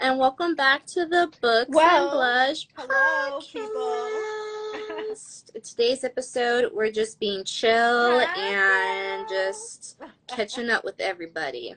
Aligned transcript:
and 0.00 0.18
welcome 0.18 0.54
back 0.54 0.84
to 0.86 1.06
the 1.06 1.30
Books 1.40 1.68
Well, 1.70 2.04
and 2.04 2.10
Blush 2.12 2.66
hello, 2.76 3.40
podcast. 5.00 5.52
Today's 5.70 6.04
episode, 6.04 6.70
we're 6.72 6.90
just 6.90 7.20
being 7.20 7.44
chill 7.44 8.20
and 8.20 9.28
just 9.28 9.98
catching 10.28 10.70
up 10.70 10.84
with 10.84 11.00
everybody 11.00 11.74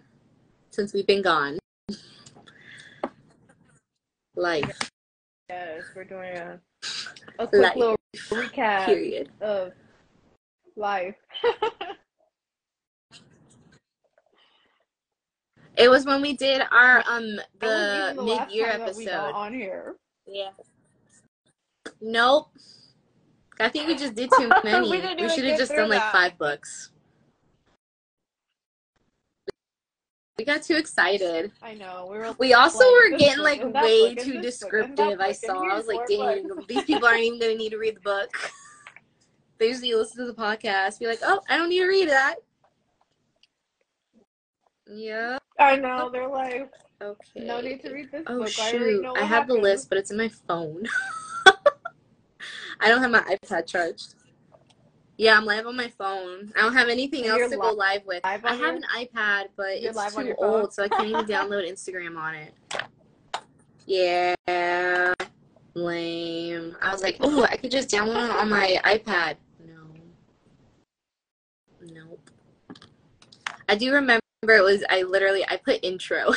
since 0.71 0.93
we've 0.93 1.07
been 1.07 1.21
gone. 1.21 1.59
Life, 4.35 4.89
Yes, 5.49 5.83
we're 5.95 6.05
doing 6.05 6.35
a, 6.37 6.59
a 7.39 7.47
quick 7.47 7.61
Life. 7.61 7.75
little 7.75 7.95
recap 8.29 8.85
period. 8.85 9.29
of 9.41 9.71
life. 10.75 11.15
It 15.83 15.89
was 15.89 16.05
when 16.05 16.21
we 16.21 16.31
did 16.37 16.61
our 16.71 17.03
um 17.09 17.35
That 17.35 17.45
the 17.59 17.67
wasn't 17.67 18.11
even 18.13 18.25
last 18.25 18.47
mid-year 18.47 18.71
time 18.71 18.79
that 18.79 18.95
we 18.95 19.05
got 19.05 19.13
episode. 19.13 19.35
on 19.35 19.53
here. 19.53 19.95
Yeah. 20.25 20.49
Nope. 21.99 22.47
I 23.59 23.67
think 23.67 23.87
we 23.87 23.95
just 23.95 24.15
did 24.15 24.29
too 24.37 24.49
many. 24.63 24.89
We 24.89 24.97
we 25.21 25.29
should 25.29 25.43
have 25.43 25.59
just 25.59 25.73
done 25.73 25.89
like 25.89 26.01
five 26.13 26.37
books. 26.37 26.91
We 30.37 30.45
got 30.45 30.63
too 30.63 30.75
excited. 30.75 31.51
I 31.61 31.73
know. 31.73 32.07
We 32.09 32.17
were 32.17 32.33
We 32.39 32.53
also 32.53 32.79
like, 32.79 33.11
were 33.11 33.17
getting 33.17 33.43
like 33.43 33.61
way 33.83 34.15
book 34.15 34.23
too 34.23 34.41
descriptive. 34.41 35.19
I 35.19 35.33
saw. 35.33 35.69
I 35.69 35.75
was 35.75 35.87
like, 35.87 36.07
dang, 36.07 36.49
these 36.67 36.83
people 36.85 37.07
aren't 37.07 37.21
even 37.23 37.39
gonna 37.39 37.55
need 37.55 37.69
to 37.71 37.77
read 37.77 37.97
the 37.97 38.01
book. 38.01 38.29
they 39.59 39.67
usually 39.67 39.93
listen 39.93 40.25
to 40.25 40.31
the 40.31 40.41
podcast, 40.41 40.99
be 40.99 41.07
like, 41.07 41.19
oh, 41.23 41.41
I 41.49 41.57
don't 41.57 41.69
need 41.69 41.79
to 41.79 41.87
read 41.87 42.09
that. 42.09 42.35
Yeah. 44.87 45.37
I 45.59 45.75
know. 45.75 46.09
They're 46.11 46.27
like, 46.27 46.71
Okay. 47.01 47.45
no 47.45 47.59
need 47.59 47.81
to 47.81 47.91
read 47.91 48.11
this 48.11 48.23
Oh 48.27 48.39
book. 48.39 48.59
I 48.59 48.69
already 48.71 48.93
shoot! 48.93 49.05
I 49.05 49.09
what 49.11 49.27
have 49.27 49.47
the 49.47 49.55
list, 49.55 49.89
but 49.89 49.97
it's 49.97 50.11
in 50.11 50.17
my 50.17 50.29
phone. 50.29 50.87
I 52.79 52.89
don't 52.89 53.01
have 53.01 53.11
my 53.11 53.21
iPad 53.21 53.67
charged. 53.67 54.15
Yeah, 55.17 55.37
I'm 55.37 55.45
live 55.45 55.67
on 55.67 55.75
my 55.75 55.89
phone. 55.89 56.51
I 56.55 56.61
don't 56.61 56.73
have 56.73 56.89
anything 56.89 57.25
else 57.25 57.37
you're 57.37 57.49
to 57.49 57.57
go 57.57 57.71
live 57.71 58.05
with. 58.05 58.23
live 58.23 58.45
I 58.45 58.55
have 58.55 58.75
an 58.75 58.85
iPad, 58.95 59.45
but 59.55 59.81
You're 59.81 59.91
it's 59.91 60.15
too 60.15 60.33
old, 60.37 60.73
so 60.73 60.83
I 60.83 60.87
can't 60.87 61.07
even 61.07 61.25
download 61.25 61.69
Instagram 61.69 62.17
on 62.17 62.35
it. 62.35 62.53
Yeah, 63.85 65.13
lame. 65.75 66.75
I 66.81 66.91
was 66.91 67.03
like, 67.03 67.17
oh, 67.19 67.43
I 67.43 67.57
could 67.57 67.71
just 67.71 67.89
download 67.89 68.29
it 68.29 68.35
on 68.35 68.49
my 68.49 68.79
iPad. 68.85 69.35
No, 69.67 69.83
nope. 71.93 72.29
I 73.67 73.75
do 73.75 73.91
remember 73.93 74.22
it 74.51 74.63
was. 74.63 74.83
I 74.89 75.03
literally 75.03 75.45
I 75.49 75.57
put 75.57 75.79
intro. 75.83 76.33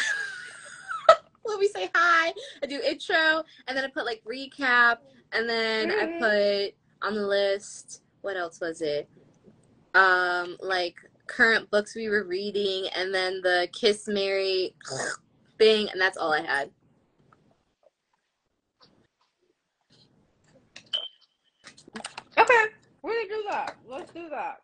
Let 1.46 1.60
me 1.60 1.68
say 1.68 1.90
hi. 1.94 2.32
I 2.62 2.66
do 2.66 2.80
intro, 2.80 3.44
and 3.68 3.76
then 3.76 3.84
I 3.84 3.88
put 3.88 4.06
like 4.06 4.22
recap, 4.24 4.98
and 5.32 5.48
then 5.48 5.90
I 5.92 6.06
Mhm. 6.06 6.18
put 6.18 6.74
on 7.08 7.14
the 7.16 7.26
list. 7.26 8.02
What 8.22 8.36
else 8.36 8.60
was 8.60 8.82
it? 8.82 9.08
Um, 9.94 10.56
like 10.60 10.96
current 11.28 11.70
books 11.70 11.94
we 11.96 12.08
were 12.08 12.24
reading, 12.24 12.88
and 12.96 13.14
then 13.14 13.42
the 13.42 13.68
kiss 13.72 14.08
Mary 14.08 14.74
thing, 15.58 15.90
and 15.90 16.00
that's 16.00 16.18
all 16.18 16.32
I 16.32 16.42
had. 16.42 16.70
Okay, 22.38 22.66
we're 23.02 23.14
gonna 23.14 23.28
do 23.28 23.44
that. 23.50 23.76
Let's 23.88 24.12
do 24.12 24.28
that. 24.30 24.62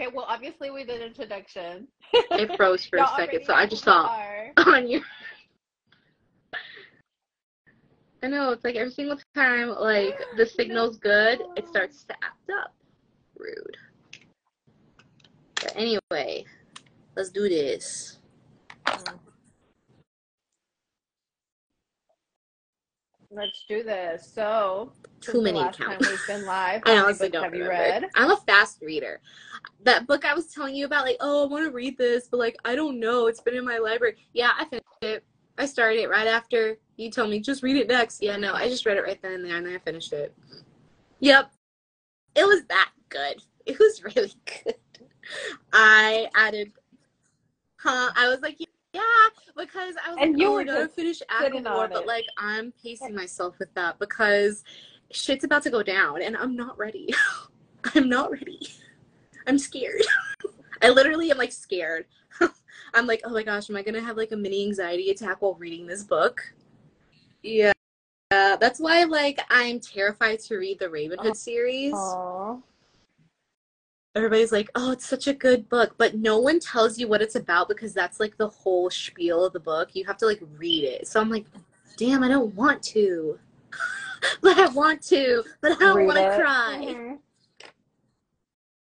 Okay, 0.00 0.10
well, 0.12 0.26
obviously 0.28 0.70
we 0.70 0.84
did 0.84 1.00
introduction. 1.02 1.86
It 2.12 2.56
froze 2.56 2.84
for 2.84 2.98
a 2.98 3.06
second, 3.16 3.44
so 3.44 3.54
I 3.54 3.66
just 3.66 3.84
saw 3.84 4.06
are. 4.08 4.52
on 4.66 4.88
you. 4.88 5.00
I 8.22 8.26
know 8.26 8.50
it's 8.50 8.64
like 8.64 8.74
every 8.74 8.90
single 8.90 9.18
time, 9.34 9.68
like 9.68 10.18
the 10.36 10.46
signal's 10.46 10.96
good, 10.96 11.42
it 11.56 11.68
starts 11.68 12.04
to 12.04 12.14
act 12.24 12.50
up. 12.58 12.74
Rude. 13.36 13.76
But 15.56 15.72
anyway, 15.76 16.44
let's 17.16 17.30
do 17.30 17.48
this. 17.48 18.18
Mm. 18.86 19.18
Let's 23.34 23.64
do 23.68 23.82
this. 23.82 24.30
So, 24.32 24.92
Too 25.20 25.42
many 25.42 25.58
last 25.58 25.78
count. 25.78 26.00
time 26.00 26.10
we've 26.10 26.26
been 26.26 26.46
live, 26.46 26.82
I 26.86 26.98
honestly 26.98 27.28
don't 27.28 27.42
have 27.44 27.54
you 27.54 27.64
remember. 27.64 28.06
read? 28.06 28.10
I'm 28.14 28.30
a 28.30 28.36
fast 28.36 28.80
reader. 28.80 29.20
That 29.82 30.06
book 30.06 30.24
I 30.24 30.34
was 30.34 30.46
telling 30.52 30.74
you 30.76 30.84
about, 30.84 31.04
like, 31.04 31.16
oh, 31.20 31.44
I 31.44 31.50
want 31.50 31.64
to 31.66 31.72
read 31.72 31.98
this, 31.98 32.28
but 32.28 32.38
like, 32.38 32.56
I 32.64 32.74
don't 32.76 33.00
know. 33.00 33.26
It's 33.26 33.40
been 33.40 33.56
in 33.56 33.64
my 33.64 33.78
library. 33.78 34.16
Yeah, 34.32 34.52
I 34.56 34.64
finished 34.66 34.86
it. 35.02 35.24
I 35.58 35.66
started 35.66 36.00
it 36.00 36.08
right 36.10 36.26
after 36.26 36.76
you 36.96 37.10
told 37.10 37.30
me 37.30 37.40
just 37.40 37.62
read 37.62 37.76
it 37.76 37.88
next. 37.88 38.22
Yeah, 38.22 38.36
no, 38.36 38.54
I 38.54 38.68
just 38.68 38.86
read 38.86 38.96
it 38.96 39.02
right 39.04 39.20
then 39.20 39.32
and 39.32 39.44
there, 39.44 39.56
and 39.56 39.66
then 39.66 39.74
I 39.74 39.78
finished 39.78 40.12
it. 40.12 40.32
Yep, 41.20 41.50
it 42.36 42.44
was 42.44 42.62
that 42.68 42.90
good. 43.08 43.42
It 43.66 43.78
was 43.78 44.04
really 44.04 44.30
good. 44.64 44.74
I 45.72 46.26
added, 46.36 46.72
huh? 47.78 48.10
I 48.14 48.28
was 48.28 48.40
like, 48.42 48.60
yeah, 48.94 49.00
because 49.56 49.94
I 50.04 50.10
was 50.10 50.18
And 50.20 50.32
like, 50.32 50.40
you 50.40 50.48
oh, 50.48 50.52
were 50.52 50.60
I 50.60 50.64
gotta 50.64 50.88
finish 50.88 51.20
on 51.28 51.90
but 51.90 52.06
like, 52.06 52.26
I'm 52.38 52.72
pacing 52.82 53.14
myself 53.14 53.58
with 53.58 53.72
that 53.74 53.98
because 53.98 54.62
shit's 55.10 55.44
about 55.44 55.64
to 55.64 55.70
go 55.70 55.82
down, 55.82 56.22
and 56.22 56.36
I'm 56.36 56.54
not 56.54 56.78
ready. 56.78 57.12
I'm 57.94 58.08
not 58.08 58.30
ready. 58.30 58.60
I'm 59.46 59.58
scared. 59.58 60.02
I 60.82 60.90
literally 60.90 61.30
am 61.30 61.38
like 61.38 61.52
scared. 61.52 62.06
I'm 62.94 63.06
like, 63.06 63.22
oh 63.24 63.30
my 63.30 63.42
gosh, 63.42 63.68
am 63.68 63.76
I 63.76 63.82
gonna 63.82 64.00
have 64.00 64.16
like 64.16 64.32
a 64.32 64.36
mini 64.36 64.64
anxiety 64.64 65.10
attack 65.10 65.42
while 65.42 65.54
reading 65.54 65.86
this 65.86 66.04
book? 66.04 66.40
Yeah. 67.42 67.72
Uh, 68.30 68.56
that's 68.56 68.80
why 68.80 69.04
like 69.04 69.40
I'm 69.50 69.80
terrified 69.80 70.38
to 70.40 70.56
read 70.56 70.78
the 70.78 70.86
Ravenhood 70.86 71.36
series. 71.36 71.94
Aww. 71.94 72.62
Everybody's 74.14 74.52
like, 74.52 74.70
oh, 74.76 74.92
it's 74.92 75.06
such 75.06 75.26
a 75.26 75.34
good 75.34 75.68
book, 75.68 75.94
but 75.98 76.14
no 76.14 76.38
one 76.38 76.60
tells 76.60 76.98
you 76.98 77.08
what 77.08 77.20
it's 77.20 77.34
about 77.34 77.68
because 77.68 77.92
that's 77.92 78.20
like 78.20 78.36
the 78.36 78.48
whole 78.48 78.88
spiel 78.88 79.44
of 79.44 79.52
the 79.52 79.60
book. 79.60 79.90
You 79.94 80.04
have 80.04 80.18
to 80.18 80.26
like 80.26 80.40
read 80.56 80.84
it. 80.84 81.08
So 81.08 81.20
I'm 81.20 81.30
like, 81.30 81.46
damn, 81.96 82.22
I 82.22 82.28
don't 82.28 82.54
want 82.54 82.82
to. 82.84 83.38
but 84.40 84.56
I 84.56 84.68
want 84.68 85.02
to, 85.02 85.42
but 85.60 85.72
I 85.72 85.78
don't 85.80 86.06
want 86.06 86.18
to 86.18 86.40
cry. 86.40 86.78
Mhm. 86.80 87.18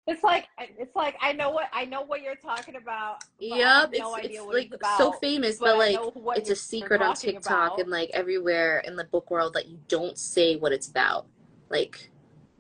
It's 0.09 0.23
like 0.23 0.47
it's 0.59 0.95
like 0.95 1.17
I 1.21 1.33
know 1.33 1.51
what 1.51 1.69
I 1.73 1.85
know 1.85 2.03
what 2.03 2.23
you're 2.23 2.37
talking 2.37 2.77
about. 2.77 3.25
but 3.41 3.53
I 3.53 3.59
have 3.59 3.91
Yep, 3.93 3.95
it's, 3.95 3.99
no 3.99 4.15
it's 4.15 4.41
what 4.41 4.55
like 4.55 4.67
it's 4.67 4.77
about, 4.77 4.99
so 4.99 5.13
famous, 5.13 5.59
but 5.59 5.77
but 5.77 5.79
like 5.79 5.99
it's 6.37 6.51
a 6.51 6.55
secret 6.55 7.03
on 7.03 7.17
TikTok 7.17 7.73
about. 7.73 7.81
and 7.81 7.91
like 7.91 8.11
everywhere 8.15 8.79
in 8.87 8.95
the 8.95 9.03
book 9.03 9.33
world 9.33 9.55
that 9.55 9.67
you 9.67 9.81
don't 9.89 10.17
say 10.17 10.55
what 10.55 10.71
it's 10.71 10.89
about. 10.89 11.27
Like, 11.71 12.11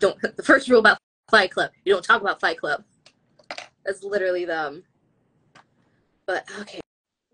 don't 0.00 0.20
the 0.36 0.42
first 0.42 0.68
rule 0.68 0.80
about 0.80 0.98
Fight 1.30 1.50
Club: 1.50 1.70
you 1.84 1.92
don't 1.92 2.04
talk 2.04 2.20
about 2.20 2.40
Fight 2.40 2.58
Club. 2.58 2.84
That's 3.84 4.02
literally 4.02 4.44
them. 4.44 4.84
But 6.26 6.48
okay, 6.60 6.80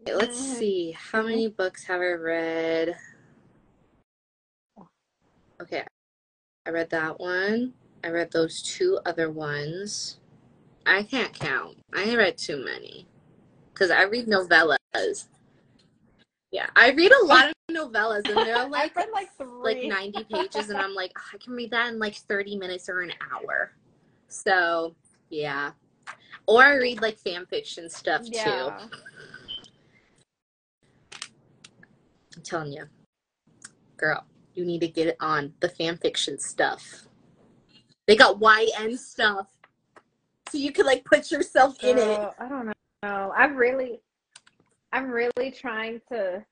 let's 0.07 0.39
Mhm. 0.39 0.59
see. 0.59 0.93
How 0.93 1.23
many 1.23 1.49
books 1.49 1.85
have 1.85 2.01
I 2.01 2.13
read? 2.13 2.99
Okay, 5.61 5.87
I 6.67 6.71
read 6.71 6.91
that 6.91 7.21
one. 7.21 7.75
I 8.05 8.09
read 8.09 8.33
those 8.33 8.63
two 8.63 8.99
other 9.07 9.31
ones. 9.31 10.19
I 10.87 11.03
can't 11.05 11.33
count. 11.33 11.79
I 11.93 12.17
read 12.17 12.39
too 12.39 12.57
many 12.65 13.07
because 13.73 13.91
I 13.91 14.03
read 14.05 14.27
novellas. 14.27 15.29
Yeah, 16.51 16.69
I 16.77 16.91
read 16.91 17.13
a 17.13 17.25
lot 17.25 17.47
of 17.49 17.55
novellas, 17.71 18.29
and 18.29 18.47
they're 18.47 18.67
like 18.69 18.95
read 18.97 19.11
like 19.13 19.31
like 19.63 19.85
90 19.85 20.25
pages, 20.25 20.71
and 20.71 20.81
I'm 20.81 20.95
like, 20.95 21.13
"Oh, 21.17 21.31
I 21.35 21.39
can 21.39 21.55
read 21.55 21.71
that 21.71 21.93
in 21.93 21.99
like 21.99 22.17
30 22.17 22.57
minutes 22.57 22.89
or 22.89 23.01
an 23.01 23.13
hour. 23.33 23.73
So, 24.33 24.95
yeah. 25.31 25.73
Or 26.47 26.63
I 26.63 26.75
read 26.77 27.01
like 27.03 27.19
fan 27.19 27.47
fiction 27.47 27.89
stuff 27.89 28.25
too. 28.25 28.71
I'm 32.35 32.43
telling 32.43 32.73
you, 32.73 32.85
girl, 33.97 34.25
you 34.55 34.65
need 34.65 34.81
to 34.81 34.89
get 34.89 35.07
it 35.07 35.17
on 35.21 35.53
the 35.61 35.69
fan 35.69 35.97
fiction 35.99 36.39
stuff. 36.39 37.07
They 38.07 38.17
got 38.17 38.41
YN 38.41 38.97
stuff, 38.99 39.47
so 40.49 40.59
you 40.59 40.73
can 40.73 40.87
like 40.87 41.05
put 41.05 41.31
yourself 41.31 41.77
in 41.85 41.99
it. 41.99 42.21
I 42.39 42.49
don't 42.49 42.73
know. 43.03 43.33
I'm 43.37 43.55
really, 43.55 44.01
I'm 44.93 45.09
really 45.11 45.51
trying 45.51 46.01
to 46.11 46.45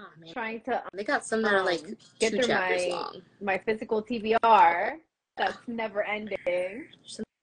Oh, 0.00 0.32
trying 0.32 0.60
to 0.62 0.80
They 0.94 1.02
got 1.02 1.24
some 1.24 1.42
that 1.42 1.54
are 1.54 1.64
like 1.64 1.80
Um, 1.80 1.96
get 2.20 2.30
two 2.30 2.36
through 2.36 2.46
chapters 2.46 2.82
my- 2.86 2.94
long. 2.94 3.22
my 3.40 3.58
physical 3.58 4.00
TBR 4.02 4.98
that's 5.36 5.56
never 5.66 6.04
ending. 6.04 6.86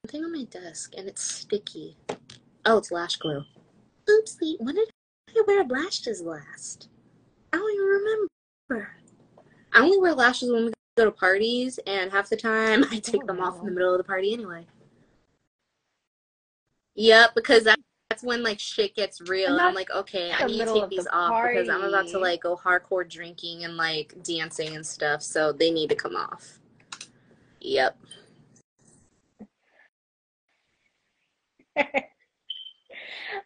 Something 0.05 0.23
on 0.23 0.33
my 0.33 0.43
desk, 0.43 0.93
and 0.95 1.07
it's 1.07 1.23
sticky. 1.23 1.97
Oh, 2.63 2.77
it's 2.77 2.91
lash 2.91 3.15
glue. 3.15 3.43
Oopsie. 4.07 4.53
When 4.59 4.75
did 4.75 4.87
I 5.35 5.41
wear 5.47 5.63
lashes 5.63 6.21
last? 6.21 6.89
I 7.51 7.57
don't 7.57 7.73
even 7.73 7.87
remember. 8.69 8.91
I 9.73 9.81
only 9.81 9.97
wear 9.97 10.13
lashes 10.13 10.51
when 10.51 10.65
we 10.65 10.73
go 10.95 11.05
to 11.05 11.11
parties, 11.11 11.79
and 11.87 12.11
half 12.11 12.29
the 12.29 12.37
time 12.37 12.83
I 12.91 12.99
take 12.99 13.23
Oh, 13.23 13.25
them 13.25 13.41
off 13.41 13.57
in 13.57 13.65
the 13.65 13.71
oh, 13.71 13.73
middle 13.73 13.93
of 13.93 13.97
the 13.97 14.03
party 14.03 14.31
anyway. 14.31 14.67
Yep, 16.93 17.31
because 17.33 17.63
that's 17.63 17.81
that's 18.11 18.21
when 18.21 18.43
like 18.43 18.59
shit 18.59 18.95
gets 18.95 19.21
real, 19.21 19.47
And 19.47 19.57
and, 19.57 19.67
I'm 19.67 19.73
like, 19.73 19.89
okay, 19.89 20.31
I 20.31 20.45
need 20.45 20.59
to 20.59 20.65
take 20.65 20.83
of 20.83 20.89
the 20.91 20.97
these 20.97 21.07
off 21.11 21.41
because 21.41 21.67
I'm 21.67 21.81
about 21.81 22.05
to 22.09 22.19
like 22.19 22.43
go 22.43 22.55
hardcore 22.55 23.09
drinking 23.09 23.63
and 23.63 23.75
like 23.75 24.13
dancing 24.21 24.75
and 24.75 24.85
stuff, 24.85 25.23
so 25.23 25.51
they 25.51 25.71
need 25.71 25.89
to 25.89 25.95
come 25.95 26.15
off. 26.15 26.59
Yep. 27.59 27.97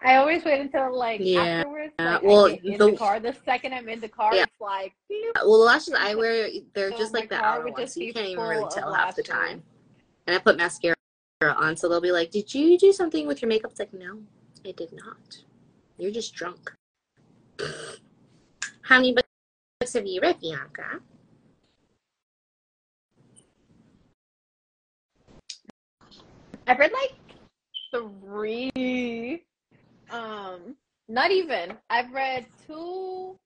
I 0.01 0.15
always 0.15 0.43
wait 0.45 0.61
until 0.61 0.95
like 0.95 1.19
Yeah. 1.23 1.59
afterwards. 1.61 1.93
Uh, 1.99 2.03
like 2.03 2.23
Well, 2.23 2.45
in 2.45 2.61
the- 2.77 2.91
the 2.91 2.97
car. 2.97 3.19
The 3.19 3.35
second 3.45 3.73
I'm 3.73 3.89
in 3.89 3.99
the 3.99 4.07
car, 4.09 4.35
Yeah. 4.35 4.43
it's 4.43 4.61
like 4.61 4.93
beep. 5.09 5.25
Uh, 5.35 5.41
well, 5.45 5.59
the 5.59 5.65
lashes 5.65 5.93
I 5.97 6.15
wear, 6.15 6.49
they're 6.73 6.91
So 6.91 6.97
just 6.97 7.13
like 7.13 7.29
the 7.29 7.43
outer 7.43 7.67
ones, 7.71 7.97
you 7.97 8.13
can't 8.13 8.27
even 8.27 8.43
really 8.43 8.65
tell 8.69 8.93
half 8.93 9.15
the 9.15 9.23
time. 9.23 9.63
And 10.27 10.35
I 10.35 10.39
put 10.39 10.57
mascara 10.57 10.95
on, 11.41 11.75
so 11.75 11.89
they'll 11.89 12.01
be 12.01 12.11
like, 12.11 12.31
"Did 12.31 12.53
you 12.53 12.77
do 12.77 12.91
something 12.93 13.25
with 13.27 13.41
your 13.41 13.49
makeup?" 13.49 13.71
It's 13.71 13.79
like, 13.79 13.93
"No, 13.93 14.21
I 14.65 14.71
did 14.71 14.91
not. 14.93 15.39
You're 15.97 16.11
just 16.11 16.35
drunk." 16.35 16.71
How 18.83 18.97
many 18.97 19.13
books 19.13 19.93
have 19.93 20.05
you 20.05 20.21
read, 20.21 20.39
Bianca? 20.39 20.99
I've 26.67 26.77
read 26.79 26.91
like 26.91 27.13
three. 27.91 29.43
Um, 30.11 30.75
not 31.07 31.31
even. 31.31 31.73
I've 31.89 32.11
read 32.11 32.45
two 32.65 33.37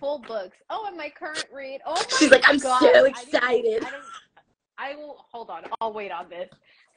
full 0.00 0.18
books. 0.20 0.56
Oh, 0.70 0.84
and 0.88 0.96
my 0.96 1.10
current 1.10 1.44
read. 1.52 1.80
Oh 1.86 1.94
my 1.94 2.02
She's 2.18 2.30
like, 2.30 2.48
"I'm 2.48 2.58
God, 2.58 2.80
so 2.80 3.04
excited." 3.04 3.84
I. 3.84 4.90
I 4.92 4.94
will 4.94 5.24
hold 5.32 5.50
on. 5.50 5.64
I'll 5.80 5.92
wait 5.92 6.12
on 6.12 6.28
this. 6.28 6.48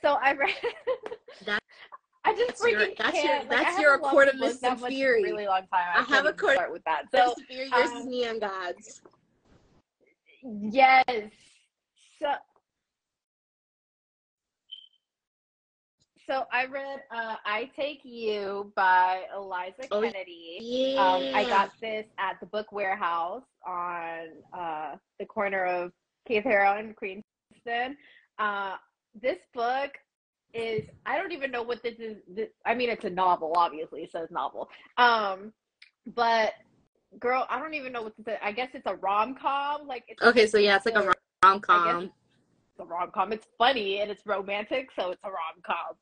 So 0.01 0.13
I 0.21 0.33
read. 0.33 0.53
That- 1.45 1.59
I 2.23 2.33
just 2.35 2.49
that's 2.49 2.63
your- 2.71 2.79
freaking 2.81 2.97
that's 2.99 3.15
your- 3.15 3.23
can't. 3.23 3.49
Like, 3.49 3.63
that's 3.63 3.79
your 3.79 3.97
Court 3.97 4.27
of 4.27 4.33
books 4.35 4.53
Mist 4.61 4.63
and 4.63 4.79
much 4.81 4.91
in 4.91 4.95
a 4.95 4.99
Fury. 4.99 5.23
Really 5.23 5.47
long 5.47 5.61
time. 5.73 5.87
I 5.95 6.03
have 6.03 6.27
a 6.27 6.33
Court- 6.33 6.53
start 6.53 6.71
with 6.71 6.83
that. 6.83 7.05
So 7.11 7.33
Fury 7.49 7.67
versus 7.71 7.91
um, 8.03 8.09
Neon 8.09 8.39
Gods. 8.39 9.01
yes. 10.43 11.03
So 12.19 12.27
so 16.31 16.45
I 16.51 16.65
read 16.65 17.01
uh, 17.11 17.35
"I 17.45 17.69
Take 17.75 18.01
You" 18.03 18.71
by 18.75 19.23
Eliza 19.35 19.87
Oh, 19.91 20.01
Kennedy. 20.01 20.57
Yeah. 20.61 21.01
Um, 21.01 21.35
I 21.35 21.43
got 21.43 21.71
this 21.81 22.05
at 22.17 22.39
the 22.39 22.45
Book 22.45 22.71
Warehouse 22.71 23.43
on 23.67 24.27
uh, 24.53 24.95
the 25.19 25.25
corner 25.25 25.65
of 25.65 25.91
Keith 26.27 26.43
Harrow 26.43 26.77
and 26.77 26.95
Queenston. 26.95 27.97
Uh, 28.39 28.75
this 29.21 29.39
book 29.53 29.91
is 30.53 30.83
I 31.05 31.17
don't 31.17 31.33
even 31.33 31.51
know 31.51 31.63
what 31.63 31.83
this 31.83 31.95
is. 31.99 32.17
This, 32.27 32.49
I 32.65 32.75
mean, 32.75 32.89
it's 32.89 33.05
a 33.05 33.09
novel, 33.09 33.53
obviously. 33.57 34.03
It 34.03 34.11
says 34.11 34.29
novel. 34.31 34.69
Um, 34.97 35.51
but 36.15 36.53
girl, 37.19 37.45
I 37.49 37.59
don't 37.59 37.73
even 37.73 37.91
know 37.91 38.03
what 38.03 38.13
say. 38.25 38.37
I 38.41 38.53
guess 38.53 38.69
it's 38.73 38.87
a 38.87 38.95
rom 38.95 39.35
com. 39.35 39.85
Like 39.85 40.05
it's 40.07 40.21
Okay, 40.21 40.47
so 40.47 40.57
yeah, 40.57 40.77
it's 40.77 40.85
like 40.85 40.95
a 40.95 41.13
rom 41.43 41.59
com. 41.59 42.09
A 42.81 42.85
rom 42.85 43.11
com. 43.13 43.31
It's 43.31 43.47
funny 43.57 43.99
and 43.99 44.11
it's 44.11 44.25
romantic, 44.25 44.89
so 44.97 45.11
it's 45.11 45.21
a 45.23 45.29
rom 45.29 45.61
com. 45.65 45.95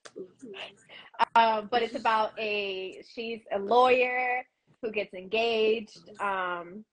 Um, 1.35 1.67
but 1.71 1.81
it's 1.83 1.95
about 1.95 2.31
a 2.39 3.03
she's 3.13 3.41
a 3.53 3.59
lawyer 3.59 4.41
who 4.81 4.91
gets 4.91 5.13
engaged, 5.13 6.09
um, 6.21 6.85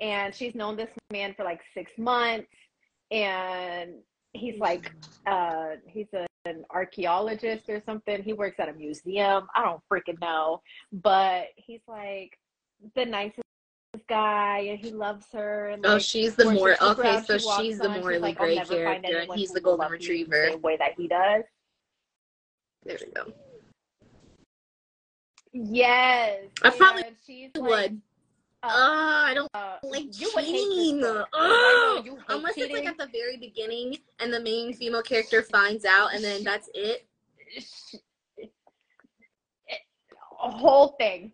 and 0.00 0.34
she's 0.34 0.54
known 0.54 0.76
this 0.76 0.90
man 1.12 1.34
for 1.36 1.44
like 1.44 1.60
six 1.74 1.92
months, 1.96 2.48
and 3.10 3.94
he's 4.32 4.58
like 4.58 4.92
uh, 5.26 5.76
he's 5.86 6.08
a, 6.14 6.26
an 6.44 6.64
archaeologist 6.70 7.68
or 7.68 7.82
something. 7.86 8.22
He 8.22 8.32
works 8.32 8.56
at 8.58 8.68
a 8.68 8.72
museum. 8.72 9.46
I 9.54 9.62
don't 9.62 9.80
freaking 9.90 10.20
know, 10.20 10.60
but 10.92 11.46
he's 11.56 11.82
like 11.86 12.36
the 12.96 13.04
nicest 13.04 13.42
guy, 14.08 14.58
and 14.60 14.78
he 14.78 14.90
loves 14.90 15.26
her. 15.32 15.68
And 15.68 15.84
Oh, 15.86 15.98
she's 15.98 16.34
the 16.34 16.50
more 16.50 16.70
at 16.72 16.82
okay. 16.82 17.22
So 17.26 17.38
she 17.38 17.68
she's 17.68 17.78
the 17.78 17.88
morally 17.88 18.18
like, 18.18 18.38
gray 18.38 18.56
character, 18.56 18.86
and 18.86 19.32
he's 19.34 19.52
the 19.52 19.60
golden 19.60 20.00
you 20.00 20.26
the 20.26 20.58
way 20.62 20.76
that 20.76 20.94
he 20.96 21.08
does. 21.08 21.44
There 22.84 22.98
we 23.00 23.12
go. 23.12 23.32
Yes. 25.52 26.44
I 26.62 26.70
probably 26.70 27.04
she's 27.26 27.50
would. 27.56 27.70
like, 27.70 27.92
Oh, 28.64 28.68
uh, 28.68 29.24
I 29.26 29.34
don't 29.34 29.50
uh, 29.54 29.78
like 29.82 30.20
you 30.20 30.30
would 30.36 30.44
hate 30.44 30.52
this 30.52 30.68
cheating. 30.68 31.02
Oh, 31.34 31.94
know 31.96 32.04
you 32.04 32.16
hate 32.16 32.24
unless 32.28 32.56
it's 32.56 32.72
like 32.72 32.86
at 32.86 32.96
the 32.96 33.08
very 33.12 33.36
beginning 33.36 33.98
and 34.20 34.32
the 34.32 34.38
main 34.38 34.72
female 34.72 35.02
character 35.02 35.42
finds 35.42 35.84
out, 35.84 36.14
and 36.14 36.22
then 36.22 36.44
that's 36.44 36.70
it. 36.72 37.04
A 40.44 40.50
whole 40.50 40.94
thing, 40.98 41.32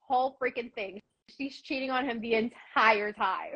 whole 0.00 0.36
freaking 0.42 0.72
thing. 0.74 1.00
She's 1.40 1.62
cheating 1.62 1.90
on 1.90 2.04
him 2.04 2.20
the 2.20 2.34
entire 2.34 3.12
time. 3.14 3.54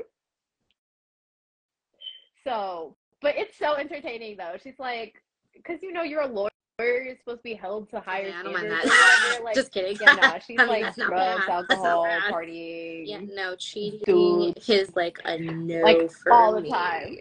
So, 2.43 2.97
but 3.21 3.35
it's 3.37 3.59
so 3.59 3.75
entertaining 3.75 4.39
though. 4.39 4.55
She's 4.63 4.79
like, 4.79 5.15
because 5.55 5.81
you 5.83 5.93
know 5.93 6.03
you're 6.03 6.23
a 6.23 6.27
lawyer, 6.27 6.49
you're 6.79 7.17
supposed 7.19 7.41
to 7.41 7.43
be 7.43 7.53
held 7.55 7.91
to 7.91 8.01
higher 8.01 8.29
Yeah, 8.29 8.41
I 8.41 8.43
don't 8.43 8.53
mind 8.55 8.67
standards. 8.67 8.91
that. 8.91 9.41
like, 9.45 9.55
Just 9.55 9.73
kidding. 9.73 9.99
yeah, 10.01 10.15
no, 10.15 10.39
she's 10.47 10.59
I 10.59 10.63
mean, 10.63 10.83
like 10.85 10.95
drugs, 10.95 11.11
bad. 11.11 11.37
That's 11.69 11.83
not 11.83 12.07
alcohol, 12.07 12.07
partying. 12.33 13.03
Yeah, 13.07 13.21
no 13.35 13.55
cheating 13.57 14.01
Dude. 14.07 14.55
is 14.67 14.97
like 14.97 15.19
a 15.27 15.39
no 15.39 15.81
Like, 15.83 16.11
for 16.11 16.33
all 16.33 16.55
the 16.59 16.67
time. 16.67 17.19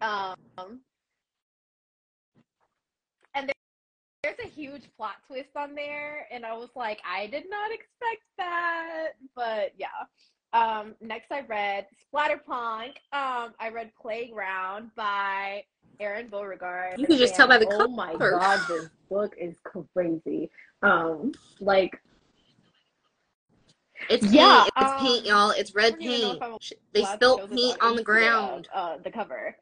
Um, 0.00 0.80
and 3.34 3.46
there, 3.48 3.54
there's 4.26 4.38
a 4.44 4.52
huge 4.52 4.82
plot 4.96 5.14
twist 5.28 5.50
on 5.56 5.74
there, 5.76 6.26
and 6.32 6.44
I 6.44 6.52
was 6.52 6.70
like, 6.74 7.00
I 7.08 7.28
did 7.28 7.44
not 7.48 7.70
expect 7.70 8.22
that, 8.38 9.10
but 9.36 9.72
yeah. 9.78 9.86
Um, 10.52 10.94
next 11.00 11.30
I 11.30 11.42
read 11.42 11.86
Splatterpunk. 12.12 12.88
Um, 13.12 13.54
I 13.60 13.70
read 13.72 13.92
Playground 14.00 14.90
by 14.96 15.62
Aron 16.00 16.28
Beauregard. 16.28 16.98
You 16.98 17.06
can 17.06 17.18
just 17.18 17.36
tell 17.36 17.46
by 17.46 17.58
the 17.58 17.66
cover. 17.66 17.84
Oh 17.84 17.88
my 17.88 18.16
god, 18.16 18.60
this 18.68 18.88
book 19.08 19.34
is 19.38 19.54
crazy. 19.94 20.50
Um, 20.82 21.32
like 21.60 21.96
It's 24.10 24.24
paint. 24.24 24.34
Yeah, 24.34 24.64
it's 24.76 24.90
um, 24.92 24.98
paint, 25.06 25.26
y'all. 25.26 25.50
It's 25.50 25.72
red 25.74 25.92
don't 25.92 26.02
even 26.02 26.20
know 26.20 26.26
paint. 26.30 26.36
if 26.36 26.42
I'm 26.42 26.58
Sh- 26.60 26.72
They 26.92 27.04
spilt 27.04 27.50
paint 27.50 27.76
on 27.80 27.94
the 27.94 28.02
ground. 28.02 28.68
Uh, 28.74 28.96
the 29.04 29.10
cover. 29.10 29.54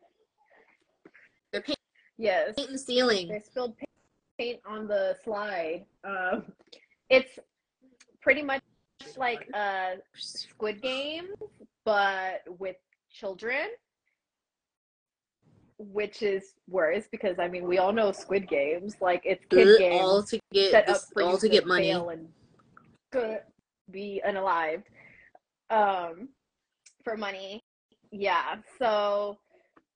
They're 1.52 1.60
paint- 1.60 1.78
Yes. 2.17 2.55
painting 2.56 2.75
the 2.75 2.78
ceiling. 2.78 3.28
They 3.28 3.40
spilled 3.40 3.76
pa- 3.76 3.84
paint 4.38 4.60
on 4.66 4.86
the 4.86 5.16
slide. 5.25 5.84
Um, 6.04 6.52
it's 7.10 7.38
pretty 8.20 8.42
much 8.42 8.62
like 9.16 9.48
a 9.54 9.96
Squid 10.16 10.82
Game, 10.82 11.26
but 11.84 12.43
with 12.58 12.76
children, 13.10 13.69
which 15.79 16.22
is 16.22 16.55
worse 16.69 17.05
because 17.10 17.38
I 17.38 17.48
mean 17.48 17.67
we 17.67 17.79
all 17.79 17.93
know 17.93 18.12
Squid 18.12 18.48
Games. 18.48 18.96
Like 19.00 19.22
it's 19.24 19.44
kid 19.50 19.79
games 19.79 20.00
all 20.00 20.22
to 20.22 20.41
get 20.53 20.70
set 20.70 20.88
up 20.88 21.00
for 21.12 21.22
all 21.22 21.38
to 21.38 21.48
get 21.48 21.67
money. 21.67 21.91
and 21.91 22.29
be 23.91 24.22
unalived 24.26 24.84
um, 25.70 26.29
for 27.03 27.17
money. 27.17 27.62
Yeah. 28.10 28.56
So 28.79 29.38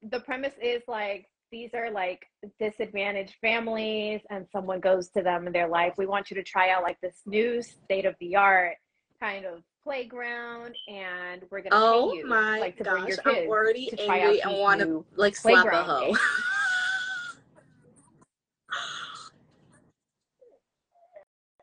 the 0.02 0.20
premise 0.20 0.54
is 0.62 0.82
like 0.88 1.26
these 1.50 1.70
are 1.74 1.90
like 1.90 2.26
disadvantaged 2.60 3.36
families, 3.40 4.20
and 4.30 4.46
someone 4.52 4.80
goes 4.80 5.08
to 5.10 5.22
them 5.22 5.46
and 5.46 5.54
they're 5.54 5.68
like, 5.68 5.96
"We 5.98 6.06
want 6.06 6.30
you 6.30 6.36
to 6.36 6.42
try 6.42 6.70
out 6.70 6.82
like 6.82 7.00
this 7.00 7.22
new 7.26 7.62
state 7.62 8.04
of 8.04 8.14
the 8.20 8.36
art 8.36 8.76
kind 9.20 9.44
of 9.44 9.62
playground, 9.84 10.76
and 10.88 11.42
we're 11.50 11.62
gonna 11.62 11.76
Oh 11.76 12.10
pay 12.10 12.18
you 12.18 12.26
my 12.26 12.58
like 12.60 12.76
to 12.78 12.84
bring 12.84 13.04
gosh, 13.04 13.16
your 13.24 13.34
I'm 13.34 13.48
already 13.48 13.86
to 13.86 13.96
try 13.96 14.20
out 14.20 14.34
angry 14.34 14.40
and 14.40 14.58
want 14.60 14.80
to 14.80 15.04
like 15.16 15.36
slap 15.36 15.66
a 15.66 15.82
hoe. 15.82 16.14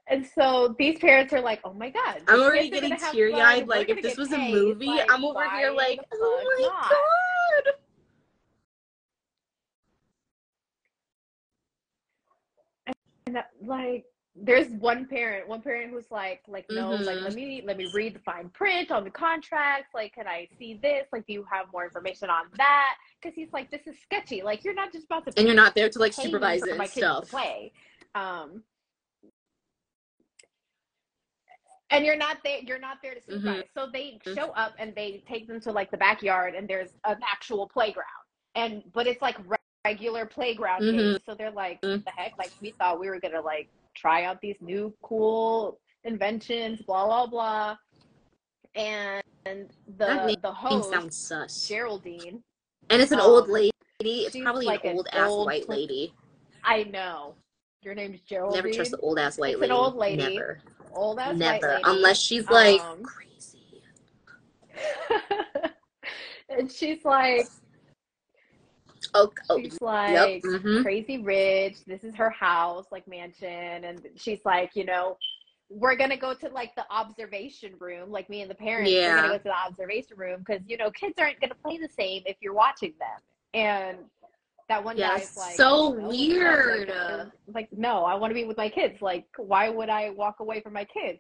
And 0.08 0.24
so 0.24 0.76
these 0.78 1.00
parents 1.00 1.34
are 1.34 1.42
like, 1.42 1.62
"Oh 1.64 1.74
my 1.74 1.90
god!" 1.90 2.22
I'm 2.28 2.40
already 2.40 2.70
getting 2.70 2.96
teary-eyed. 2.96 3.68
Like 3.68 3.90
if 3.90 4.04
this 4.04 4.18
was 4.18 4.32
a 4.32 4.38
paid. 4.38 4.54
movie, 4.54 4.86
Like, 4.86 5.12
I'm 5.12 5.26
over 5.26 5.50
here 5.58 5.72
like, 5.72 6.00
oh 6.14 6.44
my 6.46 6.68
not? 6.68 6.92
god. 7.66 7.74
And 13.36 13.44
like, 13.68 14.06
there's 14.36 14.68
one 14.68 15.08
parent, 15.08 15.48
one 15.48 15.62
parent 15.62 15.92
who's 15.92 16.12
like, 16.12 16.42
like, 16.48 16.66
no, 16.70 16.92
like, 16.92 17.18
Mhm. 17.20 17.24
let 17.24 17.34
me 17.34 17.62
let 17.66 17.78
me 17.78 17.86
read 17.86 18.16
the 18.16 18.20
fine 18.20 18.50
print 18.50 18.92
on 18.92 19.04
the 19.06 19.10
contracts. 19.10 19.94
Like, 19.94 20.14
can 20.14 20.28
I 20.28 20.48
see 20.58 20.74
this? 20.82 21.08
Like, 21.14 21.26
do 21.26 21.34
you 21.34 21.46
have 21.50 21.72
more 21.72 21.86
information 21.86 22.30
on 22.30 22.46
that? 22.58 22.96
Because 23.22 23.36
he's 23.36 23.52
like, 23.54 23.72
this 23.72 23.88
is 23.88 23.96
sketchy. 24.02 24.42
Like, 24.42 24.64
you're 24.64 24.74
not 24.74 24.92
just 24.92 25.06
about 25.06 25.26
to 25.26 25.34
And 25.38 25.48
you're 25.48 25.56
not 25.56 25.74
there 25.76 25.90
to 25.90 26.00
like 26.00 26.14
supervise 26.14 26.64
it 26.64 26.78
my 26.78 26.84
and 26.84 26.92
stuff. 26.92 27.30
play. 27.30 27.72
Um, 28.14 28.64
and 31.92 32.06
you're 32.06 32.18
not 32.18 32.38
there. 32.44 32.60
You're 32.60 32.80
not 32.80 32.98
there 33.02 33.14
to 33.14 33.22
Mm-hmm. 33.22 33.36
supervise. 33.36 33.64
So 33.74 33.88
they 33.92 34.20
show 34.36 34.50
up 34.52 34.74
and 34.78 34.94
they 34.96 35.24
take 35.28 35.48
them 35.48 35.62
to 35.62 35.72
like 35.72 35.92
the 35.92 35.98
backyard, 35.98 36.56
and 36.56 36.68
there's 36.68 36.90
an 37.06 37.20
actual 37.32 37.70
playground. 37.70 38.06
And 38.56 38.84
but 38.94 39.08
it's 39.08 39.22
like 39.22 39.38
regular 39.86 40.26
playground 40.26 40.82
Mhm. 40.82 40.98
games. 40.98 41.20
So 41.26 41.36
they're 41.36 41.52
like, 41.52 41.80
Mhm. 41.82 42.04
the 42.04 42.12
heck? 42.12 42.34
Like 42.38 42.52
we 42.62 42.72
thought 42.72 43.00
we 43.00 43.08
were 43.10 43.20
gonna 43.20 43.42
like 43.42 43.70
try 43.96 44.24
out 44.26 44.42
these 44.42 44.58
new 44.62 44.94
cool 45.02 45.80
inventions, 46.04 46.82
blah 46.82 47.06
blah 47.06 47.28
blah. 47.28 47.78
And 48.76 49.24
the 49.98 50.36
the 50.42 50.52
host. 50.52 51.68
Geraldine, 51.68 52.44
And 52.90 53.02
it's 53.02 53.12
an 53.12 53.20
um, 53.20 53.30
old 53.30 53.48
lady. 53.48 53.72
It's 54.02 54.36
probably 54.38 54.66
like 54.66 54.84
an 54.84 54.92
an 54.92 54.98
old 54.98 55.08
ass 55.14 55.30
old 55.30 55.46
white 55.46 55.66
pl- 55.66 55.76
lady. 55.76 56.14
I 56.64 56.84
know. 56.84 57.36
Your 57.84 57.94
name's 57.94 58.22
Geraldine. 58.22 58.56
Never 58.58 58.72
trust 58.74 58.92
the 58.92 58.98
old 58.98 59.20
ass 59.20 59.38
white 59.38 59.54
It's 59.54 59.62
lady. 59.62 59.72
an 59.72 59.78
old 59.78 59.96
lady. 59.96 60.36
Never. 60.36 60.60
old 60.94 61.20
ass 61.20 61.28
white 61.30 61.38
Never. 61.38 61.70
lady. 61.74 61.84
Unless 61.86 62.20
she's 62.20 62.50
like 62.50 62.82
Um, 62.82 63.04
crazy. 63.04 63.84
and 66.50 66.72
she's 66.72 67.04
like 67.06 67.48
Oh, 69.14 69.32
oh 69.50 69.62
she's 69.62 69.78
yep. 70.08 70.30
like 70.34 70.44
hmm 70.44 70.82
crazy 70.82 71.18
rich. 71.20 71.78
This 71.86 72.04
is 72.04 72.16
her 72.16 72.30
house, 72.30 72.86
like 72.92 73.08
mansion, 73.08 73.84
and 73.86 74.02
she's 74.16 74.40
like, 74.46 74.72
you 74.76 74.86
know, 74.86 75.18
we're 75.70 75.96
gonna 75.96 76.18
go 76.18 76.34
to 76.34 76.50
like 76.50 76.76
the 76.76 76.86
observation 76.92 77.74
room, 77.80 78.12
like 78.12 78.30
me 78.30 78.42
and 78.42 78.50
the 78.50 78.56
parents. 78.56 78.94
We're 79.06 79.14
Yeah. 79.14 79.22
gonna 79.22 79.30
go 79.30 79.38
to 79.38 79.44
the 79.44 79.56
observation 79.56 80.18
room 80.18 80.44
because 80.46 80.62
you 80.68 80.78
know 80.78 80.92
kids 80.92 81.16
aren't 81.20 81.40
gonna 81.40 81.56
play 81.56 81.78
the 81.78 81.90
same 81.90 82.24
if 82.26 82.38
you're 82.42 82.54
watching 82.54 82.94
them. 83.00 83.20
And 83.54 83.98
that 84.70 84.84
one 84.84 84.98
Yeah, 84.98 85.18
guy's 85.18 85.36
like, 85.38 85.58
so 85.58 85.90
"I 85.90 86.08
weird." 86.08 86.90
Like, 86.90 87.36
like, 87.54 87.70
no, 87.72 88.04
I 88.04 88.16
want 88.16 88.32
to 88.32 88.36
be 88.36 88.46
with 88.46 88.58
my 88.58 88.70
kids. 88.70 89.02
Like, 89.02 89.26
why 89.38 89.70
would 89.70 89.90
I 89.90 90.10
walk 90.12 90.38
away 90.40 90.62
from 90.62 90.74
my 90.74 90.86
kids? 90.86 91.20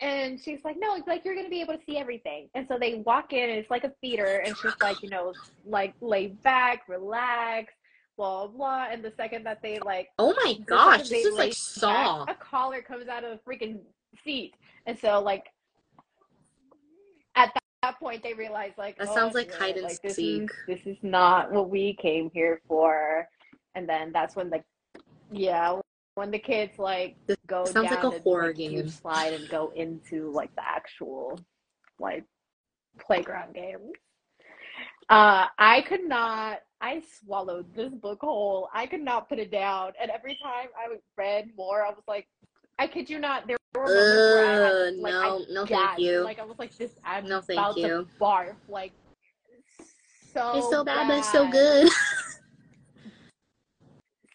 And 0.00 0.40
she's 0.40 0.58
like, 0.64 0.76
no, 0.78 0.96
it's 0.96 1.06
like 1.06 1.24
you're 1.24 1.36
gonna 1.36 1.48
be 1.48 1.60
able 1.60 1.74
to 1.74 1.80
see 1.86 1.96
everything. 1.96 2.48
And 2.54 2.66
so 2.68 2.78
they 2.78 3.02
walk 3.06 3.32
in, 3.32 3.48
and 3.48 3.58
it's 3.58 3.70
like 3.70 3.84
a 3.84 3.92
theater, 4.00 4.42
and 4.44 4.56
she's 4.56 4.74
like, 4.82 5.02
you 5.02 5.08
know, 5.08 5.32
like 5.64 5.94
lay 6.00 6.28
back, 6.28 6.82
relax, 6.88 7.72
blah 8.16 8.48
blah. 8.48 8.86
And 8.90 9.04
the 9.04 9.12
second 9.16 9.44
that 9.44 9.62
they 9.62 9.78
like, 9.84 10.08
Oh 10.18 10.34
my 10.44 10.58
gosh, 10.66 11.08
this 11.08 11.24
is 11.24 11.36
like 11.36 11.52
Saw. 11.52 12.24
a 12.24 12.34
collar 12.34 12.82
comes 12.82 13.08
out 13.08 13.24
of 13.24 13.38
the 13.38 13.50
freaking 13.50 13.78
seat, 14.24 14.54
and 14.86 14.98
so 14.98 15.20
like 15.20 15.46
at 17.36 17.52
that, 17.54 17.62
that 17.82 17.98
point 18.00 18.22
they 18.22 18.34
realize 18.34 18.72
like, 18.76 18.98
That 18.98 19.08
oh, 19.10 19.14
sounds 19.14 19.34
like 19.34 19.52
hide 19.52 19.76
and 19.76 19.84
like, 19.84 20.02
this 20.02 20.16
seek. 20.16 20.42
Is, 20.42 20.50
this 20.66 20.86
is 20.86 20.98
not 21.02 21.52
what 21.52 21.70
we 21.70 21.96
came 22.00 22.30
here 22.34 22.60
for. 22.66 23.28
And 23.76 23.88
then 23.88 24.12
that's 24.12 24.36
when 24.36 24.50
the 24.50 24.62
yeah 25.32 25.80
when 26.14 26.30
the 26.30 26.38
kids 26.38 26.78
like 26.78 27.16
This 27.26 27.36
go 27.46 27.64
sounds 27.64 27.90
like 27.90 28.00
down 28.02 28.12
a 28.12 28.16
the, 28.16 28.20
horror 28.20 28.46
like, 28.48 28.56
game. 28.56 28.88
slide 28.88 29.32
and 29.34 29.48
go 29.48 29.72
into 29.74 30.30
like 30.30 30.54
the 30.54 30.64
actual 30.66 31.38
like 31.98 32.24
playground 32.98 33.54
games. 33.54 33.92
Uh, 35.10 35.46
I 35.58 35.82
could 35.82 36.04
not. 36.04 36.60
I 36.80 37.02
swallowed 37.20 37.74
this 37.74 37.92
book 37.92 38.20
whole. 38.22 38.68
I 38.74 38.86
could 38.86 39.00
not 39.02 39.28
put 39.28 39.38
it 39.38 39.50
down, 39.50 39.92
and 40.00 40.10
every 40.10 40.38
time 40.42 40.68
I 40.76 40.94
read 41.16 41.50
more, 41.56 41.82
I 41.82 41.90
was 41.90 42.02
like, 42.08 42.26
I 42.78 42.86
kid 42.86 43.08
you 43.10 43.18
not. 43.18 43.46
There 43.46 43.56
were 43.74 43.88
moments 43.88 44.28
where 44.28 44.44
I 44.44 44.54
Uh, 44.54 44.62
had, 44.66 44.96
like, 45.02 45.12
no, 45.12 45.20
I 45.20 45.44
no, 45.50 45.66
thank 45.66 45.68
gagged. 45.68 46.00
you. 46.00 46.20
Like 46.24 46.38
I 46.38 46.44
was 46.44 46.58
like, 46.58 46.76
this. 46.76 46.92
I'm 47.04 47.28
No, 47.28 47.40
thank 47.40 47.58
about 47.58 47.76
you. 47.76 47.88
to 47.88 48.06
barf. 48.20 48.54
Like 48.68 48.92
so. 50.32 50.52
It's 50.56 50.70
so 50.70 50.84
bad, 50.84 51.08
but 51.08 51.18
it's 51.18 51.32
so 51.32 51.50
good. 51.50 51.88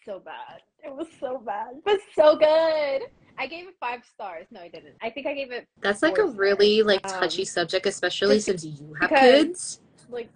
So 0.06 0.18
bad. 0.18 0.62
It 0.84 0.94
was 0.94 1.06
so 1.18 1.38
bad, 1.38 1.80
but 1.84 1.98
so 2.14 2.36
good. 2.36 3.02
I 3.38 3.46
gave 3.46 3.68
it 3.68 3.74
five 3.80 4.00
stars. 4.04 4.46
No, 4.50 4.60
I 4.60 4.68
didn't. 4.68 4.96
I 5.02 5.10
think 5.10 5.26
I 5.26 5.34
gave 5.34 5.50
it 5.50 5.66
That's 5.80 6.02
like 6.02 6.18
a 6.18 6.26
really 6.26 6.82
like 6.82 7.06
Um, 7.06 7.20
touchy 7.20 7.44
subject, 7.44 7.86
especially 7.86 8.40
since 8.40 8.64
you 8.64 8.94
have 9.00 9.10
because- 9.10 9.44
kids. 9.46 9.80
like 10.10 10.28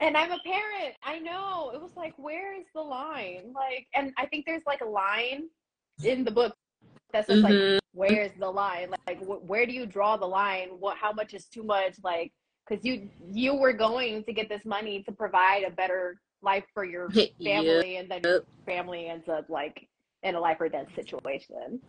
and 0.00 0.16
i'm 0.16 0.30
a 0.32 0.38
parent 0.44 0.94
i 1.04 1.18
know 1.18 1.70
it 1.74 1.80
was 1.80 1.92
like 1.96 2.12
where 2.16 2.52
is 2.58 2.66
the 2.74 2.80
line 2.80 3.52
like 3.54 3.86
and 3.94 4.12
i 4.18 4.26
think 4.26 4.44
there's 4.44 4.62
like 4.66 4.80
a 4.80 4.84
line 4.84 5.48
in 6.04 6.24
the 6.24 6.30
book 6.30 6.54
that 7.12 7.26
says 7.26 7.42
like 7.42 7.52
Mhm. 7.54 7.78
where's 7.92 8.32
the 8.38 8.50
line 8.50 8.92
like 9.06 9.20
wh- 9.20 9.42
where 9.48 9.66
do 9.66 9.72
you 9.72 9.86
draw 9.86 10.16
the 10.16 10.26
line 10.26 10.68
what 10.80 10.96
how 10.96 11.12
much 11.12 11.32
is 11.34 11.46
too 11.46 11.62
much 11.62 11.94
like 12.04 12.32
because 12.68 12.84
you 12.84 13.08
you 13.32 13.54
were 13.54 13.72
going 13.72 14.24
to 14.24 14.32
get 14.32 14.48
this 14.48 14.64
money 14.64 15.02
to 15.04 15.12
provide 15.12 15.62
a 15.64 15.70
better 15.70 16.20
life 16.44 16.64
for 16.72 16.84
your 16.84 17.08
Yeah. 17.38 17.58
family 17.62 17.96
and 17.96 18.10
then 18.10 18.20
your 18.22 18.44
family 18.66 19.08
ends 19.08 19.28
up 19.28 19.48
like 19.48 19.88
in 20.22 20.34
a 20.34 20.40
life 20.40 20.58
or 20.60 20.68
death 20.68 20.86
situation 20.94 21.80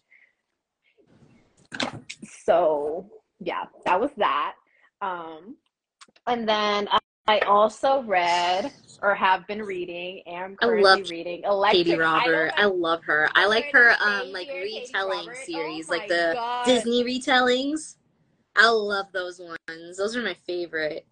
so 2.44 3.10
yeah 3.40 3.64
that 3.86 4.00
was 4.00 4.12
that 4.18 4.54
um 5.02 5.56
and 6.28 6.48
then 6.48 6.88
I- 7.28 7.40
also 7.40 8.04
read 8.04 8.72
or 9.02 9.16
have 9.16 9.48
been 9.48 9.62
reading 9.62 10.22
am 10.28 10.56
I 10.62 10.68
love 10.68 11.10
reading 11.10 11.44
electric 11.44 11.88
Katee 11.88 12.00
Robert. 12.00 12.52
I, 12.56 12.64
I 12.64 12.66
love 12.66 13.04
her. 13.04 13.30
I 13.36 13.48
like 13.48 13.72
her 13.72 13.96
um 14.00 14.32
like 14.32 14.48
retelling 14.54 15.34
series, 15.34 15.90
Oh 15.90 15.92
like 15.92 16.08
the 16.08 16.32
God. 16.34 16.66
Disney 16.66 17.04
retellings. 17.04 17.96
I 18.56 18.70
love 18.70 19.08
those 19.12 19.40
ones. 19.40 19.98
Those 19.98 20.16
are 20.16 20.22
my 20.22 20.36
favorite. 20.46 21.06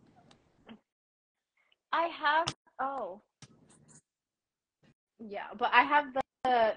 I 1.91 2.07
have 2.07 2.47
oh 2.79 3.21
yeah, 5.27 5.47
but 5.57 5.71
I 5.73 5.83
have 5.83 6.13
the 6.13 6.21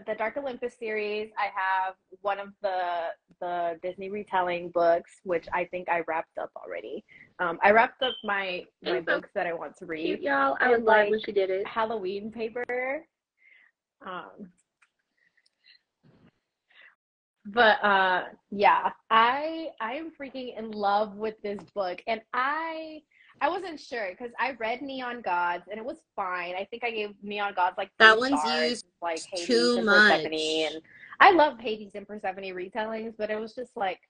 the 0.06 0.14
Dark 0.16 0.36
Olympus 0.36 0.74
series. 0.78 1.30
I 1.36 1.48
have 1.54 1.94
one 2.22 2.38
of 2.38 2.48
the 2.62 3.08
the 3.40 3.78
Disney 3.82 4.10
retelling 4.10 4.70
books, 4.70 5.20
which 5.24 5.46
I 5.52 5.64
think 5.66 5.88
I 5.88 6.02
wrapped 6.06 6.38
up 6.38 6.50
already. 6.56 7.04
Um, 7.40 7.58
I 7.62 7.72
wrapped 7.72 8.02
up 8.02 8.14
my 8.24 8.64
my 8.82 8.98
Okay. 8.98 9.00
books 9.00 9.30
that 9.34 9.46
I 9.46 9.52
want 9.52 9.76
to 9.78 9.86
read. 9.86 10.20
y'all. 10.20 10.56
I 10.60 10.70
would 10.70 10.84
love 10.84 11.08
when 11.08 11.20
she 11.20 11.32
did 11.32 11.50
it. 11.50 11.66
Halloween 11.66 12.30
paper. 12.30 13.06
Um, 14.06 14.50
but 17.46 17.82
uh, 17.84 18.24
yeah, 18.50 18.90
I 19.10 19.70
I 19.80 19.94
am 19.94 20.12
freaking 20.20 20.56
in 20.56 20.70
love 20.70 21.16
with 21.16 21.34
this 21.42 21.58
book, 21.74 22.00
and 22.06 22.20
I 22.32 23.02
I 23.40 23.48
wasn't 23.48 23.78
sure 23.78 24.08
because 24.10 24.32
I 24.40 24.52
read 24.52 24.80
Neon 24.82 25.20
Gods 25.20 25.64
and 25.70 25.78
it 25.78 25.84
was 25.84 25.98
fine. 26.14 26.54
I 26.54 26.64
think 26.70 26.84
I 26.84 26.90
gave 26.90 27.10
Neon 27.22 27.54
Gods 27.54 27.76
like 27.76 27.90
That 27.98 28.18
one's 28.18 28.40
stars, 28.40 28.70
used 28.70 28.84
like 29.02 29.20
Hades 29.30 29.46
too 29.46 29.74
and 29.76 29.86
much. 29.86 30.22
Persephone, 30.22 30.34
and 30.74 30.82
I 31.20 31.32
love 31.32 31.58
Hades 31.60 31.92
and 31.94 32.06
Persephone 32.08 32.44
retellings, 32.44 33.14
but 33.18 33.30
it 33.30 33.38
was 33.38 33.54
just 33.54 33.76
like 33.76 34.00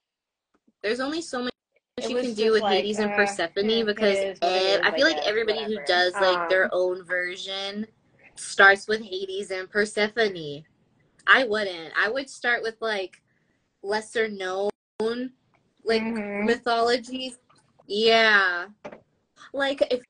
There's 0.83 1.01
only 1.01 1.23
so 1.23 1.43
much 1.43 1.53
you 2.09 2.17
can 2.17 2.35
do 2.35 2.53
with 2.53 2.63
like, 2.63 2.77
Hades 2.77 2.99
and 2.99 3.11
uh, 3.11 3.17
Persephone 3.17 3.69
yeah, 3.71 3.85
because 3.85 4.19
is 4.19 4.39
ev- 4.43 4.81
I 4.85 4.93
feel 4.93 5.07
like 5.07 5.27
everybody 5.27 5.65
who 5.65 5.79
does 5.87 6.15
like 6.15 6.37
Um, 6.39 6.49
their 6.49 6.69
own 6.73 7.03
version 7.05 7.87
starts 8.37 8.87
with 8.87 9.01
Hades 9.03 9.51
and 9.51 9.69
Persephone. 9.69 10.65
I 11.27 11.45
wouldn't. 11.45 11.93
I 11.99 12.09
would 12.11 12.31
start 12.31 12.63
with 12.63 12.77
like 12.81 13.23
lesser 13.83 14.29
known 14.29 14.71
like 15.85 16.03
Mhm. 16.03 16.45
mythologies. 16.45 17.39
Yeah. 17.87 18.67
Like 19.57 19.83
if 19.91 20.03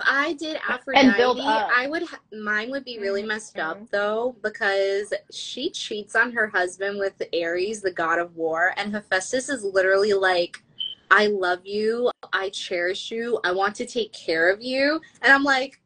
I 0.00 0.32
did 0.34 0.58
Aphrodite. 0.68 1.22
I 1.22 1.86
would 1.86 2.02
ha- 2.02 2.20
mine 2.32 2.70
would 2.70 2.84
be 2.84 2.98
really 2.98 3.22
messed 3.22 3.58
up 3.58 3.78
Mhm. 3.78 3.90
though 3.90 4.36
because 4.42 5.12
she 5.30 5.70
cheats 5.70 6.16
on 6.16 6.32
her 6.32 6.48
husband 6.48 6.98
with 6.98 7.22
Ares, 7.32 7.80
the 7.80 7.92
god 7.92 8.18
of 8.18 8.34
war, 8.34 8.74
and 8.76 8.92
Hephaestus 8.92 9.48
is 9.48 9.62
literally 9.62 10.12
like 10.12 10.62
I 11.10 11.26
love 11.28 11.64
you, 11.64 12.10
I 12.32 12.48
cherish 12.48 13.10
you, 13.12 13.38
I 13.44 13.52
want 13.52 13.76
to 13.76 13.86
take 13.86 14.12
care 14.12 14.50
of 14.50 14.60
you. 14.62 15.00
And 15.22 15.32
I'm 15.32 15.44
like 15.44 15.80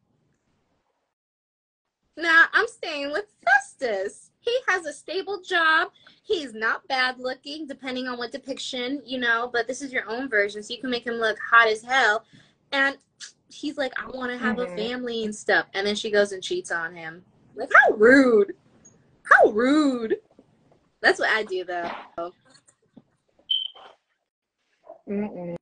Nah, 2.17 2.47
I'm 2.51 2.67
staying 2.67 3.11
with 3.11 3.27
Festus. 3.45 4.31
He 4.41 4.53
has 4.67 4.85
a 4.85 4.91
stable 4.91 5.39
job. 5.41 5.89
He's 6.23 6.53
not 6.53 6.85
bad 6.89 7.17
looking, 7.17 7.65
depending 7.65 8.07
on 8.07 8.17
what 8.17 8.31
depiction, 8.33 9.01
you 9.05 9.19
know, 9.19 9.49
but 9.53 9.67
this 9.67 9.81
is 9.81 9.93
your 9.93 10.09
own 10.09 10.27
version, 10.27 10.61
so 10.61 10.73
you 10.73 10.81
can 10.81 10.89
make 10.89 11.05
him 11.07 11.13
look 11.15 11.37
hot 11.39 11.67
as 11.69 11.81
hell. 11.81 12.25
And 12.71 12.97
he's 13.49 13.77
like, 13.77 13.93
I 13.99 14.07
want 14.15 14.31
to 14.31 14.37
have 14.37 14.57
Mhm. 14.57 14.63
a 14.71 14.75
family 14.75 15.25
and 15.25 15.35
stuff. 15.35 15.67
And 15.73 15.85
then 15.85 15.95
she 15.95 16.11
goes 16.11 16.31
and 16.31 16.43
cheats 16.43 16.71
on 16.71 16.95
him. 16.95 17.25
Like, 17.55 17.71
how 17.73 17.93
rude. 17.95 18.55
How 19.23 19.49
rude. 19.51 20.17
That's 21.01 21.19
what 21.19 21.29
I 21.29 21.43
do, 21.43 21.63
though. 21.63 21.91
Mm-mm. 25.09 25.55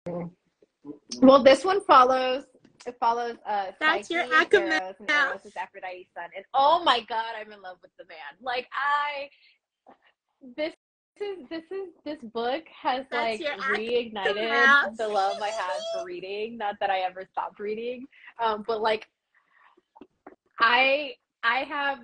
Well, 1.21 1.43
this 1.43 1.63
one 1.63 1.81
follows. 1.81 2.43
It 2.85 2.95
follows 2.99 3.35
uh 3.45 3.71
That's 3.79 4.07
Psyche, 4.07 4.13
your 4.13 4.23
and 4.23 4.31
ACOMAF. 4.49 4.81
Eros, 4.81 4.95
and 4.99 5.09
Eros 5.09 5.45
is 5.45 5.55
Aphrodite's 5.57 6.13
son. 6.13 6.29
And 6.35 6.45
oh 6.53 6.83
my 6.83 7.01
god, 7.01 7.33
I'm 7.39 7.51
in 7.51 7.61
love 7.61 7.77
with 7.81 7.91
the 7.97 8.05
man. 8.05 8.17
Like 8.41 8.67
I 8.71 9.29
this 10.55 10.73
is 11.21 11.49
this 11.49 11.63
is 11.71 11.89
this 12.05 12.17
book 12.33 12.63
has 12.81 13.05
That's 13.11 13.41
like 13.41 13.59
reignited 13.59 14.97
the 14.97 15.07
love 15.07 15.37
I 15.41 15.47
had 15.49 15.81
for 15.93 16.05
reading. 16.05 16.57
Not 16.57 16.75
that 16.79 16.89
I 16.89 16.99
ever 17.01 17.27
stopped 17.31 17.59
reading. 17.59 18.05
Um, 18.43 18.63
but 18.67 18.81
like 18.81 19.07
I 20.59 21.13
I 21.43 21.59
have 21.59 21.99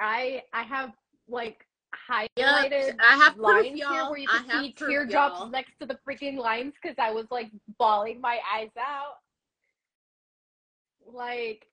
I 0.00 0.42
I 0.52 0.62
have 0.64 0.90
like 1.28 1.66
highlighted 2.10 2.70
Yep, 2.70 2.96
I 3.00 3.16
have 3.16 3.34
proof, 3.34 3.44
lines 3.44 3.80
here 3.80 4.08
where 4.10 4.18
you 4.18 4.28
can 4.28 4.48
have 4.48 4.62
see 4.64 4.72
proof, 4.72 4.90
teardrops 4.90 5.40
y'all. 5.40 5.48
next 5.50 5.72
to 5.80 5.86
the 5.86 5.98
freaking 6.08 6.36
lines 6.36 6.74
because 6.80 6.96
I 6.98 7.10
was 7.12 7.26
like 7.30 7.50
bawling 7.78 8.20
my 8.20 8.38
eyes 8.54 8.70
out. 8.78 9.16
like 11.12 11.66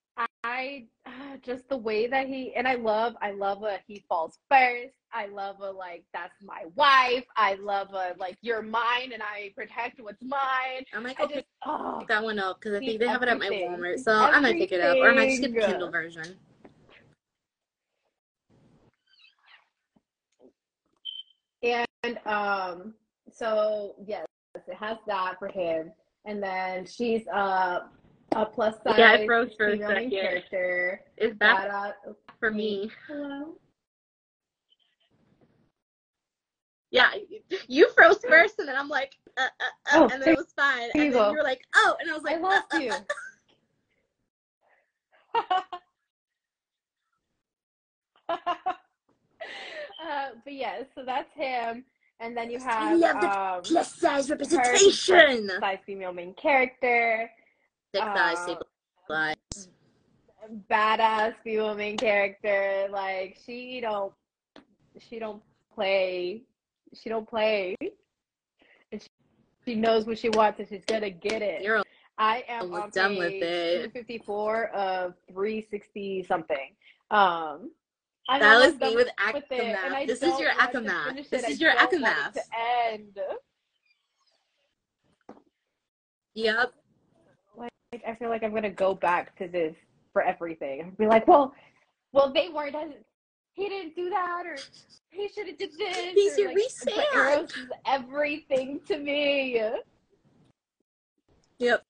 I 0.44 0.86
uh, 1.06 1.38
just 1.42 1.68
the 1.70 1.78
way 1.78 2.08
that 2.08 2.28
he 2.28 2.54
and 2.56 2.68
I 2.68 2.76
love 2.76 3.16
I 3.22 3.32
love 3.32 3.64
a 3.64 3.80
he 3.88 4.04
falls 4.08 4.40
first. 4.50 4.96
I 5.12 5.28
love 5.28 5.58
a 5.62 5.72
like 5.72 6.04
that's 6.14 6.42
my 6.44 6.64
wife. 6.76 7.26
I 7.36 7.56
love 7.56 7.90
a 7.94 8.16
like 8.18 8.38
you're 8.42 8.62
mine 8.62 9.12
and 9.14 9.22
I 9.22 9.54
protect 9.56 10.02
what's 10.02 10.24
mine. 10.24 10.86
I'm 10.94 11.04
like 11.04 11.20
I 11.20 11.24
just 11.24 11.36
pick 11.36 11.46
oh 11.66 12.04
that 12.08 12.24
one 12.24 12.40
up 12.40 12.60
because 12.60 12.76
I 12.76 12.80
think 12.80 13.00
they 13.00 13.08
have 13.08 13.24
it 13.24 13.30
at 13.30 13.40
my. 13.40 13.50
Walmart. 13.50 14.00
So 14.00 14.12
I 14.14 14.40
might 14.40 14.58
pick 14.58 14.72
it 14.72 14.82
up, 14.82 14.98
or 14.98 15.12
I 15.12 15.16
might 15.16 15.30
just 15.30 15.42
get 15.42 15.54
the 15.54 15.62
Kindle 15.62 15.92
version. 15.92 16.36
And 21.64 22.18
um, 22.26 22.94
so 23.32 23.96
yes, 24.06 24.26
it 24.56 24.76
has 24.76 24.98
that 25.08 25.36
for 25.40 25.48
him. 25.48 25.92
And 26.26 26.42
then 26.42 26.86
she's 26.86 27.28
uh, 27.28 27.80
a 28.36 28.46
plus 28.46 28.76
size 28.84 28.96
Yeah, 28.98 29.12
I 29.12 29.26
froze 29.26 29.52
for 29.58 29.68
a 29.68 29.78
second. 29.78 30.12
character. 30.12 31.02
Is 31.18 31.34
that 31.40 31.70
Badass. 31.70 31.94
for 32.40 32.52
me? 32.52 32.90
Hello. 33.08 33.56
Yeah, 36.92 37.12
you 37.68 37.90
froze 37.96 38.20
first, 38.30 38.60
and 38.60 38.68
then 38.68 38.76
I'm 38.76 38.90
like, 38.90 39.14
uh, 39.38 39.42
uh, 39.42 39.46
uh, 39.46 39.50
Oh, 39.94 40.08
and 40.12 40.22
then 40.22 40.30
it 40.30 40.38
was 40.38 40.54
fine. 40.56 40.90
there 40.94 41.06
you 41.06 41.08
And 41.08 41.16
then 41.16 41.24
go. 41.24 41.32
you 41.32 41.38
were 41.38 41.44
like, 41.44 41.62
oh, 41.76 41.96
and 42.00 42.10
I 42.10 42.14
was 42.14 42.24
like, 42.24 42.36
I 42.36 42.40
lost 42.40 42.66
uh, 42.72 42.78
uh, 42.78 42.80
you. 42.80 42.92
uh. 42.94 43.00
uh, 48.30 48.36
but 50.44 50.54
yeah, 50.54 50.84
so 50.96 51.04
that's 51.06 51.32
him. 51.34 51.84
And 52.20 52.38
then 52.38 52.52
you 52.52 52.60
have 52.60 53.02
um, 53.02 53.64
plus 53.64 53.96
size 53.96 54.30
representation. 54.30 55.48
plus 55.48 55.60
size 55.60 55.80
female 55.86 56.14
main 56.14 56.34
character, 56.36 57.30
Thick 57.94 58.04
thighs, 58.04 58.40
staple 58.40 58.68
thighs. 59.08 59.70
badass 60.70 61.36
female 61.44 61.76
main 61.76 61.98
character. 61.98 62.88
Like 62.92 63.38
she 63.46 63.80
don't, 63.82 64.12
she 65.00 65.20
don't 65.20 65.42
play. 65.74 66.42
She 66.94 67.10
don't 67.10 67.28
play. 67.30 67.76
And 68.92 69.02
she, 69.02 69.08
she 69.66 69.76
knows 69.76 70.06
what 70.06 70.18
she 70.18 70.30
wants, 70.30 70.60
and 70.60 70.68
she's 70.68 70.86
gonna 70.86 71.10
get 71.12 71.42
it. 71.42 71.62
You're 71.62 71.84
I 72.18 72.44
am 72.48 72.74
on 72.74 72.90
done 72.90 73.18
with 73.18 73.32
it. 73.32 73.76
254 73.94 74.70
of 74.70 75.14
360 75.30 76.24
something. 76.24 76.76
Um, 77.12 77.72
I'm 78.30 78.40
That 78.40 78.58
was 78.58 78.80
me 78.80 78.96
with 78.96 79.10
with 79.34 79.44
it, 79.52 79.60
and 79.60 79.94
I 79.94 80.06
ACOMAF. 80.06 80.08
This 80.08 80.24
is 80.24 80.40
your 80.40 80.52
ACOMAF. 80.52 81.30
This 81.30 81.44
is 81.50 81.62
I 81.62 81.64
your 81.66 81.74
don't 81.74 82.02
want 82.02 82.36
it 82.36 82.42
ACOMAF. 82.42 82.92
end. 82.94 83.20
Yep. 86.36 86.74
Like 87.94 88.02
I 88.08 88.16
feel 88.16 88.30
like 88.30 88.42
I'm 88.44 88.56
gonna 88.56 88.72
go 88.72 88.96
back 88.96 89.38
to 89.38 89.48
this 89.48 89.76
for 90.14 90.24
everything 90.24 90.82
and 90.82 90.98
be 90.98 91.06
like, 91.06 91.28
well, 91.28 91.54
well, 92.12 92.34
they 92.34 92.50
weren't. 92.50 92.76
He 93.52 93.70
didn't 93.70 93.96
do 93.96 94.10
that, 94.10 94.48
or 94.48 94.58
he 95.12 95.28
should 95.28 95.46
have 95.46 95.60
did 95.60 95.74
this. 95.78 95.96
He's 96.16 96.40
or, 96.40 96.42
your 96.42 96.54
like, 96.56 97.44
is 97.52 97.54
everything 97.86 98.80
to 98.88 98.98
me. 98.98 99.62
Yep. 101.60 101.86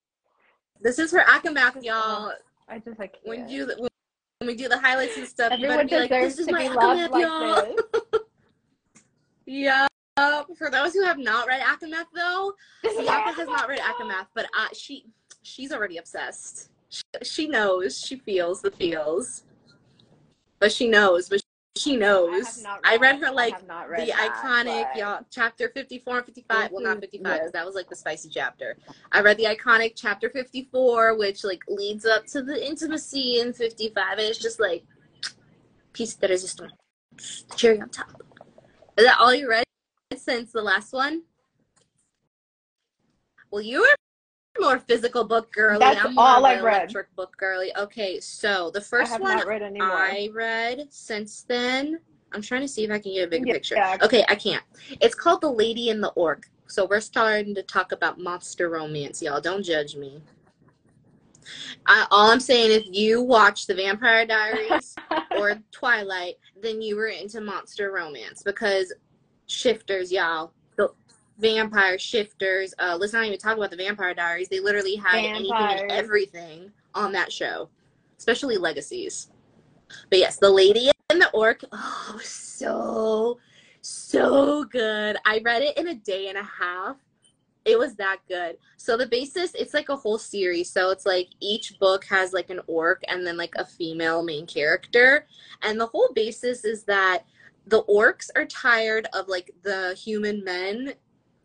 This 0.81 0.99
is 0.99 1.11
for 1.11 1.21
ACOMAF, 1.21 1.81
y'all. 1.81 2.33
I 2.67 2.79
just 2.79 2.99
like 2.99 3.15
When 3.23 3.47
you 3.47 3.71
when 3.77 3.89
we 4.47 4.55
do 4.55 4.67
the 4.67 4.77
highlights 4.77 5.15
and 5.15 5.25
stuff, 5.25 5.53
Everyone 5.53 5.87
be 5.87 5.99
like, 5.99 6.09
this 6.09 6.37
is 6.37 6.47
to 6.47 6.51
my 6.51 6.67
be 6.67 6.69
loved 6.69 6.99
ACOMAF, 6.99 7.11
like 7.11 7.21
y'all. 7.21 8.19
Yep. 9.45 9.89
For 10.57 10.69
those 10.69 10.93
who 10.93 11.03
have 11.05 11.17
not 11.17 11.47
read 11.47 11.61
ACOMAF, 11.61 12.05
though, 12.13 12.53
Bianca 12.83 13.31
has 13.31 13.47
not 13.47 13.69
read. 13.69 13.79
ACOMAF, 13.79 14.27
but 14.35 14.47
uh, 14.57 14.67
she 14.73 15.05
she's 15.43 15.71
already 15.71 15.97
obsessed. 15.97 16.69
She, 16.89 17.03
she 17.23 17.47
knows, 17.47 17.99
she 17.99 18.15
feels 18.17 18.61
the 18.61 18.71
feels, 18.71 19.43
but 20.59 20.71
she 20.71 20.87
knows, 20.87 21.29
but 21.29 21.41
she 21.75 21.97
knows. 21.97 22.61
not 22.61 22.79
I 22.83 22.97
read 22.97 23.19
her 23.19 23.31
like 23.31 23.55
read 23.89 24.01
the 24.07 24.11
that, 24.11 24.35
iconic 24.43 24.89
but- 24.93 24.95
y'all 24.97 25.25
chapter 25.31 25.69
54 25.69 26.17
and 26.17 26.25
55 26.25 26.71
well 26.71 26.83
not 26.83 26.97
Mhm, 26.97 27.01
55 27.01 27.23
'cause 27.31 27.39
yes. 27.45 27.51
that 27.53 27.65
was 27.65 27.73
like 27.75 27.89
the 27.89 27.95
spicy 27.95 28.29
chapter. 28.29 28.77
I 29.11 29.21
read 29.21 29.37
the 29.37 29.45
iconic 29.45 29.93
chapter 29.95 30.29
54 30.29 31.15
which 31.17 31.43
like 31.43 31.63
leads 31.67 32.05
up 32.05 32.27
to 32.27 32.43
the 32.43 32.63
intimacy 32.63 33.39
in 33.39 33.53
55 33.53 34.19
and 34.19 34.27
it's 34.27 34.37
just 34.37 34.59
like 34.59 34.85
piece 35.93 36.13
de 36.13 36.27
resistance. 36.27 36.71
Cherry 37.55 37.81
on 37.81 37.89
top. 37.89 38.21
Is 38.95 39.05
that 39.05 39.17
all 39.19 39.33
you 39.33 39.49
read 39.49 39.63
since 40.15 40.51
the 40.51 40.61
last 40.61 40.93
one? 40.93 41.23
Well 43.49 43.61
you 43.63 43.79
were 43.81 43.95
more 44.59 44.79
physical 44.79 45.23
book 45.23 45.51
girly 45.51 45.79
That's 45.79 46.05
i'm 46.05 46.17
all 46.17 46.45
I've 46.45 46.63
read. 46.63 46.81
electric 46.83 47.15
book 47.15 47.35
girly 47.37 47.71
okay 47.77 48.19
so 48.19 48.69
the 48.71 48.81
first 48.81 49.11
have 49.11 49.21
one 49.21 49.37
read. 49.45 49.71
I 49.81 50.29
read 50.33 50.87
since 50.89 51.43
then. 51.47 51.99
I'm 52.33 52.41
trying 52.41 52.61
to 52.61 52.67
see 52.67 52.83
if 52.83 52.91
I 52.91 52.99
can 52.99 53.13
get 53.13 53.27
a 53.27 53.27
bigger 53.27 53.45
Yeah. 53.47 53.53
picture. 53.53 53.77
Okay, 54.01 54.25
I 54.27 54.35
can't. 54.35 54.63
It's 55.01 55.13
called 55.15 55.41
The 55.41 55.49
Lady 55.51 55.89
and 55.89 56.01
the 56.03 56.09
Orc. 56.09 56.47
So 56.67 56.85
we're 56.85 56.99
starting 56.99 57.53
to 57.55 57.61
talk 57.63 57.91
about 57.91 58.19
monster 58.19 58.69
romance, 58.69 59.21
y'all. 59.21 59.39
Don't 59.41 59.63
judge 59.63 59.95
me. 59.95 60.21
I, 61.85 62.07
all 62.09 62.31
I'm 62.31 62.39
saying, 62.39 62.71
if 62.71 62.85
you 62.91 63.21
watch 63.21 63.67
The 63.67 63.75
Vampire 63.75 64.25
Diaries 64.25 64.95
or 65.37 65.59
Twilight, 65.71 66.35
then 66.61 66.81
you 66.81 66.95
were 66.95 67.07
into 67.07 67.41
monster 67.41 67.91
romance 67.91 68.41
because 68.41 68.91
shifters, 69.47 70.11
y'all. 70.11 70.53
Vampire 71.37 71.97
shifters. 71.97 72.73
Uh, 72.79 72.97
let's 72.99 73.13
not 73.13 73.25
even 73.25 73.39
talk 73.39 73.57
about 73.57 73.71
the 73.71 73.77
Vampire 73.77 74.13
Diaries. 74.13 74.49
They 74.49 74.59
literally 74.59 74.95
had 74.95 75.15
anything 75.15 75.51
and 75.53 75.91
everything 75.91 76.71
on 76.93 77.11
that 77.13 77.31
show, 77.31 77.69
especially 78.17 78.57
legacies. 78.57 79.29
But 80.09 80.19
yes, 80.19 80.37
the 80.37 80.49
lady 80.49 80.91
and 81.09 81.21
the 81.21 81.29
orc. 81.31 81.63
Oh, 81.71 82.19
so 82.21 83.39
so 83.81 84.63
good. 84.65 85.17
I 85.25 85.41
read 85.43 85.61
it 85.61 85.77
in 85.77 85.89
a 85.89 85.95
day 85.95 86.29
and 86.29 86.37
a 86.37 86.43
half. 86.43 86.97
It 87.65 87.79
was 87.79 87.95
that 87.95 88.17
good. 88.27 88.57
So 88.77 88.97
the 88.97 89.07
basis, 89.07 89.53
it's 89.55 89.73
like 89.73 89.89
a 89.89 89.95
whole 89.95 90.17
series. 90.17 90.69
So 90.69 90.89
it's 90.89 91.05
like 91.05 91.29
each 91.39 91.79
book 91.79 92.05
has 92.05 92.33
like 92.33 92.49
an 92.49 92.59
orc 92.67 93.01
and 93.07 93.25
then 93.25 93.37
like 93.37 93.55
a 93.55 93.65
female 93.65 94.21
main 94.23 94.45
character. 94.45 95.27
And 95.61 95.79
the 95.79 95.85
whole 95.85 96.11
basis 96.13 96.65
is 96.65 96.83
that 96.85 97.25
the 97.67 97.83
orcs 97.83 98.29
are 98.35 98.45
tired 98.45 99.07
of 99.13 99.29
like 99.29 99.51
the 99.63 99.97
human 100.01 100.43
men 100.43 100.93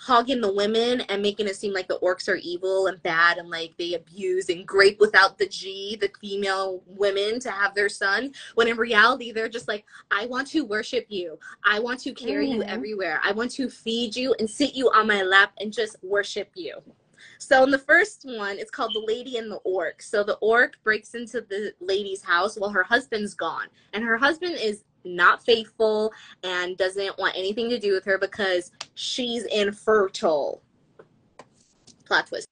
hogging 0.01 0.41
the 0.41 0.53
women 0.53 1.01
and 1.03 1.23
making 1.23 1.47
it 1.47 1.57
seem 1.57 1.73
like 1.73 1.89
the 1.89 1.99
orcs 2.01 2.29
are 2.29 2.37
evil 2.37 2.87
and 2.87 3.03
bad 3.03 3.39
and 3.39 3.51
like 3.51 3.75
they 3.79 3.95
abuse 3.95 4.49
and 4.49 4.67
grape 4.67 5.01
without 5.01 5.39
the 5.39 5.47
G, 5.47 5.97
the 6.01 6.11
female 6.21 6.83
women 6.87 7.41
to 7.41 7.51
have 7.51 7.75
their 7.75 7.89
son. 7.89 8.33
When 8.55 8.69
in 8.69 8.77
reality, 8.77 9.33
they're 9.33 9.49
just 9.49 9.69
like, 9.69 9.85
I 10.11 10.27
want 10.27 10.49
to 10.49 10.65
worship 10.65 11.07
you. 11.09 11.39
I 11.65 11.79
want 11.81 12.01
to 12.01 12.13
carry 12.13 12.49
you 12.51 12.61
Mhm. 12.61 12.69
everywhere. 12.69 13.21
I 13.23 13.33
want 13.33 13.51
to 13.53 13.69
feed 13.69 14.15
you 14.17 14.35
and 14.39 14.49
sit 14.49 14.75
you 14.75 14.91
on 14.91 15.07
my 15.07 15.23
lap 15.23 15.53
and 15.59 15.73
just 15.73 15.97
worship 16.03 16.51
you. 16.55 16.81
So 17.39 17.65
in 17.65 17.71
the 17.71 17.79
first 17.79 18.25
one, 18.25 18.59
it's 18.59 18.71
called 18.71 18.95
The 18.95 19.01
Lady 19.01 19.39
and 19.39 19.51
the 19.51 19.57
Orc. 19.57 20.03
So 20.03 20.23
the 20.23 20.35
orc 20.35 20.83
breaks 20.83 21.15
into 21.15 21.41
the 21.41 21.73
lady's 21.81 22.23
house 22.23 22.57
while 22.57 22.71
her 22.71 22.83
husband's 22.85 23.35
gone. 23.35 23.67
And 23.93 24.05
her 24.05 24.17
husband 24.17 24.57
is 24.61 24.85
not 25.05 25.45
faithful 25.45 26.13
and 26.43 26.77
doesn't 26.77 27.19
want 27.19 27.37
anything 27.37 27.69
to 27.71 27.79
do 27.79 27.93
with 27.93 28.05
her 28.05 28.19
because 28.19 28.73
she's 28.95 29.45
infertile. 29.45 30.63
Plot 32.05 32.27
twist. 32.27 32.49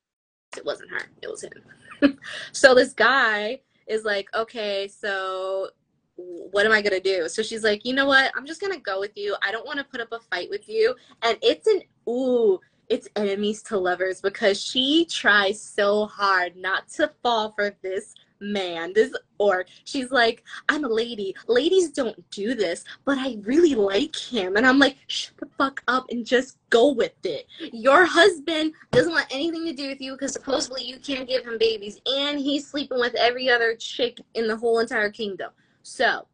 It 0.57 0.65
wasn't 0.65 0.91
her, 0.91 1.03
it 1.23 1.31
was 1.31 1.45
him. 1.45 2.19
so 2.53 2.75
this 2.75 2.93
guy 2.93 3.61
is 3.87 4.05
like, 4.05 4.29
okay, 4.35 4.89
so 4.89 5.69
what 6.17 6.65
am 6.65 6.73
I 6.73 6.81
gonna 6.81 7.01
do? 7.01 7.29
So 7.29 7.43
she's 7.43 7.63
like, 7.63 7.85
you 7.85 7.95
know 7.95 8.07
what? 8.07 8.33
I'm 8.37 8.47
just 8.47 8.61
gonna 8.61 8.81
go 8.81 9.01
with 9.01 9.17
you. 9.17 9.37
I 9.43 9.53
don't 9.53 9.67
want 9.67 9.79
to 9.79 9.85
put 9.85 10.01
up 10.01 10.13
a 10.13 10.21
fight 10.21 10.49
with 10.51 10.69
you. 10.69 10.95
And 11.23 11.37
it's 11.43 11.67
an 11.67 11.83
ooh, 12.09 12.59
it's 12.89 13.09
enemies 13.17 13.63
to 13.65 13.77
lovers 13.77 14.21
because 14.21 14.63
she 14.63 15.07
tries 15.07 15.61
so 15.61 16.07
hard 16.07 16.57
not 16.57 16.89
to 16.91 17.11
fall 17.23 17.53
for 17.53 17.77
this 17.83 18.15
man, 18.41 18.93
this 18.95 19.13
orc. 19.39 19.69
She's 19.85 20.11
like, 20.11 20.45
I'm 20.69 20.85
a 20.85 20.89
lady. 20.89 21.35
Ladies 21.47 21.91
don't 21.91 22.29
do 22.31 22.55
this, 22.55 22.85
but 23.05 23.19
I 23.19 23.39
really 23.43 23.75
like 23.75 24.15
him. 24.17 24.57
And 24.57 24.67
I'm 24.67 24.79
like, 24.79 24.97
shut 25.07 25.37
the 25.39 25.49
fuck 25.59 25.83
up 25.89 26.07
and 26.11 26.25
just 26.25 26.59
go 26.71 26.93
with 26.93 27.15
it. 27.25 27.47
Your 27.73 28.05
husband 28.05 28.73
doesn't 28.93 29.13
want 29.13 29.27
anything 29.31 29.65
to 29.67 29.73
do 29.73 29.89
with 29.89 30.01
you 30.01 30.13
because 30.13 30.33
supposedly 30.33 30.85
you 30.85 30.99
can't 30.99 31.29
give 31.29 31.45
him 31.47 31.59
babies, 31.59 32.01
and 32.07 32.39
he's 32.39 32.67
sleeping 32.67 32.99
with 32.99 33.15
every 33.15 33.49
other 33.49 33.75
chick 33.77 34.19
in 34.35 34.47
the 34.47 34.57
whole 34.57 34.79
entire 34.79 35.11
kingdom. 35.11 35.51
So, 35.83 36.27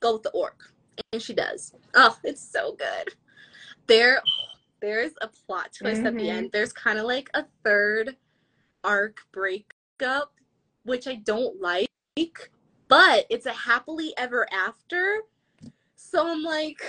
go 0.00 0.14
with 0.14 0.22
the 0.22 0.30
orc. 0.30 0.70
And 1.12 1.20
she 1.20 1.34
does. 1.34 1.72
Oh, 1.94 2.16
it's 2.22 2.42
so 2.42 2.72
good. 2.72 3.14
There, 3.86 4.22
there's 4.80 5.12
a 5.22 5.28
plot 5.28 5.72
twist 5.76 6.02
at 6.04 6.14
the 6.14 6.22
Mhm. 6.22 6.28
end. 6.28 6.52
There's 6.52 6.72
kind 6.72 6.98
of 6.98 7.06
like 7.06 7.28
a 7.34 7.44
third 7.64 8.16
arc 8.84 9.20
breakup, 9.32 10.32
which 10.84 11.08
I 11.08 11.16
don't 11.16 11.60
like, 11.60 11.88
but 12.88 13.26
it's 13.30 13.46
a 13.46 13.52
happily 13.52 14.12
ever 14.16 14.46
after. 14.52 15.22
So 15.96 16.30
I'm 16.30 16.42
like, 16.42 16.80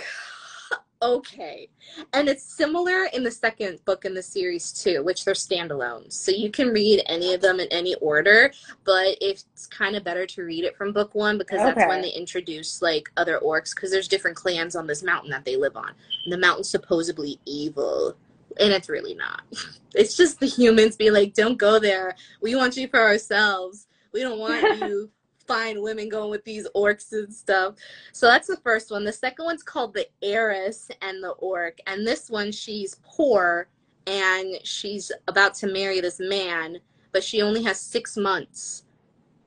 okay. 1.02 1.70
And 2.14 2.28
it's 2.28 2.44
similar 2.44 3.06
in 3.14 3.24
the 3.24 3.32
second 3.32 3.84
book 3.86 4.06
in 4.06 4.14
the 4.14 4.22
series 4.22 4.72
too, 4.72 5.04
which 5.04 5.26
they're 5.26 5.34
standalones. 5.34 6.14
So 6.14 6.32
you 6.32 6.52
can 6.52 6.70
read 6.70 7.02
any 7.08 7.34
of 7.34 7.42
them 7.42 7.60
in 7.60 7.68
any 7.70 7.96
order, 7.96 8.52
but 8.84 9.18
it's 9.22 9.46
kind 9.68 9.96
of 9.96 10.04
better 10.04 10.26
to 10.28 10.44
read 10.44 10.64
it 10.64 10.76
from 10.78 10.92
book 10.94 11.16
one 11.16 11.38
because 11.38 11.60
that's 11.60 11.78
Okay. 11.78 11.88
when 11.88 12.02
they 12.02 12.10
introduce 12.10 12.82
like 12.82 13.10
other 13.18 13.40
orcs 13.44 13.74
because 13.74 13.92
there's 13.92 14.08
different 14.08 14.38
clans 14.38 14.76
on 14.76 14.86
this 14.88 15.02
mountain 15.04 15.32
that 15.32 15.46
they 15.46 15.56
live 15.56 15.76
on. 15.78 15.92
And 16.26 16.34
the 16.34 16.38
mountain's 16.38 16.70
supposedly 16.70 17.40
evil. 17.46 18.16
And 18.60 18.72
it's 18.74 18.90
really 18.90 19.16
not. 19.16 19.44
It's 19.98 20.18
just 20.18 20.42
the 20.42 20.46
humans 20.46 20.98
being 20.98 21.14
like, 21.14 21.34
don't 21.34 21.58
go 21.58 21.80
there. 21.80 22.18
We 22.42 22.54
want 22.54 22.76
you 22.76 22.90
for 22.90 23.00
ourselves. 23.00 23.88
We 24.12 24.24
don't 24.24 24.40
want 24.40 24.62
you 24.82 25.10
fine 25.48 25.82
women 25.82 26.10
going 26.10 26.30
with 26.30 26.44
these 26.44 26.68
orcs 26.76 27.12
and 27.12 27.34
stuff. 27.34 27.76
So 28.12 28.28
that's 28.28 28.48
the 28.48 28.58
first 28.58 28.92
one. 28.92 29.04
The 29.04 29.14
second 29.14 29.46
one's 29.46 29.64
called 29.64 29.94
The 29.94 30.08
Heiress 30.22 30.90
and 31.02 31.24
the 31.24 31.32
Orc. 31.32 31.78
And 31.88 32.06
this 32.06 32.30
one, 32.30 32.52
she's 32.52 33.00
poor 33.04 33.70
and 34.08 34.60
she's 34.64 35.12
about 35.28 35.54
to 35.56 35.68
marry 35.68 36.02
this 36.02 36.20
man, 36.20 36.80
but 37.12 37.24
she 37.24 37.42
only 37.42 37.64
has 37.64 37.80
six 37.80 38.18
months 38.18 38.84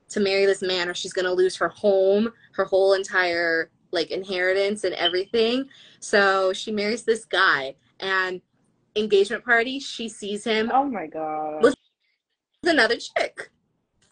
to 0.09 0.19
marry 0.19 0.45
this 0.45 0.61
man 0.61 0.89
or 0.89 0.93
she's 0.93 1.13
going 1.13 1.25
to 1.25 1.33
lose 1.33 1.55
her 1.55 1.69
home, 1.69 2.31
her 2.53 2.65
whole 2.65 2.93
entire 2.93 3.69
like 3.91 4.11
inheritance 4.11 4.83
and 4.83 4.95
everything. 4.95 5.67
So 5.99 6.53
she 6.53 6.71
marries 6.71 7.03
this 7.03 7.25
guy 7.25 7.75
and 7.99 8.41
engagement 8.95 9.43
party, 9.45 9.79
she 9.79 10.09
sees 10.09 10.43
him 10.43 10.71
Oh 10.73 10.85
my 10.85 11.07
god. 11.07 11.63
With 11.63 11.75
another 12.63 12.97
chick 12.97 13.49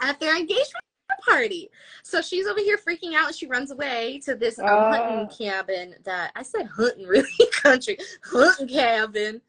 at 0.01 0.19
their 0.19 0.35
engagement 0.35 0.83
party. 1.25 1.69
So 2.03 2.21
she's 2.21 2.47
over 2.47 2.59
here 2.59 2.77
freaking 2.77 3.13
out. 3.15 3.33
She 3.33 3.47
runs 3.47 3.71
away 3.71 4.19
to 4.25 4.35
this 4.35 4.59
um, 4.59 4.65
Uh. 4.67 4.91
hunting 4.91 5.29
cabin 5.37 5.95
that 6.05 6.31
I 6.35 6.43
said 6.43 6.65
hunting 6.67 7.07
really 7.07 7.27
country 7.51 7.97
hunting 8.23 8.67
cabin. 8.67 9.41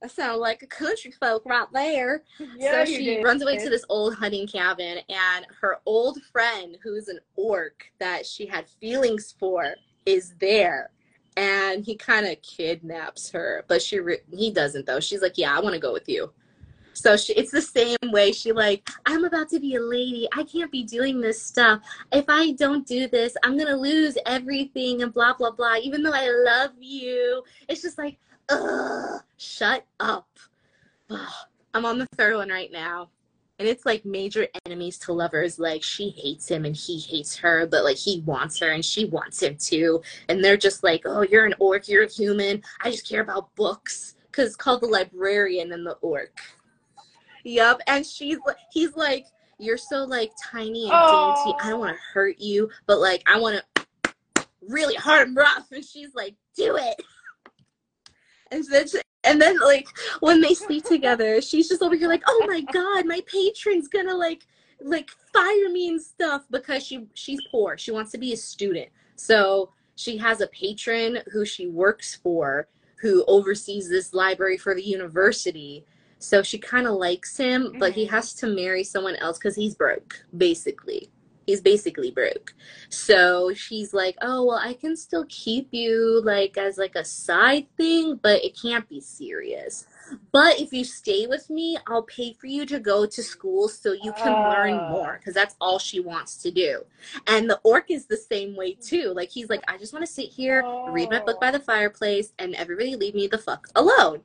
That 0.00 0.10
sounds 0.10 0.40
like 0.40 0.62
a 0.62 0.66
country 0.66 1.12
folk 1.12 1.44
right 1.46 1.66
there. 1.72 2.24
Yeah, 2.56 2.84
so 2.84 2.92
she 2.92 3.04
did. 3.04 3.22
runs 3.24 3.40
away 3.42 3.56
to 3.58 3.70
this 3.70 3.84
old 3.88 4.16
hunting 4.16 4.48
cabin, 4.48 4.98
and 5.08 5.46
her 5.60 5.78
old 5.86 6.20
friend, 6.32 6.76
who's 6.82 7.06
an 7.06 7.20
orc 7.36 7.84
that 8.00 8.26
she 8.26 8.44
had 8.44 8.68
feelings 8.68 9.32
for, 9.38 9.76
is 10.04 10.34
there. 10.40 10.90
And 11.36 11.84
he 11.84 11.96
kind 11.96 12.26
of 12.26 12.40
kidnaps 12.42 13.30
her, 13.30 13.64
but 13.66 13.80
she 13.80 14.00
re- 14.00 14.20
he 14.30 14.50
doesn't 14.50 14.86
though. 14.86 15.00
She's 15.00 15.22
like, 15.22 15.38
"Yeah, 15.38 15.56
I 15.56 15.60
want 15.60 15.74
to 15.74 15.80
go 15.80 15.92
with 15.92 16.08
you." 16.08 16.30
So 16.92 17.16
she, 17.16 17.32
it's 17.32 17.50
the 17.50 17.62
same 17.62 17.96
way. 18.04 18.32
She 18.32 18.52
like, 18.52 18.88
"I'm 19.06 19.24
about 19.24 19.48
to 19.50 19.60
be 19.60 19.76
a 19.76 19.80
lady. 19.80 20.28
I 20.36 20.44
can't 20.44 20.70
be 20.70 20.84
doing 20.84 21.20
this 21.20 21.42
stuff. 21.42 21.80
If 22.12 22.26
I 22.28 22.52
don't 22.52 22.86
do 22.86 23.08
this, 23.08 23.34
I'm 23.42 23.56
gonna 23.56 23.76
lose 23.76 24.18
everything 24.26 25.02
and 25.02 25.12
blah 25.12 25.34
blah 25.34 25.52
blah. 25.52 25.76
Even 25.76 26.02
though 26.02 26.12
I 26.12 26.28
love 26.28 26.72
you, 26.78 27.42
it's 27.68 27.82
just 27.82 27.98
like, 27.98 28.18
ugh, 28.50 29.22
shut 29.38 29.86
up." 30.00 30.28
I'm 31.74 31.86
on 31.86 31.98
the 31.98 32.06
third 32.16 32.36
one 32.36 32.50
right 32.50 32.70
now. 32.70 33.08
And 33.58 33.68
it's 33.68 33.86
like 33.86 34.04
major 34.04 34.48
enemies 34.66 34.98
to 35.00 35.12
lovers. 35.12 35.58
Like 35.58 35.82
she 35.82 36.10
hates 36.10 36.50
him 36.50 36.64
and 36.64 36.74
he 36.74 36.98
hates 36.98 37.36
her, 37.36 37.66
but 37.66 37.84
like 37.84 37.96
he 37.96 38.20
wants 38.20 38.58
her 38.58 38.70
and 38.70 38.84
she 38.84 39.04
wants 39.04 39.42
him 39.42 39.56
too. 39.56 40.02
And 40.28 40.42
they're 40.42 40.56
just 40.56 40.82
like, 40.82 41.02
oh, 41.04 41.22
you're 41.22 41.44
an 41.44 41.54
orc, 41.58 41.88
you're 41.88 42.04
a 42.04 42.10
human. 42.10 42.62
I 42.80 42.90
just 42.90 43.08
care 43.08 43.20
about 43.20 43.54
books. 43.54 44.16
Because 44.30 44.48
it's 44.48 44.56
called 44.56 44.80
the 44.80 44.86
librarian 44.86 45.72
and 45.72 45.86
the 45.86 45.92
orc. 46.00 46.40
Yup. 47.44 47.80
And 47.86 48.04
she's 48.04 48.38
like, 48.46 48.56
he's 48.72 48.96
like, 48.96 49.26
you're 49.58 49.76
so 49.76 50.04
like 50.04 50.32
tiny 50.42 50.84
and 50.84 50.90
dainty. 50.90 50.90
I 50.90 51.66
oh. 51.66 51.70
don't 51.70 51.80
want 51.80 51.94
to 51.94 52.02
hurt 52.12 52.40
you, 52.40 52.70
but 52.86 52.98
like 52.98 53.22
I 53.26 53.38
want 53.38 53.62
to 53.76 54.46
really 54.68 54.94
hard 54.94 55.28
and 55.28 55.36
rough. 55.36 55.70
And 55.70 55.84
she's 55.84 56.14
like, 56.14 56.34
do 56.56 56.76
it. 56.76 57.00
And 58.50 58.62
then, 58.70 58.84
and 59.24 59.40
then 59.40 59.58
like 59.60 59.88
when 60.20 60.40
they 60.40 60.54
sleep 60.54 60.84
together, 60.84 61.40
she's 61.40 61.68
just 61.68 61.82
over 61.82 61.94
here 61.94 62.08
like, 62.08 62.22
oh 62.26 62.44
my 62.48 62.60
god, 62.62 63.06
my 63.06 63.20
patron's 63.26 63.88
gonna 63.88 64.14
like 64.14 64.46
like 64.80 65.10
fire 65.32 65.68
me 65.70 65.88
and 65.88 66.00
stuff 66.00 66.44
because 66.50 66.84
she 66.84 67.06
she's 67.14 67.40
poor. 67.50 67.78
She 67.78 67.90
wants 67.92 68.10
to 68.12 68.18
be 68.18 68.32
a 68.32 68.36
student. 68.36 68.88
So 69.16 69.70
she 69.94 70.16
has 70.18 70.40
a 70.40 70.48
patron 70.48 71.18
who 71.32 71.44
she 71.44 71.66
works 71.68 72.16
for 72.16 72.68
who 73.00 73.24
oversees 73.26 73.88
this 73.88 74.14
library 74.14 74.56
for 74.56 74.74
the 74.74 74.82
university. 74.82 75.84
So 76.18 76.42
she 76.42 76.58
kind 76.58 76.86
of 76.86 76.94
likes 76.94 77.36
him, 77.36 77.74
but 77.78 77.92
he 77.92 78.06
Mhm. 78.06 78.10
has 78.10 78.32
to 78.34 78.46
marry 78.46 78.84
someone 78.84 79.16
else 79.16 79.38
because 79.38 79.56
he's 79.56 79.74
broke, 79.74 80.24
basically. 80.36 81.10
He's 81.46 81.60
basically 81.60 82.10
broke. 82.10 82.54
So 82.88 83.52
she's 83.54 83.92
like, 83.92 84.16
"Oh, 84.22 84.44
well, 84.44 84.58
I 84.58 84.74
can 84.74 84.96
still 84.96 85.24
keep 85.28 85.68
you 85.72 86.20
like 86.24 86.56
as 86.56 86.78
like 86.78 86.94
a 86.94 87.04
side 87.04 87.66
thing, 87.76 88.16
but 88.22 88.44
it 88.44 88.56
can't 88.60 88.88
be 88.88 89.00
serious. 89.00 89.86
But 90.30 90.60
if 90.60 90.72
you 90.72 90.84
stay 90.84 91.26
with 91.26 91.48
me, 91.50 91.78
I'll 91.86 92.02
pay 92.04 92.32
for 92.34 92.46
you 92.46 92.66
to 92.66 92.78
go 92.78 93.06
to 93.06 93.22
school 93.22 93.68
so 93.68 93.92
you 93.92 94.12
can 94.12 94.32
learn 94.50 94.74
Ah. 94.74 94.90
more 94.90 95.18
because 95.18 95.34
that's 95.34 95.56
all 95.60 95.78
she 95.78 96.00
wants 96.00 96.36
to 96.42 96.50
do." 96.50 96.84
And 97.26 97.48
the 97.50 97.60
orc 97.64 97.90
is 97.90 98.06
the 98.06 98.16
same 98.16 98.54
way 98.56 98.74
too. 98.74 99.12
Like 99.14 99.30
he's 99.30 99.48
like, 99.50 99.62
"I 99.68 99.78
just 99.78 99.92
want 99.92 100.04
to 100.06 100.12
sit 100.12 100.28
here, 100.28 100.62
read 100.88 101.10
my 101.10 101.18
book 101.20 101.36
Oh. 101.38 101.40
by 101.40 101.50
the 101.50 101.60
fireplace, 101.60 102.32
and 102.38 102.54
everybody 102.54 102.94
leave 102.96 103.14
me 103.14 103.26
the 103.26 103.38
fuck 103.38 103.68
alone." 103.74 104.22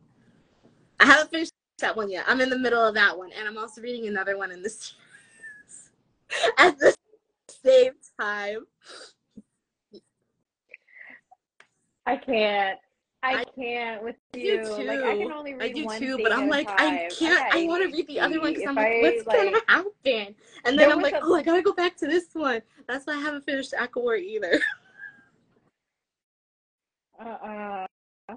I 1.00 1.06
haven't 1.06 1.30
finished 1.32 1.54
that 1.80 1.96
one 1.96 2.10
yet. 2.10 2.26
I'm 2.28 2.42
in 2.42 2.50
the 2.50 2.58
middle 2.58 2.84
of 2.84 2.96
that 2.96 3.18
one, 3.18 3.32
and 3.32 3.48
I'm 3.48 3.58
also 3.58 3.82
reading 3.82 4.08
another 4.08 4.36
one 4.38 4.52
in 4.52 4.62
this 4.64 4.94
at 6.58 6.78
the 6.80 6.94
same 7.64 7.94
time. 8.20 8.66
I 12.06 12.16
can't. 12.16 12.80
I 13.24 13.40
I- 13.42 13.44
can't 13.56 14.04
with 14.04 14.16
I 14.34 14.38
do 14.38 14.40
you. 14.40 14.64
Like 14.64 15.00
I 15.02 15.18
can 15.18 15.32
only 15.32 15.54
read 15.56 15.64
I 15.64 15.74
do 15.74 15.86
one 15.86 16.00
too, 16.00 16.20
but 16.22 16.32
I'm 16.32 16.48
like, 16.50 16.70
I 16.70 17.10
can't. 17.10 17.20
got 17.20 17.56
I 17.56 17.66
want 17.66 17.84
to 17.84 17.96
read 17.96 18.08
the 18.08 18.20
other 18.20 18.40
one 18.40 18.54
because 18.54 18.68
I'm 18.68 18.76
like, 18.76 19.02
what's 19.02 19.26
like- 19.28 19.38
gonna 19.38 19.62
happen? 19.68 20.36
And 20.66 20.80
then 20.80 20.92
I'm 20.92 21.02
like, 21.02 21.14
a- 21.14 21.22
oh, 21.24 21.36
I 21.36 21.44
gotta 21.44 21.62
go 21.62 21.74
back 21.74 21.98
to 21.98 22.08
this 22.08 22.28
one. 22.34 22.62
That's 22.88 23.06
why 23.06 23.14
I 23.14 23.20
haven't 23.20 23.46
finished 23.46 23.74
ACOWAR 23.74 24.20
either. 24.20 24.60
Uh, 27.20 27.88
uh, 28.30 28.36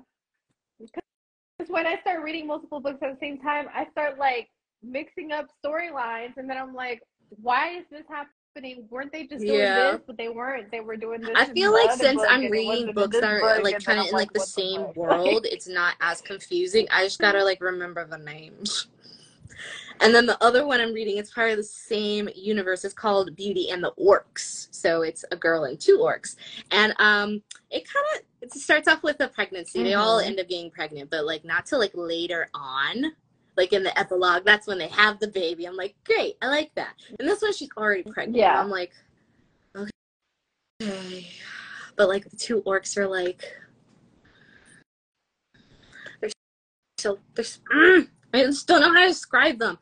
because 0.78 1.68
when 1.68 1.86
I 1.86 2.00
start 2.00 2.22
reading 2.22 2.46
multiple 2.46 2.80
books 2.80 2.98
at 3.02 3.12
the 3.12 3.18
same 3.20 3.38
time, 3.38 3.66
I 3.74 3.86
start 3.90 4.18
like 4.18 4.48
mixing 4.82 5.32
up 5.32 5.48
storylines, 5.62 6.38
and 6.38 6.48
then 6.48 6.56
I'm 6.56 6.74
like, 6.74 7.02
why 7.28 7.76
is 7.76 7.84
this 7.90 8.04
happening? 8.08 8.32
Weren't 8.90 9.12
they 9.12 9.26
just 9.26 9.46
doing 9.46 9.58
Yeah. 9.60 9.92
this? 9.92 10.00
But 10.06 10.16
they 10.16 10.28
weren't. 10.28 10.70
They 10.70 10.80
were 10.80 10.96
doing 10.96 11.20
this. 11.20 11.30
I 11.36 11.46
feel 11.46 11.72
like 11.72 11.92
since 11.92 12.22
I'm 12.28 12.50
reading 12.50 12.92
books 12.92 13.16
that 13.20 13.24
are 13.24 13.62
like 13.62 13.84
kind 13.84 14.00
of 14.00 14.06
in 14.06 14.12
like 14.12 14.32
the 14.32 14.40
same 14.40 14.86
fuck? 14.86 14.96
world, 14.96 15.46
it's 15.46 15.68
not 15.68 15.94
as 16.00 16.20
confusing. 16.20 16.88
I 16.90 17.04
just 17.04 17.20
gotta 17.20 17.44
like 17.44 17.60
remember 17.60 18.04
the 18.04 18.18
names. 18.18 18.88
And 20.00 20.14
then 20.14 20.26
the 20.26 20.42
other 20.42 20.66
one 20.66 20.80
I'm 20.80 20.92
reading, 20.94 21.18
it's 21.18 21.32
part 21.32 21.50
of 21.50 21.58
the 21.58 21.62
same 21.62 22.28
universe. 22.34 22.84
It's 22.84 22.94
called 22.94 23.36
Beauty 23.36 23.70
and 23.70 23.84
the 23.84 23.92
Orcs. 23.92 24.66
So 24.72 25.02
it's 25.02 25.24
a 25.30 25.36
girl 25.36 25.64
and 25.64 25.78
two 25.78 25.98
orcs. 25.98 26.36
And 26.72 26.92
um 26.98 27.42
it 27.70 27.84
kind 27.88 28.06
of 28.16 28.22
it 28.42 28.52
starts 28.54 28.88
off 28.88 29.02
with 29.04 29.20
a 29.20 29.28
pregnancy. 29.28 29.84
They 29.84 29.94
all 29.94 30.20
Mhm. 30.20 30.26
end 30.26 30.40
up 30.40 30.48
getting 30.48 30.70
pregnant, 30.70 31.10
but 31.10 31.24
like 31.24 31.44
not 31.44 31.66
till 31.66 31.78
like 31.78 31.92
later 31.94 32.48
on. 32.52 33.12
Like 33.56 33.72
in 33.72 33.82
the 33.82 33.96
epilogue, 33.98 34.44
that's 34.44 34.66
when 34.66 34.78
they 34.78 34.88
have 34.88 35.18
the 35.18 35.28
baby. 35.28 35.66
I'm 35.66 35.76
like, 35.76 35.94
great, 36.04 36.36
I 36.40 36.48
like 36.48 36.74
that. 36.74 36.94
And 37.18 37.28
this 37.28 37.42
one 37.42 37.52
she's 37.52 37.68
already 37.76 38.04
pregnant. 38.04 38.36
Yeah. 38.36 38.60
I'm 38.60 38.70
like, 38.70 38.92
okay. 39.76 41.26
But 41.96 42.08
like 42.08 42.28
the 42.28 42.36
two 42.36 42.62
orcs 42.62 42.96
are 42.96 43.08
like 43.08 43.44
they're 46.20 46.30
so 46.98 47.18
they're 47.34 47.44
mm, 47.44 48.08
I 48.32 48.44
just 48.44 48.66
don't 48.66 48.80
know 48.80 48.92
how 48.92 49.00
to 49.00 49.08
describe 49.08 49.58
them. 49.58 49.78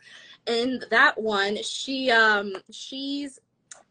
And 0.47 0.85
that 0.91 1.21
one, 1.21 1.63
she 1.63 2.11
um 2.11 2.55
she's 2.71 3.39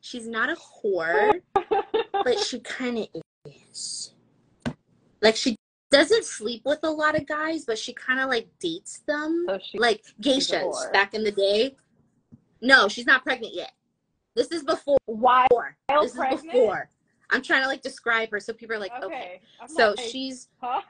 she's 0.02 0.28
not 0.28 0.50
a 0.50 0.56
whore, 0.56 1.42
but 2.12 2.40
she 2.40 2.60
kind 2.60 2.98
of 2.98 3.08
is. 3.46 4.14
Like 5.22 5.36
she 5.36 5.56
doesn't 5.90 6.26
sleep 6.26 6.64
with 6.66 6.80
a 6.84 6.90
lot 6.90 7.16
of 7.16 7.26
guys, 7.26 7.66
but 7.66 7.78
she 7.78 7.94
kind 7.94 8.20
of 8.20 8.30
like 8.30 8.48
dates 8.60 9.00
them, 9.08 9.46
So 9.48 9.60
she, 9.64 9.80
like 9.80 10.04
geishas 10.22 10.92
back 10.92 11.14
in 11.14 11.24
the 11.24 11.32
day. 11.32 11.76
No, 12.62 12.88
she's 12.88 13.06
not 13.06 13.24
pregnant 13.24 13.54
yet. 13.54 13.74
This 14.36 14.52
is 14.52 14.64
before. 14.64 14.98
why? 15.06 15.48
This 16.02 16.16
is 16.16 16.42
before. 16.42 16.90
I'm 17.30 17.42
trying 17.42 17.64
to 17.64 17.68
like 17.68 17.82
describe 17.82 18.32
her 18.32 18.40
so 18.40 18.54
people 18.54 18.76
are 18.76 18.80
like, 18.80 18.92
okay. 19.04 19.42
Okay. 19.64 19.74
So 19.74 19.96
like, 19.98 20.00
she's 20.00 20.48
huh? 20.62 20.82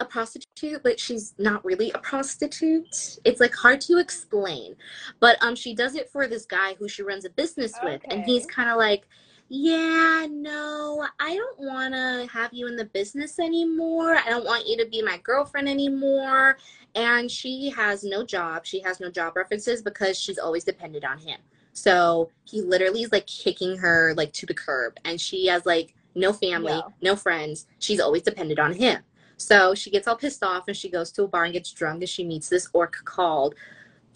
a 0.00 0.04
prostitute, 0.04 0.82
but 0.82 0.98
she's 0.98 1.34
not 1.38 1.64
really 1.64 1.92
a 1.92 1.98
prostitute. 1.98 3.18
It's 3.24 3.40
like 3.40 3.54
hard 3.54 3.80
to 3.82 3.98
explain. 3.98 4.74
But 5.20 5.42
um 5.42 5.54
she 5.54 5.74
does 5.74 5.94
it 5.94 6.10
for 6.10 6.26
this 6.26 6.46
guy 6.46 6.74
who 6.78 6.88
she 6.88 7.02
runs 7.02 7.24
a 7.24 7.30
business 7.30 7.74
with 7.82 8.00
and 8.10 8.24
he's 8.24 8.46
kind 8.46 8.70
of 8.70 8.76
like, 8.76 9.06
"Yeah, 9.48 10.26
no, 10.30 11.06
I 11.18 11.34
don't 11.34 11.58
want 11.60 11.94
to 11.94 12.28
have 12.32 12.52
you 12.52 12.66
in 12.66 12.76
the 12.76 12.84
business 12.86 13.38
anymore. 13.38 14.16
I 14.16 14.28
don't 14.28 14.44
want 14.44 14.66
you 14.66 14.76
to 14.78 14.86
be 14.86 15.02
my 15.02 15.18
girlfriend 15.18 15.68
anymore." 15.68 16.58
And 16.94 17.30
she 17.30 17.70
has 17.70 18.04
no 18.04 18.24
job. 18.24 18.66
She 18.66 18.80
has 18.80 19.00
no 19.00 19.10
job 19.10 19.36
references 19.36 19.82
because 19.82 20.18
she's 20.18 20.38
always 20.38 20.64
dependent 20.64 21.04
on 21.04 21.18
him. 21.18 21.40
So 21.72 22.30
he 22.44 22.60
literally 22.60 23.02
is 23.02 23.12
like 23.12 23.26
kicking 23.26 23.76
her 23.78 24.12
like 24.16 24.32
to 24.34 24.46
the 24.46 24.54
curb 24.54 24.96
and 25.04 25.20
she 25.20 25.46
has 25.46 25.64
like 25.64 25.94
no 26.14 26.32
family, 26.32 26.72
Yeah. 26.72 26.88
no 27.00 27.14
friends. 27.14 27.66
She's 27.78 28.00
always 28.00 28.22
dependent 28.22 28.58
on 28.58 28.72
him. 28.72 29.02
So 29.36 29.74
she 29.74 29.90
gets 29.90 30.08
all 30.08 30.16
pissed 30.16 30.42
off 30.42 30.64
and 30.66 30.76
she 30.76 30.88
goes 30.90 31.12
to 31.12 31.22
a 31.22 31.28
bar 31.28 31.44
and 31.44 31.52
gets 31.52 31.70
drunk 31.72 32.00
and 32.02 32.08
she 32.08 32.24
meets 32.24 32.48
this 32.48 32.68
orc 32.72 32.96
called 33.04 33.54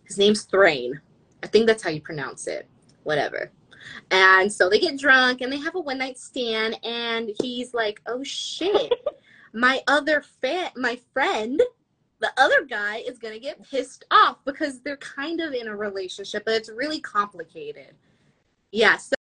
his 0.05 0.19
name's 0.19 0.43
Thrain. 0.43 1.01
I 1.43 1.47
think 1.47 1.67
that's 1.67 1.83
how 1.83 1.91
you 1.91 2.01
pronounce 2.01 2.49
it. 2.49 2.69
Whatever. 3.05 3.53
And 4.11 4.53
so 4.53 4.69
they 4.69 4.79
get 4.79 4.99
drunk 4.99 5.41
and 5.41 5.53
they 5.53 5.59
have 5.59 5.75
a 5.75 5.81
one 5.81 5.99
night 5.99 6.19
stand 6.19 6.79
and 6.85 7.31
he's 7.41 7.75
like, 7.75 8.01
"Oh 8.07 8.23
shit. 8.23 8.93
my 9.53 9.83
other 9.87 10.23
fan, 10.23 10.71
my 10.77 10.99
friend, 11.13 11.61
the 12.21 12.33
other 12.37 12.65
guy 12.65 12.99
is 12.99 13.19
going 13.19 13.35
to 13.35 13.41
get 13.41 13.63
pissed 13.69 14.05
off 14.11 14.39
because 14.45 14.81
they're 14.81 14.97
kind 14.99 15.41
of 15.41 15.53
in 15.53 15.69
a 15.69 15.77
relationship, 15.77 16.45
but 16.45 16.55
it's 16.55 16.71
really 16.71 17.01
complicated." 17.01 17.95
Yeah, 18.71 18.97
so, 18.97 19.15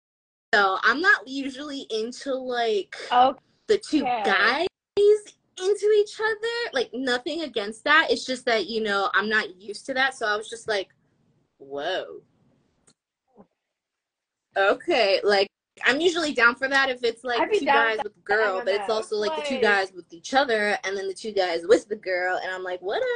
so 0.54 0.78
I'm 0.84 1.02
not 1.02 1.28
usually 1.28 1.88
into 1.89 2.34
like 2.34 2.95
Okay. 3.12 3.39
the 3.67 3.78
two 3.78 4.04
guys 4.04 4.67
into 5.62 5.91
each 5.97 6.19
other. 6.19 6.71
Like 6.74 6.91
nothing 6.93 7.43
against 7.43 7.84
that. 7.84 8.08
It's 8.10 8.26
just 8.26 8.45
that, 8.45 8.67
you 8.67 8.82
know, 8.82 9.10
I'm 9.13 9.30
not 9.30 9.56
used 9.62 9.86
to 9.88 9.93
that. 9.93 10.15
So 10.15 10.28
I 10.28 10.36
was 10.36 10.50
just 10.50 10.67
like, 10.67 10.89
whoa. 11.58 12.21
Okay. 14.58 15.20
Like 15.24 15.48
I'm 15.86 16.02
usually 16.02 16.34
down 16.34 16.56
for 16.56 16.68
that 16.68 16.90
if 16.90 17.04
it's 17.04 17.24
like 17.24 17.52
two 17.52 17.66
guys 17.66 18.00
with 18.04 18.14
the 18.14 18.22
girl, 18.22 18.62
but 18.64 18.74
it's 18.74 18.90
also 18.90 19.16
like 19.16 19.36
the 19.36 19.44
two 19.44 19.62
guys 19.62 19.92
with 19.94 20.12
each 20.12 20.34
other 20.34 20.78
and 20.84 20.96
then 20.96 21.08
the 21.08 21.14
two 21.14 21.32
guys 21.32 21.62
with 21.68 21.88
the 21.88 21.96
girl. 21.96 22.40
And 22.42 22.52
I'm 22.52 22.64
like, 22.64 22.82
whatever. 22.82 23.08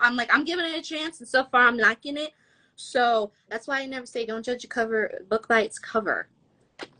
I'm 0.00 0.16
like, 0.16 0.32
I'm 0.34 0.44
giving 0.44 0.64
it 0.64 0.76
a 0.76 0.82
chance. 0.82 1.20
And 1.20 1.28
so 1.28 1.44
far 1.44 1.66
I'm 1.66 1.78
liking 1.78 2.16
it. 2.16 2.32
So 2.76 3.32
that's 3.48 3.66
why 3.66 3.80
I 3.80 3.86
never 3.86 4.06
say 4.06 4.26
don't 4.26 4.44
judge 4.44 4.64
a 4.64 4.68
cover 4.68 5.24
book 5.28 5.48
by 5.48 5.62
its 5.62 5.78
cover 5.78 6.28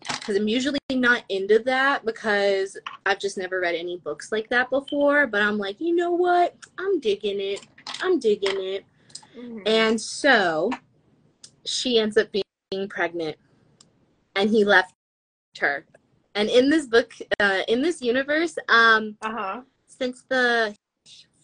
because 0.09 0.37
I'm 0.37 0.49
usually 0.49 0.79
not 0.91 1.25
into 1.29 1.59
that 1.61 2.05
because 2.05 2.77
I've 3.07 3.19
just 3.19 3.39
never 3.39 3.61
read 3.61 3.75
any 3.75 3.99
books 3.99 4.33
like 4.33 4.49
that 4.51 4.71
before. 4.71 5.27
But 5.27 5.43
I'm 5.43 5.59
like, 5.59 5.81
you 5.81 5.95
know 5.95 6.13
what? 6.13 6.57
I'm 6.79 7.01
digging 7.01 7.41
it. 7.41 7.67
I'm 8.01 8.19
digging 8.19 8.61
it. 8.61 8.85
Mhm. 9.37 9.67
And 9.67 10.01
so 10.01 10.71
she 11.65 11.99
ends 11.99 12.17
up 12.17 12.29
being 12.33 12.89
pregnant 12.89 13.37
and 14.37 14.51
he 14.51 14.65
left 14.65 14.95
her. 15.59 15.85
And 16.35 16.49
in 16.49 16.71
this 16.71 16.87
book, 16.87 17.13
uh, 17.41 17.63
in 17.69 17.83
this 17.83 18.01
universe, 18.01 18.57
um, 18.69 19.17
Uh-huh. 19.23 19.63
since 19.87 20.23
the 20.29 20.75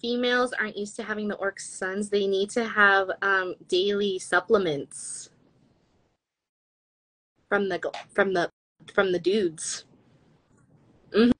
females 0.00 0.52
aren't 0.52 0.76
used 0.76 0.96
to 0.96 1.02
having 1.02 1.28
the 1.28 1.36
orc 1.36 1.60
sons, 1.60 2.08
they 2.08 2.26
need 2.26 2.50
to 2.50 2.64
have 2.64 3.10
um, 3.22 3.54
daily 3.68 4.18
supplements 4.18 5.30
from 7.48 7.68
the 7.68 7.80
from 8.14 8.32
the 8.32 8.48
from 8.94 9.12
the 9.12 9.18
dudes. 9.18 9.84
hmm 11.12 11.30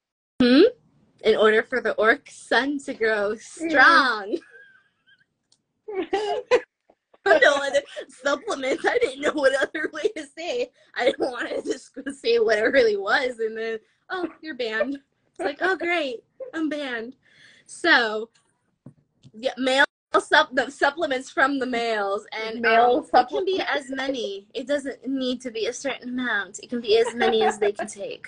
In 1.25 1.37
order 1.37 1.63
for 1.63 1.81
the 1.81 1.95
orc 1.95 2.29
son 2.31 2.79
to 2.81 2.95
grow 2.95 3.35
strong. 3.37 4.39
no 7.43 7.55
other 7.57 7.83
supplements. 8.09 8.85
I 8.87 8.99
didn't 8.99 9.21
know 9.21 9.33
what 9.33 9.61
other 9.61 9.91
way 9.93 10.09
to 10.17 10.27
say. 10.37 10.71
I 10.97 11.07
didn't 11.07 11.31
want 11.31 11.49
to 11.49 11.63
just 11.63 11.93
say 12.21 12.39
what 12.39 12.59
it 12.59 12.63
really 12.63 12.97
was, 12.97 13.39
and 13.39 13.57
then 13.57 13.79
oh, 14.11 14.29
you're 14.41 14.55
banned. 14.55 14.99
It's 15.31 15.41
like 15.41 15.59
oh 15.61 15.77
great, 15.77 16.23
I'm 16.55 16.69
banned. 16.69 17.17
So 17.67 18.31
yeah, 19.35 19.53
male 19.59 19.85
sup- 20.21 20.55
the 20.55 20.71
supplements 20.71 21.31
from 21.31 21.59
the 21.59 21.67
males 21.67 22.27
and 22.33 22.61
Male 22.61 23.07
um, 23.13 23.21
it 23.21 23.29
can 23.29 23.45
be 23.45 23.61
as 23.61 23.91
many. 23.91 24.47
It 24.55 24.67
doesn't 24.67 25.07
need 25.07 25.41
to 25.43 25.51
be 25.51 25.67
a 25.67 25.73
certain 25.73 26.09
amount. 26.11 26.61
It 26.63 26.71
can 26.71 26.81
be 26.81 26.99
as 26.99 27.15
many 27.15 27.43
as 27.43 27.59
they 27.59 27.73
can 27.73 27.87
take. 27.87 28.27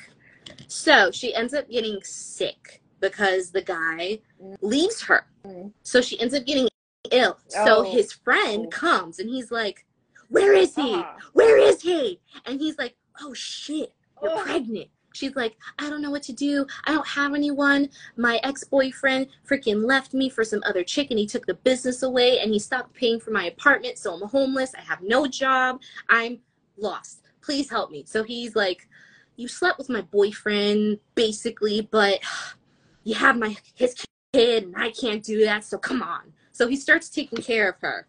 So 0.68 1.10
she 1.10 1.34
ends 1.34 1.54
up 1.54 1.68
getting 1.70 2.00
sick 2.02 2.82
because 3.00 3.50
the 3.50 3.62
guy 3.62 4.20
leaves 4.60 5.00
her. 5.02 5.26
Mm. 5.46 5.72
So 5.82 6.00
she 6.00 6.20
ends 6.20 6.34
up 6.34 6.44
getting 6.44 6.68
ill. 7.11 7.38
So 7.49 7.81
Oh. 7.81 7.83
his 7.83 8.12
friend 8.12 8.66
Oh. 8.66 8.70
comes 8.70 9.18
and 9.18 9.29
he's 9.29 9.51
like, 9.51 9.85
Where 10.29 10.53
is 10.55 10.75
he? 10.77 10.94
Uh-huh. 10.94 11.18
Where 11.33 11.57
is 11.59 11.83
he? 11.83 12.20
And 12.46 12.61
he's 12.61 12.79
like, 12.79 12.94
Oh 13.20 13.35
shit, 13.35 13.92
you're 14.23 14.31
Ugh. 14.33 14.44
pregnant. 14.46 14.88
She's 15.12 15.35
like, 15.35 15.57
I 15.79 15.90
don't 15.90 16.03
know 16.03 16.11
what 16.12 16.23
to 16.25 16.33
do. 16.33 16.64
I 16.85 16.92
don't 16.92 17.07
have 17.07 17.35
anyone. 17.35 17.88
My 18.16 18.38
ex 18.44 18.62
boyfriend 18.62 19.27
freaking 19.49 19.85
left 19.85 20.14
me 20.14 20.29
for 20.29 20.44
some 20.44 20.62
other 20.64 20.85
chick 20.85 21.11
and 21.11 21.18
he 21.18 21.27
took 21.27 21.46
the 21.46 21.55
business 21.55 22.05
away 22.05 22.38
and 22.38 22.53
he 22.53 22.61
stopped 22.61 22.94
paying 22.94 23.18
for 23.18 23.33
my 23.33 23.46
apartment. 23.46 23.99
So 23.99 24.14
I'm 24.14 24.29
homeless. 24.29 24.73
I 24.77 24.83
have 24.83 25.03
no 25.03 25.27
job. 25.27 25.81
I'm 26.09 26.38
lost. 26.77 27.23
Please 27.40 27.68
help 27.68 27.90
me. 27.90 28.05
So 28.07 28.23
he's 28.23 28.55
like, 28.55 28.88
You 29.37 29.49
slept 29.49 29.79
with 29.79 29.88
my 29.88 30.03
boyfriend, 30.03 31.01
basically, 31.16 31.81
but 31.90 32.20
you 33.03 33.14
have 33.16 33.37
my 33.37 33.57
his 33.75 33.94
kid 34.33 34.62
and 34.62 34.75
I 34.77 34.90
can't 34.92 35.25
do 35.25 35.44
that. 35.44 35.64
So 35.64 35.77
come 35.77 36.03
on. 36.03 36.33
So 36.61 36.68
he 36.68 36.77
starts 36.77 37.09
taking 37.09 37.40
care 37.40 37.70
of 37.70 37.77
her. 37.81 38.07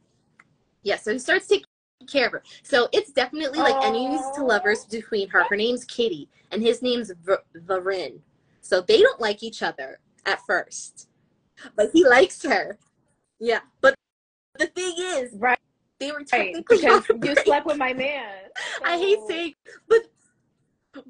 Yeah, 0.84 0.98
so 0.98 1.14
he 1.14 1.20
starts 1.20 1.48
taking 1.48 1.64
care 2.06 2.26
of 2.26 2.34
her. 2.34 2.44
So 2.64 2.90
it's 2.92 3.14
definitely 3.14 3.60
like 3.60 3.82
enemies 3.82 4.20
to 4.36 4.44
lovers 4.44 4.84
between 4.84 5.30
her. 5.30 5.46
Her 5.46 5.56
name's 5.56 5.86
Kitty 5.86 6.28
and 6.52 6.62
his 6.62 6.82
name's 6.82 7.14
Varin. 7.56 8.20
So 8.60 8.82
they 8.82 9.02
don't 9.02 9.22
like 9.22 9.42
each 9.42 9.64
other 9.64 10.00
at 10.26 10.42
first, 10.46 11.08
but 11.78 11.92
he 11.94 12.06
likes 12.06 12.44
her. 12.44 12.78
Yeah, 13.40 13.62
but 13.80 13.96
the 14.60 14.68
thing 14.68 14.96
is, 14.98 15.32
Right, 15.36 15.58
they 16.00 16.12
were 16.12 16.18
right. 16.18 16.28
technically 16.28 16.78
Because 16.78 17.10
on 17.10 17.22
a 17.24 17.26
you 17.26 17.36
slept 17.46 17.66
with 17.66 17.78
my 17.78 17.94
man. 17.94 18.34
I 18.84 18.98
hate 18.98 19.20
oh. 19.22 19.28
saying, 19.30 19.54
but 19.88 20.02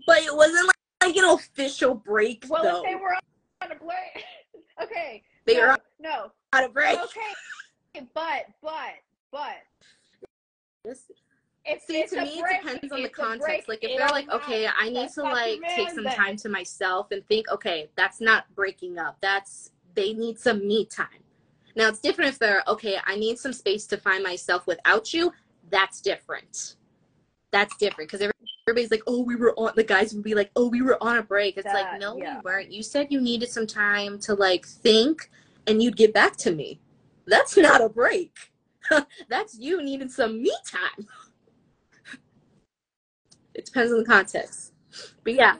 but 0.05 0.19
it 0.19 0.35
wasn't 0.35 0.67
like, 0.67 0.75
like 1.01 1.15
an 1.15 1.25
official 1.25 1.95
break 1.95 2.45
Well, 2.47 2.61
though. 2.61 2.83
if 2.83 2.83
they 2.83 2.93
were 2.93 3.15
on 3.63 3.71
a 3.71 3.83
break. 3.83 4.25
okay. 4.83 5.23
They 5.47 5.55
no, 5.55 5.61
were 5.61 5.77
no. 5.99 6.31
On 6.53 6.63
a 6.63 6.69
break. 6.69 6.99
Okay. 6.99 8.05
But 8.13 8.47
but 8.61 8.95
but 9.31 9.57
See, 10.83 12.01
it's 12.01 12.11
to 12.11 12.21
me, 12.21 12.41
break, 12.41 12.55
it 12.55 12.63
depends 12.63 12.91
on 12.91 13.01
the 13.01 13.05
it's 13.05 13.15
context. 13.15 13.69
Like, 13.69 13.83
if 13.83 13.91
it 13.91 13.97
they're 13.99 14.07
like, 14.07 14.29
okay. 14.31 14.67
I 14.67 14.89
need 14.89 15.09
to 15.11 15.21
like 15.21 15.61
take 15.75 15.91
some 15.91 16.03
then. 16.03 16.15
time 16.15 16.35
to 16.37 16.49
myself 16.49 17.11
and 17.11 17.25
think, 17.27 17.49
okay, 17.51 17.89
that's 17.95 18.19
not 18.19 18.45
breaking 18.55 18.97
up. 18.97 19.17
That's 19.21 19.71
they 19.93 20.13
need 20.13 20.39
some 20.39 20.67
me 20.67 20.85
time. 20.85 21.07
Now 21.75 21.87
it's 21.87 21.99
different 21.99 22.31
if 22.31 22.39
they're 22.39 22.63
okay. 22.67 22.97
I 23.05 23.15
need 23.15 23.37
some 23.37 23.53
space 23.53 23.85
to 23.87 23.97
find 23.97 24.23
myself 24.23 24.65
without 24.65 25.13
you. 25.13 25.31
That's 25.69 26.01
different. 26.01 26.75
That's 27.51 27.75
different 27.77 28.09
because 28.09 28.27
everybody's 28.67 28.91
like, 28.91 29.03
oh, 29.05 29.21
we 29.21 29.35
were 29.35 29.53
on. 29.53 29.73
The 29.75 29.83
guys 29.83 30.13
would 30.13 30.23
be 30.23 30.33
like, 30.33 30.49
oh, 30.55 30.67
we 30.67 30.81
were 30.81 31.01
on 31.01 31.17
a 31.17 31.23
break. 31.23 31.57
It's 31.57 31.65
like, 31.65 31.99
no, 31.99 32.17
yeah. 32.17 32.37
we 32.37 32.41
weren't. 32.41 32.71
You 32.71 32.81
said 32.81 33.07
you 33.11 33.21
needed 33.21 33.49
some 33.49 33.67
time 33.67 34.17
to 34.19 34.33
like 34.33 34.65
think, 34.65 35.29
and 35.71 35.81
you'd 35.81 35.95
get 35.95 36.13
back 36.13 36.35
to 36.37 36.51
me. 36.51 36.79
That's 37.25 37.57
not 37.57 37.81
a 37.81 37.89
break. 37.89 38.35
That's 39.29 39.57
you 39.57 39.81
needing 39.81 40.09
some 40.09 40.41
me 40.41 40.53
time. 40.65 41.07
It 43.53 43.65
depends 43.65 43.91
on 43.91 43.99
the 43.99 44.05
context. 44.05 44.71
But 45.25 45.33
yeah, 45.33 45.57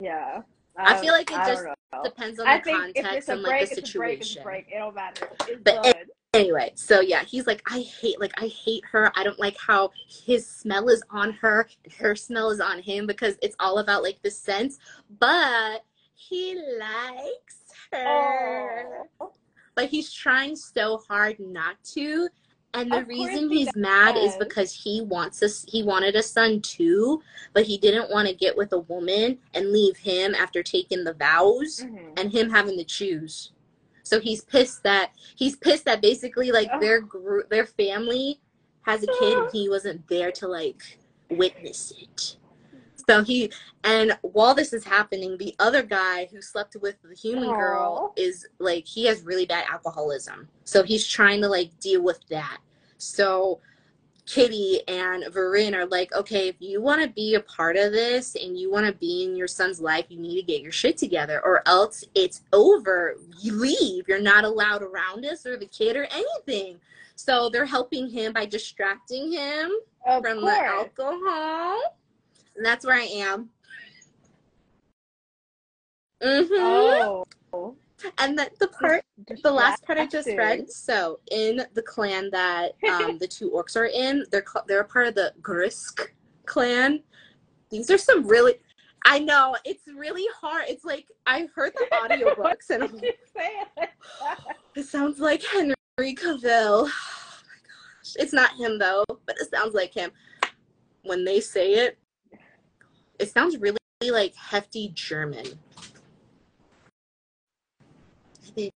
Yeah. 0.00 0.42
I 0.76 0.96
feel 1.00 1.12
like 1.12 1.30
it 1.32 1.36
I 1.36 1.46
just 1.48 1.66
depends 2.04 2.38
on 2.38 2.46
I 2.46 2.58
the 2.58 2.70
context 2.70 3.28
and 3.28 3.42
break, 3.42 3.60
like 3.62 3.68
the 3.70 3.74
situation. 3.74 4.42
break. 4.44 4.68
It 4.70 4.78
don't 4.78 4.94
matter. 4.94 5.28
It's 5.48 5.62
But 5.64 5.82
good. 5.82 6.10
Anyway, 6.34 6.72
so 6.76 7.00
yeah, 7.00 7.24
he's 7.24 7.46
like, 7.46 7.60
I 7.70 7.80
hate, 7.80 8.18
like, 8.20 8.32
I 8.40 8.46
hate 8.46 8.84
her. 8.92 9.12
I 9.16 9.22
don't 9.24 9.38
like 9.38 9.56
how 9.58 9.90
his 10.08 10.46
smell 10.46 10.88
is 10.88 11.02
on 11.10 11.32
her 11.34 11.68
and 11.84 11.92
her 11.94 12.14
smell 12.16 12.50
is 12.50 12.60
on 12.60 12.78
him 12.80 13.06
because 13.06 13.36
it's 13.42 13.56
all 13.60 13.78
about 13.78 14.02
like 14.02 14.22
the 14.22 14.30
sense. 14.30 14.78
But 15.18 15.84
he 16.14 16.54
likes 16.78 17.61
her. 17.92 19.02
Oh. 19.20 19.32
But 19.74 19.88
he's 19.88 20.12
trying 20.12 20.56
so 20.56 21.02
hard 21.08 21.38
not 21.40 21.76
to. 21.94 22.28
And 22.74 22.90
the 22.90 23.00
Of 23.00 23.08
reason 23.08 23.50
he 23.50 23.64
he's 23.64 23.76
mad 23.76 24.16
is 24.16 24.34
because 24.36 24.72
he 24.72 25.02
wants 25.02 25.42
us 25.42 25.64
he 25.68 25.82
wanted 25.82 26.16
a 26.16 26.22
son 26.22 26.60
too, 26.62 27.20
but 27.52 27.64
he 27.64 27.76
didn't 27.76 28.10
want 28.10 28.28
to 28.28 28.34
get 28.34 28.56
with 28.56 28.72
a 28.72 28.78
woman 28.78 29.38
and 29.52 29.72
leave 29.72 29.96
him 29.98 30.34
after 30.34 30.62
taking 30.62 31.04
the 31.04 31.12
vows 31.14 31.80
Mhm. 31.84 32.18
and 32.18 32.32
him 32.32 32.48
having 32.48 32.78
to 32.78 32.84
choose. 32.84 33.52
So 34.04 34.20
he's 34.20 34.42
pissed 34.42 34.82
that 34.84 35.12
he's 35.36 35.56
pissed 35.56 35.84
that 35.84 36.00
basically 36.00 36.50
like 36.50 36.70
Oh. 36.72 36.80
their 36.80 37.00
group 37.00 37.50
their 37.50 37.66
family 37.66 38.40
has 38.82 39.02
a 39.02 39.06
kid 39.18 39.38
and 39.38 39.50
he 39.52 39.68
wasn't 39.68 40.08
there 40.08 40.32
to 40.32 40.48
like 40.48 40.98
witness 41.30 41.92
it. 41.98 42.36
So 43.08 43.24
he 43.24 43.50
and 43.84 44.16
while 44.22 44.54
this 44.54 44.72
is 44.72 44.84
happening, 44.84 45.36
the 45.38 45.54
other 45.58 45.82
guy 45.82 46.28
who 46.32 46.40
slept 46.40 46.76
with 46.80 46.96
the 47.02 47.14
human 47.14 47.48
girl 47.50 48.12
is 48.16 48.46
like 48.58 48.86
he 48.86 49.06
has 49.06 49.22
really 49.22 49.46
bad 49.46 49.64
alcoholism. 49.70 50.48
So 50.64 50.82
he's 50.82 51.06
trying 51.06 51.40
to 51.42 51.48
like 51.48 51.78
deal 51.80 52.02
with 52.02 52.20
that. 52.28 52.58
So 52.98 53.60
Kitty 54.24 54.80
and 54.86 55.24
Varin 55.32 55.74
are 55.74 55.86
like, 55.86 56.14
okay, 56.14 56.46
if 56.48 56.54
you 56.60 56.80
want 56.80 57.02
to 57.02 57.08
be 57.08 57.34
a 57.34 57.40
part 57.40 57.76
of 57.76 57.90
this 57.90 58.36
and 58.36 58.56
you 58.56 58.70
want 58.70 58.86
to 58.86 58.92
be 58.92 59.24
in 59.24 59.34
your 59.34 59.48
son's 59.48 59.80
life, 59.80 60.06
you 60.08 60.20
need 60.20 60.36
to 60.36 60.46
get 60.46 60.62
your 60.62 60.70
shit 60.70 60.96
together, 60.96 61.40
or 61.44 61.66
else 61.66 62.04
it's 62.14 62.42
over. 62.52 63.16
You 63.40 63.54
leave. 63.54 64.06
You're 64.06 64.20
not 64.20 64.44
allowed 64.44 64.82
around 64.82 65.24
us 65.26 65.44
or 65.44 65.56
the 65.56 65.66
kid 65.66 65.96
or 65.96 66.04
anything. 66.04 66.78
So 67.16 67.50
they're 67.50 67.66
helping 67.66 68.08
him 68.08 68.32
by 68.32 68.46
distracting 68.46 69.32
him 69.32 69.72
Of 70.06 70.22
from 70.22 70.40
course. 70.40 70.56
the 70.56 70.64
alcohol. 70.64 71.80
And 72.56 72.64
that's 72.64 72.84
where 72.84 72.96
I 72.96 73.04
am. 73.04 73.50
Mm-hmm. 76.22 76.54
Oh. 77.52 77.76
And 78.18 78.38
then 78.38 78.48
the 78.58 78.68
part, 78.68 79.04
the 79.42 79.50
last 79.50 79.84
part 79.84 79.98
I 79.98 80.06
just 80.06 80.28
read. 80.36 80.70
So 80.70 81.20
in 81.30 81.64
the 81.74 81.82
clan 81.82 82.30
that 82.32 82.72
um, 82.88 83.18
the 83.20 83.28
two 83.28 83.50
orcs 83.50 83.76
are 83.76 83.86
in, 83.86 84.24
they're 84.30 84.44
they're 84.66 84.80
a 84.80 84.84
part 84.84 85.08
of 85.08 85.14
the 85.14 85.32
Grisk 85.40 86.08
clan. 86.46 87.02
These 87.70 87.90
are 87.90 87.98
some 87.98 88.26
really. 88.26 88.54
I 89.04 89.18
know 89.18 89.56
it's 89.64 89.82
really 89.88 90.26
hard. 90.40 90.66
It's 90.68 90.84
like 90.84 91.06
I 91.26 91.48
heard 91.54 91.72
the 91.74 91.86
audiobooks 91.92 92.70
and 92.70 92.84
I'm 92.84 92.92
like, 92.92 93.18
Say 93.36 93.50
it. 93.78 93.90
it 94.76 94.84
sounds 94.84 95.18
like 95.18 95.42
Henry 95.44 95.74
Cavill. 95.98 96.88
Oh 97.24 97.40
my 97.44 97.58
gosh. 97.64 98.14
It's 98.16 98.32
not 98.32 98.56
him 98.56 98.78
though, 98.78 99.04
but 99.26 99.36
it 99.40 99.50
sounds 99.50 99.74
like 99.74 99.92
him. 99.92 100.10
When 101.02 101.24
they 101.24 101.40
say 101.40 101.72
it, 101.72 101.98
it 103.22 103.30
sounds 103.30 103.56
really 103.58 103.78
like 104.02 104.34
hefty 104.34 104.88
German. 104.94 105.46
I 108.42 108.50
think 108.50 108.74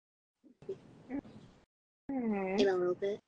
Mhm. 2.11 2.61
in 2.61 2.69
a 2.69 2.77
little 2.77 2.97
bit. 2.97 3.21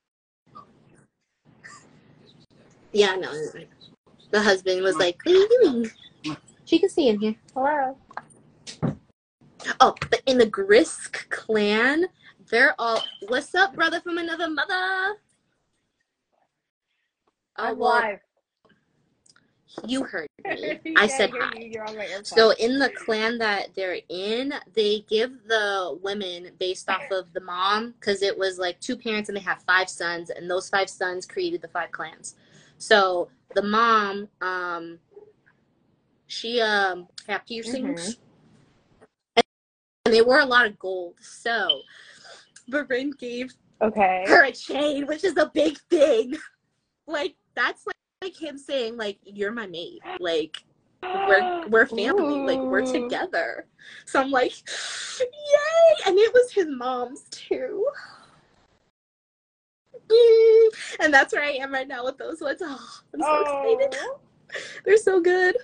Yeah, 2.91 3.15
no. 3.15 3.31
The 4.31 4.41
husband 4.41 4.83
was 4.83 4.97
like, 4.97 5.21
"What 5.25 5.35
are 5.35 5.37
you 5.37 5.49
doing?" 5.61 5.91
She 6.65 6.79
can 6.79 6.89
see 6.89 7.07
in 7.07 7.19
here. 7.19 7.35
Hello. 7.53 7.97
Oh, 9.79 9.95
but 10.09 10.21
in 10.25 10.37
the 10.37 10.49
Grisk 10.49 11.29
clan, 11.29 12.09
they're 12.49 12.75
all, 12.79 13.03
"What's 13.27 13.55
up, 13.55 13.73
brother 13.73 14.01
from 14.01 14.17
another 14.17 14.49
mother?" 14.49 15.21
Oh, 17.57 17.63
I'm 17.63 17.77
well, 17.77 18.01
live. 18.01 18.24
You 19.85 20.03
heard 20.03 20.27
me. 20.45 20.79
You 20.83 20.93
I 20.97 21.07
said 21.07 21.31
hear 21.31 21.41
hi. 21.41 21.59
you, 21.59 21.69
You're 21.73 21.87
on 21.87 21.97
my 21.97 22.05
AirPods. 22.05 22.27
So 22.27 22.51
in 22.51 22.79
the 22.79 22.89
clan 22.89 23.37
that 23.39 23.75
they're 23.75 23.99
in, 24.09 24.53
they 24.73 25.05
give 25.09 25.31
the 25.47 25.97
women 26.01 26.51
based 26.59 26.89
off 26.89 27.09
of 27.11 27.31
the 27.33 27.41
mom 27.41 27.93
because 27.99 28.21
it 28.21 28.37
was 28.37 28.57
like 28.57 28.79
two 28.79 28.95
parents 28.95 29.29
and 29.29 29.37
they 29.37 29.41
have 29.41 29.61
five 29.63 29.89
sons, 29.89 30.29
and 30.29 30.49
those 30.49 30.69
five 30.69 30.89
sons 30.89 31.25
created 31.25 31.61
the 31.61 31.67
five 31.69 31.91
clans. 31.91 32.35
So 32.77 33.29
the 33.53 33.63
mom, 33.63 34.27
um, 34.41 34.99
she 36.27 36.61
um 36.61 37.07
had 37.27 37.45
piercings, 37.45 38.17
and 39.35 40.13
they 40.13 40.21
wore 40.21 40.39
a 40.39 40.45
lot 40.45 40.65
of 40.65 40.77
gold. 40.79 41.15
So 41.19 41.81
Marin 42.67 43.11
gave 43.11 43.53
okay. 43.81 44.23
her 44.27 44.45
a 44.45 44.51
chain, 44.51 45.07
which 45.07 45.23
is 45.23 45.37
a 45.37 45.51
big 45.53 45.77
thing. 45.89 46.35
Like 47.07 47.35
that's 47.55 47.85
like, 47.85 47.95
like 48.25 48.35
him 48.35 48.57
saying 48.57 48.97
like 48.97 49.19
you're 49.23 49.51
my 49.51 49.67
mate. 49.67 50.01
Like 50.19 50.57
we're 51.03 51.67
we're 51.67 51.85
family. 51.85 52.55
Like 52.55 52.59
we're 52.59 52.85
together. 52.85 53.67
So 54.05 54.19
i'm 54.19 54.31
like 54.31 54.53
yay. 55.19 56.07
And 56.07 56.17
it 56.17 56.33
was 56.33 56.51
his 56.51 56.67
mom's 56.67 57.25
too. 57.29 57.85
Mm. 60.07 60.69
and 60.99 61.11
that's 61.11 61.33
where 61.33 61.43
i 61.43 61.49
am 61.49 61.73
right 61.73 61.87
now 61.87 62.05
with 62.05 62.17
those 62.17 62.41
ones. 62.41 62.61
Oh, 62.61 62.99
i'm 63.13 63.21
so 63.21 63.41
excited. 63.41 63.99
Oh. 64.01 64.19
they're 64.85 64.97
so 64.97 65.21
good. 65.21 65.55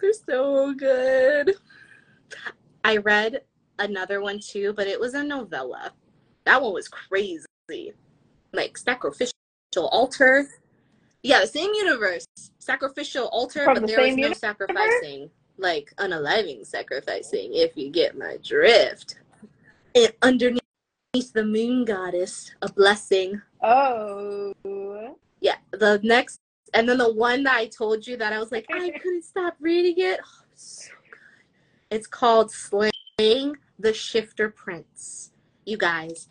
They're 0.00 0.12
so 0.12 0.74
good. 0.74 1.54
I 2.82 2.98
read 2.98 3.42
another 3.78 4.20
one 4.20 4.40
too 4.40 4.74
but 4.74 4.86
it 4.86 5.00
was 5.00 5.14
a 5.14 5.24
novella. 5.24 5.92
That 6.44 6.60
one 6.60 6.74
was 6.74 6.88
crazy. 6.88 7.46
Like 8.52 8.76
sacrificial 8.76 9.32
altar 9.76 10.46
yeah 11.24 11.40
the 11.40 11.46
same 11.48 11.72
universe. 11.74 12.24
Sacrificial 12.60 13.26
altar 13.28 13.64
From 13.64 13.74
but 13.74 13.80
the 13.80 13.86
there 13.88 14.00
was 14.00 14.06
same 14.10 14.16
no 14.16 14.22
universe? 14.22 14.38
sacrificing. 14.38 15.30
Like 15.58 15.92
unaliving 15.98 16.64
sacrificing 16.64 17.50
if 17.54 17.76
you 17.76 17.90
get 17.90 18.16
my 18.16 18.38
drift. 18.44 19.16
And 19.96 20.12
underneath 20.22 20.60
the 21.32 21.44
moon 21.44 21.84
goddess 21.84 22.52
a 22.62 22.72
blessing. 22.72 23.40
Oh. 23.62 24.52
yeah 25.40 25.56
the 25.72 26.00
next 26.02 26.38
and 26.74 26.88
then 26.88 26.98
the 26.98 27.12
one 27.12 27.42
that 27.44 27.56
i 27.56 27.66
told 27.66 28.06
you 28.06 28.16
that 28.16 28.32
i 28.32 28.38
was 28.38 28.50
like 28.52 28.66
i 28.72 28.90
couldn't 29.02 29.24
stop 29.24 29.56
reading 29.60 29.94
it. 29.98 30.20
Oh, 30.22 30.44
it's 30.52 30.86
so 30.86 30.92
good. 31.10 31.96
It's 31.96 32.06
called 32.06 32.50
slaying 32.50 33.56
the 33.78 33.92
shifter 33.92 34.48
prince. 34.50 35.30
You 35.66 35.76
guys 35.78 36.28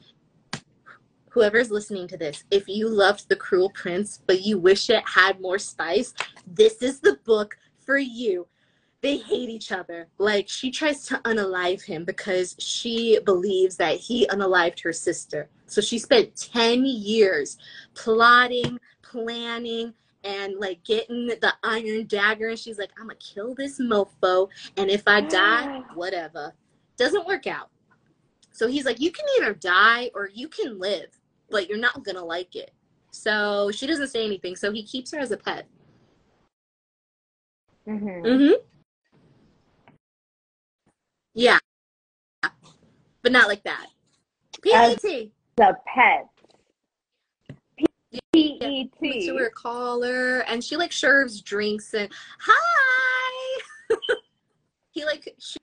whoever's 1.34 1.72
listening 1.72 2.08
to 2.08 2.16
this 2.16 2.44
if 2.52 2.68
you 2.68 2.88
loved 2.88 3.28
the 3.28 3.36
cruel 3.36 3.70
prince 3.72 4.22
but 4.28 4.42
you 4.42 4.58
wish 4.58 4.90
it 4.90 5.04
had 5.08 5.42
more 5.42 5.58
spice 5.58 6.14
this 6.46 6.82
is 6.82 7.00
the 7.00 7.18
book 7.26 7.58
for 7.86 7.98
you. 7.98 8.48
They 9.02 9.18
hate 9.18 9.50
each 9.50 9.72
other. 9.72 10.08
Like 10.18 10.48
she 10.48 10.72
tries 10.72 11.06
to 11.08 11.18
unalive 11.26 11.84
him 11.84 12.06
because 12.06 12.56
she 12.58 13.20
believes 13.26 13.76
that 13.78 13.98
he 13.98 14.26
unalived 14.28 14.82
her 14.84 14.94
sister. 14.94 15.50
So 15.68 15.82
she 15.82 16.00
spent 16.00 16.36
10 16.36 16.86
years 16.86 17.58
plotting 17.96 18.80
planning 19.02 19.94
and 20.24 20.56
like 20.58 20.84
getting 20.86 21.28
the 21.28 21.54
iron 21.64 22.06
dagger 22.06 22.48
and 22.48 22.58
she's 22.58 22.78
like 22.78 22.92
i'm 22.98 23.08
gonna 23.08 23.20
kill 23.20 23.54
this 23.54 23.78
mofo 23.78 24.48
and 24.78 24.90
if 24.90 25.04
i 25.06 25.20
die 25.20 25.82
whatever. 25.96 26.54
Doesn't 26.96 27.28
work 27.28 27.48
out. 27.48 27.70
So 28.54 28.68
he's 28.68 28.86
like 28.86 29.02
you 29.02 29.12
can 29.12 29.26
either 29.38 29.54
die 29.54 30.12
or 30.16 30.30
you 30.34 30.48
can 30.48 30.80
live 30.80 31.20
but 31.50 31.70
you're 31.70 31.78
not 31.78 32.04
gonna 32.04 32.24
like 32.24 32.56
it. 32.56 32.72
So 33.12 33.72
she 33.72 33.86
doesn't 33.88 34.08
say 34.08 34.26
anything 34.26 34.56
so 34.56 34.72
he 34.72 34.84
keeps 34.84 35.12
her 35.12 35.20
as 35.20 35.32
a 35.32 35.38
pet. 35.38 35.68
Hmm 37.86 37.98
mm-hmm. 37.98 38.54
Yeah. 41.34 41.60
But 43.22 43.32
not 43.32 43.48
like 43.48 43.64
that. 43.64 43.88
As- 44.74 44.96
p-e-t 45.02 45.32
The 45.58 45.76
pet. 45.88 46.28
P 48.32 48.58
Yeah. 48.62 48.68
E 49.02 49.28
her 49.28 49.50
collar 49.50 50.40
and 50.42 50.64
she 50.64 50.78
like 50.78 50.94
serves 50.94 51.42
drinks 51.42 51.94
and 51.94 52.10
hi! 52.40 53.62
He 54.94 55.06
like 55.06 55.34
she, 55.40 55.58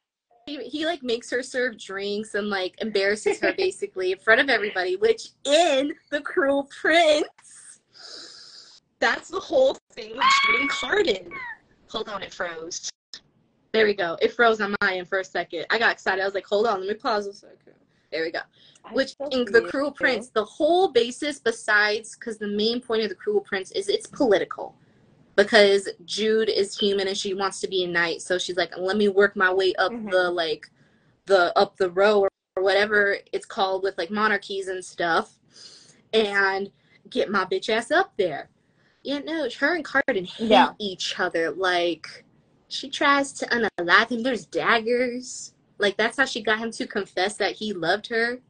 he, 0.50 0.68
he 0.68 0.86
like 0.86 1.02
makes 1.02 1.30
her 1.30 1.42
serve 1.42 1.78
drinks 1.78 2.34
and 2.34 2.48
like 2.48 2.74
embarrasses 2.80 3.40
her 3.40 3.52
basically 3.56 4.12
in 4.12 4.18
front 4.18 4.40
of 4.40 4.48
everybody 4.48 4.96
which 4.96 5.28
in 5.44 5.92
the 6.10 6.20
cruel 6.20 6.68
prince 6.80 7.80
that's 8.98 9.28
the 9.28 9.40
whole 9.40 9.76
thing 9.92 10.10
with 10.10 10.24
Judy 10.46 10.68
Cardan 10.68 11.30
hold 11.88 12.08
on 12.08 12.22
it 12.22 12.32
froze. 12.32 12.90
There 13.72 13.86
we 13.86 13.94
go. 13.94 14.16
It 14.20 14.32
froze 14.32 14.60
on 14.60 14.74
my 14.80 14.96
end 14.96 15.08
for 15.08 15.20
a 15.20 15.24
second. 15.24 15.64
I 15.70 15.78
got 15.78 15.92
excited. 15.92 16.20
I 16.20 16.24
was 16.24 16.34
like 16.34 16.46
hold 16.46 16.66
on 16.66 16.80
let 16.80 16.88
me 16.88 16.94
pause 16.94 17.26
a 17.26 17.32
second 17.32 17.74
there 18.10 18.24
we 18.24 18.32
go. 18.32 18.40
Which 18.92 19.14
in 19.30 19.44
the 19.44 19.68
cruel 19.70 19.92
prince 19.92 20.28
the 20.30 20.44
whole 20.44 20.88
basis 20.88 21.38
besides 21.38 22.16
because 22.16 22.38
the 22.38 22.48
main 22.48 22.80
point 22.80 23.02
of 23.02 23.08
the 23.08 23.14
cruel 23.14 23.40
prince 23.40 23.70
is 23.72 23.88
it's 23.88 24.06
political 24.06 24.74
because 25.42 25.88
jude 26.04 26.48
is 26.50 26.78
human 26.78 27.08
and 27.08 27.16
she 27.16 27.34
wants 27.34 27.60
to 27.60 27.68
be 27.68 27.84
a 27.84 27.88
knight. 27.88 28.22
So 28.22 28.38
she's 28.38 28.56
like 28.56 28.76
let 28.76 28.96
me 28.96 29.08
work 29.08 29.36
my 29.36 29.52
way 29.52 29.74
up 29.74 29.92
Mhm. 29.92 30.10
the 30.10 30.30
like 30.30 30.70
the 31.26 31.56
up 31.58 31.76
the 31.76 31.90
row 31.90 32.20
or, 32.20 32.28
or 32.56 32.62
whatever 32.62 33.16
it's 33.32 33.46
called 33.46 33.82
with 33.82 33.96
like 33.98 34.10
monarchies 34.10 34.68
and 34.68 34.84
stuff 34.84 35.38
and 36.12 36.70
get 37.08 37.30
my 37.30 37.44
bitch 37.44 37.68
ass 37.68 37.90
up 37.90 38.12
there. 38.16 38.50
Yeah 39.02 39.20
no 39.20 39.48
her 39.58 39.74
and 39.74 39.84
cardan 39.84 40.24
hate 40.24 40.50
Yeah. 40.50 40.72
each 40.78 41.18
other. 41.18 41.50
Like 41.50 42.24
she 42.68 42.88
tries 42.90 43.32
to 43.34 43.46
unalive 43.46 44.10
him. 44.10 44.22
There's 44.22 44.46
daggers. 44.46 45.54
Like 45.78 45.96
that's 45.96 46.18
how 46.18 46.26
she 46.26 46.42
got 46.42 46.58
him 46.58 46.70
to 46.72 46.86
confess 46.86 47.36
that 47.36 47.52
he 47.52 47.72
loved 47.72 48.08
her. 48.08 48.40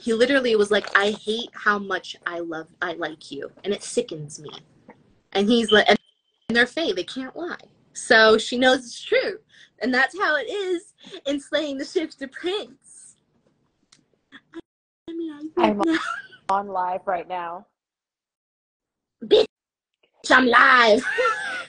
He 0.00 0.12
literally 0.12 0.56
was 0.56 0.70
like 0.70 0.86
i 0.98 1.10
hate 1.12 1.50
how 1.52 1.78
much 1.78 2.16
i 2.26 2.40
love 2.40 2.66
i 2.82 2.92
like 2.94 3.30
you. 3.30 3.50
And 3.62 3.72
it 3.72 3.82
sickens 3.82 4.40
me 4.40 4.50
and 5.34 5.48
he's 5.48 5.70
like 5.70 5.86
and 5.88 5.98
they're 6.50 6.66
fake. 6.66 6.96
They 6.96 7.04
can't 7.04 7.36
lie. 7.36 7.56
So 7.92 8.38
she 8.38 8.58
knows 8.58 8.80
it's 8.80 9.02
true. 9.02 9.38
And 9.80 9.92
that's 9.92 10.18
how 10.18 10.36
it 10.36 10.50
is 10.50 10.94
in 11.26 11.40
slaying 11.40 11.78
the 11.78 11.84
shifter 11.84 12.28
prince. 12.28 13.16
I'm 15.08 15.52
live 15.56 15.78
right 15.78 15.88
I'm 15.88 15.98
on 16.48 16.68
live 16.68 17.00
right 17.06 17.28
now. 17.28 17.66
bitch 19.24 19.46
i'm 20.30 20.46
live 20.46 21.04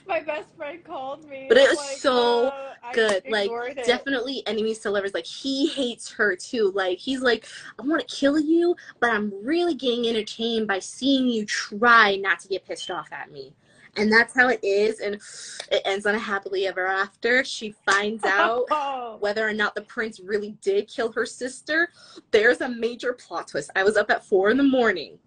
My 0.08 0.20
best 0.20 0.54
friend 0.56 0.84
called 0.84 1.28
me. 1.28 1.46
But 1.48 1.58
it 1.58 1.68
was 1.70 2.00
so 2.00 2.52
"Oh, 2.54 2.72
I 2.80 2.92
good 2.94 3.24
like 3.28 3.50
it." 3.76 3.84
definitely 3.84 4.46
enemies 4.46 4.78
to 4.80 4.90
lovers 4.90 5.14
like 5.14 5.26
he 5.26 5.66
hates 5.66 6.08
her 6.12 6.36
too 6.36 6.70
like 6.76 6.98
he's 6.98 7.22
like 7.22 7.44
i 7.78 7.82
want 7.82 8.06
to 8.06 8.14
kill 8.14 8.38
you 8.38 8.76
but 9.00 9.10
i'm 9.10 9.32
really 9.44 9.74
getting 9.74 10.06
entertained 10.06 10.68
by 10.68 10.78
seeing 10.78 11.26
you 11.26 11.44
try 11.44 12.14
not 12.16 12.38
to 12.38 12.46
get 12.48 12.64
pissed 12.64 12.88
off 12.88 13.08
at 13.10 13.32
me 13.32 13.52
and 13.96 14.12
that's 14.12 14.32
how 14.36 14.46
it 14.48 14.60
is 14.62 15.00
and 15.00 15.16
it 15.72 15.82
ends 15.84 16.06
on 16.06 16.14
a 16.14 16.18
happily 16.20 16.68
ever 16.68 16.86
after 16.86 17.42
she 17.42 17.74
finds 17.84 18.22
out 18.38 18.62
Oh. 18.70 19.16
whether 19.18 19.46
or 19.46 19.52
not 19.52 19.74
the 19.74 19.82
prince 19.82 20.20
really 20.20 20.56
did 20.62 20.86
kill 20.86 21.10
her 21.12 21.26
sister 21.26 21.88
there's 22.30 22.60
a 22.60 22.68
major 22.68 23.12
plot 23.12 23.48
twist 23.48 23.70
i 23.74 23.82
was 23.82 23.96
up 23.96 24.08
at 24.12 24.24
four 24.24 24.50
in 24.50 24.56
the 24.56 24.62
morning 24.62 25.18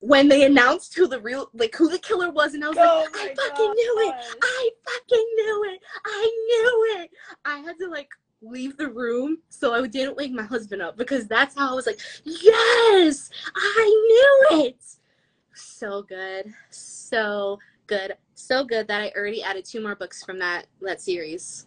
when 0.00 0.28
they 0.28 0.44
announced 0.44 0.94
who 0.94 1.06
the 1.06 1.20
real 1.20 1.50
like 1.52 1.74
who 1.76 1.88
the 1.88 1.98
killer 1.98 2.30
was 2.30 2.54
and 2.54 2.64
i 2.64 2.68
was 2.68 2.78
Oh 2.80 3.06
like 3.12 3.14
i 3.14 3.34
fucking 3.34 3.70
knew 3.70 4.08
it. 4.08 4.14
I 4.42 4.70
fucking 4.88 5.26
knew 5.36 5.64
it. 5.72 5.80
I 6.06 6.22
knew 6.48 7.02
it. 7.02 7.10
I 7.44 7.58
had 7.58 7.78
to 7.78 7.88
like 7.88 8.08
leave 8.42 8.76
the 8.78 8.88
room 8.88 9.38
so 9.50 9.74
I 9.74 9.86
didn't 9.86 10.16
wake 10.16 10.32
my 10.32 10.42
husband 10.44 10.80
up 10.80 10.96
because 10.96 11.26
that's 11.26 11.54
how 11.54 11.72
I 11.72 11.74
was 11.74 11.86
like, 11.86 12.00
yes, 12.24 13.30
I 13.54 14.46
knew 14.50 14.60
it. 14.64 14.82
So 15.54 16.02
good, 16.02 16.52
so 16.70 17.58
good, 17.86 18.16
so 18.34 18.64
good 18.64 18.88
that 18.88 19.02
I 19.02 19.12
already 19.16 19.42
added 19.42 19.64
two 19.66 19.82
more 19.82 19.94
books 19.94 20.24
from 20.24 20.38
that 20.38 20.66
that 20.80 21.00
series. 21.00 21.66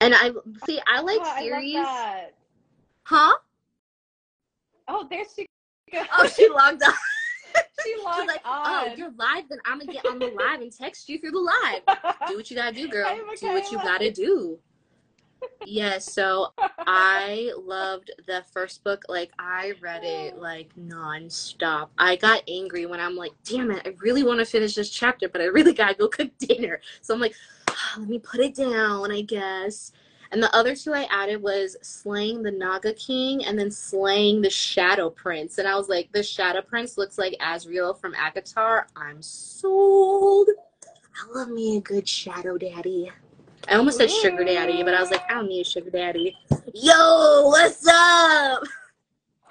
And 0.00 0.14
I 0.14 0.30
see, 0.66 0.80
I 0.86 1.00
like 1.00 1.18
Oh, 1.20 1.32
I 1.36 1.40
series, 1.40 1.74
that. 1.74 2.30
huh? 3.04 3.34
Oh, 4.92 5.06
there 5.08 5.24
she 5.34 5.46
goes. 5.90 6.06
Oh, 6.18 6.26
she 6.26 6.48
logged 6.48 6.82
on. 6.82 6.92
she 7.54 7.62
She's 7.94 8.04
logged 8.04 8.28
like, 8.28 8.40
oh, 8.44 8.92
you're 8.96 9.12
live, 9.12 9.48
then 9.48 9.58
I'm 9.64 9.78
gonna 9.78 9.92
get 9.92 10.06
on 10.06 10.18
the 10.18 10.26
live 10.26 10.60
and 10.60 10.72
text 10.72 11.08
you 11.08 11.18
through 11.18 11.32
the 11.32 11.38
live. 11.38 11.82
Do 12.28 12.36
what 12.36 12.50
you 12.50 12.56
gotta 12.56 12.74
do, 12.74 12.88
girl. 12.88 13.06
Hi, 13.08 13.34
Do 13.36 13.48
what 13.48 13.70
you 13.72 13.78
gotta 13.78 14.10
do. 14.10 14.58
Yes, 15.64 16.12
so 16.12 16.52
I 16.58 17.52
loved 17.58 18.12
the 18.26 18.44
first 18.52 18.84
book. 18.84 19.04
Like 19.08 19.32
I 19.38 19.74
read 19.80 20.04
it 20.04 20.38
like 20.38 20.70
nonstop. 20.76 21.88
I 21.98 22.16
got 22.16 22.42
angry 22.48 22.86
when 22.86 23.00
I'm 23.00 23.16
like, 23.16 23.32
damn 23.44 23.70
it, 23.70 23.82
I 23.84 23.94
really 24.00 24.22
want 24.22 24.38
to 24.38 24.44
finish 24.44 24.74
this 24.74 24.90
chapter, 24.90 25.28
but 25.28 25.40
I 25.40 25.46
really 25.46 25.72
gotta 25.74 25.94
go 25.94 26.08
cook 26.08 26.30
dinner. 26.38 26.80
So 27.00 27.14
I'm 27.14 27.20
like, 27.20 27.34
ah, 27.70 27.96
let 27.98 28.08
me 28.08 28.18
put 28.18 28.40
it 28.40 28.54
down, 28.54 29.10
I 29.10 29.22
guess. 29.22 29.92
And 30.32 30.42
the 30.42 30.54
other 30.56 30.74
two 30.74 30.94
I 30.94 31.06
added 31.10 31.42
was 31.42 31.76
slaying 31.82 32.42
the 32.42 32.50
Naga 32.50 32.94
King 32.94 33.44
and 33.44 33.58
then 33.58 33.70
slaying 33.70 34.40
the 34.40 34.48
Shadow 34.48 35.10
Prince. 35.10 35.58
And 35.58 35.68
I 35.68 35.76
was 35.76 35.90
like, 35.90 36.10
the 36.12 36.22
Shadow 36.22 36.62
Prince 36.62 36.96
looks 36.96 37.18
like 37.18 37.36
Azriel 37.38 38.00
from 38.00 38.14
ACOTAR. 38.14 38.84
I'm 38.96 39.20
sold. 39.20 40.48
I 40.86 41.38
love 41.38 41.50
me 41.50 41.76
a 41.76 41.80
good 41.82 42.08
Shadow 42.08 42.56
Daddy. 42.56 43.12
I 43.68 43.74
almost 43.74 43.98
said 43.98 44.10
Sugar 44.10 44.42
Daddy, 44.44 44.82
but 44.82 44.94
I 44.94 45.00
was 45.00 45.10
like, 45.10 45.30
I 45.30 45.34
don't 45.34 45.48
need 45.48 45.60
a 45.60 45.64
Sugar 45.64 45.90
Daddy. 45.90 46.34
Yo, 46.74 47.48
what's 47.48 47.86
up? 47.86 48.62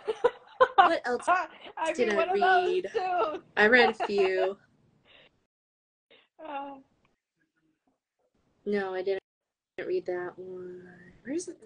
What 0.76 1.02
else? 1.06 1.26
I 1.28 1.48
did 1.94 2.10
mean, 2.10 2.12
I 2.12 2.16
one 2.16 2.30
of 2.30 2.40
those 2.40 2.84
read? 2.84 2.92
I 3.58 3.68
read 3.68 3.90
a 3.90 3.94
few. 4.08 4.58
Uh, 6.44 6.76
No, 8.66 8.94
I 8.94 9.02
didn't 9.02 9.21
read 9.88 10.06
that 10.06 10.34
one. 10.38 10.88
Where's 11.24 11.48
it? 11.48 11.58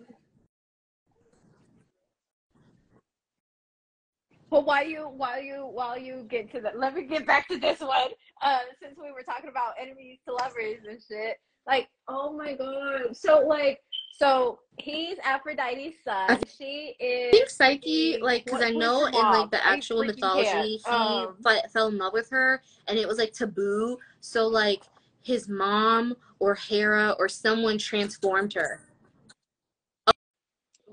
But 4.50 4.66
while 4.66 4.86
you 4.86 5.02
while 5.02 5.42
you 5.42 5.68
while 5.72 5.98
you 5.98 6.26
get 6.30 6.52
to 6.54 6.62
that, 6.62 6.80
let 6.80 6.94
me 6.96 7.04
get 7.04 7.26
back 7.26 7.48
to 7.50 7.58
this 7.58 7.80
one. 7.80 8.10
Uh, 8.42 8.60
since 8.82 8.96
we 9.02 9.12
were 9.12 9.24
talking 9.24 9.50
about 9.50 9.74
enemies 9.80 10.20
to 10.28 10.34
lovers 10.34 10.80
and 10.88 11.00
shit, 11.06 11.38
like, 11.68 11.90
oh 12.08 12.32
my 12.32 12.54
god. 12.54 13.16
So 13.18 13.40
like, 13.40 13.80
so 14.18 14.60
he's 14.78 15.18
Aphrodite's 15.24 15.98
son. 16.04 16.40
She 16.58 16.96
is. 17.00 17.28
I 17.28 17.32
think 17.32 17.46
is. 17.46 17.52
Psyche, 17.52 18.18
like, 18.22 18.46
because 18.46 18.62
I 18.62 18.70
know 18.70 19.08
in 19.08 19.14
like 19.14 19.52
the 19.52 19.66
actual 19.66 20.04
mythology, 20.06 20.78
he 20.78 20.82
Um, 20.86 21.38
fell 21.74 21.88
in 21.88 21.98
love 21.98 22.14
with 22.14 22.30
her, 22.30 22.62
and 22.88 22.98
it 22.98 23.08
was 23.08 23.18
like 23.18 23.34
taboo. 23.34 23.98
So 24.22 24.48
like 24.48 24.84
his 25.22 25.50
mom 25.50 26.16
or 26.40 26.56
Hera 26.56 27.16
or 27.20 27.28
someone 27.28 27.78
transformed 27.78 28.54
her. 28.54 28.82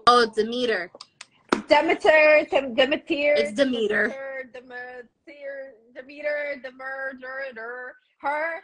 Oh, 0.06 0.26
Demeter. 0.34 0.90
Demeter, 1.68 2.46
Dem- 2.50 2.74
Demeter. 2.74 3.34
It's 3.36 3.52
Demeter. 3.52 4.08
Demeter, 4.52 5.74
Demeter, 5.94 6.60
Demeter, 6.62 7.94
her, 8.18 8.62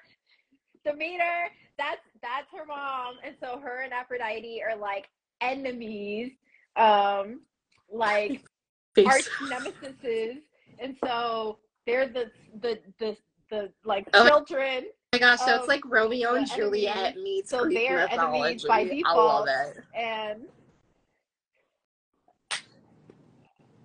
Demeter. 0.85 1.51
That's 1.79 2.01
that's 2.21 2.47
her 2.57 2.67
mom, 2.67 3.17
and 3.25 3.37
so 3.41 3.59
her 3.59 3.83
and 3.83 3.93
Aphrodite 3.93 4.63
are 4.69 4.77
like 4.77 5.09
enemies, 5.41 6.33
um, 6.77 7.43
like 7.91 8.43
arch 9.07 9.29
nemesis, 9.49 10.39
and 10.81 10.97
so 11.05 11.59
they're 11.87 12.09
the 12.09 12.31
the 12.61 12.81
the 12.99 13.17
the 13.51 13.73
like 13.85 14.09
Oh 14.15 14.29
children. 14.29 14.87
Oh 15.15 15.17
my 15.17 15.21
gosh, 15.21 15.39
so 15.39 15.55
it's 15.55 15.63
um, 15.63 15.69
like 15.69 15.81
Romeo 15.87 16.35
and 16.35 16.47
Juliet 16.47 16.95
enemies. 16.97 17.25
meets 17.25 17.51
So 17.51 17.63
Greek 17.65 17.79
they're 17.89 18.13
enemies 18.13 18.63
by 18.65 18.85
mythology. 18.85 19.03
I 19.07 19.15
love 19.15 19.47
default. 19.47 19.49
it. 19.49 19.85
and 19.97 20.43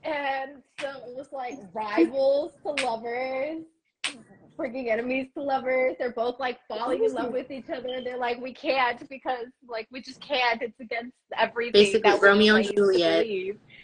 and 0.03 0.63
so 0.81 0.89
it 1.07 1.15
was 1.15 1.27
like 1.31 1.57
rivals 1.73 2.51
to 2.63 2.71
lovers 2.85 3.61
freaking 4.59 4.91
enemies 4.91 5.27
to 5.33 5.41
lovers 5.41 5.95
they're 5.97 6.11
both 6.11 6.37
like 6.41 6.59
falling 6.67 7.03
in 7.03 7.13
love 7.13 7.31
with 7.31 7.49
each 7.49 7.69
other 7.69 8.01
they're 8.03 8.17
like 8.17 8.39
we 8.41 8.53
can't 8.53 9.07
because 9.09 9.47
like 9.67 9.87
we 9.91 10.01
just 10.01 10.19
can't 10.19 10.61
it's 10.61 10.77
against 10.81 11.13
everything 11.37 11.71
Basically, 11.71 12.19
Romeo 12.19 12.55
and 12.55 12.65
Juliet. 12.65 13.25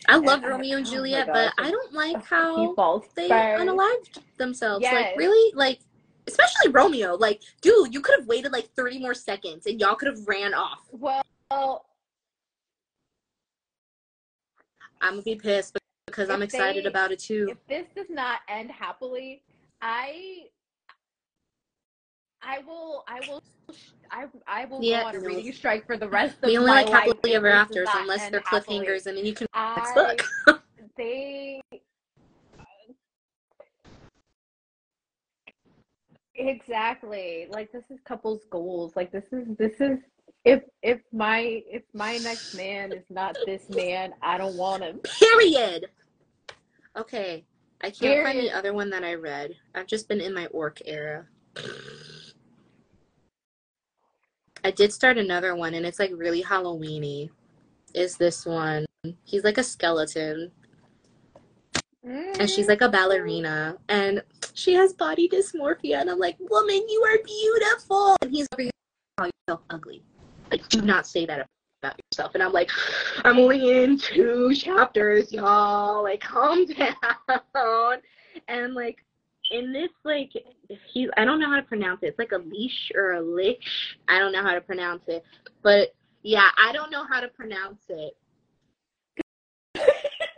I 0.09 0.17
love 0.17 0.43
And 0.43 0.45
I- 0.45 0.49
Romeo 0.49 0.77
and 0.77 0.85
oh 0.85 0.91
Juliet, 0.91 1.27
gosh, 1.27 1.51
but 1.57 1.65
I 1.65 1.71
don't 1.71 1.93
like 1.93 2.21
how 2.25 2.75
they 3.15 3.29
unalived 3.29 4.19
themselves. 4.37 4.83
Like 4.83 5.15
really, 5.17 5.53
like 5.55 5.79
especially 6.29 6.71
Romeo. 6.71 7.15
Like, 7.15 7.41
dude, 7.61 7.93
you 7.93 8.01
could 8.01 8.19
have 8.19 8.27
waited 8.27 8.51
like 8.51 8.69
thirty 8.75 8.99
more 8.99 9.13
seconds, 9.13 9.65
and 9.65 9.79
y'all 9.79 9.95
could 9.95 10.07
have 10.07 10.27
ran 10.27 10.53
off. 10.53 10.79
well 10.91 11.21
I'm 15.01 15.13
gonna 15.13 15.21
be 15.23 15.35
pissed 15.35 15.77
because 16.07 16.29
I'm 16.29 16.41
excited 16.41 16.83
they- 16.85 16.89
about 16.89 17.11
it 17.11 17.19
too. 17.19 17.47
if 17.49 17.57
this 17.67 17.85
does 17.95 18.09
not 18.09 18.39
end 18.49 18.69
happily 18.71 19.41
i 19.81 20.43
i 22.43 22.59
will 22.67 23.03
i 23.07 23.19
will 23.27 23.41
I, 24.11 24.25
I 24.47 24.65
will 24.65 24.83
Yeah, 24.83 25.03
go 25.03 25.07
on 25.09 25.15
a 25.15 25.19
no. 25.19 25.27
reading 25.27 25.53
strike 25.53 25.85
for 25.85 25.95
the 25.95 26.09
rest 26.09 26.37
of 26.41 26.47
We 26.47 26.57
only 26.57 26.71
my 26.71 26.81
like 26.81 26.89
life 26.89 27.03
happily 27.05 27.35
ever 27.35 27.47
afters 27.47 27.87
unless 27.95 28.29
they're 28.29 28.41
happily. 28.45 28.79
cliffhangers, 28.79 29.05
and 29.05 29.15
then 29.17 29.25
you 29.25 29.33
can 29.33 29.45
next 29.53 29.91
I, 29.91 29.93
book. 29.93 30.25
they 30.97 31.61
exactly 36.39 37.47
like 37.51 37.71
this 37.71 37.83
is 37.89 37.99
couples 38.05 38.41
goals 38.49 38.95
like 38.95 39.11
this 39.11 39.25
is 39.31 39.45
this 39.57 39.73
is 39.79 39.99
if 40.45 40.63
if 40.81 40.99
my 41.11 41.61
if 41.69 41.83
my 41.93 42.17
next 42.17 42.55
man 42.55 42.91
is 42.91 43.03
not 43.09 43.35
this 43.45 43.69
man 43.69 44.13
i 44.21 44.37
don't 44.37 44.55
want 44.55 44.81
him 44.81 44.99
Period. 45.19 45.87
Okay, 46.97 47.45
I 47.81 47.91
can't 47.91 48.25
find 48.25 48.39
the 48.39 48.51
other 48.51 48.73
one 48.73 48.89
that 48.89 49.03
I 49.03 49.13
read. 49.13 49.55
I've 49.75 49.87
just 49.87 50.09
been 50.09 50.19
in 50.19 50.33
my 50.33 50.47
orc 50.47 50.81
era. 50.85 51.27
I 54.63 54.71
did 54.71 54.91
start 54.91 55.17
another 55.17 55.55
one, 55.55 55.73
and 55.75 55.85
it's 55.85 55.99
like 55.99 56.11
really 56.13 56.43
Halloweeny. 56.43 57.29
Is 57.93 58.17
this 58.17 58.45
one? 58.45 58.85
He's 59.23 59.43
like 59.45 59.57
a 59.57 59.63
skeleton, 59.63 60.51
and 62.03 62.49
she's 62.49 62.67
like 62.67 62.81
a 62.81 62.89
ballerina, 62.89 63.77
and 63.87 64.21
she 64.59 64.73
has 64.73 64.93
body 64.93 65.29
dysmorphia, 65.29 66.01
and 66.01 66.09
I'm 66.09 66.19
like, 66.19 66.37
woman, 66.39 66.85
you 66.89 67.03
are 67.07 67.23
beautiful, 67.23 68.15
and 68.21 68.31
he's 68.31 68.47
over 68.53 68.63
here 68.63 68.71
calling 69.17 69.31
yourself 69.47 69.63
ugly. 69.69 70.03
Like, 70.51 70.67
do 70.69 70.81
not 70.81 71.07
say 71.07 71.25
that 71.25 71.47
about 71.81 71.99
yourself. 72.11 72.33
And 72.33 72.43
I'm 72.43 72.51
like, 72.51 72.69
I'm 73.23 73.39
only 73.39 73.83
in 73.83 73.97
two 73.97 74.53
chapters, 74.55 75.31
y'all. 75.31 76.03
Like, 76.03 76.21
calm 76.21 76.65
down. 77.55 77.97
And 78.47 78.73
like, 78.73 79.03
in 79.51 79.71
this, 79.71 79.89
like, 80.03 80.31
he, 80.91 81.09
I 81.17 81.25
don't 81.25 81.39
know 81.39 81.49
how 81.49 81.55
to 81.55 81.63
pronounce 81.63 82.03
it. 82.03 82.07
It's 82.07 82.19
like 82.19 82.31
a 82.31 82.37
leash 82.37 82.91
or 82.95 83.13
a 83.13 83.21
lish. 83.21 83.97
I 84.07 84.19
don't 84.19 84.31
know 84.31 84.43
how 84.43 84.53
to 84.53 84.61
pronounce 84.61 85.03
it. 85.07 85.23
But 85.63 85.95
yeah, 86.23 86.49
I 86.61 86.71
don't 86.73 86.91
know 86.91 87.05
how 87.09 87.19
to 87.21 87.27
pronounce 87.29 87.83
it. 87.89 88.15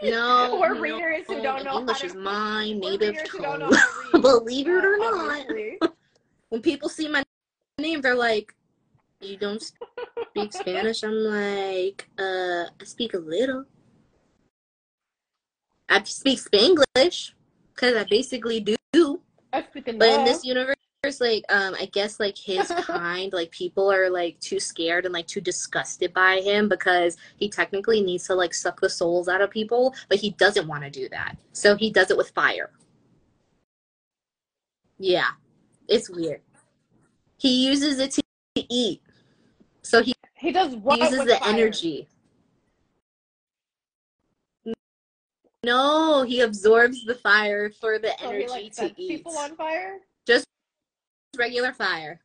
No, 0.02 0.58
We're 0.62 0.74
no, 0.76 0.82
readers 0.82 1.26
who 1.28 1.42
don't 1.42 1.64
know 1.64 1.78
English 1.80 2.02
how 2.02 2.06
is 2.08 2.14
to 2.14 2.20
my 2.20 2.72
native 2.74 3.16
readers 3.16 3.30
who 3.30 3.40
don't 3.40 3.60
tongue. 3.60 3.70
know 3.72 3.78
how 3.78 3.86
to 3.86 4.10
read. 4.14 4.22
Believe 4.22 4.68
it 4.68 4.86
or 4.86 4.98
not. 4.98 5.46
When 6.50 6.62
people 6.62 6.90
see 6.90 7.08
my 7.08 7.24
name, 7.80 8.02
they're 8.02 8.16
like, 8.16 8.54
"You 9.22 9.38
don't 9.38 9.64
speak 9.64 10.52
Spanish?" 10.52 11.02
I'm 11.04 11.16
like, 11.16 12.10
"Uh, 12.20 12.66
I 12.80 12.84
speak 12.84 13.14
a 13.14 13.20
little. 13.20 13.64
I 15.88 16.04
speak 16.04 16.40
Spanglish 16.40 17.32
because 17.74 17.96
I 17.96 18.04
basically 18.04 18.60
do." 18.60 19.22
I 19.54 19.64
speak 19.64 19.86
But 19.98 20.10
in 20.10 20.26
this 20.26 20.44
universe, 20.44 20.76
like, 21.20 21.44
um, 21.50 21.76
I 21.80 21.86
guess 21.92 22.20
like 22.20 22.38
his 22.38 22.68
kind, 22.82 23.34
like 23.34 23.50
people 23.50 23.92
are 23.92 24.10
like 24.10 24.40
too 24.40 24.60
scared 24.60 25.06
and 25.06 25.14
like 25.14 25.26
too 25.26 25.42
disgusted 25.42 26.14
by 26.14 26.42
him 26.42 26.70
because 26.70 27.18
he 27.38 27.50
technically 27.50 28.02
needs 28.02 28.28
to 28.28 28.36
like 28.36 28.54
suck 28.54 28.80
the 28.80 28.90
souls 28.90 29.28
out 29.28 29.42
of 29.42 29.50
people, 29.50 29.96
but 30.10 30.20
he 30.20 30.32
doesn't 30.32 30.68
want 30.68 30.84
to 30.84 30.92
do 30.92 31.10
that. 31.10 31.38
So 31.54 31.76
he 31.76 31.90
does 31.92 32.12
it 32.12 32.18
with 32.18 32.30
fire. 32.30 32.70
Yeah, 35.00 35.30
it's 35.88 36.08
weird. 36.10 36.42
He 37.38 37.66
uses 37.66 37.98
it 37.98 38.12
to 38.12 38.22
eat. 38.56 39.02
So 39.82 40.04
he 40.04 40.14
he 40.38 40.52
does 40.52 40.76
what 40.76 41.00
uses 41.00 41.26
the 41.26 41.38
fire? 41.38 41.54
energy. 41.56 42.08
No, 45.64 46.24
he 46.24 46.42
absorbs 46.42 47.04
the 47.06 47.16
fire 47.16 47.72
for 47.72 47.98
the 47.98 48.10
So 48.20 48.30
he 48.30 48.36
energy 48.36 48.48
like 48.50 48.76
to 48.76 48.94
eat. 49.02 49.18
people 49.18 49.38
on 49.38 49.56
fire. 49.56 49.98
Regular 51.38 51.74
fire. 51.74 52.20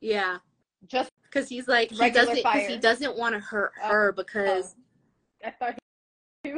Yeah. 0.00 0.38
Just 0.86 1.10
because 1.24 1.48
he's 1.48 1.68
like 1.68 1.90
he 1.90 2.10
doesn't 2.10 2.34
because 2.36 2.66
he 2.66 2.76
doesn't 2.78 3.16
want 3.16 3.34
to 3.34 3.40
hurt 3.40 3.72
Oh, 3.82 3.88
her 3.88 4.08
oh. 4.08 4.16
because 4.16 4.74
I 5.44 5.50
thought 5.50 5.78
he 6.42 6.54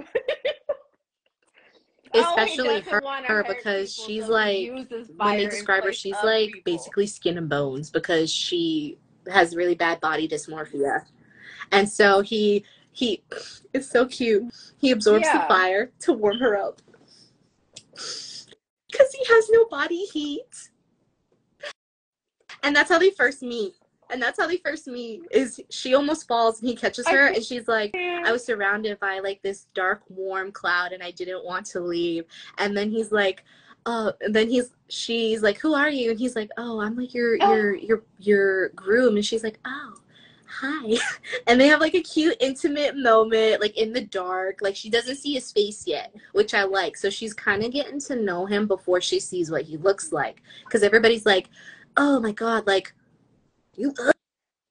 Especially 2.15 2.69
oh, 2.69 2.81
he 2.81 2.91
her- 2.91 3.03
her 3.27 3.45
because 3.47 3.95
people, 3.95 4.07
she's 4.09 4.27
so 4.27 4.33
like- 4.33 4.71
when 5.17 5.37
they 5.37 5.47
describe 5.47 5.85
her 5.85 5.93
she's 5.93 6.17
like 6.25 6.53
people. 6.53 6.73
basically 6.73 7.07
skin 7.07 7.37
and 7.39 7.49
bones 7.49 7.91
because 7.91 8.33
she 8.33 8.99
has 9.31 9.55
really 9.57 9.75
bad 9.75 10.01
body 10.01 10.29
dysmorphia. 10.29 11.05
And 11.73 11.89
so 11.89 12.21
he 12.21 12.65
he 12.93 13.23
it's 13.73 13.91
so 13.91 14.07
cute. 14.07 14.53
He 14.79 14.91
absorbs 14.93 15.31
the 15.33 15.45
fire 15.49 15.91
to 16.01 16.13
warm 16.13 16.39
her 16.39 16.57
up. 16.57 16.81
Because 17.91 19.13
he 19.13 19.25
has 19.27 19.49
no 19.51 19.65
body 19.67 20.05
heat 20.13 20.71
and 22.63 22.75
that's 22.75 22.91
how 22.91 22.99
they 22.99 23.11
first 23.11 23.43
meet 23.43 23.75
and 24.13 24.21
that's 24.21 24.39
how 24.39 24.47
they 24.47 24.59
first 24.59 24.87
meet 24.87 25.23
is 25.31 25.61
she 25.71 25.95
almost 25.95 26.29
falls 26.29 26.61
and 26.61 26.69
he 26.69 26.77
catches 26.77 27.09
her 27.09 27.29
and 27.29 27.43
she's 27.43 27.67
like 27.67 27.95
I 27.97 28.31
was 28.31 28.45
surrounded 28.45 29.01
by 29.01 29.19
like 29.21 29.43
this 29.43 29.67
dark, 29.75 30.03
warm 30.09 30.53
cloud 30.53 30.93
and 30.93 31.03
I 31.03 31.11
didn't 31.11 31.45
want 31.45 31.67
to 31.67 31.81
leave. 31.81 32.25
And 32.59 32.77
then 32.77 32.91
he's 32.91 33.11
like, 33.11 33.45
uh, 33.87 34.13
and 34.21 34.35
then 34.35 34.49
he's, 34.49 34.71
she's 34.89 35.43
like, 35.43 35.59
who 35.59 35.75
are 35.75 35.91
you? 35.91 36.11
And 36.11 36.19
he's 36.19 36.37
like, 36.37 36.51
oh, 36.57 36.81
I'm 36.81 36.97
like 36.97 37.13
your, 37.15 37.37
Oh. 37.41 37.53
your, 37.55 37.75
your, 37.75 38.03
your 38.19 38.69
groom. 38.71 39.17
And 39.17 39.25
she's 39.25 39.43
like, 39.43 39.59
oh, 39.65 39.95
hi. 40.47 40.97
And 41.49 41.61
they 41.61 41.67
have 41.67 41.81
like 41.81 41.95
a 41.95 42.01
cute, 42.03 42.37
intimate 42.39 42.97
moment, 42.97 43.61
like 43.61 43.77
in 43.77 43.93
the 43.93 44.03
dark. 44.03 44.59
Like 44.63 44.77
she 44.77 44.89
doesn't 44.89 45.17
see 45.17 45.35
his 45.35 45.51
face 45.51 45.85
yet, 45.87 46.15
which 46.33 46.55
I 46.55 46.63
like. 46.63 46.97
So 46.97 47.11
she's 47.11 47.35
kind 47.35 47.65
of 47.65 47.73
getting 47.73 47.99
to 48.03 48.17
know 48.17 48.47
him 48.47 48.67
before 48.69 49.01
she 49.01 49.19
sees 49.19 49.51
what 49.51 49.63
he 49.63 49.77
looks 49.79 50.13
like. 50.13 50.43
Cause 50.71 50.83
everybody's 50.83 51.27
like, 51.27 51.49
oh 51.97 52.21
my 52.21 52.33
God, 52.33 52.67
like 52.67 52.93
you 53.77 53.95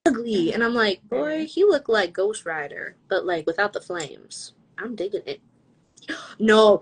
ugly. 0.06 0.54
And 0.54 0.64
I'm 0.64 0.74
like, 0.74 1.02
boy, 1.08 1.46
he 1.46 1.64
looked 1.64 1.90
like 1.90 2.14
Ghost 2.14 2.46
Rider, 2.46 2.96
but 3.10 3.26
like 3.26 3.46
without 3.46 3.74
the 3.74 3.82
flames. 3.82 4.54
I'm 4.78 4.96
digging 4.96 5.24
it. 5.26 5.42
No, 6.40 6.82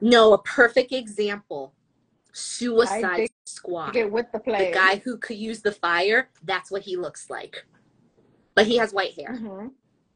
no, 0.00 0.34
a 0.34 0.38
perfect 0.38 0.92
example. 0.92 1.72
Suicide 2.32 3.28
Squad. 3.46 3.92
Get 3.94 4.10
with 4.10 4.26
the 4.32 4.38
play. 4.40 4.66
The 4.66 4.72
guy 4.72 4.96
who 4.96 5.16
could 5.16 5.36
use 5.38 5.62
the 5.62 5.72
fire, 5.72 6.28
that's 6.42 6.70
what 6.70 6.82
he 6.82 6.96
looks 6.96 7.30
like. 7.30 7.64
But 8.54 8.66
he 8.66 8.76
has 8.76 8.92
white 8.92 9.14
hair. 9.14 9.30
Mhm. 9.30 9.72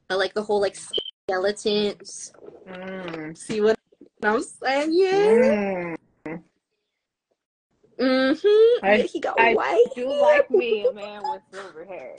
But 0.08 0.18
like 0.18 0.34
the 0.34 0.42
whole 0.42 0.60
like 0.60 0.76
skeletons. 0.76 2.32
Mm. 2.68 3.36
See 3.36 3.60
what 3.60 3.78
I'm 4.22 4.42
saying? 4.42 4.90
Yeah. 4.92 5.16
Mm. 5.16 5.96
Mm-hmm. 7.98 8.84
I- 8.84 8.96
he 9.02 9.20
got 9.20 9.40
I 9.40 9.54
white. 9.54 9.84
Do 9.94 10.08
like 10.08 10.50
me 10.50 10.86
a 10.86 10.92
man 10.92 11.22
with 11.24 11.42
silver 11.52 11.84
hair. 11.84 12.16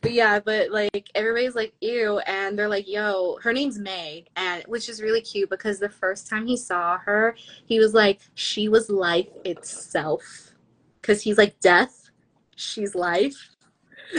But 0.00 0.12
yeah, 0.12 0.40
but 0.40 0.70
like 0.72 1.10
everybody's 1.14 1.54
like 1.54 1.74
ew, 1.80 2.18
and 2.20 2.58
they're 2.58 2.68
like, 2.68 2.88
yo, 2.88 3.38
her 3.42 3.52
name's 3.52 3.78
May, 3.78 4.24
and 4.34 4.64
which 4.66 4.88
is 4.88 5.00
really 5.00 5.20
cute 5.20 5.48
because 5.48 5.78
the 5.78 5.88
first 5.88 6.28
time 6.28 6.44
he 6.44 6.56
saw 6.56 6.98
her, 6.98 7.36
he 7.66 7.78
was 7.78 7.94
like, 7.94 8.20
she 8.34 8.68
was 8.68 8.90
life 8.90 9.28
itself, 9.44 10.54
because 11.00 11.22
he's 11.22 11.38
like 11.38 11.60
death, 11.60 12.10
she's 12.56 12.96
life. 12.96 13.50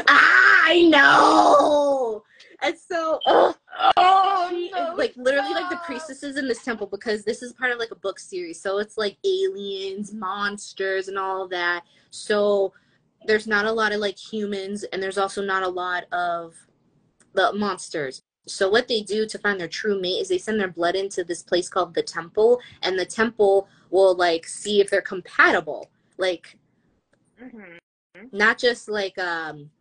Ah, 0.08 0.62
I 0.66 0.84
know. 0.84 2.24
And 2.62 2.76
so, 2.78 3.20
Oh, 3.26 4.48
she 4.50 4.72
no, 4.72 4.94
like 4.96 5.14
literally 5.16 5.54
like 5.54 5.70
the 5.70 5.78
priestesses 5.78 6.38
in 6.38 6.48
this 6.48 6.64
temple 6.64 6.88
because 6.88 7.24
this 7.24 7.42
is 7.42 7.54
part 7.54 7.72
of 7.72 7.80
like 7.80 7.92
a 7.92 7.96
book 7.96 8.20
series. 8.20 8.62
So 8.62 8.80
it's 8.80 8.98
like 8.98 9.18
aliens, 9.26 10.14
monsters, 10.14 11.08
and 11.08 11.18
all 11.18 11.48
that. 11.50 11.84
So 12.12 12.74
there's 13.26 13.48
not 13.48 13.66
a 13.66 13.72
lot 13.72 13.92
of 13.92 14.00
like 14.00 14.18
humans, 14.18 14.84
and 14.86 15.02
there's 15.02 15.18
also 15.18 15.42
not 15.44 15.64
a 15.64 15.68
lot 15.68 16.06
of 16.12 16.56
the 17.34 17.54
monsters. 17.54 18.22
So 18.46 18.70
what 18.70 18.88
they 18.88 19.02
do 19.02 19.26
to 19.26 19.38
find 19.40 19.60
their 19.60 19.68
true 19.70 20.00
mate 20.00 20.20
is 20.20 20.28
they 20.28 20.38
send 20.38 20.60
their 20.60 20.68
blood 20.68 20.96
into 20.96 21.24
this 21.24 21.42
place 21.44 21.70
called 21.70 21.94
the 21.94 22.04
temple, 22.04 22.60
and 22.82 22.98
the 22.98 23.06
temple 23.06 23.68
will 23.90 24.16
like 24.16 24.46
see 24.46 24.82
if 24.82 24.90
they're 24.90 25.02
compatible. 25.02 25.90
Like 26.18 26.58
Mhm. 27.42 27.80
not 28.32 28.58
just 28.58 28.90
like 28.90 29.18
um 29.18 29.72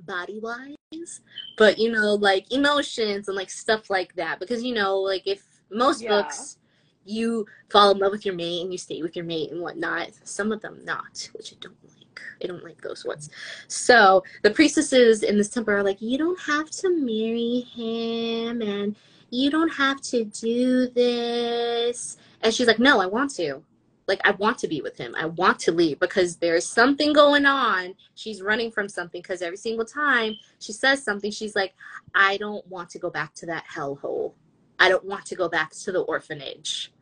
body 0.00 0.38
wise 0.40 1.20
but 1.56 1.78
you 1.78 1.90
know 1.90 2.14
like 2.14 2.50
emotions 2.52 3.28
and 3.28 3.36
like 3.36 3.50
stuff 3.50 3.90
like 3.90 4.14
that 4.14 4.40
because 4.40 4.62
you 4.62 4.74
know 4.74 4.96
like 4.98 5.26
if 5.26 5.44
most 5.70 6.02
Yeah. 6.02 6.08
books 6.08 6.58
you 7.04 7.46
fall 7.68 7.90
in 7.90 7.98
love 7.98 8.12
with 8.12 8.24
your 8.24 8.34
mate 8.34 8.62
and 8.62 8.72
you 8.72 8.78
stay 8.78 9.02
with 9.02 9.16
your 9.16 9.24
mate 9.24 9.50
and 9.50 9.60
whatnot 9.60 10.10
some 10.24 10.52
of 10.52 10.60
them 10.60 10.80
not 10.84 11.28
which 11.34 11.52
i 11.52 11.56
don't 11.60 11.76
like. 11.84 12.02
I 12.42 12.46
don't 12.46 12.64
like 12.64 12.80
those 12.80 13.04
ones. 13.04 13.30
So 13.68 14.22
the 14.42 14.50
priestesses 14.50 15.22
in 15.22 15.38
this 15.38 15.48
temple 15.48 15.74
are 15.74 15.82
like 15.82 16.02
you 16.02 16.18
don't 16.18 16.40
have 16.40 16.70
to 16.70 16.90
marry 16.90 17.60
him 17.74 18.60
and 18.60 18.96
you 19.30 19.50
don't 19.50 19.70
have 19.70 20.00
to 20.02 20.24
do 20.24 20.88
this. 20.88 22.16
And 22.42 22.52
she's 22.52 22.66
like 22.66 22.78
no 22.78 23.00
i 23.00 23.06
want 23.06 23.34
to 23.36 23.62
like 24.08 24.20
I 24.24 24.32
want 24.32 24.58
to 24.58 24.68
be 24.68 24.80
with 24.80 24.96
him. 24.96 25.14
I 25.16 25.26
want 25.26 25.58
to 25.60 25.72
leave 25.72 26.00
because 26.00 26.36
there's 26.36 26.66
something 26.66 27.12
going 27.12 27.46
on. 27.46 27.94
She's 28.14 28.42
running 28.42 28.70
from 28.70 28.88
something 28.88 29.20
because 29.20 29.42
every 29.42 29.56
single 29.56 29.84
time 29.84 30.34
she 30.58 30.72
says 30.72 31.02
something, 31.02 31.30
she's 31.30 31.54
like, 31.54 31.74
I 32.14 32.36
don't 32.36 32.66
want 32.66 32.90
to 32.90 32.98
go 32.98 33.10
back 33.10 33.34
to 33.34 33.46
that 33.46 33.64
hellhole. 33.72 34.32
I 34.78 34.88
don't 34.88 35.04
want 35.04 35.26
to 35.26 35.36
go 35.36 35.48
back 35.48 35.70
to 35.70 35.92
the 35.92 36.00
orphanage. 36.00 36.92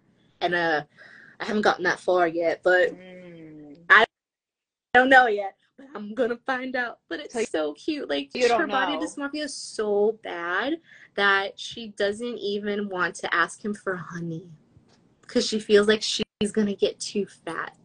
And 0.40 0.54
uh 0.54 0.82
I 1.40 1.44
haven't 1.44 1.62
gotten 1.62 1.84
that 1.84 2.00
far 2.00 2.28
yet, 2.28 2.60
but 2.62 2.90
Mm. 2.94 3.76
I 3.88 4.04
don't 4.94 5.08
know 5.08 5.26
yet. 5.26 5.56
But 5.78 5.86
I'm 5.94 6.14
gonna 6.14 6.38
find 6.44 6.76
out. 6.76 6.98
But 7.08 7.20
it's 7.20 7.50
So 7.50 7.72
cute. 7.72 8.10
Like 8.10 8.30
you 8.34 8.46
her 8.52 8.66
body 8.66 8.96
dysmorphia 8.96 9.44
is 9.44 9.54
so 9.54 10.18
bad 10.22 10.74
that 11.14 11.58
she 11.58 11.88
doesn't 11.88 12.38
even 12.38 12.88
want 12.90 13.14
to 13.16 13.34
ask 13.34 13.64
him 13.64 13.72
for 13.72 13.96
honey 13.96 14.50
because 15.30 15.46
she 15.46 15.60
feels 15.60 15.86
like 15.86 16.02
she's 16.02 16.52
gonna 16.52 16.74
get 16.74 16.98
too 16.98 17.24
fat. 17.44 17.76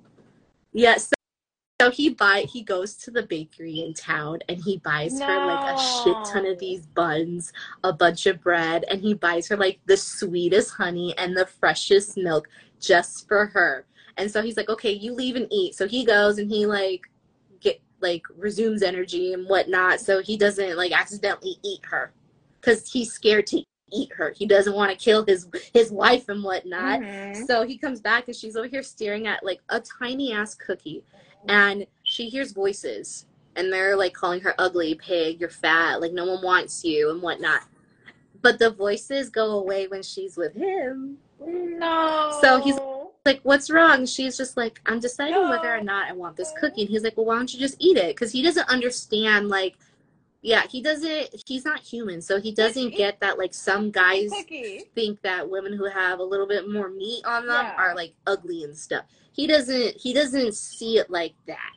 Yes. 0.73 1.11
so, 1.79 1.91
he 1.91 2.09
buy 2.09 2.45
he 2.51 2.63
goes 2.63 2.95
to 2.95 3.11
the 3.11 3.23
bakery 3.23 3.81
in 3.81 3.93
town 3.93 4.39
and 4.49 4.57
he 4.57 4.77
buys 4.77 5.21
her 5.21 5.45
like 5.45 5.75
a 5.75 5.79
shit 5.79 6.17
ton 6.25 6.47
of 6.47 6.57
these 6.57 6.87
buns, 6.87 7.53
a 7.83 7.93
bunch 7.93 8.25
of 8.25 8.41
bread, 8.41 8.83
and 8.89 8.99
he 8.99 9.13
buys 9.13 9.47
her 9.47 9.57
like 9.57 9.79
the 9.85 9.95
sweetest 9.95 10.71
honey 10.71 11.13
and 11.19 11.37
the 11.37 11.45
freshest 11.45 12.17
milk 12.17 12.49
just 12.79 13.27
for 13.27 13.45
her. 13.47 13.85
And 14.17 14.31
so 14.31 14.41
he's 14.41 14.57
like, 14.57 14.69
okay, 14.69 14.91
you 14.91 15.13
leave 15.13 15.35
and 15.35 15.47
eat. 15.51 15.75
So 15.75 15.87
he 15.87 16.03
goes 16.03 16.39
and 16.39 16.49
he 16.49 16.65
like 16.65 17.01
get 17.59 17.79
like 18.01 18.23
resumes 18.35 18.81
energy 18.81 19.33
and 19.33 19.47
whatnot. 19.47 19.99
So 19.99 20.21
he 20.21 20.35
doesn't 20.35 20.77
like 20.77 20.97
accidentally 20.97 21.57
eat 21.63 21.81
her 21.85 22.11
because 22.59 22.91
he's 22.91 23.13
scared 23.13 23.45
to 23.47 23.63
eat 23.95 24.11
her. 24.13 24.33
He 24.35 24.45
doesn't 24.45 24.75
want 24.75 24.91
to 24.91 24.97
kill 24.97 25.25
his 25.25 25.47
his 25.73 25.91
wife 25.91 26.27
and 26.29 26.43
whatnot. 26.43 26.99
Mhm. 26.99 27.47
So 27.47 27.63
he 27.63 27.77
comes 27.77 28.01
back 28.01 28.27
and 28.27 28.35
she's 28.35 28.55
over 28.55 28.67
here 28.67 28.83
staring 28.83 29.27
at 29.27 29.43
like 29.43 29.61
a 29.69 29.79
tiny 29.79 30.33
ass 30.33 30.55
cookie, 30.55 31.03
and 31.47 31.85
she 32.03 32.27
hears 32.29 32.51
voices 32.51 33.25
and 33.55 33.71
they're 33.71 33.95
like 33.95 34.13
calling 34.13 34.41
her 34.41 34.53
ugly, 34.59 34.95
pig, 34.95 35.39
you're 35.39 35.49
fat, 35.49 36.01
like 36.01 36.11
no 36.11 36.25
one 36.25 36.43
wants 36.43 36.83
you 36.83 37.09
and 37.11 37.21
whatnot. 37.21 37.61
But 38.41 38.59
the 38.59 38.69
voices 38.69 39.29
go 39.29 39.51
away 39.51 39.87
when 39.87 40.03
she's 40.03 40.35
with 40.37 40.53
him. 40.53 41.17
No. 41.39 42.37
So 42.41 42.59
he's- 42.61 42.79
Like, 43.25 43.39
what's 43.41 43.71
wrong? 43.71 44.05
She's 44.05 44.37
just 44.37 44.55
like, 44.55 44.79
I'm 44.85 44.99
deciding 44.99 45.33
No. 45.33 45.49
whether 45.49 45.73
or 45.73 45.81
not 45.81 46.07
I 46.07 46.13
want 46.13 46.35
this 46.35 46.53
cookie. 46.59 46.81
And 46.81 46.89
he's 46.91 47.01
like, 47.03 47.17
well, 47.17 47.25
why 47.25 47.37
don't 47.37 47.51
you 47.51 47.59
just 47.59 47.75
eat 47.79 47.97
it? 47.97 48.09
Because 48.15 48.31
he 48.31 48.43
doesn't 48.43 48.69
understand, 48.69 49.49
like, 49.49 49.77
yeah, 50.45 50.67
he 50.69 50.79
doesn't, 50.79 51.41
he's 51.47 51.65
not 51.65 51.79
human. 51.79 52.21
So 52.21 52.39
he 52.39 52.51
doesn't 52.51 52.95
get 52.95 53.19
that, 53.21 53.39
like, 53.39 53.51
some 53.51 53.89
guys 53.89 54.29
think 54.93 55.19
that 55.23 55.49
women 55.49 55.73
who 55.73 55.85
have 55.85 56.19
a 56.19 56.23
little 56.23 56.47
bit 56.47 56.69
more 56.69 56.89
meat 56.89 57.25
on 57.25 57.47
them 57.47 57.65
Yeah. 57.65 57.75
are 57.77 57.95
like 57.95 58.13
ugly 58.27 58.63
and 58.63 58.77
stuff. 58.77 59.05
He 59.33 59.47
doesn't 59.47 59.97
he 59.99 60.13
doesn't 60.13 60.53
see 60.53 60.97
it 60.99 61.09
like 61.09 61.33
that. 61.47 61.73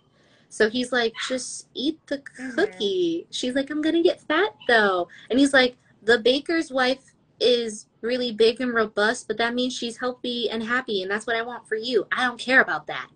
So 0.50 0.68
he's 0.70 0.92
like, 0.92 1.14
just 1.28 1.68
eat 1.74 1.98
the 2.06 2.18
Mhm. 2.18 2.54
cookie. 2.54 3.26
She's 3.30 3.54
like, 3.54 3.70
I'm 3.70 3.80
gonna 3.82 4.02
get 4.02 4.20
fat 4.20 4.54
though. 4.68 5.08
And 5.30 5.38
he's 5.38 5.52
like, 5.54 5.76
the 6.02 6.18
baker's 6.18 6.70
wife 6.70 7.02
is 7.40 7.86
really 8.02 8.32
big 8.32 8.60
and 8.60 8.74
robust, 8.74 9.26
but 9.28 9.38
that 9.38 9.54
means 9.54 9.72
she's 9.74 9.96
healthy 9.96 10.48
and 10.50 10.62
happy, 10.62 11.02
and 11.02 11.10
that's 11.10 11.26
what 11.26 11.36
I 11.36 11.42
want 11.42 11.66
for 11.66 11.76
you. 11.76 12.06
I 12.12 12.26
don't 12.26 12.38
care 12.38 12.60
about 12.60 12.86
that. 12.86 13.08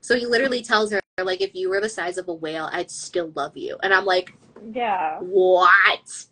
So 0.00 0.16
he 0.16 0.26
literally 0.26 0.62
tells 0.62 0.92
her, 0.92 1.00
like, 1.22 1.40
if 1.40 1.54
you 1.54 1.68
were 1.70 1.80
the 1.80 1.88
size 1.88 2.18
of 2.18 2.28
a 2.28 2.32
whale, 2.32 2.68
I'd 2.72 2.90
still 2.90 3.32
love 3.34 3.56
you. 3.56 3.76
And 3.82 3.92
I'm 3.92 4.04
like, 4.04 4.32
Yeah. 4.72 5.18
what? 5.20 6.24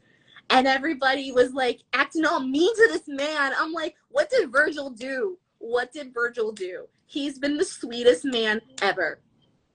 And 0.51 0.67
everybody 0.67 1.33
was 1.33 1.53
like 1.53 1.81
acting 1.93 2.25
all 2.25 2.41
mean 2.41 2.75
to 2.75 2.89
this 2.93 3.09
man. 3.09 3.53
I'm 3.59 3.73
like, 3.73 3.95
what 4.11 4.31
did 4.31 4.53
Virgil 4.53 4.91
do? 4.91 5.39
What 5.59 5.93
did 5.93 6.15
Virgil 6.15 6.53
do? 6.53 6.87
He's 7.07 7.39
been 7.39 7.57
the 7.57 7.65
sweetest 7.65 8.25
man 8.25 8.61
ever. 8.83 9.21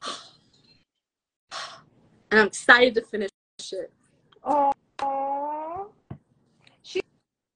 And 2.32 2.40
I'm 2.40 2.48
excited 2.48 2.96
to 2.96 3.02
finish 3.02 3.30
it. 3.74 3.92
Oh. 4.42 4.72
She, 6.84 7.02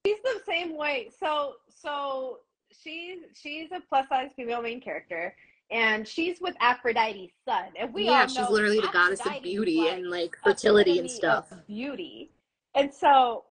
she's 0.06 0.18
the 0.22 0.42
same 0.46 0.76
way. 0.76 1.10
So 1.18 1.54
so 1.70 2.40
she's 2.72 3.20
she's 3.34 3.72
a 3.72 3.82
plus 3.88 4.08
size 4.10 4.30
female 4.36 4.62
main 4.62 4.82
character, 4.82 5.36
and 5.72 6.08
she's 6.08 6.40
with 6.40 6.56
Aphrodite's 6.60 7.34
son. 7.48 7.66
And 7.80 7.94
we 7.94 8.06
yeah, 8.06 8.28
she's 8.28 8.50
literally 8.50 8.80
the 8.80 8.90
goddess 8.94 9.26
of 9.26 9.42
beauty 9.42 9.80
like 9.80 9.94
and 9.94 10.10
like 10.10 10.38
fertility 10.44 11.00
and 11.00 11.10
stuff. 11.10 11.52
beauty. 11.68 12.32
And 12.76 12.94
so 12.94 13.46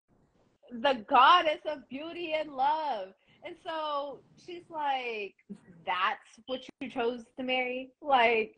the 0.72 1.04
goddess 1.10 1.62
of 1.66 1.88
beauty 1.90 2.36
and 2.40 2.52
love. 2.52 3.10
And 3.46 3.56
so 3.66 4.20
she's 4.46 4.64
like, 4.70 5.36
that's 5.86 6.40
what 6.48 6.62
you 6.80 6.90
chose 6.90 7.24
to 7.38 7.44
marry? 7.44 7.92
Like 8.02 8.56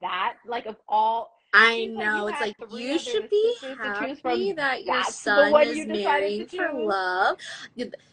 that? 0.00 0.34
Like 0.46 0.66
of 0.66 0.76
all 0.88 1.35
I 1.58 1.88
like, 1.90 1.90
know. 1.90 2.16
you 2.16 2.28
it's 2.28 2.40
like 2.40 2.54
you 2.70 2.98
should 2.98 3.30
be 3.30 3.56
happy 3.78 4.52
that 4.52 4.84
your 4.84 5.02
son 5.04 5.54
is 5.62 5.78
you 5.78 5.86
marrying 5.86 6.46
for 6.46 6.70
love. 6.74 7.38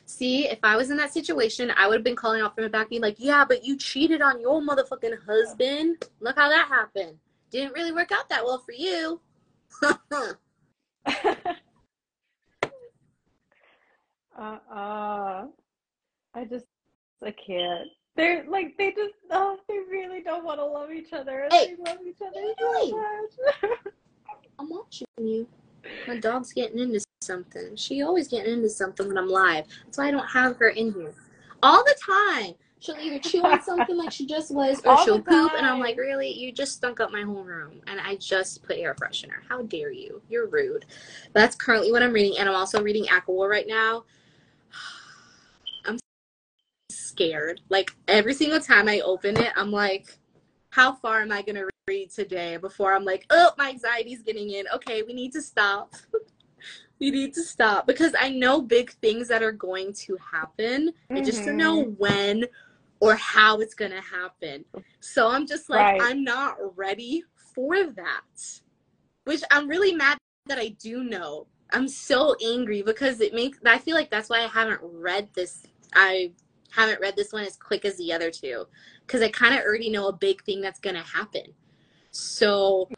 See, 0.05 0.47
if 0.47 0.59
I 0.63 0.77
was 0.77 0.91
in 0.91 0.97
that 0.97 1.11
situation, 1.11 1.69
I 1.75 1.87
would 1.87 1.95
have 1.95 2.03
been 2.05 2.15
calling 2.15 2.41
off 2.41 2.55
from 2.55 2.63
the 2.63 2.69
back, 2.69 2.89
being 2.89 3.01
like, 3.01 3.17
"Yeah, 3.17 3.43
but 3.43 3.65
you 3.65 3.77
cheated 3.77 4.21
on 4.21 4.39
your 4.39 4.61
motherfucking 4.61 5.25
husband. 5.25 6.07
Look 6.21 6.37
how 6.37 6.47
that 6.47 6.67
happened. 6.69 7.17
Didn't 7.51 7.73
really 7.73 7.91
work 7.91 8.13
out 8.13 8.29
that 8.29 8.45
well 8.45 8.59
for 8.59 8.71
you." 8.71 9.19
uh-uh. 14.37 15.47
I 16.35 16.45
just 16.49 16.65
I 17.21 17.31
can't. 17.31 17.89
They're 18.15 18.45
like 18.47 18.77
they 18.77 18.91
just 18.91 19.13
oh 19.31 19.57
they 19.67 19.79
really 19.89 20.21
don't 20.21 20.45
want 20.45 20.59
to 20.59 20.65
love 20.65 20.91
each 20.91 21.13
other. 21.13 21.47
Hey, 21.51 21.75
they 21.75 21.83
love 21.83 21.99
each 22.05 22.21
other 22.21 22.31
what 22.33 22.61
are 22.61 22.85
you 22.85 22.89
so 22.89 23.47
much. 23.61 23.79
I'm 24.59 24.69
watching 24.69 25.07
you. 25.17 25.47
My 26.07 26.17
dog's 26.17 26.53
getting 26.53 26.79
into 26.79 27.03
something. 27.21 27.75
She 27.75 28.03
always 28.03 28.27
getting 28.27 28.53
into 28.53 28.69
something 28.69 29.07
when 29.07 29.17
I'm 29.17 29.29
live. 29.29 29.65
That's 29.85 29.97
why 29.97 30.07
I 30.07 30.11
don't 30.11 30.27
have 30.27 30.57
her 30.57 30.69
in 30.69 30.93
here 30.93 31.13
all 31.63 31.83
the 31.83 31.95
time. 32.05 32.53
She'll 32.79 32.97
either 32.97 33.17
chew 33.19 33.41
on 33.43 33.61
something 33.61 33.95
like 33.95 34.11
she 34.11 34.25
just 34.25 34.53
was, 34.53 34.81
or 34.83 34.91
All 34.91 35.05
she'll 35.05 35.21
poop, 35.21 35.53
and 35.53 35.65
I'm 35.65 35.79
like, 35.79 35.97
really? 35.97 36.29
You 36.29 36.51
just 36.51 36.73
stunk 36.73 36.99
up 36.99 37.11
my 37.13 37.21
whole 37.21 37.43
room, 37.43 37.79
and 37.87 37.97
I 37.97 38.17
just 38.17 38.61
put 38.63 38.77
air 38.77 38.93
freshener. 38.93 39.37
How 39.47 39.61
dare 39.61 39.91
you? 39.91 40.21
You're 40.29 40.47
rude. 40.47 40.85
That's 41.31 41.55
currently 41.55 41.93
what 41.93 42.03
I'm 42.03 42.11
reading, 42.11 42.37
and 42.37 42.49
I'm 42.49 42.55
also 42.55 42.83
reading 42.83 43.05
ACOWAR 43.05 43.49
right 43.49 43.67
now. 43.67 44.03
Scared. 47.13 47.61
Like 47.69 47.91
every 48.07 48.33
single 48.33 48.59
time 48.59 48.89
I 48.89 49.01
open 49.01 49.37
it, 49.37 49.53
I'm 49.55 49.71
like, 49.71 50.17
how 50.69 50.93
far 50.93 51.21
am 51.21 51.31
I 51.31 51.43
gonna 51.43 51.65
read 51.87 52.09
today 52.09 52.57
before 52.57 52.93
I'm 52.93 53.05
like, 53.05 53.25
oh, 53.29 53.51
my 53.57 53.69
anxiety's 53.69 54.23
getting 54.23 54.49
in. 54.49 54.65
Okay, 54.73 55.03
we 55.03 55.13
need 55.13 55.31
to 55.33 55.41
stop. 55.41 55.93
we 56.99 57.11
need 57.11 57.33
to 57.35 57.43
stop 57.43 57.85
because 57.85 58.13
I 58.19 58.29
know 58.29 58.61
big 58.61 58.91
things 58.93 59.27
that 59.27 59.43
are 59.43 59.51
going 59.51 59.93
to 59.93 60.17
happen. 60.31 60.91
I 61.11 61.21
just 61.21 61.45
don't 61.45 61.57
know 61.57 61.83
mm-hmm. 61.83 61.91
when 61.97 62.45
or 62.99 63.15
how 63.15 63.59
it's 63.59 63.75
gonna 63.75 64.01
happen. 64.01 64.65
So 64.99 65.29
I'm 65.29 65.45
just 65.45 65.69
like, 65.69 65.99
Right. 65.99 66.01
I'm 66.01 66.23
not 66.23 66.55
ready 66.75 67.23
for 67.53 67.85
that. 67.85 68.61
Which 69.25 69.43
I'm 69.51 69.67
really 69.67 69.93
mad 69.93 70.17
that 70.47 70.57
I 70.57 70.69
do 70.69 71.03
know. 71.03 71.45
I'm 71.71 71.87
so 71.87 72.35
angry 72.43 72.81
because 72.81 73.21
it 73.21 73.33
makes 73.33 73.59
I 73.65 73.77
feel 73.77 73.95
like 73.95 74.09
that's 74.09 74.29
why 74.29 74.39
I 74.43 74.47
haven't 74.47 74.79
read 74.81 75.27
this 75.33 75.67
I 75.95 76.31
haven't 76.75 77.01
read 77.01 77.15
this 77.15 77.31
one 77.31 77.43
as 77.43 77.55
quick 77.57 77.85
as 77.85 77.97
the 77.97 78.11
other 78.11 78.31
two 78.31 78.65
because 79.05 79.21
I 79.21 79.29
kind 79.29 79.53
of 79.53 79.61
already 79.61 79.89
know 79.89 80.07
a 80.07 80.13
big 80.13 80.43
thing 80.43 80.61
that's 80.61 80.79
going 80.79 80.95
to 80.95 81.03
happen. 81.03 81.53
So 82.11 82.89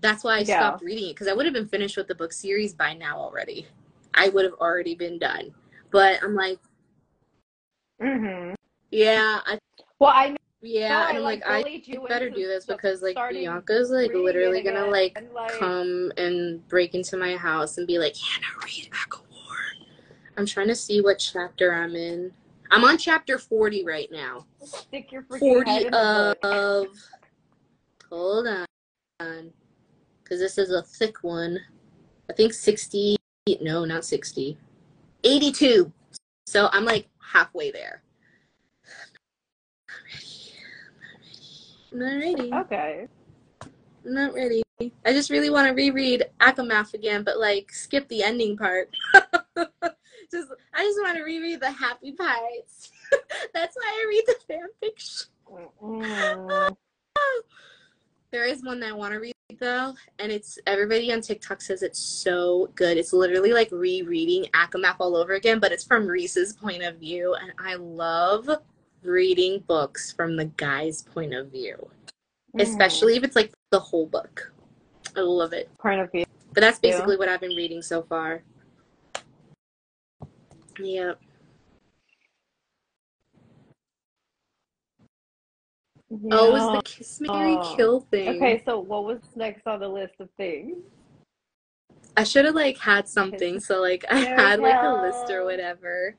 that's 0.00 0.24
why 0.24 0.36
I 0.36 0.42
Yeah. 0.42 0.56
stopped 0.56 0.82
reading 0.82 1.06
it 1.10 1.14
because 1.14 1.28
I 1.28 1.32
would 1.34 1.46
have 1.46 1.54
been 1.54 1.68
finished 1.68 1.96
with 1.96 2.08
the 2.08 2.14
book 2.14 2.32
series 2.32 2.74
by 2.74 2.94
now 2.94 3.18
already. 3.18 3.66
I 4.14 4.28
would 4.30 4.44
have 4.44 4.54
already 4.54 4.94
been 4.94 5.18
done. 5.18 5.54
But 5.90 6.22
I'm 6.22 6.34
like, 6.34 6.58
Mm-hmm. 8.00 8.54
yeah, 8.90 9.40
I, 9.44 9.58
Well, 9.98 10.12
I 10.14 10.28
know 10.30 10.36
yeah, 10.60 11.06
I 11.08 11.14
and 11.14 11.24
like, 11.24 11.40
like 11.40 11.50
I 11.50 11.62
bullied 11.62 11.88
you 11.88 12.06
better 12.08 12.30
do 12.30 12.46
this 12.46 12.64
because 12.64 13.02
like 13.02 13.16
Bianca's 13.16 13.90
like 13.90 14.12
literally 14.14 14.62
gonna 14.62 14.86
like 14.86 15.14
and, 15.16 15.32
like, 15.32 15.50
come 15.50 16.12
and 16.16 16.66
break 16.68 16.94
into 16.94 17.16
my 17.16 17.36
house 17.36 17.78
and 17.78 17.86
be 17.86 17.98
like, 17.98 18.16
Hannah, 18.16 18.46
read 18.64 18.88
ACOWAR. 18.90 19.24
I'm 20.36 20.46
trying 20.46 20.68
to 20.68 20.74
see 20.74 21.00
what 21.00 21.18
chapter 21.18 21.74
I'm 21.74 21.96
in. 21.96 22.32
I'm 22.70 22.84
on 22.84 22.98
chapter 22.98 23.38
40 23.38 23.84
right 23.84 24.08
now. 24.10 24.46
stick 24.62 25.10
your 25.10 25.22
freaking 25.22 25.38
40 25.38 25.70
head 25.70 25.82
in 25.82 25.92
the 25.92 26.36
book. 26.42 26.52
of. 26.52 26.86
Hold 28.10 28.46
on. 28.46 29.52
Because 30.22 30.40
this 30.40 30.58
is 30.58 30.70
a 30.70 30.82
thick 30.82 31.22
one. 31.22 31.58
I 32.30 32.32
think 32.34 32.52
60. 32.52 33.16
No, 33.60 33.84
not 33.84 34.04
60. 34.04 34.58
82. 35.24 35.92
So 36.46 36.68
I'm 36.72 36.84
like 36.84 37.08
halfway 37.20 37.70
there. 37.70 38.02
I'm 41.92 41.98
not 41.98 42.16
ready. 42.16 42.52
Okay. 42.52 43.08
I'm 44.04 44.14
not 44.14 44.34
ready. 44.34 44.62
I 44.80 45.12
just 45.12 45.30
really 45.30 45.50
want 45.50 45.68
to 45.68 45.74
reread 45.74 46.26
ACOMAF 46.40 46.94
again, 46.94 47.24
but 47.24 47.38
like 47.38 47.72
skip 47.72 48.06
the 48.08 48.22
ending 48.22 48.56
part. 48.56 48.90
just 50.30 50.48
I 50.74 50.84
just 50.84 50.98
want 51.02 51.16
to 51.16 51.22
reread 51.24 51.60
the 51.60 51.70
happy 51.70 52.12
parts. 52.12 52.90
That's 53.54 53.76
why 53.76 53.82
I 53.86 54.06
read 54.08 54.24
the 54.26 54.36
fan 54.46 54.68
fiction. 54.80 55.28
Mm. 55.82 56.76
There 58.30 58.44
is 58.44 58.62
one 58.62 58.78
that 58.80 58.90
I 58.90 58.92
want 58.92 59.14
to 59.14 59.20
read 59.20 59.32
though, 59.58 59.94
and 60.18 60.30
it's 60.30 60.58
everybody 60.66 61.10
on 61.14 61.22
TikTok 61.22 61.62
says 61.62 61.82
it's 61.82 61.98
so 61.98 62.70
good. 62.74 62.98
It's 62.98 63.14
literally 63.14 63.54
like 63.54 63.70
rereading 63.72 64.44
ACOMAF 64.52 64.96
all 65.00 65.16
over 65.16 65.32
again, 65.32 65.58
but 65.60 65.72
it's 65.72 65.82
from 65.84 66.06
Rhys's 66.06 66.52
point 66.52 66.82
of 66.82 66.96
view, 66.96 67.34
and 67.40 67.52
I 67.58 67.76
love 67.76 68.50
reading 69.02 69.64
books 69.66 70.12
from 70.12 70.36
the 70.36 70.44
guy's 70.44 71.00
point 71.04 71.32
of 71.32 71.50
view, 71.50 71.88
especially 72.58 73.16
if 73.16 73.24
it's 73.24 73.34
like 73.34 73.50
the 73.70 73.80
whole 73.80 74.04
book. 74.06 74.52
I 75.16 75.20
love 75.20 75.54
it. 75.54 75.70
point 75.78 76.00
of 76.00 76.12
view. 76.12 76.26
But 76.52 76.60
that's 76.60 76.78
Yeah. 76.82 76.90
basically 76.90 77.16
what 77.16 77.30
I've 77.30 77.40
been 77.40 77.56
reading 77.56 77.80
so 77.80 78.02
far. 78.02 78.42
Yeah. 80.78 81.12
Oh, 86.30 86.48
it 86.48 86.52
was 86.52 86.70
the 86.70 86.82
Kiss 86.82 87.20
Mary 87.20 87.56
Oh. 87.56 87.74
Kill 87.76 88.00
thing. 88.00 88.28
Okay, 88.28 88.62
so 88.64 88.78
what 88.80 89.04
was 89.04 89.20
next 89.36 89.66
on 89.66 89.80
the 89.80 89.88
list 89.88 90.14
of 90.20 90.28
things? 90.36 90.76
I 92.16 92.24
should 92.24 92.44
have 92.46 92.54
like 92.54 92.78
had 92.78 93.08
something, 93.08 93.60
so 93.60 93.80
like 93.80 94.04
I 94.10 94.18
had 94.20 94.60
like 94.60 94.82
a 94.82 94.90
list 94.90 95.30
or 95.30 95.44
whatever. 95.44 96.16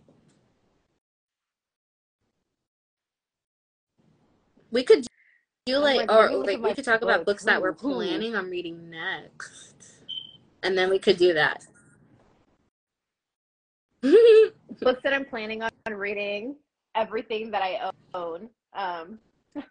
We 4.71 4.83
could 4.83 5.07
do 5.65 5.77
oh 5.77 5.81
like, 5.81 5.97
like, 5.97 6.11
or 6.11 6.21
let 6.21 6.29
me 6.29 6.35
look 6.37 6.47
like 6.47 6.61
we 6.61 6.73
could 6.75 6.85
talk 6.85 7.01
about 7.01 7.25
books. 7.25 7.43
that 7.45 7.61
we're 7.61 7.73
planning 7.73 8.35
on 8.35 8.49
reading 8.49 8.89
next, 8.89 9.75
and 10.63 10.77
then 10.77 10.89
we 10.89 10.99
could 10.99 11.17
do 11.17 11.33
that. 11.33 11.65
Books 14.81 15.01
that 15.03 15.13
I'm 15.13 15.25
planning 15.25 15.61
on 15.61 15.71
reading, 15.93 16.55
everything 16.95 17.51
that 17.51 17.61
I 17.61 17.91
own. 18.13 18.49
Um, 18.73 19.19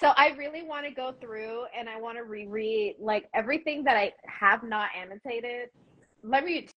so 0.00 0.12
I 0.16 0.34
really 0.36 0.62
want 0.62 0.86
to 0.86 0.92
go 0.92 1.14
through 1.20 1.64
and 1.76 1.88
I 1.88 2.00
want 2.00 2.16
to 2.18 2.24
reread 2.24 2.96
like 2.98 3.28
everything 3.34 3.84
that 3.84 3.96
I 3.96 4.12
have 4.26 4.62
not 4.62 4.88
annotated. 4.96 5.68
Let 6.22 6.44
me 6.44 6.68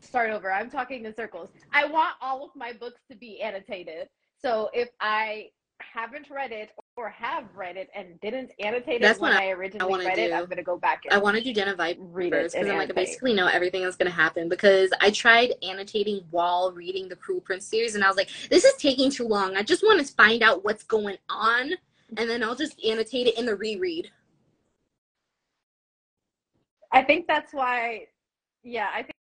start 0.00 0.30
over. 0.30 0.52
I'm 0.52 0.70
talking 0.70 1.04
in 1.04 1.14
circles. 1.14 1.50
I 1.72 1.84
want 1.84 2.14
all 2.20 2.44
of 2.44 2.50
my 2.54 2.72
books 2.72 3.00
to 3.10 3.16
be 3.16 3.42
annotated. 3.42 4.08
So 4.38 4.70
if 4.72 4.88
I 5.00 5.48
haven't 5.80 6.28
read 6.30 6.52
it 6.52 6.70
or 6.96 7.08
have 7.08 7.44
read 7.54 7.76
it 7.76 7.88
and 7.94 8.20
didn't 8.20 8.52
annotate 8.60 9.00
That's 9.00 9.18
it 9.18 9.22
when 9.22 9.32
what 9.32 9.42
I 9.42 9.50
originally 9.50 9.90
wanna 9.90 10.04
read 10.04 10.18
it. 10.18 10.32
I'm 10.32 10.46
gonna 10.46 10.62
go 10.62 10.78
back 10.78 11.04
and 11.04 11.14
I 11.14 11.18
want 11.18 11.36
to 11.36 11.42
do 11.42 11.52
Den 11.52 11.68
of 11.68 11.76
Vipers 11.76 12.04
read 12.10 12.30
because 12.30 12.54
I'm 12.54 12.68
like 12.68 12.90
I 12.90 12.92
basically 12.92 13.34
know 13.34 13.46
everything 13.46 13.82
that's 13.82 13.96
gonna 13.96 14.10
happen 14.10 14.48
because 14.48 14.90
I 15.00 15.10
tried 15.10 15.54
annotating 15.62 16.24
while 16.30 16.72
reading 16.72 17.08
the 17.08 17.16
Cruel 17.16 17.40
Prince 17.40 17.66
series 17.66 17.94
and 17.94 18.04
I 18.04 18.08
was 18.08 18.16
like, 18.16 18.30
this 18.50 18.64
is 18.64 18.74
taking 18.74 19.10
too 19.10 19.26
long. 19.26 19.56
I 19.56 19.62
just 19.62 19.82
want 19.82 20.04
to 20.04 20.12
find 20.14 20.42
out 20.42 20.64
what's 20.64 20.84
going 20.84 21.18
on 21.28 21.72
and 22.16 22.30
then 22.30 22.42
I'll 22.42 22.56
just 22.56 22.82
annotate 22.84 23.26
it 23.26 23.38
in 23.38 23.46
the 23.46 23.56
reread. 23.56 24.10
I 26.92 27.02
think 27.02 27.26
that's 27.26 27.52
why, 27.52 28.06
yeah, 28.62 28.88
I 28.92 29.02
think, 29.02 29.10
I 29.10 29.15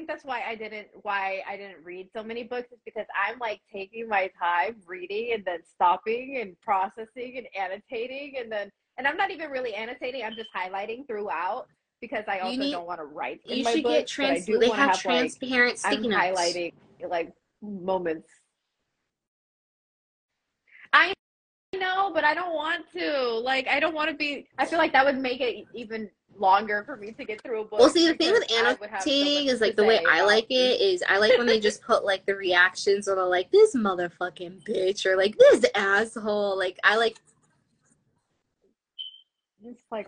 think 0.00 0.08
that's 0.08 0.24
why 0.24 0.42
I 0.48 0.54
didn't 0.54 0.88
why 1.02 1.42
I 1.46 1.56
didn't 1.58 1.84
read 1.84 2.08
so 2.16 2.22
many 2.22 2.42
books 2.42 2.72
is 2.72 2.78
because 2.86 3.04
I'm 3.14 3.38
like 3.38 3.60
taking 3.72 4.08
my 4.08 4.30
time 4.40 4.76
reading 4.86 5.32
and 5.34 5.44
then 5.44 5.58
stopping 5.74 6.38
and 6.40 6.58
processing 6.62 7.36
and 7.36 7.46
annotating 7.54 8.34
and 8.40 8.50
then 8.50 8.70
and 8.96 9.06
I'm 9.06 9.16
not 9.18 9.30
even 9.30 9.50
really 9.50 9.74
annotating. 9.74 10.24
I'm 10.24 10.34
just 10.34 10.48
highlighting 10.56 11.06
throughout 11.06 11.66
because 12.00 12.24
I 12.28 12.38
also 12.38 12.56
need- 12.56 12.70
don't 12.72 12.86
want 12.86 13.00
to 13.00 13.04
write 13.04 13.40
in 13.46 13.58
You 13.58 13.64
my 13.64 13.74
get 13.74 13.82
but 13.82 14.06
trans. 14.06 14.42
I 14.42 14.52
do 14.52 14.58
They 14.58 14.68
have 14.70 14.76
have 14.76 14.88
like 14.88 15.00
transparent 15.00 15.80
I'm 15.84 16.02
notes. 16.02 16.16
highlighting 16.16 16.72
like 17.06 17.32
moments. 17.60 18.28
I 20.94 21.12
know, 21.80 22.12
but 22.14 22.24
I 22.24 22.34
don't 22.34 22.54
want 22.54 22.84
to. 22.92 23.40
Like, 23.42 23.66
I 23.66 23.80
don't 23.80 23.94
want 23.94 24.10
to 24.10 24.16
be. 24.16 24.46
I 24.58 24.66
feel 24.66 24.78
like 24.78 24.92
that 24.92 25.04
would 25.04 25.18
make 25.18 25.40
it 25.40 25.64
even 25.74 26.08
longer 26.38 26.84
for 26.84 26.96
me 26.96 27.12
to 27.12 27.24
get 27.24 27.42
through 27.42 27.62
a 27.62 27.64
book. 27.64 27.80
Well, 27.80 27.90
see, 27.90 28.06
the 28.06 28.14
thing 28.14 28.32
with 28.32 28.46
because 28.46 28.64
I 28.64 28.72
would 28.74 28.90
have 28.90 29.02
so 29.02 29.10
annotating 29.10 29.48
is 29.48 29.60
like 29.60 29.76
the 29.76 29.84
way 29.84 30.00
I 30.08 30.22
like 30.22 30.46
it 30.50 30.80
is 30.80 31.02
I 31.08 31.18
like 31.18 31.36
when 31.36 31.46
they 31.46 31.60
just 31.60 31.82
put 31.82 32.04
like 32.04 32.24
the 32.26 32.34
reactions 32.34 33.08
or 33.08 33.16
they're 33.16 33.24
like 33.24 33.50
this 33.50 33.74
motherfucking 33.74 34.64
bitch 34.64 35.04
or 35.04 35.16
like 35.16 35.36
this 35.36 35.64
asshole. 35.74 36.56
Like 36.56 36.78
I 36.84 36.96
like 36.96 37.18
it's 39.64 39.82
like 39.90 40.06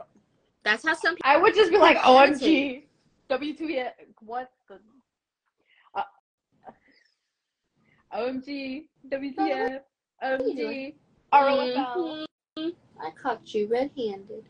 That's 0.64 0.86
how 0.86 0.94
some 0.94 1.16
people. 1.16 1.30
I 1.30 1.36
would 1.36 1.54
just 1.54 1.70
be 1.70 1.78
like, 1.78 1.98
Imitate. 2.06 2.88
OMG, 3.30 3.58
W2, 3.58 3.90
what 4.20 4.50
the, 4.68 4.78
uh, 5.94 6.02
OMG, 8.16 8.84
WTF, 9.10 9.80
OMG, 10.24 10.94
ROFL. 11.32 12.26
Mhm. 12.58 12.74
I 13.00 13.10
caught 13.10 13.52
you 13.54 13.66
red-handed. 13.68 14.44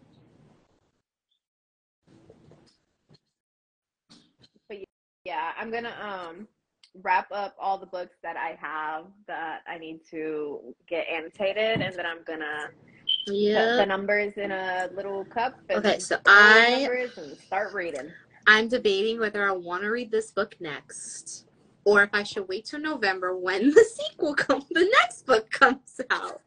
Yeah, 5.24 5.53
I'm 5.57 5.70
gonna 5.70 5.95
um 6.01 6.49
wrap 7.03 7.28
up 7.30 7.55
all 7.59 7.78
the 7.78 7.87
books 7.87 8.16
that 8.22 8.37
I 8.37 8.59
have 8.61 9.05
that 9.28 9.61
I 9.68 9.78
need 9.78 10.01
to 10.11 10.74
get 10.89 11.07
annotated, 11.09 11.80
and 11.80 11.95
then 11.95 12.05
I'm 12.05 12.24
gonna 12.26 12.70
put 13.26 13.33
the 13.78 13.87
numbers 13.87 14.33
in 14.37 14.51
a 14.51 14.89
little 14.95 15.24
cup. 15.26 15.55
Okay, 15.70 16.01
so 16.01 16.18
fill 16.24 16.35
in 16.35 16.83
the 17.14 17.30
I- 17.33 17.35
start 17.47 17.72
reading. 17.72 18.11
I'm 18.49 18.66
debating 18.66 19.20
whether 19.20 19.49
I 19.49 19.53
want 19.53 19.85
to 19.85 19.91
read 19.91 20.11
this 20.11 20.33
book 20.33 20.57
next, 20.59 21.47
or 21.85 22.03
if 22.03 22.11
I 22.12 22.24
should 22.24 22.49
wait 22.49 22.64
till 22.64 22.80
November 22.80 23.37
when 23.37 23.70
the 23.74 23.85
sequel 23.85 24.35
comes, 24.35 24.64
the 24.70 24.91
next 25.03 25.24
book 25.24 25.49
comes 25.53 26.01
out. 26.11 26.41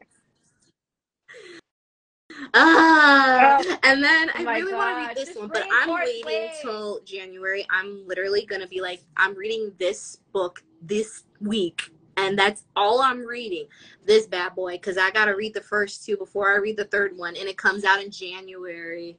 Ah, 2.53 3.61
and 3.83 4.03
then 4.03 4.29
I 4.29 4.41
Oh 4.41 4.43
my 4.43 4.59
really 4.59 4.73
want 4.73 4.89
to 4.97 5.07
read 5.07 5.17
this 5.17 5.27
just 5.29 5.39
one, 5.39 5.49
but 5.49 5.65
I'm 5.71 5.89
waiting 5.89 6.49
till 6.61 7.01
January. 7.05 7.65
I'm 7.69 8.05
literally 8.07 8.45
gonna 8.45 8.67
be 8.67 8.81
like, 8.81 9.03
I'm 9.17 9.35
reading 9.35 9.71
this 9.77 10.19
book 10.33 10.63
this 10.81 11.23
week, 11.41 11.91
and 12.17 12.37
that's 12.37 12.65
all 12.75 13.01
I'm 13.01 13.25
reading. 13.25 13.67
This 14.05 14.27
bad 14.27 14.55
boy, 14.55 14.73
because 14.73 14.97
I 14.97 15.11
gotta 15.11 15.35
read 15.35 15.53
the 15.53 15.61
first 15.61 16.05
two 16.05 16.17
before 16.17 16.51
I 16.53 16.57
read 16.57 16.77
the 16.77 16.85
third 16.85 17.17
one, 17.17 17.35
and 17.35 17.47
it 17.47 17.57
comes 17.57 17.83
out 17.83 18.01
in 18.03 18.11
January. 18.11 19.17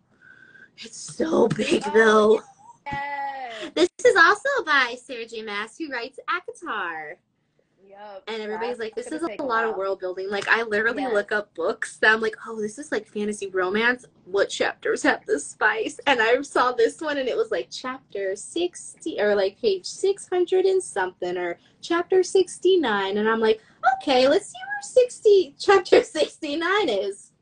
It's 0.79 0.99
so 0.99 1.49
big 1.49 1.83
Oh, 1.87 1.93
though. 1.95 2.43
Yes. 2.87 3.71
This 3.75 3.89
is 4.05 4.17
also 4.17 4.49
by 4.65 4.97
Sarah 5.03 5.27
J. 5.27 5.43
Maas, 5.43 5.77
who 5.79 5.91
writes 5.91 6.19
ACOTAR. 6.29 7.17
Yep. 7.99 8.25
And 8.27 8.43
everybody's 8.43 8.79
like, 8.79 8.95
this 8.95 9.07
is 9.07 9.23
a 9.23 9.43
lot 9.43 9.65
of 9.65 9.77
world 9.77 10.01
building. 10.01 10.29
Like, 10.29 10.47
I 10.49 10.63
literally 10.63 11.03
Yes. 11.03 11.15
look 11.15 11.33
up 11.33 11.55
books 11.55 11.97
that 11.99 12.13
I'm 12.13 12.21
like, 12.21 12.37
oh, 12.47 12.61
this 12.61 12.79
is 12.79 12.93
like 12.93 13.07
fantasy 13.07 13.49
romance. 13.49 14.05
What 14.27 14.51
chapters 14.51 15.03
have 15.05 15.25
the 15.25 15.39
spice? 15.39 15.99
And 16.07 16.21
I 16.21 16.41
saw 16.43 16.73
this 16.73 17.01
one 17.01 17.17
and 17.17 17.29
it 17.29 17.37
was 17.37 17.51
like 17.51 17.69
chapter 17.71 18.37
60 18.37 19.21
or 19.21 19.35
like 19.35 19.59
page 19.59 19.87
600 19.87 20.67
and 20.67 20.83
something 20.83 21.39
or 21.39 21.59
chapter 21.81 22.23
69. 22.23 23.17
And 23.17 23.29
I'm 23.29 23.41
like, 23.41 23.63
okay, 24.03 24.29
let's 24.29 24.47
see 24.47 24.59
where 24.59 24.83
60, 24.83 25.55
chapter 25.59 26.03
69 26.03 26.89
is. 26.89 27.33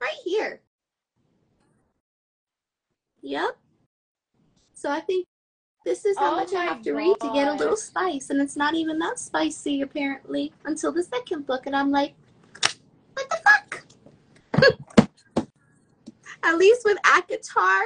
Right 0.00 0.14
here. 0.24 0.60
Yep. 3.22 3.56
So 4.74 4.90
I 4.90 5.00
think 5.00 5.26
this 5.88 6.04
is 6.04 6.18
how 6.18 6.32
Oh 6.32 6.36
much 6.36 6.52
I 6.52 6.64
have 6.64 6.82
to 6.82 6.92
read 6.92 7.16
to 7.20 7.32
get 7.32 7.48
a 7.48 7.54
little 7.54 7.76
spice, 7.76 8.28
and 8.28 8.42
it's 8.42 8.56
not 8.56 8.74
even 8.74 8.98
that 8.98 9.18
spicy 9.18 9.80
apparently 9.80 10.52
until 10.66 10.92
the 10.92 11.02
second 11.02 11.46
book, 11.46 11.64
and 11.64 11.74
I'm 11.74 11.90
like, 11.90 12.12
what 13.14 13.30
the 13.30 13.38
fuck? 14.62 14.76
At 16.42 16.58
least 16.58 16.82
with 16.84 16.98
ACOTAR, 17.04 17.80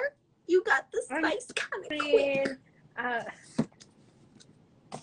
you 0.49 0.65
got 0.65 0.91
the 0.93 1.03
spice 1.03 1.47
kind 1.55 1.85
of 1.85 1.99
quick. 2.11 2.49
uh, 2.99 3.23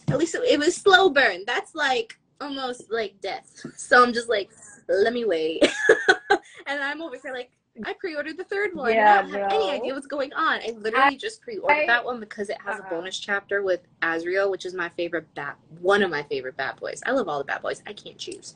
At 0.09 0.17
least 0.17 0.35
it, 0.35 0.41
it 0.43 0.59
was 0.59 0.75
slow 0.75 1.09
burn. 1.09 1.43
That's 1.47 1.73
like 1.75 2.19
almost 2.41 2.91
like 2.91 3.15
death. 3.21 3.49
So 3.77 4.03
I'm 4.03 4.11
just 4.11 4.27
like, 4.27 4.51
let 4.89 5.13
me 5.13 5.23
wait. 5.23 5.63
and 6.67 6.83
I'm 6.83 7.01
over 7.01 7.15
here 7.15 7.31
like, 7.31 7.51
I 7.85 7.93
pre-ordered 7.93 8.37
the 8.37 8.43
third 8.43 8.75
one. 8.75 8.93
Yeah, 8.93 9.19
I 9.19 9.21
don't 9.21 9.31
have 9.31 9.51
any 9.51 9.67
no. 9.67 9.71
idea 9.71 9.93
what's 9.93 10.07
going 10.07 10.33
on. 10.33 10.59
I 10.61 10.73
literally 10.77 11.17
just 11.17 11.41
pre-ordered 11.41 11.83
I- 11.83 11.85
that 11.85 12.03
one 12.03 12.19
because 12.19 12.49
it 12.49 12.57
has 12.65 12.79
uh-uh. 12.79 12.83
a 12.83 12.87
uh, 12.87 12.89
bonus 12.89 13.17
chapter 13.17 13.63
with 13.63 13.81
Azriel, 14.01 14.51
which 14.51 14.65
is 14.65 14.73
my 14.73 14.89
favorite 14.89 15.33
bat, 15.35 15.57
one 15.79 16.03
of 16.03 16.11
my 16.11 16.23
favorite 16.23 16.57
bad 16.57 16.75
boys. 16.77 17.01
I 17.05 17.11
love 17.11 17.29
all 17.29 17.37
the 17.37 17.45
bad 17.45 17.61
boys. 17.61 17.81
I 17.87 17.93
can't 17.93 18.17
choose. 18.17 18.55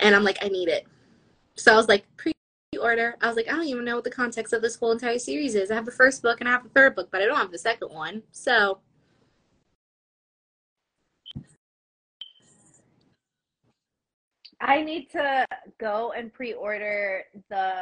And 0.00 0.14
I'm 0.14 0.22
like, 0.22 0.38
I 0.42 0.48
need 0.48 0.68
it. 0.68 0.86
So 1.56 1.72
I 1.72 1.76
was 1.76 1.88
like, 1.88 2.04
pre-order. 2.16 3.16
I 3.20 3.26
was 3.26 3.36
like, 3.36 3.48
I 3.48 3.52
don't 3.52 3.66
even 3.66 3.84
know 3.84 3.96
what 3.96 4.04
the 4.04 4.10
context 4.10 4.52
of 4.52 4.62
this 4.62 4.76
whole 4.76 4.92
entire 4.92 5.18
series 5.18 5.54
is. 5.54 5.70
I 5.70 5.74
have 5.74 5.86
the 5.86 5.90
first 5.90 6.22
book 6.22 6.40
and 6.40 6.48
I 6.48 6.52
have 6.52 6.62
the 6.62 6.68
third 6.70 6.94
book, 6.94 7.08
but 7.10 7.22
I 7.22 7.24
don't 7.24 7.36
have 7.36 7.50
the 7.50 7.58
second 7.58 7.88
one. 7.88 8.22
So 8.30 8.78
I 14.60 14.82
need 14.82 15.10
to 15.10 15.46
go 15.78 16.12
and 16.16 16.32
pre-order 16.32 17.24
the 17.50 17.72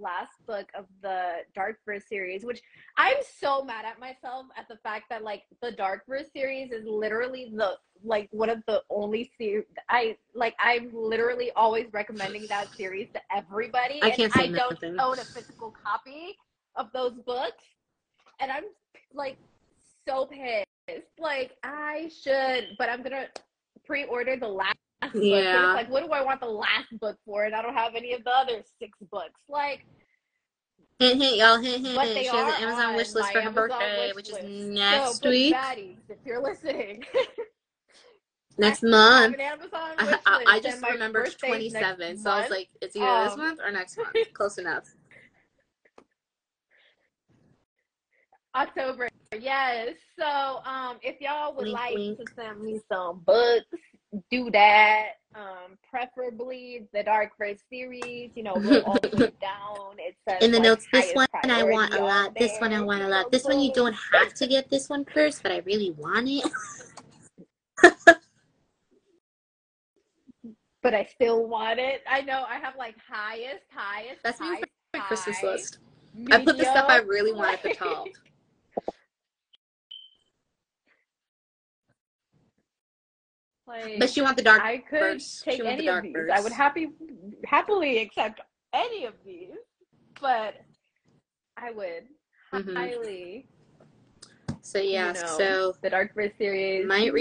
last 0.00 0.46
book 0.46 0.70
of 0.74 0.86
the 1.02 1.38
Darkverse 1.56 2.06
series, 2.08 2.44
which 2.44 2.62
I'm 2.96 3.16
so 3.38 3.64
mad 3.64 3.84
at 3.84 3.98
myself 3.98 4.46
at 4.56 4.68
the 4.68 4.76
fact 4.76 5.06
that 5.10 5.24
like 5.24 5.42
the 5.60 5.72
Darkverse 5.72 6.32
series 6.32 6.70
is 6.70 6.84
literally 6.86 7.52
the 7.54 7.76
like 8.04 8.28
one 8.30 8.50
of 8.50 8.62
the 8.66 8.82
only 8.88 9.32
series 9.36 9.64
I 9.88 10.16
like. 10.34 10.54
I'm 10.60 10.90
literally 10.92 11.50
always 11.56 11.86
recommending 11.92 12.46
that 12.48 12.72
series 12.74 13.08
to 13.14 13.20
everybody. 13.34 14.00
I 14.02 14.10
can't 14.10 14.34
and 14.36 14.56
I 14.56 14.58
don't 14.58 15.00
own 15.00 15.18
a 15.18 15.24
physical 15.24 15.74
copy 15.84 16.36
of 16.76 16.88
those 16.92 17.14
books, 17.26 17.64
and 18.38 18.50
I'm 18.50 18.64
like 19.12 19.38
so 20.06 20.26
pissed. 20.26 20.66
Like 21.18 21.56
I 21.64 22.10
should, 22.22 22.76
but 22.78 22.88
I'm 22.88 23.02
gonna 23.02 23.26
pre-order 23.84 24.36
the 24.36 24.48
last 24.48 24.76
Yeah. 25.14 25.72
like, 25.74 25.90
what 25.90 26.04
do 26.04 26.10
I 26.12 26.22
want 26.22 26.40
the 26.40 26.46
last 26.46 26.98
book 27.00 27.16
for? 27.24 27.44
And 27.44 27.54
I 27.54 27.62
don't 27.62 27.74
have 27.74 27.94
any 27.94 28.12
of 28.12 28.24
the 28.24 28.30
other 28.30 28.62
six 28.78 28.96
books. 29.10 29.40
Like, 29.48 29.84
hint, 30.98 31.20
hint, 31.20 31.36
y'all, 31.36 31.58
hint, 31.60 31.84
hint. 31.84 31.96
But 31.96 32.06
they 32.14 32.22
She 32.22 32.28
has 32.28 32.54
an 32.56 32.62
Amazon 32.62 32.96
wish 32.96 33.12
list 33.14 33.32
for 33.32 33.40
her 33.40 33.48
Amazon 33.48 33.68
birthday, 33.68 34.12
which 34.14 34.30
list. 34.30 34.44
is 34.44 34.66
next 34.68 35.20
book 35.22 35.30
week, 35.30 35.54
baddies, 35.54 35.98
if 36.08 36.18
you're 36.24 36.40
listening, 36.42 37.04
next 38.58 38.82
month. 38.82 39.38
Amazon 39.38 39.70
I, 39.98 40.04
wish 40.06 40.14
I, 40.26 40.36
list, 40.38 40.48
I 40.48 40.60
just 40.60 40.80
my 40.82 40.90
remembered 40.90 41.36
27, 41.38 42.18
so 42.18 42.30
I 42.30 42.40
was 42.42 42.50
like, 42.50 42.68
it's 42.80 42.94
either 42.96 43.24
this 43.24 43.32
Um, 43.32 43.38
month 43.40 43.60
or 43.64 43.72
next 43.72 43.96
month. 43.98 44.10
Close 44.34 44.58
enough. 44.58 44.84
October. 48.54 49.08
Yes. 49.40 49.94
So, 50.18 50.26
um, 50.66 50.98
if 51.02 51.20
y'all 51.20 51.54
would 51.54 51.64
Wink, 51.64 51.74
like 51.74 51.94
wink. 51.94 52.18
to 52.18 52.24
send 52.34 52.60
me 52.60 52.80
some 52.90 53.20
books, 53.20 53.64
do 54.30 54.50
that. 54.50 55.12
Um, 55.34 55.78
preferably 55.88 56.86
the 56.92 57.02
Dark 57.02 57.30
Verse 57.38 57.58
series. 57.70 58.30
You 58.34 58.42
know, 58.42 58.52
all 58.52 58.98
down. 59.40 59.96
It 59.98 60.14
says 60.28 60.42
In 60.42 60.50
the 60.50 60.58
like, 60.58 60.64
notes, 60.64 60.86
this 60.92 61.12
highest 61.12 61.32
one 61.32 61.50
I 61.50 61.62
want 61.62 61.94
a 61.94 62.02
lot. 62.02 62.34
This 62.36 62.58
one 62.60 62.72
I 62.72 62.80
want 62.80 63.02
a 63.02 63.08
lot. 63.08 63.30
This 63.32 63.44
one 63.44 63.60
you 63.60 63.72
don't 63.72 63.96
have 64.12 64.34
to 64.34 64.46
get 64.46 64.68
this 64.68 64.88
one 64.88 65.04
first, 65.06 65.42
but 65.42 65.52
I 65.52 65.58
really 65.58 65.92
want 65.92 66.28
it. 66.28 66.44
But 70.82 70.94
I 70.94 71.04
still 71.04 71.46
want 71.46 71.78
it. 71.78 72.02
I 72.10 72.22
know 72.22 72.44
I 72.48 72.56
have 72.56 72.74
like 72.76 72.96
highest, 73.08 73.62
highest, 73.70 74.20
That's 74.24 74.40
me 74.40 74.48
highest, 74.48 74.64
My 74.92 75.00
Christmas 75.00 75.42
list. 75.42 75.78
I 76.32 76.44
put 76.44 76.58
the 76.58 76.64
stuff 76.64 76.86
I 76.88 76.98
really 76.98 77.32
want 77.32 77.54
at 77.54 77.62
the 77.62 77.74
top. 77.74 78.08
Like, 83.66 83.98
But 83.98 84.16
you 84.16 84.24
want 84.24 84.36
the 84.36 84.42
dark 84.42 84.62
I 84.62 84.78
could 84.78 84.98
verse. 84.98 85.42
take 85.44 85.56
She 85.56 85.62
want 85.62 85.76
the 85.78 85.82
any 85.82 85.88
of 85.88 85.94
dark 85.94 86.04
these. 86.04 86.12
verse. 86.14 86.30
I 86.34 86.40
would 86.40 86.52
happy 86.52 86.88
happily 87.44 87.98
accept 87.98 88.40
any 88.72 89.04
of 89.04 89.14
these, 89.24 89.50
but 90.20 90.54
I 91.56 91.70
would 91.70 92.08
Mhm. 92.52 92.74
highly 92.74 93.46
So 94.60 94.78
yeah, 94.78 95.08
you 95.08 95.14
know, 95.14 95.26
so 95.38 95.76
the 95.82 95.90
Dark 95.90 96.14
Verse 96.14 96.32
series. 96.38 96.86
might. 96.86 97.12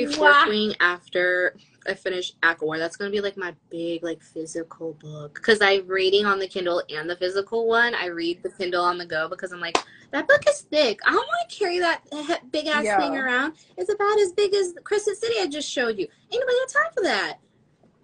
Wing 0.47 0.75
after 0.79 1.55
I 1.87 1.93
finish 1.93 2.33
ACOWAR. 2.43 2.77
That's 2.77 2.95
gonna 2.95 3.11
be 3.11 3.21
like 3.21 3.37
my 3.37 3.55
big 3.69 4.03
like 4.03 4.21
physical 4.21 4.93
book 4.93 5.33
because 5.35 5.59
I'm 5.61 5.87
reading 5.87 6.25
on 6.25 6.39
the 6.39 6.47
Kindle 6.47 6.83
and 6.89 7.09
the 7.09 7.15
physical 7.15 7.67
one. 7.67 7.95
I 7.95 8.07
read 8.07 8.43
the 8.43 8.49
Kindle 8.51 8.83
on 8.83 8.97
the 8.97 9.05
go 9.05 9.27
because 9.27 9.51
I'm 9.51 9.59
like 9.59 9.77
that 10.11 10.27
book 10.27 10.43
is 10.47 10.61
thick. 10.61 10.99
I 11.05 11.11
don't 11.11 11.17
want 11.27 11.49
to 11.49 11.57
carry 11.57 11.79
that 11.79 12.01
big 12.51 12.67
ass 12.67 12.83
Yeah. 12.85 12.97
thing 12.99 13.17
around. 13.17 13.53
It's 13.77 13.91
about 13.91 14.19
as 14.19 14.31
big 14.33 14.53
as 14.53 14.73
Crescent 14.83 15.17
City 15.17 15.35
I 15.39 15.47
just 15.47 15.69
showed 15.69 15.97
you. 15.97 16.07
Ain't 16.31 16.41
nobody 16.41 16.57
got 16.59 16.69
time 16.69 16.91
for 16.93 17.03
that. 17.03 17.37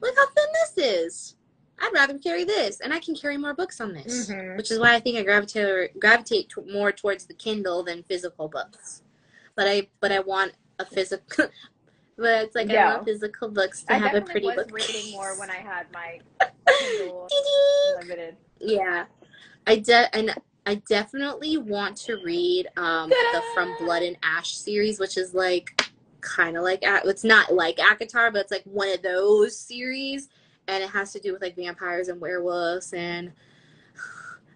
Look 0.02 0.16
how 0.16 0.26
thin 0.28 0.46
this 0.54 0.86
is. 1.04 1.36
I'd 1.80 1.94
rather 1.94 2.18
carry 2.18 2.44
this, 2.44 2.80
and 2.80 2.92
I 2.92 3.00
can 3.00 3.16
carry 3.16 3.38
more 3.38 3.54
books 3.54 3.80
on 3.80 3.94
this, 3.94 4.30
Mhm. 4.30 4.58
which 4.58 4.72
is 4.72 4.80
why 4.80 4.96
I 4.96 5.00
think 5.00 5.18
I 5.18 5.24
gravitate 5.24 6.00
gravitate 6.00 6.50
to, 6.50 6.62
more 6.66 6.92
towards 6.92 7.26
the 7.26 7.36
Kindle 7.36 7.84
than 7.84 8.02
physical 8.04 8.48
books. 8.48 9.04
But 9.56 9.68
I 9.68 9.90
but 10.00 10.12
I 10.12 10.20
want 10.20 10.54
a 10.80 10.86
physical. 10.86 11.46
But 12.18 12.46
it's 12.46 12.56
like 12.56 12.70
I 12.70 12.74
Yeah. 12.74 12.94
want 12.96 13.06
physical 13.06 13.50
books 13.50 13.84
to 13.84 13.94
I 13.94 13.98
have 13.98 14.16
a 14.16 14.22
pretty 14.22 14.48
was 14.48 14.56
book. 14.56 14.72
reading 14.72 15.12
more 15.12 15.38
when 15.40 15.50
I 15.52 15.58
had 15.58 15.86
my 15.94 16.20
Kindle 16.80 17.30
limited. 18.00 18.36
Yeah, 18.60 19.06
I 19.68 19.76
de- 19.78 20.16
and 20.16 20.34
I 20.66 20.76
definitely 20.90 21.58
want 21.58 21.96
to 21.98 22.18
read 22.24 22.68
um 22.76 23.10
the 23.10 23.44
From 23.54 23.76
Blood 23.80 24.02
and 24.04 24.18
Ash 24.24 24.56
series, 24.56 25.00
which 25.00 25.16
is 25.18 25.34
like 25.36 25.90
kind 26.22 26.58
of 26.58 26.64
like 26.64 26.80
it's 26.82 27.24
not 27.24 27.54
like 27.54 27.78
ACOTAR, 27.78 28.34
but 28.34 28.42
it's 28.42 28.52
like 28.52 28.64
one 28.66 28.90
of 28.90 29.02
those 29.04 29.56
series, 29.58 30.30
and 30.68 30.84
it 30.84 30.90
has 30.90 31.14
to 31.14 31.20
do 31.20 31.34
with 31.34 31.42
like 31.44 31.56
vampires 31.56 32.08
and 32.08 32.20
werewolves 32.20 32.94
and. 32.94 33.32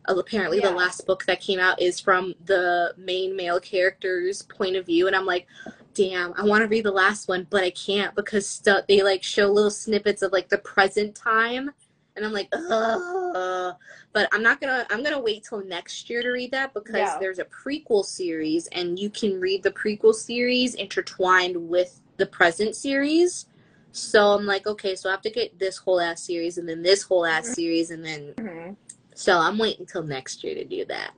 apparently 0.07 0.57
Yeah. 0.57 0.69
the 0.69 0.75
last 0.75 1.05
book 1.05 1.25
that 1.27 1.39
came 1.41 1.59
out 1.59 1.79
is 1.79 1.99
from 1.99 2.33
the 2.45 2.93
main 2.97 3.35
male 3.35 3.59
character's 3.59 4.41
point 4.41 4.75
of 4.75 4.87
view 4.87 5.05
and 5.05 5.15
i'm 5.15 5.27
like 5.27 5.45
damn 5.93 6.33
i 6.37 6.43
want 6.43 6.61
to 6.61 6.67
read 6.67 6.85
the 6.85 6.91
last 6.91 7.27
one 7.27 7.45
but 7.49 7.63
i 7.63 7.69
can't 7.71 8.15
because 8.15 8.47
stu- 8.47 8.79
they 8.87 9.01
like 9.01 9.23
show 9.23 9.47
little 9.47 9.71
snippets 9.71 10.21
of 10.21 10.31
like 10.31 10.47
the 10.49 10.57
present 10.59 11.13
time 11.15 11.71
and 12.15 12.25
i'm 12.25 12.31
like 12.33 12.47
Ugh. 12.53 13.75
but 14.13 14.27
i'm 14.31 14.43
not 14.43 14.61
gonna 14.61 14.85
i'm 14.89 15.03
gonna 15.03 15.19
wait 15.19 15.43
till 15.47 15.63
next 15.65 16.09
year 16.09 16.21
to 16.21 16.29
read 16.29 16.51
that 16.51 16.73
because 16.73 16.95
Yeah. 16.95 17.17
there's 17.19 17.39
a 17.39 17.45
prequel 17.45 18.05
series 18.05 18.67
and 18.67 18.97
you 18.99 19.09
can 19.09 19.39
read 19.39 19.63
the 19.63 19.71
prequel 19.71 20.13
series 20.13 20.75
intertwined 20.75 21.55
with 21.69 22.01
the 22.17 22.25
present 22.25 22.75
series 22.75 23.47
so 23.91 24.27
i'm 24.33 24.45
like 24.45 24.67
okay 24.67 24.95
so 24.95 25.09
i 25.09 25.11
have 25.11 25.21
to 25.21 25.29
get 25.29 25.57
this 25.59 25.77
whole 25.77 25.99
ass 25.99 26.21
series 26.23 26.57
and 26.57 26.67
then 26.69 26.81
this 26.81 27.03
whole 27.03 27.25
ass 27.25 27.49
Mhm. 27.49 27.55
series 27.55 27.91
and 27.91 28.05
then 28.05 28.33
Mhm. 28.37 28.75
so 29.13 29.37
I'm 29.37 29.57
waiting 29.57 29.85
till 29.85 30.03
next 30.03 30.41
year 30.43 30.55
to 30.55 30.63
do 30.63 30.85
that. 30.85 31.11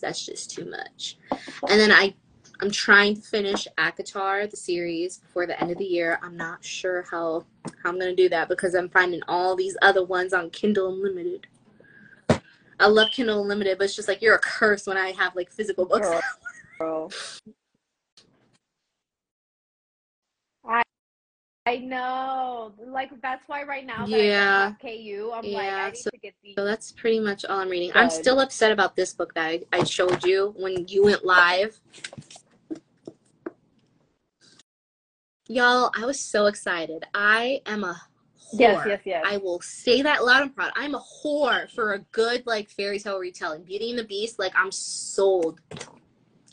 That's 0.00 0.24
just 0.24 0.50
too 0.50 0.66
much. 0.66 1.16
And 1.32 1.80
then 1.80 1.90
I 1.90 2.14
I'm 2.60 2.70
trying 2.70 3.16
to 3.16 3.20
finish 3.20 3.66
ACOTAR, 3.78 4.50
the 4.50 4.56
series, 4.56 5.18
before 5.18 5.46
the 5.46 5.60
end 5.60 5.70
of 5.72 5.78
the 5.78 5.84
year. 5.84 6.18
I'm 6.22 6.36
not 6.36 6.64
sure 6.64 7.04
how 7.10 7.44
how 7.82 7.90
I'm 7.90 7.98
gonna 7.98 8.14
do 8.14 8.28
that 8.28 8.48
because 8.48 8.74
I'm 8.74 8.88
finding 8.88 9.20
all 9.28 9.56
these 9.56 9.76
other 9.82 10.04
ones 10.04 10.32
on 10.32 10.50
Kindle 10.50 10.92
Unlimited. 10.92 11.46
I 12.80 12.86
love 12.86 13.10
Kindle 13.10 13.42
Unlimited, 13.42 13.78
but 13.78 13.84
it's 13.84 13.96
just 13.96 14.08
like 14.08 14.22
you're 14.22 14.34
a 14.34 14.40
curse 14.40 14.86
when 14.86 14.96
I 14.96 15.10
have 15.12 15.34
like 15.36 15.50
physical 15.50 15.84
books. 15.86 16.08
Girl. 16.08 16.20
Girl. 16.78 17.10
I 20.66 20.82
I 21.66 21.76
know. 21.78 22.72
Like 22.86 23.10
that's 23.20 23.42
why 23.48 23.62
right 23.64 23.86
now 23.86 24.06
that 24.06 24.22
Yeah. 24.22 24.72
KU, 24.80 25.32
I'm 25.34 25.44
like 25.50 25.72
I 25.72 25.90
need 25.90 25.96
so- 25.96 26.10
to 26.10 26.18
get 26.18 26.34
the 26.42 26.54
So 26.56 26.64
that's 26.64 26.92
pretty 26.92 27.20
much 27.20 27.44
all 27.44 27.58
I'm 27.60 27.68
reading. 27.68 27.90
I'm 27.94 28.10
still 28.10 28.40
upset 28.40 28.70
about 28.72 28.94
this 28.96 29.12
book 29.12 29.34
that 29.34 29.44
I, 29.46 29.62
I 29.72 29.84
showed 29.84 30.24
you 30.24 30.54
when 30.56 30.86
you 30.88 31.04
went 31.04 31.24
live. 31.24 31.80
Y'all, 35.46 35.90
I 35.94 36.06
was 36.06 36.18
so 36.18 36.46
excited. 36.46 37.04
I 37.12 37.60
am 37.66 37.84
a 37.84 38.00
whore. 38.38 38.60
Yes, 38.60 38.86
yes, 38.86 39.00
yes. 39.04 39.24
I 39.26 39.36
will 39.36 39.60
say 39.60 40.00
that 40.00 40.24
loud 40.24 40.40
and 40.40 40.54
proud. 40.54 40.72
I'm 40.74 40.94
a 40.94 41.02
whore 41.22 41.70
for 41.70 41.92
a 41.92 41.98
good 42.12 42.46
like 42.46 42.70
fairy 42.70 42.98
tale 42.98 43.18
retelling. 43.18 43.62
Beauty 43.62 43.90
and 43.90 43.98
the 43.98 44.04
Beast, 44.04 44.38
like 44.38 44.52
I'm 44.56 44.72
sold. 44.72 45.60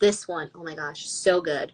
This 0.01 0.27
one, 0.27 0.51
oh 0.55 0.63
my 0.63 0.75
gosh, 0.75 1.07
so 1.07 1.39
good. 1.39 1.71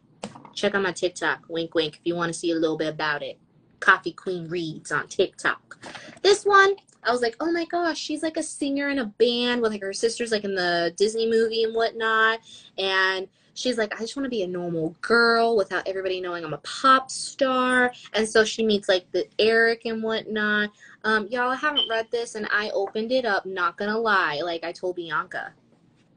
Check 0.53 0.75
out 0.75 0.83
my 0.83 0.91
TikTok, 0.91 1.45
wink 1.49 1.73
wink, 1.73 1.95
if 1.95 2.01
you 2.03 2.15
want 2.15 2.31
to 2.31 2.37
see 2.37 2.51
a 2.51 2.55
little 2.55 2.77
bit 2.77 2.89
about 2.89 3.23
it. 3.23 3.39
Coffee 3.79 4.11
Queen 4.11 4.47
Reads 4.47 4.91
on 4.91 5.07
TikTok. 5.07 5.79
This 6.21 6.45
one, 6.45 6.75
I 7.03 7.11
was 7.11 7.21
like, 7.21 7.35
oh 7.39 7.51
my 7.51 7.65
gosh, 7.65 7.97
she's 7.97 8.21
like 8.21 8.37
a 8.37 8.43
singer 8.43 8.89
in 8.89 8.99
a 8.99 9.05
band 9.05 9.61
with 9.61 9.71
like 9.71 9.81
her 9.81 9.93
sisters 9.93 10.31
like 10.31 10.43
in 10.43 10.53
the 10.53 10.93
Disney 10.97 11.27
movie 11.27 11.63
and 11.63 11.73
whatnot. 11.73 12.39
And 12.77 13.27
she's 13.57 13.77
like, 13.77 13.93
I 13.95 14.01
just 14.01 14.15
want 14.15 14.25
to 14.25 14.29
be 14.29 14.43
a 14.43 14.47
normal 14.47 14.95
girl 15.01 15.57
without 15.57 15.87
everybody 15.87 16.21
knowing 16.21 16.45
I'm 16.45 16.53
a 16.53 16.59
pop 16.59 17.09
star. 17.09 17.91
And 18.13 18.27
so 18.27 18.45
she 18.45 18.63
meets 18.63 18.87
like 18.87 19.11
the 19.11 19.27
Eric 19.39 19.85
and 19.85 20.03
whatnot. 20.03 20.69
Um, 21.03 21.27
y'all 21.29 21.49
I 21.49 21.55
haven't 21.55 21.89
read 21.89 22.07
this 22.11 22.35
and 22.35 22.47
I 22.51 22.69
opened 22.69 23.11
it 23.11 23.25
up, 23.25 23.45
not 23.45 23.77
gonna 23.77 23.97
lie, 23.97 24.41
like 24.43 24.63
I 24.63 24.71
told 24.71 24.95
Bianca. 24.95 25.53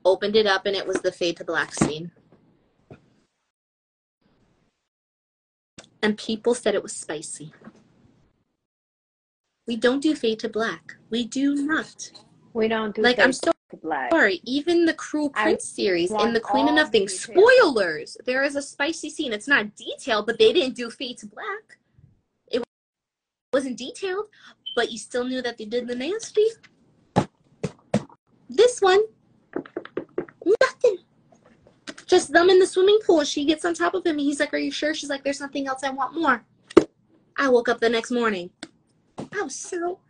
Opened 0.05 0.37
it 0.37 0.47
up 0.47 0.67
and 0.67 0.77
it 0.77 0.87
was 0.87 1.01
the 1.01 1.13
Fade 1.13 1.39
to 1.39 1.45
Black 1.45 1.75
scene. 1.75 2.11
And 6.03 6.17
people 6.17 6.55
said 6.55 6.75
it 6.75 6.83
was 6.83 6.95
spicy. 6.95 7.53
We 9.67 9.77
don't 9.77 10.01
do 10.01 10.15
Fade 10.15 10.41
to 10.41 10.49
Black. 10.49 10.97
We 11.11 11.25
do 11.25 11.55
not. 11.55 12.11
we 12.53 12.69
don't 12.69 12.95
do 12.95 13.03
Like 13.03 13.19
I'm 13.19 13.33
so 13.33 13.53
black. 13.77 14.11
sorry. 14.11 14.41
Even 14.45 14.85
the 14.85 14.95
Cruel 14.95 15.31
I 15.35 15.43
Prince 15.45 15.65
series 15.65 16.11
want 16.11 16.29
in 16.29 16.35
the 16.35 16.41
Queen 16.41 16.69
of 16.69 16.75
Nothing 16.75 17.07
details. 17.07 17.21
spoilers. 17.23 18.17
There 18.25 18.43
is 18.43 18.57
a 18.57 18.63
spicy 18.63 19.11
scene. 19.11 19.33
It's 19.33 19.49
not 19.49 19.75
detailed, 19.77 20.27
but 20.27 20.39
they 20.39 20.53
didn't 20.53 20.77
do 20.77 20.91
Fade 20.91 21.19
to 21.19 21.27
Black. 21.27 21.79
It 22.49 22.63
wasn't 23.53 23.79
detailed, 23.79 24.27
but 24.77 24.91
you 24.91 24.99
still 24.99 25.25
knew 25.25 25.43
that 25.43 25.59
they 25.59 25.65
did 25.65 25.87
the 25.89 25.95
nasty. 25.95 26.47
This 28.49 28.81
one, 28.81 29.01
nothing. 30.61 30.99
Just 32.07 32.33
them 32.33 32.51
in 32.51 32.59
the 32.59 32.67
swimming 32.67 32.99
pool. 33.07 33.23
She 33.25 33.45
gets 33.45 33.65
on 33.65 33.75
top 33.75 33.95
of 33.95 34.05
him, 34.05 34.19
and 34.19 34.21
he's 34.21 34.41
like, 34.41 34.53
"Are 34.53 34.59
you 34.59 34.73
sure?" 34.73 34.93
She's 34.95 35.09
like, 35.09 35.23
"There's 35.23 35.41
nothing 35.41 35.69
else. 35.69 35.85
I 35.85 35.91
want 35.91 36.15
more." 36.15 36.45
I 37.37 37.49
woke 37.49 37.69
up 37.69 37.79
the 37.81 37.89
next 37.89 38.11
morning. 38.11 38.51
I 39.19 39.43
was 39.43 39.55
so, 39.55 40.01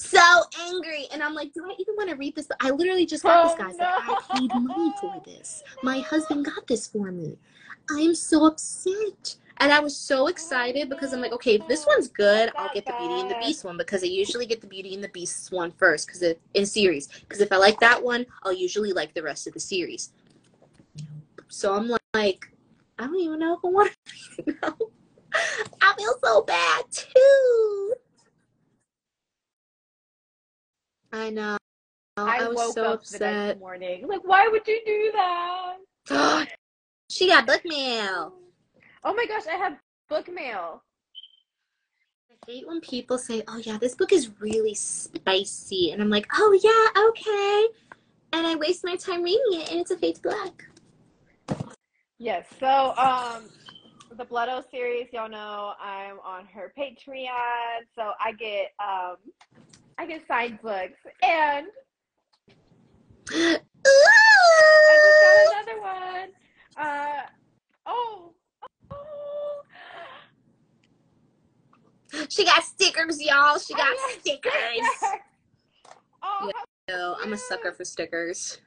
so 0.00 0.42
angry, 0.58 1.06
and 1.12 1.22
I'm 1.22 1.34
like, 1.34 1.52
"Do 1.52 1.64
I 1.64 1.74
even 1.78 1.94
want 1.96 2.10
to 2.10 2.16
read 2.16 2.34
this?" 2.34 2.48
I 2.60 2.70
literally 2.70 3.06
just 3.06 3.22
got 3.22 3.44
this, 3.44 3.52
Oh, 3.58 3.64
guys. 3.64 3.76
Like, 3.78 3.88
I 3.88 4.38
paid 4.38 4.54
money 4.54 4.92
for 5.00 5.14
this. 5.24 5.62
My 5.82 6.00
husband 6.00 6.44
got 6.44 6.66
this 6.66 6.86
for 6.86 7.10
me. 7.12 7.38
I 7.90 8.00
am 8.00 8.14
so 8.14 8.46
upset. 8.46 9.36
And 9.60 9.70
I 9.70 9.78
was 9.78 9.94
so 9.94 10.28
excited 10.28 10.88
because 10.88 11.12
I'm 11.12 11.20
like, 11.20 11.32
okay, 11.32 11.56
if 11.56 11.68
this 11.68 11.86
one's 11.86 12.08
good, 12.08 12.50
I'll 12.56 12.72
get 12.72 12.86
the 12.86 12.94
Beauty 12.98 13.20
and 13.20 13.30
the 13.30 13.36
Beast 13.44 13.62
one 13.62 13.76
because 13.76 14.02
I 14.02 14.06
usually 14.06 14.46
get 14.46 14.62
the 14.62 14.66
Beauty 14.66 14.94
and 14.94 15.04
the 15.04 15.08
Beast 15.08 15.52
one 15.52 15.70
first 15.72 16.06
because 16.06 16.22
in 16.54 16.64
series. 16.64 17.08
Because 17.08 17.42
if 17.42 17.52
I 17.52 17.56
like 17.56 17.78
that 17.80 18.02
one, 18.02 18.24
I'll 18.42 18.54
usually 18.54 18.94
like 18.94 19.12
the 19.12 19.22
rest 19.22 19.46
of 19.46 19.52
the 19.52 19.60
series. 19.60 20.12
So 21.48 21.74
I'm 21.74 21.94
like, 22.14 22.50
I 22.98 23.04
don't 23.04 23.20
even 23.20 23.38
know 23.38 23.54
if 23.54 23.60
I 23.62 23.68
want 23.68 23.92
to 23.92 23.96
read 24.46 24.48
it 24.48 24.62
now. 24.62 24.76
I 25.82 25.94
feel 25.98 26.14
so 26.24 26.42
bad 26.42 26.84
too. 26.90 27.94
I 31.12 31.30
know. 31.30 31.56
I, 32.16 32.38
I, 32.38 32.48
was 32.48 32.56
woke 32.56 32.74
so 32.74 32.92
upset. 32.92 33.58
morning. 33.58 34.06
Like, 34.06 34.22
why 34.24 34.46
would 34.48 34.66
you 34.66 34.80
do 34.84 35.12
that? 35.14 36.48
she 37.08 37.28
got 37.28 37.46
book 37.46 37.62
mail. 37.64 38.34
Oh 39.04 39.14
my 39.14 39.26
gosh, 39.26 39.46
I 39.46 39.56
have 39.56 39.78
book 40.08 40.32
mail. 40.32 40.82
I 42.30 42.50
hate 42.50 42.66
when 42.68 42.80
people 42.80 43.18
say, 43.18 43.42
"Oh 43.48 43.58
yeah, 43.58 43.78
this 43.78 43.94
book 43.94 44.12
is 44.12 44.30
really 44.40 44.74
spicy," 44.74 45.92
and 45.92 46.02
I'm 46.02 46.10
like, 46.10 46.26
"Oh 46.34 46.58
yeah, 46.62 47.02
okay," 47.08 47.68
and 48.32 48.46
I 48.46 48.54
waste 48.56 48.84
my 48.84 48.96
time 48.96 49.22
reading 49.22 49.60
it, 49.60 49.70
and 49.70 49.80
it's 49.80 49.90
a 49.90 49.96
fade 49.96 50.16
to 50.16 50.22
black. 50.22 50.66
Yes. 52.18 52.46
So, 52.58 52.94
um, 52.96 53.44
the 54.16 54.24
Blood 54.24 54.50
O 54.50 54.62
series, 54.70 55.06
y'all 55.12 55.28
know 55.28 55.72
I'm 55.80 56.18
on 56.20 56.44
her 56.46 56.72
Patreon, 56.78 57.86
so 57.94 58.12
I 58.20 58.32
get 58.32 58.72
um, 58.78 59.16
I 60.00 60.06
get 60.06 60.26
signed 60.26 60.58
books, 60.62 60.98
and 61.22 61.66
I 63.30 63.58
just 64.96 65.20
got 65.20 65.66
another 65.66 65.80
one. 65.82 66.30
Uh, 66.74 67.22
oh, 67.84 68.32
oh, 68.90 69.62
she 72.30 72.46
got 72.46 72.64
stickers, 72.64 73.22
y'all. 73.22 73.58
She 73.58 73.74
got 73.74 73.94
got 73.94 74.20
stickers. 74.20 74.52
Oh, 76.22 76.50
Yo, 76.88 77.16
I'm 77.22 77.32
a 77.34 77.36
sucker 77.36 77.72
for 77.72 77.84
stickers. 77.84 78.58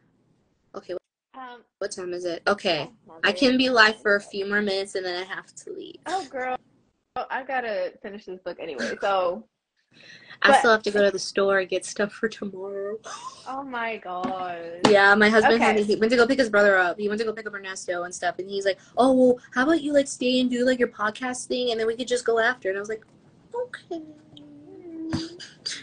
Okay, 0.76 0.94
um, 1.36 1.64
what 1.80 1.92
time 1.92 2.14
is 2.14 2.26
it? 2.26 2.44
Okay, 2.48 2.90
oh, 3.10 3.20
I 3.24 3.32
can 3.32 3.58
be 3.58 3.70
live 3.70 4.00
for 4.02 4.16
a 4.16 4.22
few 4.22 4.48
more 4.48 4.62
minutes, 4.62 4.94
and 4.94 5.04
then 5.04 5.20
I 5.20 5.26
have 5.26 5.54
to 5.56 5.72
leave. 5.72 5.98
Oh, 6.06 6.28
girl, 6.30 6.58
oh, 7.16 7.26
I 7.32 7.44
gotta 7.44 7.94
finish 8.04 8.26
this 8.26 8.40
book 8.40 8.58
anyway. 8.60 8.94
So, 9.02 9.48
I 10.42 10.50
but- 10.50 10.60
still 10.60 10.72
have 10.72 10.84
to 10.84 10.92
go 10.92 11.02
to 11.04 11.12
the 11.12 11.20
store 11.20 11.60
and 11.60 11.70
get 11.70 11.86
stuff 11.86 12.12
for 12.12 12.28
tomorrow. 12.28 12.98
oh 13.48 13.64
my 13.64 13.98
god. 13.98 14.82
Yeah, 14.90 15.16
my 15.16 15.30
husband 15.30 15.62
had 15.62 15.78
he 15.78 15.96
went 15.96 16.12
to 16.12 16.18
go 16.18 16.28
pick 16.28 16.40
his 16.40 16.50
brother 16.50 16.78
up. 16.78 17.00
He 17.00 17.08
went 17.08 17.20
to 17.20 17.26
go 17.26 17.34
pick 17.34 17.48
up 17.48 17.54
Ernesto 17.54 18.04
and 18.04 18.14
stuff, 18.14 18.40
and 18.40 18.50
he's 18.50 18.66
like, 18.66 18.80
"Oh 18.98 19.14
well, 19.14 19.40
how 19.54 19.64
about 19.64 19.82
you 19.82 19.94
like 19.94 20.08
stay 20.08 20.42
and 20.42 20.50
do 20.50 20.66
like 20.66 20.80
your 20.80 20.90
podcast 20.90 21.48
thing, 21.48 21.72
and 21.72 21.80
then 21.80 21.88
we 21.88 21.96
could 21.96 22.08
just 22.08 22.26
go 22.26 22.40
after." 22.40 22.70
And 22.70 22.78
I 22.78 22.82
was 22.82 22.90
like, 22.90 23.06
"Okay," 23.56 24.02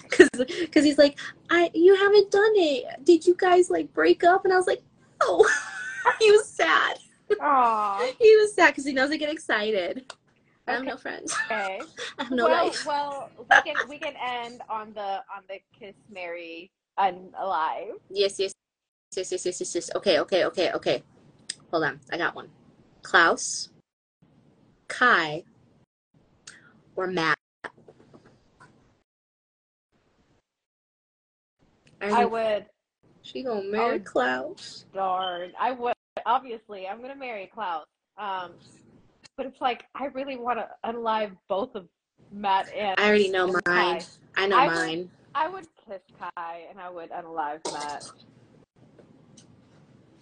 because 0.02 0.28
because 0.34 0.84
he's 0.84 0.98
like, 0.98 1.18
"I 1.48 1.70
you 1.72 1.94
haven't 1.96 2.30
done 2.30 2.52
it. 2.54 3.04
Did 3.04 3.26
you 3.26 3.34
guys 3.38 3.70
like 3.70 3.92
break 3.94 4.24
up?" 4.24 4.44
And 4.44 4.52
I 4.52 4.56
was 4.56 4.66
like, 4.66 4.82
"Oh." 5.22 5.48
he 6.20 6.30
was 6.30 6.46
sad. 6.46 6.98
Aw. 7.40 8.10
He 8.18 8.36
was 8.36 8.54
sad 8.54 8.68
because 8.68 8.84
he 8.84 8.92
knows 8.92 9.10
I 9.10 9.16
get 9.16 9.30
excited. 9.30 10.12
I 10.70 10.74
have 10.74 10.82
Okay. 10.82 10.90
no 10.90 10.96
friends. 10.96 11.34
Okay. 11.50 11.80
I 12.18 12.22
have 12.24 12.30
no 12.32 12.44
well, 12.46 12.66
life. 12.66 12.86
well, 12.86 13.30
we 13.48 13.60
can 13.62 13.76
we 13.88 13.98
can 13.98 14.14
end 14.24 14.62
on 14.70 14.92
the 14.94 15.22
on 15.34 15.42
the 15.48 15.58
kiss 15.76 15.94
Mary 16.12 16.70
unalive. 16.98 17.94
Yes, 18.08 18.38
yes, 18.38 18.52
yes, 19.16 19.32
yes, 19.32 19.44
yes, 19.46 19.60
yes, 19.60 19.74
yes. 19.74 19.90
Okay, 19.96 20.20
okay, 20.20 20.44
okay, 20.44 20.70
okay. 20.72 21.02
Hold 21.72 21.84
on, 21.84 22.00
I 22.12 22.16
got 22.18 22.34
one. 22.34 22.48
Klaus, 23.02 23.70
Kai, 24.88 25.42
or 26.94 27.06
Matt. 27.08 27.36
I 32.00 32.24
would 32.24 32.66
She 33.22 33.42
gonna 33.42 33.62
marry 33.64 33.98
Oh. 33.98 34.02
Klaus. 34.04 34.84
darn. 34.94 35.52
I 35.58 35.72
would 35.72 35.94
obviously 36.26 36.86
I'm 36.86 37.00
gonna 37.02 37.16
marry 37.16 37.50
Klaus. 37.52 37.86
Um, 38.18 38.52
but 39.40 39.46
it's 39.46 39.60
like 39.62 39.84
I 39.94 40.08
really 40.08 40.36
want 40.36 40.58
to 40.58 40.68
unalive 40.84 41.34
both 41.48 41.74
of 41.74 41.88
Matt 42.30 42.70
and. 42.76 43.00
I 43.00 43.08
already 43.08 43.30
know 43.30 43.46
mine. 43.46 43.62
Kai. 43.64 44.00
I 44.36 44.46
know 44.46 44.58
I 44.58 44.66
would- 44.66 44.74
mine. 44.74 45.10
I 45.34 45.48
would 45.48 45.66
kiss 45.86 46.02
Kai 46.18 46.66
and 46.68 46.78
I 46.78 46.90
would 46.90 47.08
unalive 47.10 47.60
Matt. 47.72 48.10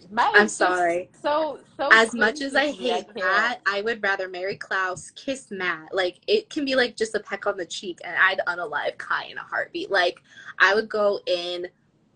Matt 0.09 0.31
I'm 0.35 0.47
sorry. 0.47 1.09
So 1.21 1.59
so. 1.75 1.89
As 1.91 2.13
much 2.13 2.39
as 2.39 2.55
I 2.55 2.67
cringy 2.67 2.77
to 2.77 2.81
me, 2.81 2.89
hate 2.91 3.05
can't. 3.07 3.15
Matt, 3.17 3.61
I 3.65 3.81
would 3.81 4.01
rather 4.01 4.29
marry 4.29 4.55
Klaus, 4.55 5.11
kiss 5.11 5.51
Matt. 5.51 5.93
Like 5.93 6.21
it 6.25 6.49
can 6.49 6.63
be 6.63 6.75
like 6.75 6.95
just 6.95 7.13
a 7.13 7.19
peck 7.19 7.45
on 7.45 7.57
the 7.57 7.65
cheek, 7.65 7.99
and 8.05 8.15
I'd 8.15 8.39
unalive 8.47 8.97
Kai 8.99 9.25
in 9.25 9.37
a 9.37 9.43
heartbeat. 9.43 9.91
Like 9.91 10.21
I 10.59 10.73
would 10.73 10.87
go 10.87 11.19
in 11.25 11.67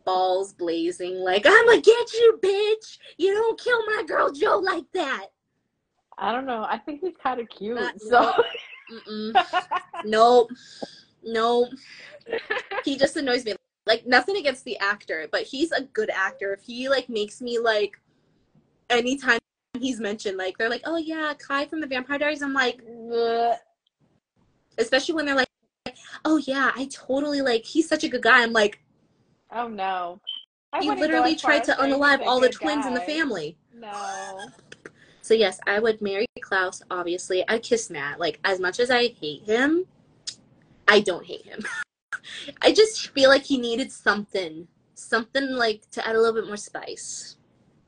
balls 0.06 0.54
blazing, 0.54 1.18
like 1.18 1.46
I'm 1.46 1.66
gonna 1.66 1.82
get 1.82 2.14
you, 2.14 2.40
bitch. 2.42 2.98
You 3.18 3.34
don't 3.34 3.60
kill 3.60 3.86
my 3.88 4.04
girl 4.08 4.32
Joe 4.32 4.60
like 4.60 4.86
that. 4.94 5.33
I 6.18 6.32
don't 6.32 6.46
know. 6.46 6.66
I 6.70 6.78
think 6.78 7.02
he's 7.02 7.16
kind 7.22 7.40
of 7.40 7.50
cute. 7.50 7.76
Not- 7.76 8.00
so. 8.00 8.34
Nope. 10.06 10.50
Nope. 11.24 11.70
He 12.84 12.98
just 12.98 13.16
annoys 13.16 13.46
me. 13.46 13.56
Like 13.86 14.06
nothing 14.06 14.38
against 14.38 14.64
the 14.66 14.78
actor, 14.78 15.28
but 15.32 15.44
he's 15.44 15.72
a 15.72 15.82
good 15.82 16.10
actor. 16.10 16.54
If 16.54 16.62
he 16.62 16.88
like 16.90 17.10
makes 17.10 17.42
me 17.42 17.60
like 17.60 18.00
anytime 18.90 19.40
he's 19.78 20.00
mentioned, 20.00 20.38
like 20.38 20.58
they're 20.58 20.70
like, 20.70 20.84
oh 20.86 20.98
yeah, 20.98 21.34
Kai 21.38 21.66
from 21.66 21.82
the 21.82 21.88
Vampire 21.88 22.18
Diaries. 22.18 22.42
I'm 22.42 22.54
like, 22.54 22.82
Ugh. 23.14 23.56
especially 24.78 25.16
when 25.16 25.26
they're 25.26 25.36
like, 25.36 25.48
oh 26.24 26.38
yeah, 26.38 26.72
I 26.76 26.88
totally 26.92 27.42
like. 27.42 27.66
He's 27.66 27.88
such 27.90 28.04
a 28.04 28.10
good 28.10 28.22
guy. 28.22 28.42
I'm 28.44 28.54
like, 28.54 28.80
oh 29.52 29.68
no. 29.68 30.22
I 30.72 30.82
he 30.82 30.90
literally 30.90 31.36
tried 31.36 31.64
to 31.66 31.74
unalive 31.74 32.26
all 32.26 32.40
the 32.40 32.50
twins 32.50 32.86
in 32.86 32.94
the 32.94 33.02
family. 33.02 33.58
No. 33.76 34.50
So 35.24 35.34
yes, 35.34 35.58
I 35.66 35.80
would 35.80 36.02
marry 36.02 36.26
Klaus. 36.42 36.84
Obviously, 36.92 37.46
I 37.48 37.58
kiss 37.58 37.90
Matt. 37.90 38.20
Like 38.20 38.40
as 38.44 38.60
much 38.60 38.82
as 38.82 38.92
I 38.92 39.08
hate 39.08 39.44
him, 39.44 39.86
I 40.86 41.00
don't 41.00 41.26
hate 41.26 41.46
him. 41.46 41.62
I 42.62 42.74
just 42.74 43.08
feel 43.12 43.30
like 43.30 43.44
he 43.44 43.58
needed 43.58 43.90
something, 43.90 44.68
something 44.96 45.52
like 45.52 45.90
to 45.92 46.06
add 46.06 46.18
a 46.18 46.20
little 46.20 46.36
bit 46.36 46.46
more 46.46 46.58
spice. 46.58 47.38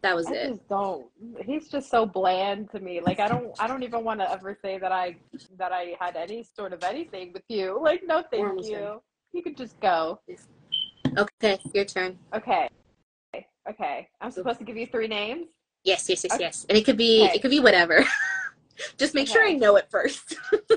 That 0.01 0.15
was 0.15 0.27
I 0.27 0.33
it. 0.33 0.47
just 0.47 0.69
don't. 0.69 1.07
He's 1.45 1.67
just 1.67 1.91
so 1.91 2.05
bland 2.05 2.71
to 2.71 2.79
me. 2.79 3.01
Like 3.01 3.19
I 3.19 3.27
don't. 3.27 3.51
I 3.59 3.67
don't 3.67 3.83
even 3.83 4.05
want 4.05 4.21
to 4.21 4.31
ever 4.31 4.57
say 4.63 4.77
that 4.77 4.93
I 4.93 5.17
that 5.57 5.73
I 5.73 5.97
had 5.99 6.15
any 6.15 6.41
sort 6.41 6.71
of 6.71 6.85
anything 6.85 7.33
with 7.33 7.43
you. 7.49 7.77
Like 7.81 8.03
no, 8.07 8.23
thank 8.31 8.65
you. 8.65 9.01
You 9.33 9.43
could 9.43 9.57
just 9.57 9.77
go. 9.81 10.21
Okay, 11.17 11.59
your 11.73 11.83
turn. 11.83 12.17
Okay. 12.33 12.69
Okay. 13.69 14.07
I'm 14.21 14.31
supposed 14.31 14.59
to 14.59 14.65
give 14.65 14.77
you 14.77 14.87
three 14.87 15.07
names. 15.09 15.47
Yes, 15.85 16.09
yes, 16.09 16.23
yes, 16.23 16.33
Okay. 16.33 16.43
yes. 16.43 16.65
And 16.67 16.77
it 16.77 16.83
could 16.83 16.97
be, 16.97 17.23
Okay. 17.23 17.35
it 17.35 17.41
could 17.41 17.51
be 17.51 17.59
whatever. 17.61 18.03
just 18.97 19.13
make 19.13 19.27
sure 19.27 19.45
I 19.47 19.53
know 19.53 19.77
it 19.77 19.89
first. 19.89 20.35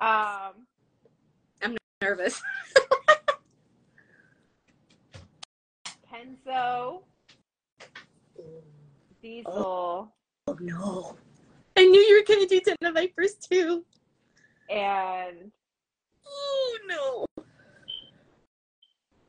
Um. 0.00 0.52
I'm 1.60 1.76
nervous. 2.00 2.40
Kenzo, 6.08 7.02
Diesel, 9.20 10.12
Oh 10.46 10.56
no! 10.60 11.16
I 11.76 11.84
knew 11.84 12.00
you 12.00 12.16
were 12.18 12.24
gonna 12.32 12.46
do 12.46 12.60
Ten 12.60 12.76
of 12.82 12.94
Vipers 12.94 13.34
too. 13.34 13.84
and 14.70 15.50
Oh 16.24 16.78
no! 16.86 17.26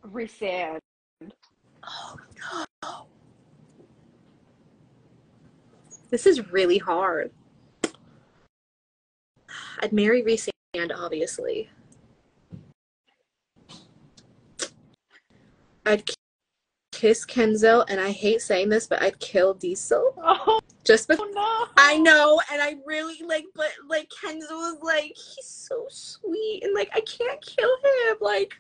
Rhysand. 0.08 0.80
Oh 1.84 2.16
no! 2.84 3.08
This 6.10 6.26
is 6.26 6.52
really 6.52 6.78
hard. 6.78 7.32
I'd 9.82 9.94
marry 9.94 10.22
Reese 10.24 10.50
and 10.74 10.92
obviously. 10.92 11.70
I'd 15.86 16.04
kiss 16.92 17.26
Kenzo, 17.26 17.86
and 17.88 18.00
I 18.00 18.12
hate 18.12 18.42
saying 18.42 18.70
this, 18.70 18.86
but 18.86 19.02
I'd 19.02 19.20
kill 19.20 19.54
Diesel 19.54 20.14
Oh 20.22 20.60
just 20.84 21.08
because. 21.08 21.26
no! 21.34 21.66
I 21.78 21.98
know, 21.98 22.42
and 22.52 22.62
I 22.62 22.76
really 22.86 23.22
like, 23.26 23.46
but 23.56 23.70
like 23.88 24.10
Kenzo 24.10 24.52
was 24.52 24.78
like, 24.82 25.16
he's 25.16 25.46
so 25.46 25.86
sweet, 25.90 26.64
and 26.64 26.74
like 26.74 26.90
I 26.94 27.02
can't 27.02 27.42
kill 27.46 27.70
him. 27.70 28.18
Like, 28.20 28.54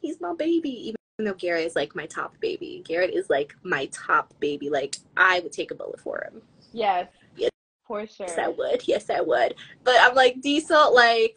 he's 0.00 0.20
my 0.20 0.34
baby, 0.34 0.88
even 0.88 0.96
though 1.24 1.34
Garrett 1.34 1.66
is 1.66 1.76
like 1.76 1.94
my 1.94 2.06
top 2.06 2.38
baby. 2.40 2.82
Garrett 2.86 3.14
is 3.14 3.30
like 3.30 3.54
my 3.62 3.86
top 3.86 4.32
baby. 4.40 4.70
Like, 4.70 4.96
I 5.16 5.40
would 5.40 5.52
take 5.52 5.70
a 5.70 5.74
bullet 5.74 6.00
for 6.00 6.22
him. 6.22 6.42
Yes. 6.72 7.08
Yes. 7.36 7.50
For 7.86 8.06
sure. 8.06 8.26
Yes, 8.28 8.38
I 8.38 8.48
would. 8.48 8.88
Yes, 8.88 9.10
I 9.10 9.20
would. 9.20 9.54
But 9.84 9.96
I'm 10.00 10.14
like 10.14 10.40
Diesel, 10.40 10.94
like 10.94 11.36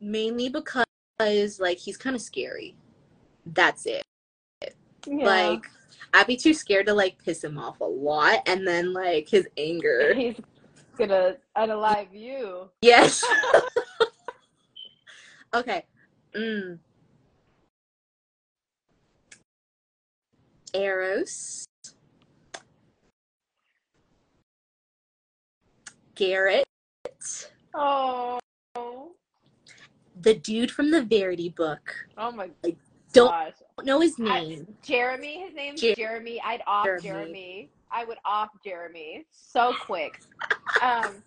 mainly 0.00 0.48
because 0.48 1.60
like 1.60 1.78
he's 1.78 1.96
kind 1.96 2.16
of 2.16 2.22
scary. 2.22 2.76
That's 3.46 3.86
it. 3.86 4.02
Yeah. 5.06 5.24
Like, 5.24 5.64
I'd 6.14 6.26
be 6.26 6.36
too 6.36 6.54
scared 6.54 6.86
to 6.86 6.94
like 6.94 7.22
piss 7.24 7.42
him 7.42 7.58
off 7.58 7.80
a 7.80 7.84
lot, 7.84 8.40
and 8.46 8.66
then 8.66 8.92
like 8.92 9.28
his 9.28 9.48
anger. 9.56 10.14
he's 10.14 10.36
gonna 10.96 11.36
unalive 11.56 12.12
you. 12.12 12.68
Yes. 12.82 13.24
okay. 15.54 15.84
Mm. 16.36 16.78
Eros. 20.74 21.64
Garrett. 26.14 26.64
Oh. 27.74 28.38
The 30.20 30.34
dude 30.34 30.70
from 30.70 30.90
the 30.90 31.02
Verity 31.02 31.48
book. 31.48 31.94
Oh 32.16 32.30
my 32.30 32.46
god. 32.46 32.54
I 32.64 32.76
Don't 33.12 33.28
gosh. 33.30 33.52
know 33.84 34.00
his 34.00 34.14
I- 34.20 34.22
name. 34.24 34.76
Jeremy, 34.82 35.40
his 35.46 35.54
name's 35.54 35.80
Jer- 35.80 35.94
Jeremy. 35.94 36.40
I'd 36.44 36.62
off 36.66 36.84
Jeremy. 36.84 37.02
Jeremy. 37.02 37.70
I 37.90 38.04
would 38.04 38.18
off 38.24 38.48
Jeremy 38.64 39.26
so 39.32 39.74
quick. 39.84 40.22
Um, 40.80 41.22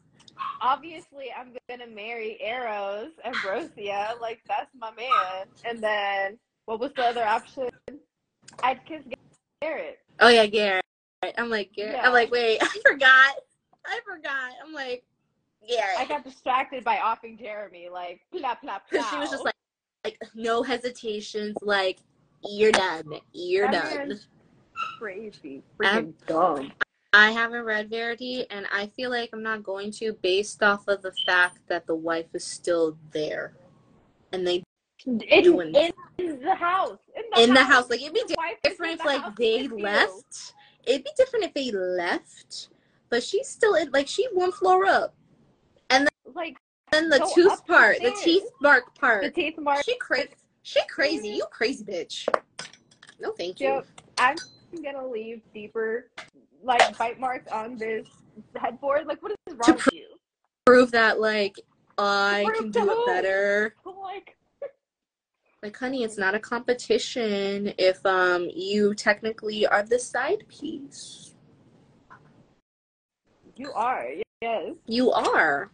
obviously, 0.62 1.28
I'm 1.38 1.54
gonna 1.70 1.88
marry 1.88 2.38
Eros 2.42 3.12
and 3.24 3.36
Brosia. 3.36 4.20
Like 4.20 4.40
that's 4.48 4.72
my 4.76 4.92
man. 4.96 5.46
And 5.64 5.84
then 5.84 6.40
what 6.66 6.80
was 6.80 6.92
the 6.96 7.04
other 7.04 7.24
option? 7.24 7.70
I'd 8.64 8.84
kiss 8.86 9.04
Garrett. 9.62 10.00
Oh 10.20 10.30
yeah, 10.30 10.46
Garrett. 10.46 10.84
I'm 11.38 11.50
like 11.50 11.72
Garrett. 11.74 11.96
Yeah. 11.96 12.06
I'm 12.08 12.14
like, 12.14 12.32
wait, 12.32 12.60
I 12.62 12.68
forgot. 12.88 13.36
I 13.86 14.00
forgot. 14.06 14.52
I'm 14.66 14.74
like, 14.74 15.04
Garrett. 15.68 16.00
I 16.00 16.06
got 16.06 16.24
distracted 16.24 16.84
by 16.84 16.98
offing 17.00 17.38
Jeremy. 17.38 17.90
Like 17.92 18.22
blah 18.32 18.56
blah 18.62 18.80
blah. 18.92 19.04
She 19.10 19.18
was 19.18 19.30
just 19.32 19.44
like, 19.46 19.56
like 20.04 20.18
no 20.36 20.64
hesitations. 20.64 21.56
Like 21.62 22.00
you're 22.44 22.72
done. 22.72 23.06
You're 23.34 23.72
That 23.72 23.96
done. 24.08 24.20
crazy, 25.00 25.64
I'm- 25.84 26.14
freaking 26.14 26.28
dumb. 26.28 26.72
I 27.14 27.32
haven't 27.32 27.64
read 27.64 27.90
Verity, 27.90 28.46
and 28.52 28.66
I 28.74 28.88
feel 28.88 29.10
like 29.10 29.30
I'm 29.32 29.42
not 29.42 29.64
going 29.64 29.90
to, 29.94 30.12
based 30.22 30.62
off 30.62 30.86
of 30.90 31.02
the 31.02 31.14
fact 31.26 31.60
that 31.70 31.88
the 31.88 31.96
wife 31.96 32.26
is 32.34 32.44
still 32.44 32.98
there, 33.12 33.54
and 34.34 34.46
they 34.46 34.65
doing- 35.06 35.76
in 36.18 36.40
the 36.42 36.56
house. 36.56 36.98
In 37.16 37.24
the 37.34 37.42
in 37.44 37.50
house. 37.50 37.58
the 37.58 37.64
house. 37.64 37.90
Like 37.90 38.02
it'd 38.02 38.14
be 38.14 38.24
different 38.64 38.94
if 38.94 39.00
the 39.00 39.06
like 39.06 39.36
they 39.36 39.64
with 39.64 39.72
you. 39.80 39.84
left. 39.84 40.54
It'd 40.86 41.04
be 41.04 41.12
different 41.18 41.46
if 41.46 41.54
they 41.54 41.72
left, 41.72 42.70
but 43.10 43.24
she's 43.24 43.48
still 43.48 43.76
in. 43.76 43.92
Like 43.92 44.08
she 44.08 44.28
one 44.34 44.52
floor 44.52 44.86
up. 44.86 45.14
And 45.90 46.04
then 46.08 46.34
like 46.34 46.58
Then 46.92 47.10
the 47.10 47.20
Go 47.20 47.32
tooth 47.34 47.58
the 47.68 47.74
part, 47.74 47.98
the 48.02 48.12
teeth 48.24 48.44
mark 48.62 48.96
part. 49.00 49.24
the 49.24 49.32
teeth 49.32 49.58
mark. 49.58 49.84
She 49.84 49.98
crazy. 49.98 50.30
She 50.64 50.80
crazy. 50.88 51.28
Mm-hmm. 51.30 51.38
You 51.38 51.46
crazy 51.52 51.84
bitch. 51.84 52.28
No, 53.20 53.32
thank 53.32 53.60
you. 53.60 53.68
Yep. 53.68 53.88
I'm 54.18 54.36
gonna 54.84 55.08
leave 55.08 55.42
deeper, 55.54 56.10
like 56.64 56.98
bite 56.98 57.20
marks 57.20 57.52
on 57.52 57.78
this 57.78 58.08
headboard. 58.56 59.06
Like, 59.08 59.22
what 59.22 59.32
is 59.32 59.38
wrong 59.56 59.60
To 59.66 59.74
with 59.74 59.94
you? 59.94 60.08
Prove 60.66 60.92
that 60.92 61.20
like 61.20 61.60
I 61.98 62.46
can 62.58 62.72
do 62.72 62.90
it 62.92 63.06
better. 63.06 63.76
Like, 63.86 64.36
Like, 65.66 65.78
honey, 65.78 66.04
it's 66.04 66.20
not 66.20 66.36
a 66.36 66.40
competition 66.40 67.74
if 67.80 68.06
um 68.06 68.48
you 68.54 68.94
technically 68.94 69.66
are 69.66 69.82
the 69.82 69.98
side 69.98 70.44
piece. 70.48 71.34
you 73.56 73.72
are. 73.72 74.06
Yes. 74.42 74.76
You 74.86 75.12
are. 75.12 75.72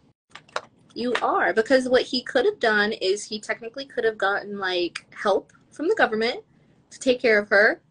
You 0.94 1.12
are. 1.20 1.52
Because 1.52 1.90
what 1.90 2.04
he 2.04 2.22
could 2.22 2.46
have 2.46 2.58
done 2.58 2.92
is 2.92 3.22
he 3.22 3.38
technically 3.38 3.84
could 3.84 4.04
have 4.04 4.16
gotten 4.16 4.58
like 4.58 5.04
help 5.14 5.52
from 5.70 5.88
the 5.88 5.94
government 5.94 6.42
to 6.88 6.98
take 6.98 7.20
care 7.20 7.38
of 7.38 7.50
her. 7.50 7.82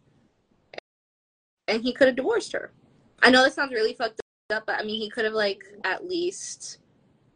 And 1.68 1.84
he 1.84 1.94
could 1.94 2.08
have 2.08 2.16
divorced 2.16 2.52
her. 2.54 2.72
I 3.22 3.30
know 3.30 3.44
that 3.44 3.54
sounds 3.54 3.74
really 3.74 3.94
fucked 3.94 4.22
up, 4.50 4.64
but 4.66 4.80
I 4.80 4.84
mean 4.84 5.00
he 5.00 5.08
could 5.12 5.26
have 5.26 5.36
like 5.36 5.62
at 5.84 6.10
least 6.10 6.80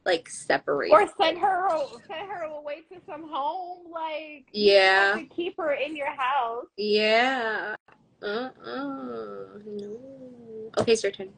like 0.06 0.30
separate 0.30 0.92
Or 0.92 1.08
send 1.20 1.38
her, 1.40 1.68
send 2.08 2.30
her 2.30 2.44
away 2.44 2.82
to 2.92 3.02
some 3.08 3.28
home. 3.28 3.92
Like, 3.92 4.46
Yeah. 4.54 5.20
keep 5.36 5.58
her 5.58 5.74
in 5.74 5.96
your 5.96 6.14
house. 6.16 6.68
Yeah. 6.78 7.76
Uh 8.22 8.26
uh 8.26 8.50
No. 9.66 10.00
Okay, 10.78 10.94
it's 10.94 11.04
your 11.04 11.12
turn. 11.12 11.30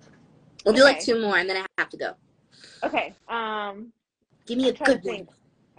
We'll 0.65 0.75
do 0.75 0.83
like 0.83 0.99
two 0.99 1.21
more 1.21 1.37
and 1.37 1.49
then 1.49 1.57
I 1.57 1.65
have 1.77 1.89
to 1.89 1.97
go. 1.97 2.13
Okay. 2.83 3.15
Um, 3.29 3.91
Give 4.45 4.57
me 4.57 4.65
a 4.65 4.69
I'm 4.69 4.75
trying 4.75 4.97
good 4.99 5.05
one. 5.05 5.27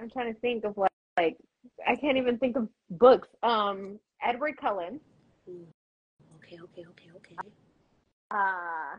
I'm 0.01 0.11
trying 0.11 0.32
to 0.34 0.41
think 0.41 0.64
of 0.64 0.76
like, 0.76 0.91
like, 1.16 1.36
I 1.86 1.95
can't 1.97 2.16
even 2.16 2.39
think 2.39 2.57
of 2.57 2.68
books. 2.91 3.28
Um, 3.43 3.99
Edward 4.22 4.57
Cullen. 4.57 5.01
Okay, 5.49 6.59
okay, 6.62 6.84
okay, 6.89 7.11
okay. 7.16 7.36
Uh, 8.30 8.97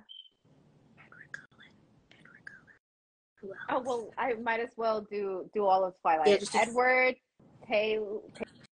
Edward 0.98 1.32
Cullen. 1.32 1.72
Edward 2.12 2.46
Cullen. 2.46 2.78
Who 2.78 3.26
else? 3.26 3.29
Oh 3.70 3.80
well, 3.82 4.12
I 4.18 4.34
might 4.34 4.60
as 4.60 4.70
well 4.78 5.02
do 5.10 5.50
do 5.54 5.66
all 5.66 5.84
of 5.86 5.94
Twilight. 6.02 6.28
Yeah, 6.28 6.38
just 6.38 6.56
Edward 6.56 7.16
Taylor 7.68 8.20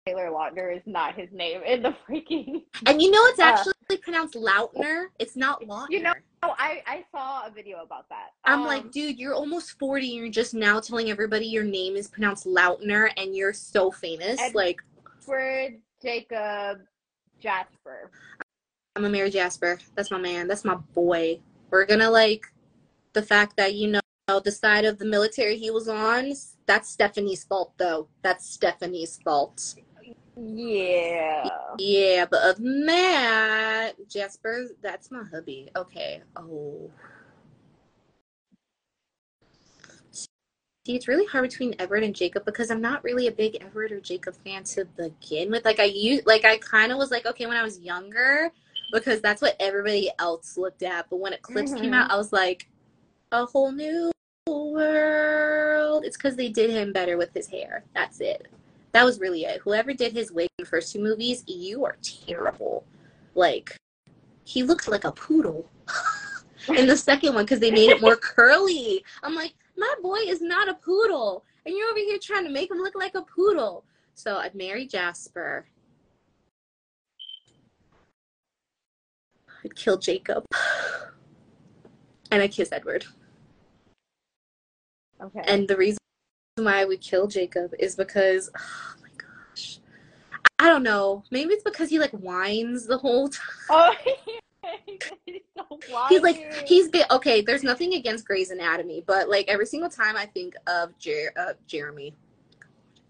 Taylor 0.07 0.29
Lautner 0.31 0.75
is 0.77 0.83
not 0.87 1.15
his 1.17 1.29
name 1.33 1.63
in 1.65 1.83
the 1.83 1.95
freaking. 2.09 2.63
And 2.87 3.03
you 3.03 3.11
know 3.11 3.25
it's 3.27 3.41
Uh, 3.41 3.45
actually 3.45 3.97
pronounced 4.03 4.35
Lautner. 4.35 5.07
It's 5.19 5.37
not 5.37 5.61
Lautner. 5.63 5.87
You 5.91 6.03
know- 6.03 6.15
Oh, 6.43 6.55
I 6.59 6.81
I 6.87 7.05
saw 7.11 7.45
a 7.47 7.51
video 7.51 7.83
about 7.83 8.09
that. 8.11 8.29
I'm 8.45 8.61
Um, 8.61 8.67
like, 8.67 8.93
dude, 8.93 9.19
you're 9.19 9.35
almost 9.35 9.79
40 9.81 10.07
and 10.13 10.17
you're 10.19 10.29
just 10.33 10.55
now 10.55 10.79
telling 10.79 11.11
everybody 11.11 11.47
your 11.47 11.65
name 11.65 11.97
is 11.97 12.07
pronounced 12.09 12.47
Lautner 12.47 13.11
and 13.17 13.35
you're 13.35 13.53
so 13.55 13.91
famous. 13.91 14.41
Ed- 14.41 14.55
like, 14.55 14.81
Edward 15.23 15.81
Jacob 16.01 16.83
Jasper. 17.41 18.13
I'm 18.95 19.05
a 19.05 19.09
Mary 19.09 19.31
Jasper. 19.31 19.79
That's 19.97 20.11
my 20.13 20.19
man. 20.19 20.47
That's 20.47 20.65
my 20.65 20.77
boy. 20.95 21.41
We're 21.71 21.85
gonna 21.85 22.11
like 22.11 22.47
the 23.15 23.23
fact 23.23 23.57
that 23.57 23.75
you 23.75 23.89
know 23.89 24.01
the 24.27 24.51
side 24.51 24.85
of 24.85 24.99
the 24.99 25.05
military 25.05 25.57
he 25.57 25.71
was 25.71 25.87
on. 25.89 26.33
That's 26.67 26.89
Stephenie's 26.91 27.45
fault, 27.45 27.73
though. 27.79 28.09
That's 28.23 28.45
Stephenie's 28.45 29.21
fault. 29.25 29.77
Yeah. 30.37 31.49
Yeah, 31.79 32.27
but 32.29 32.43
other 32.43 32.61
than 32.63 32.87
that, 32.87 33.93
Jasper, 34.09 34.67
that's 34.83 35.13
my 35.13 35.23
hubby. 35.33 35.71
Okay. 35.77 36.23
Oh. 36.35 36.91
See, 40.13 40.95
it's 40.95 41.07
really 41.09 41.27
hard 41.27 41.49
between 41.49 41.77
Edward 41.79 42.03
and 42.03 42.15
Jacob 42.15 42.45
because 42.45 42.71
I'm 42.71 42.81
not 42.81 43.05
really 43.05 43.29
a 43.29 43.33
big 43.33 43.57
Edward 43.61 43.93
or 43.93 44.01
Jacob 44.01 44.35
fan 44.45 44.65
to 44.65 44.85
begin 44.85 45.51
with. 45.53 45.65
Like 45.65 45.79
I 45.79 45.85
use, 45.85 46.23
like 46.27 46.45
I 46.45 46.59
kind 46.59 46.91
of 46.91 46.99
was 46.99 47.13
like, 47.13 47.27
okay, 47.27 47.47
when 47.47 47.57
I 47.57 47.63
was 47.63 47.79
younger, 47.79 48.51
because 48.93 49.21
that's 49.21 49.41
what 49.43 49.57
everybody 49.61 50.11
else 50.19 50.57
looked 50.57 50.83
at. 50.83 51.09
But 51.11 51.19
when 51.19 51.33
Eclipse 51.33 51.75
came 51.75 51.93
Mhm. 51.93 51.95
out, 51.95 52.11
I 52.11 52.17
was 52.17 52.33
like, 52.33 52.69
a 53.33 53.45
whole 53.45 53.73
new 53.73 54.13
world. 54.47 56.05
It's 56.05 56.17
because 56.17 56.37
they 56.37 56.49
did 56.49 56.71
him 56.71 56.93
better 56.93 57.17
with 57.17 57.33
his 57.35 57.49
hair. 57.49 57.85
That's 57.95 58.21
it. 58.21 58.47
That 58.93 59.05
was 59.05 59.21
really 59.21 59.45
it. 59.45 59.61
Whoever 59.63 59.93
did 59.93 60.13
his 60.13 60.33
wig 60.33 60.49
in 60.59 60.65
the 60.65 60.69
first 60.69 60.93
two 60.93 61.01
movies, 61.01 61.45
you 61.47 61.85
are 61.85 61.97
terrible. 62.03 62.85
Like, 63.35 63.77
he 64.45 64.63
looked 64.63 64.89
like 64.89 65.05
a 65.05 65.13
poodle 65.13 65.69
in 66.69 66.87
the 66.87 66.97
second 66.97 67.35
one 67.35 67.45
because 67.45 67.61
they 67.61 67.71
made 67.71 67.91
it 67.91 68.01
more 68.01 68.17
curly. 68.17 69.05
I'm 69.23 69.35
like, 69.35 69.55
my 69.77 69.93
boy 70.03 70.21
is 70.27 70.41
not 70.41 70.69
a 70.69 70.75
poodle, 70.75 71.45
and 71.67 71.75
you're 71.77 71.91
over 71.91 71.99
here 71.99 72.19
trying 72.23 72.45
to 72.45 72.51
make 72.51 72.71
him 72.71 72.79
look 72.79 72.95
like 72.95 73.15
a 73.15 73.23
poodle. 73.23 73.85
So 74.15 74.37
I'd 74.37 74.55
marry 74.55 74.87
Jasper. 74.87 75.67
I'd 79.63 79.75
kill 79.75 79.99
Jacob, 79.99 80.45
and 82.31 82.41
I 82.41 82.49
kiss 82.49 82.71
Edward. 82.73 83.05
Okay. 85.21 85.43
And 85.47 85.67
the 85.67 85.77
reason 85.77 85.99
why 86.57 86.81
I 86.81 86.85
would 86.85 87.01
kill 87.01 87.27
Jacob 87.27 87.73
is 87.79 87.97
because, 87.97 88.51
oh 88.59 88.95
my 89.03 89.09
gosh, 89.19 89.79
I 90.59 90.69
don't 90.69 90.83
know. 90.83 91.23
Maybe 91.31 91.53
it's 91.53 91.63
because 91.63 91.91
he 91.91 91.99
like 91.99 92.13
whines 92.13 92.87
the 92.87 92.99
whole 92.99 93.29
time. 93.29 93.47
oh, 93.71 93.95
he's 94.05 95.01
so 95.57 95.79
He's 96.09 96.23
like 96.23 96.67
he's 96.67 96.89
been 96.89 97.05
okay. 97.11 97.41
There's 97.41 97.63
nothing 97.63 97.95
against 97.95 98.27
Grey's 98.27 98.51
Anatomy, 98.51 99.05
but 99.07 99.29
like 99.29 99.47
every 99.49 99.67
single 99.67 99.91
time 99.91 100.17
I 100.17 100.27
think 100.27 100.55
of 100.67 100.97
Jer- 100.99 101.33
uh, 101.37 101.53
Jeremy, 101.67 102.15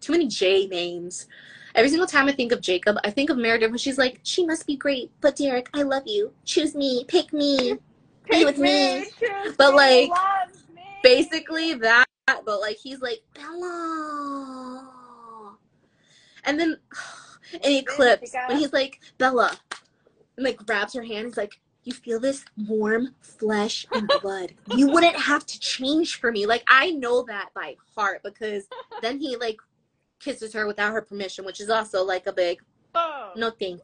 too 0.00 0.12
many 0.12 0.26
J 0.26 0.66
names. 0.66 1.26
Every 1.74 1.90
single 1.90 2.07
time 2.07 2.26
I 2.26 2.32
think 2.32 2.52
of 2.52 2.61
Jacob, 2.62 2.96
I 3.04 3.11
think 3.11 3.28
of 3.28 3.36
Meredith 3.36 3.70
when 3.70 3.78
she's 3.78 3.98
like, 3.98 4.20
"She 4.22 4.44
must 4.46 4.66
be 4.66 4.76
great, 4.76 5.11
but 5.20 5.36
Derek, 5.36 5.68
I 5.74 5.82
love 5.82 6.04
you. 6.07 6.32
Choose 6.44 6.74
me, 6.74 7.04
pick 7.07 7.32
me, 7.32 7.74
be 8.30 8.44
with 8.44 8.59
me." 8.59 9.04
choose 9.18 9.57
But, 9.57 9.72
me, 9.72 9.76
like, 9.76 10.11
me. 10.11 10.55
Basically 11.07 11.74
that 11.74 12.04
but 12.26 12.61
like 12.61 12.76
he's 12.76 13.00
like 13.00 13.20
bella. 13.34 14.92
And 16.44 16.59
then 16.59 16.76
in 17.62 17.72
eclipse 17.72 18.34
when 18.48 18.59
he's 18.59 18.72
like 18.72 19.00
bella 19.18 19.57
and 20.36 20.44
like 20.44 20.57
grabs 20.57 20.94
her 20.94 21.02
hand 21.02 21.26
he's 21.26 21.36
like 21.36 21.61
you 21.84 21.92
feel 21.92 22.18
this 22.18 22.44
warm 22.66 23.14
flesh 23.20 23.86
and 23.92 24.11
blood. 24.22 24.52
You 24.74 24.88
wouldn't 24.88 25.16
have 25.16 25.46
to 25.46 25.61
change 25.61 26.18
for 26.18 26.32
me. 26.32 26.46
Like 26.46 26.64
i 26.68 26.90
know 26.90 27.22
that 27.24 27.50
by 27.54 27.76
heart 27.94 28.22
because 28.24 28.66
then 29.02 29.18
he 29.18 29.36
like 29.36 29.59
kisses 30.18 30.52
her 30.54 30.66
without 30.66 30.92
her 30.92 31.02
permission 31.02 31.44
which 31.44 31.61
is 31.61 31.70
also 31.70 32.02
like 32.02 32.26
a 32.26 32.32
big 32.32 32.61
Oh. 32.98 33.32
no 33.36 33.50
thank 33.50 33.82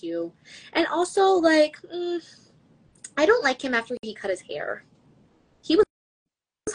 you. 0.00 0.32
And 0.74 0.86
also 0.88 1.24
like 1.30 1.76
mm, 1.82 2.22
i 3.16 3.26
don't 3.26 3.42
like 3.42 3.62
him 3.64 3.74
after 3.74 3.96
he 4.02 4.14
cut 4.14 4.30
his 4.30 4.42
hair. 4.42 4.84
He 5.62 5.76
was 5.76 5.84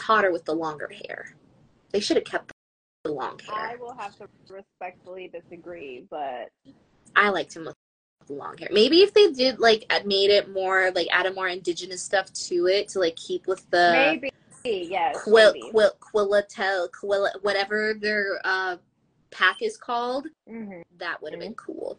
hotter 0.00 0.32
with 0.32 0.44
the 0.44 0.54
longer 0.54 0.90
hair 1.06 1.34
they 1.92 2.00
should 2.00 2.16
have 2.16 2.24
kept 2.24 2.52
the 3.04 3.12
long 3.12 3.38
hair. 3.38 3.70
I 3.70 3.76
will 3.76 3.94
have 3.94 4.16
to 4.18 4.28
respectfully 4.48 5.28
disagree, 5.32 6.06
but 6.10 6.50
i 7.16 7.28
liked 7.28 7.56
him 7.56 7.64
with 7.64 7.74
the 8.26 8.34
long 8.34 8.56
hair 8.58 8.68
maybe 8.72 9.00
if 9.02 9.12
they 9.14 9.32
did 9.32 9.58
like 9.58 9.84
made 10.04 10.30
it 10.30 10.52
more 10.52 10.92
like 10.94 11.08
added 11.10 11.34
more 11.34 11.48
indigenous 11.48 12.02
stuff 12.02 12.32
to 12.32 12.66
it 12.66 12.88
to 12.88 13.00
like 13.00 13.16
keep 13.16 13.46
with 13.46 13.68
the 13.70 13.90
maybe 13.92 14.30
yes. 14.64 15.22
quil 15.24 15.52
maybe. 15.52 15.70
quil 15.70 15.90
quillatel 16.00 16.88
quilla 16.90 17.30
whatever 17.42 17.94
their 17.94 18.40
uh 18.44 18.76
pack 19.30 19.62
is 19.62 19.76
called 19.76 20.26
Mhm. 20.48 20.82
that 20.98 21.20
would 21.22 21.32
have 21.32 21.40
been 21.40 21.54
cool 21.54 21.98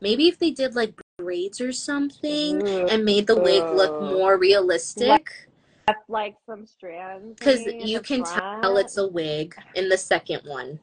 maybe 0.00 0.28
if 0.28 0.38
they 0.38 0.50
did 0.50 0.74
like 0.74 0.92
braids 1.18 1.60
or 1.60 1.72
something 1.72 2.66
Ugh. 2.66 2.88
and 2.90 3.04
made 3.04 3.26
the 3.26 3.40
wig 3.40 3.62
look 3.74 4.00
more 4.00 4.36
realistic 4.38 5.48
That's 5.86 6.08
like 6.08 6.36
some 6.48 6.66
strands. 6.66 7.36
because 7.38 7.66
you 7.66 8.00
can 8.00 8.24
front. 8.24 8.62
tell 8.62 8.76
it's 8.78 8.96
a 8.96 9.06
wig 9.06 9.54
in 9.74 9.88
the 9.88 9.98
second 9.98 10.40
one 10.44 10.78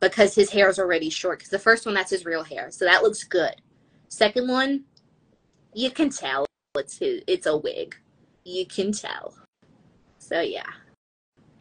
because 0.00 0.34
his 0.34 0.50
hair 0.50 0.68
is 0.68 0.78
already 0.78 1.10
short 1.10 1.38
because 1.38 1.50
the 1.50 1.58
first 1.58 1.86
one 1.86 1.94
that's 1.94 2.10
his 2.10 2.24
real 2.24 2.42
hair 2.42 2.70
so 2.70 2.84
that 2.84 3.02
looks 3.04 3.22
good 3.22 3.54
second 4.08 4.48
one 4.48 4.82
you 5.74 5.90
can 5.90 6.10
tell 6.10 6.44
it's 6.76 6.98
his 6.98 7.22
it's 7.28 7.46
a 7.46 7.56
wig 7.56 7.94
you 8.44 8.66
can 8.66 8.90
tell 8.92 9.34
so 10.18 10.40
yeah 10.40 10.66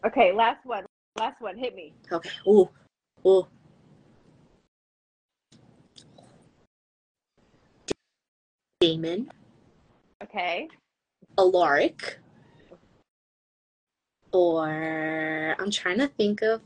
Okay, 0.03 0.31
last 0.33 0.65
one. 0.65 0.83
Last 1.19 1.39
one. 1.41 1.55
Hit 1.55 1.75
me. 1.75 1.93
okay 2.11 2.31
ooh 2.47 2.67
ooh 3.27 3.45
Damon 8.79 9.29
Okay. 10.23 10.67
Alaric 11.37 12.17
or 14.31 15.55
I'm 15.59 15.71
trying 15.71 15.97
to 15.99 16.07
think 16.07 16.41
of 16.41 16.61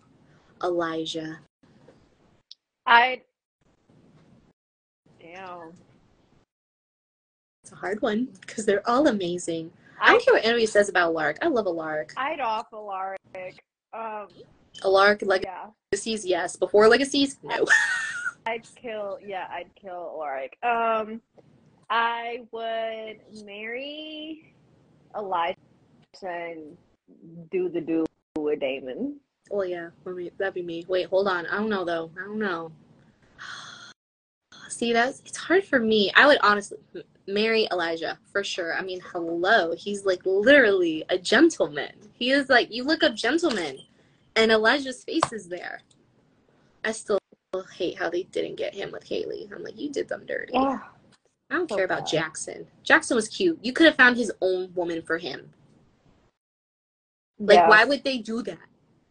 Elijah 0.63 1.39
I. 2.85 3.21
Damn. 5.19 5.73
It's 7.63 7.71
a 7.71 7.75
hard 7.75 8.01
one 8.01 8.29
because 8.41 8.65
they're 8.65 8.87
all 8.87 9.07
amazing. 9.07 9.71
I 9.99 10.09
I 10.09 10.11
don't 10.11 10.23
care 10.23 10.33
what 10.35 10.45
anybody 10.45 10.65
says 10.67 10.89
about 10.89 11.13
Lark. 11.13 11.37
I 11.41 11.47
love 11.47 11.65
a 11.65 11.69
Lark. 11.71 12.13
I'd 12.17 12.39
off 12.39 12.67
Lark. 12.71 13.17
Um. 13.93 14.27
Alaric 14.83 15.23
Yeah. 15.41 15.67
legacies, 15.91 16.25
yes. 16.25 16.55
Before 16.55 16.87
legacies, 16.87 17.37
no. 17.41 17.65
I'd 18.45 18.67
kill. 18.75 19.17
Yeah, 19.25 19.47
I'd 19.49 19.73
kill 19.75 20.15
Lark. 20.19 20.55
Um. 20.63 21.21
I 21.89 22.43
would 22.51 23.19
marry 23.45 24.53
Elijah 25.15 25.55
and 26.21 26.77
do 27.51 27.69
the 27.69 27.81
do 27.81 28.05
with 28.37 28.59
Damon. 28.59 29.17
well, 29.49 29.65
yeah, 29.65 29.89
let 30.03 30.15
me, 30.15 30.31
that'd 30.37 30.53
be 30.53 30.61
me. 30.63 30.85
Wait, 30.87 31.07
hold 31.07 31.27
on. 31.27 31.45
I 31.47 31.57
don't 31.57 31.69
know 31.69 31.85
though. 31.85 32.11
I 32.19 32.25
don't 32.25 32.39
know. 32.39 32.71
See, 34.69 34.93
that's 34.93 35.21
it's 35.25 35.37
hard 35.37 35.63
for 35.63 35.79
me. 35.79 36.11
I 36.15 36.25
would 36.27 36.39
honestly 36.41 36.77
marry 37.27 37.67
Elijah 37.71 38.17
for 38.31 38.43
sure. 38.43 38.75
I 38.75 38.81
mean, 38.81 39.01
hello, 39.11 39.73
he's 39.75 40.05
like 40.05 40.25
literally 40.25 41.03
a 41.09 41.17
gentleman. 41.17 41.91
He 42.13 42.31
is 42.31 42.49
like 42.49 42.71
you 42.71 42.83
look 42.83 43.03
up 43.03 43.15
gentleman, 43.15 43.77
and 44.35 44.51
Elijah's 44.51 45.03
face 45.03 45.31
is 45.31 45.47
there. 45.47 45.81
I 46.83 46.91
still 46.91 47.19
hate 47.73 47.97
how 47.97 48.09
they 48.09 48.23
didn't 48.23 48.55
get 48.57 48.73
him 48.75 48.91
with 48.91 49.07
Hayley. 49.07 49.49
I'm 49.53 49.63
like, 49.63 49.79
you 49.79 49.89
did 49.89 50.07
them 50.09 50.25
dirty. 50.25 50.53
Yeah. 50.53 50.79
I 51.49 51.55
don't 51.55 51.69
So 51.69 51.75
care 51.75 51.85
about 51.85 51.99
bad. 52.01 52.07
Jackson. 52.07 52.67
Jackson 52.83 53.15
was 53.15 53.27
cute. 53.27 53.59
You 53.61 53.71
could 53.71 53.85
have 53.85 53.95
found 53.95 54.17
his 54.17 54.31
own 54.41 54.71
woman 54.75 55.01
for 55.01 55.17
him. 55.17 55.51
Like, 57.39 57.57
Yeah. 57.57 57.69
why 57.69 57.83
would 57.85 58.03
they 58.03 58.17
do 58.19 58.41
that? 58.43 58.57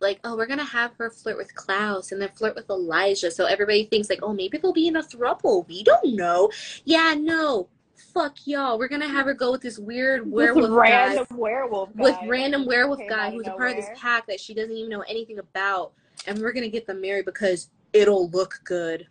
Like, 0.00 0.20
oh, 0.24 0.36
we're 0.36 0.46
gonna 0.46 0.64
have 0.64 0.92
her 0.98 1.10
flirt 1.10 1.36
with 1.36 1.54
Klaus 1.54 2.12
and 2.12 2.20
then 2.20 2.28
flirt 2.30 2.54
with 2.54 2.68
Elijah, 2.68 3.30
so 3.30 3.46
everybody 3.46 3.84
thinks 3.84 4.10
like, 4.10 4.20
oh, 4.22 4.32
maybe 4.32 4.58
they'll 4.58 4.72
be 4.72 4.88
in 4.88 4.96
a 4.96 5.02
throuple. 5.02 5.66
We 5.68 5.82
don't 5.82 6.14
know. 6.14 6.50
Yeah, 6.84 7.14
no. 7.18 7.68
Fuck 8.12 8.46
y'all. 8.46 8.78
We're 8.78 8.88
gonna 8.88 9.08
have 9.08 9.26
her 9.26 9.34
go 9.34 9.52
with 9.52 9.62
this 9.62 9.78
weird 9.78 10.30
werewolf, 10.30 10.68
This 10.68 10.76
random 10.76 11.24
guy, 11.26 11.36
werewolf 11.36 11.96
guy 11.96 12.02
with 12.02 12.16
random 12.28 12.66
werewolf 12.66 12.98
came 13.00 13.08
guy 13.08 13.30
who's 13.30 13.46
a 13.46 13.52
part 13.52 13.70
of 13.70 13.76
this 13.76 13.90
pack 13.96 14.26
that 14.26 14.40
she 14.40 14.52
doesn't 14.52 14.76
even 14.76 14.90
know 14.90 15.02
anything 15.02 15.38
about, 15.38 15.92
and 16.26 16.38
we're 16.38 16.52
gonna 16.52 16.68
get 16.68 16.86
them 16.86 17.00
married 17.00 17.24
because 17.24 17.70
it'll 17.92 18.28
look 18.30 18.60
good. 18.64 19.06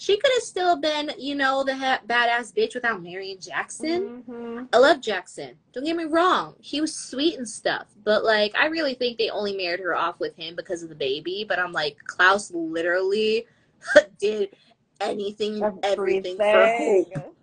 She 0.00 0.16
could 0.16 0.32
have 0.32 0.42
still 0.42 0.76
been, 0.76 1.12
you 1.18 1.34
know, 1.34 1.62
the 1.62 1.76
ha- 1.76 2.00
badass 2.06 2.54
bitch 2.54 2.74
without 2.74 3.02
marrying 3.02 3.38
Jackson. 3.38 4.24
Mhm. 4.26 4.68
I 4.72 4.78
love 4.78 5.02
Jackson. 5.02 5.58
Don't 5.74 5.84
get 5.84 5.94
me 5.94 6.04
wrong. 6.04 6.54
He 6.58 6.80
was 6.80 6.96
sweet 6.96 7.36
and 7.36 7.46
stuff. 7.46 7.86
But 8.02 8.24
like 8.24 8.54
I 8.56 8.68
really 8.68 8.94
think 8.94 9.18
they 9.18 9.28
only 9.28 9.54
married 9.54 9.80
her 9.80 9.94
off 9.94 10.18
with 10.18 10.34
him 10.36 10.56
because 10.56 10.82
of 10.82 10.88
the 10.88 10.94
baby. 10.94 11.44
But 11.46 11.58
I'm 11.58 11.72
like, 11.72 11.98
Klaus 12.06 12.50
literally 12.50 13.46
did 14.18 14.56
anything, 15.02 15.62
everything 15.82 16.38
for 16.38 16.66
Hope. 16.78 17.36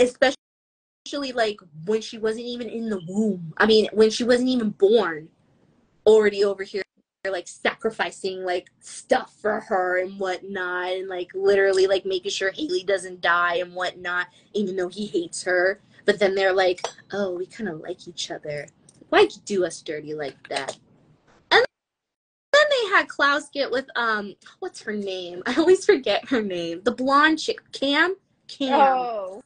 Especially 0.00 1.32
like 1.34 1.60
when 1.84 2.00
she 2.00 2.16
wasn't 2.16 2.46
even 2.46 2.70
in 2.70 2.88
the 2.88 3.02
womb. 3.06 3.52
I 3.58 3.66
mean, 3.66 3.90
when 3.92 4.08
she 4.08 4.24
wasn't 4.24 4.48
even 4.48 4.70
born. 4.70 5.28
Already 6.06 6.44
over 6.44 6.62
here 6.62 6.82
like 7.28 7.46
sacrificing 7.46 8.44
like 8.44 8.70
stuff 8.80 9.34
for 9.42 9.60
her 9.60 9.98
and 9.98 10.18
whatnot 10.18 10.92
and 10.92 11.08
like 11.08 11.30
literally 11.34 11.86
like 11.86 12.06
making 12.06 12.30
sure 12.30 12.50
Hayley 12.50 12.82
doesn't 12.82 13.20
die 13.20 13.56
and 13.56 13.74
whatnot, 13.74 14.28
even 14.54 14.76
though 14.76 14.88
he 14.88 15.06
hates 15.06 15.42
her. 15.42 15.80
But 16.06 16.18
then 16.18 16.34
they're 16.34 16.54
like, 16.54 16.80
oh, 17.12 17.34
we 17.34 17.44
kind 17.44 17.68
of 17.68 17.80
like 17.80 18.08
each 18.08 18.30
other. 18.30 18.66
Why'd 19.10 19.34
you 19.34 19.42
do 19.44 19.66
us 19.66 19.82
dirty 19.82 20.14
like 20.14 20.48
that? 20.48 20.78
And 21.50 21.64
then 22.52 22.62
they 22.70 22.88
had 22.88 23.08
Klaus 23.08 23.50
get 23.50 23.70
with 23.70 23.86
um, 23.96 24.34
what's 24.60 24.80
her 24.82 24.94
name? 24.94 25.42
I 25.46 25.54
always 25.56 25.84
forget 25.84 26.26
her 26.30 26.40
name. 26.40 26.80
The 26.84 26.92
blonde 26.92 27.38
chick, 27.38 27.58
Cam. 27.72 28.16
Cam. 28.48 28.80
Oh, 28.80 29.42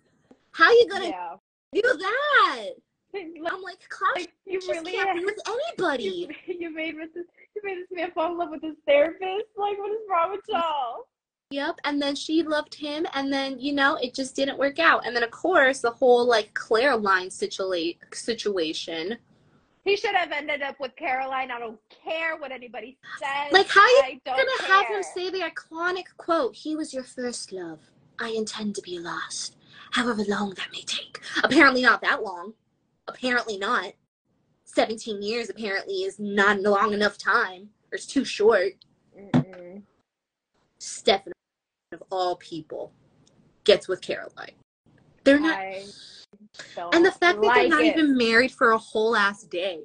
How 0.53 0.71
you 0.71 0.89
gonna 0.89 1.09
yeah. 1.09 1.35
do 1.73 1.83
that? 1.83 2.67
Like, 3.13 3.27
I'm 3.53 3.63
like, 3.63 3.79
Klaus 3.89 4.17
like, 4.17 4.33
you 4.47 4.59
just 4.61 4.71
really 4.71 4.93
can't 4.93 5.19
be 5.19 5.25
with 5.25 5.39
anybody. 5.49 6.29
you, 6.47 6.55
you 6.59 6.75
made 6.75 6.97
with 6.97 7.15
this 7.15 7.27
made 7.65 7.79
this 7.79 7.89
man 7.91 8.13
fall 8.13 8.33
in 8.33 8.39
love 8.39 8.51
with 8.51 8.63
his 8.63 8.77
therapist. 8.87 9.47
Like, 9.57 9.79
what 9.79 9.91
is 9.91 9.99
wrong 10.09 10.31
with 10.33 10.41
y'all? 10.49 11.07
Yep. 11.51 11.77
And 11.85 12.01
then 12.01 12.17
she 12.17 12.43
loved 12.43 12.75
him, 12.75 13.07
and 13.15 13.33
then 13.33 13.59
you 13.59 13.73
know 13.73 13.97
it 13.97 14.15
just 14.15 14.35
didn't 14.35 14.59
work 14.59 14.79
out. 14.79 15.07
And 15.07 15.15
then 15.15 15.23
of 15.23 15.31
course 15.31 15.81
the 15.81 15.91
whole 15.91 16.27
like 16.27 16.53
Klaroline 16.55 17.29
situa- 17.29 17.97
situation. 18.13 19.19
He 19.85 19.97
should 19.97 20.15
have 20.15 20.33
ended 20.33 20.63
up 20.63 20.81
with 20.81 20.97
Caroline. 20.97 21.51
I 21.51 21.59
don't 21.59 21.79
care 21.89 22.39
what 22.39 22.51
anybody 22.51 22.97
says. 23.21 23.53
Like, 23.53 23.69
how 23.69 23.83
are 23.83 24.11
you 24.11 24.21
I 24.27 24.37
gonna 24.37 24.73
have 24.73 24.87
him 24.87 25.03
say 25.03 25.31
the 25.31 25.41
iconic 25.41 26.07
quote, 26.17 26.57
"He 26.57 26.75
was 26.75 26.95
your 26.95 27.05
first 27.05 27.53
love. 27.53 27.81
I 28.19 28.31
intend 28.31 28.75
to 28.77 28.83
be 28.83 28.99
lost, 28.99 29.57
however 29.93 30.25
long 30.27 30.55
that 30.55 30.73
may 30.73 30.83
take." 30.83 31.21
Apparently 31.45 31.83
not 31.83 32.01
that 32.01 32.23
long. 32.23 32.55
Apparently 33.07 33.59
not. 33.59 33.93
Seventeen 34.75 35.23
years 35.23 35.51
apparently 35.51 36.03
is 36.03 36.19
not 36.19 36.61
long 36.61 36.93
enough 36.93 37.17
time. 37.17 37.71
Or 37.93 37.97
it's 37.97 38.07
too 38.07 38.25
short. 38.25 38.73
Mm-mm. 39.17 39.83
Stephanie, 40.79 41.33
of 41.93 42.03
all 42.11 42.37
people, 42.37 42.93
gets 43.63 43.87
with 43.87 44.01
Caroline. 44.01 44.53
They're 45.23 45.39
not. 45.39 45.59
And 46.93 47.05
the 47.05 47.13
fact 47.13 47.41
that 47.41 47.55
they're 47.55 47.69
not 47.69 47.83
it. 47.83 47.97
even 47.97 48.17
married 48.17 48.51
for 48.51 48.73
a 48.73 48.79
whole 48.79 49.15
ass 49.17 49.45
day. 49.45 49.85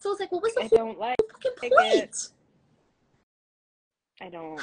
So 0.00 0.10
it's 0.10 0.20
like, 0.20 0.32
what 0.32 0.42
was 0.42 0.54
the 0.54 0.62
I 0.62 0.66
whole 0.66 0.78
don't 0.78 0.98
like 0.98 1.16
fucking 1.44 1.70
like 1.76 1.94
it. 1.94 2.16
I 4.20 4.28
don't 4.28 4.60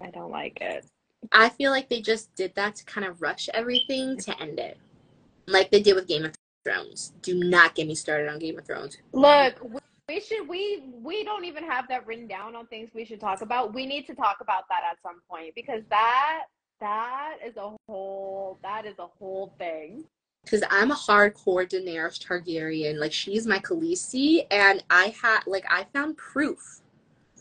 I 0.00 0.10
don't 0.10 0.30
like 0.30 0.58
it. 0.60 0.84
I 1.32 1.48
feel 1.48 1.70
like 1.70 1.88
they 1.88 2.00
just 2.00 2.34
did 2.34 2.54
that 2.54 2.76
to 2.76 2.84
kind 2.84 3.06
of 3.06 3.22
rush 3.22 3.48
everything 3.54 4.16
to 4.18 4.40
end 4.40 4.58
it. 4.58 4.78
Like 5.46 5.70
they 5.70 5.80
did 5.80 5.94
with 5.94 6.06
Game 6.06 6.24
of 6.24 6.34
Thrones. 6.66 7.12
Do 7.22 7.34
not 7.34 7.74
get 7.76 7.86
me 7.86 7.94
started 7.94 8.28
on 8.28 8.40
Game 8.40 8.58
of 8.58 8.66
Thrones. 8.66 8.98
Look, 9.12 9.62
we- 9.62 9.80
we 10.08 10.20
should 10.20 10.46
we 10.46 10.84
we 11.02 11.24
don't 11.24 11.44
even 11.44 11.64
have 11.64 11.88
that 11.88 12.06
written 12.06 12.28
down 12.28 12.54
on 12.54 12.66
things 12.68 12.90
we 12.94 13.04
should 13.04 13.18
talk 13.18 13.40
about. 13.40 13.74
We 13.74 13.86
need 13.86 14.06
to 14.06 14.14
talk 14.14 14.36
about 14.40 14.68
that 14.68 14.82
at 14.88 14.98
some 15.02 15.20
point 15.28 15.52
because 15.56 15.82
that 15.90 16.44
that 16.80 17.38
is 17.44 17.56
a 17.56 17.76
whole 17.88 18.58
that 18.62 18.86
is 18.86 18.94
a 19.00 19.06
whole 19.18 19.52
thing. 19.58 20.04
Because 20.44 20.62
I'm 20.70 20.92
a 20.92 20.94
hardcore 20.94 21.68
Daenerys 21.68 22.24
Targaryen. 22.24 22.98
Like 22.98 23.12
she's 23.12 23.48
my 23.48 23.58
Khaleesi, 23.58 24.46
and 24.52 24.84
I 24.90 25.12
had 25.20 25.40
like 25.46 25.64
I 25.68 25.86
found 25.92 26.16
proof 26.16 26.82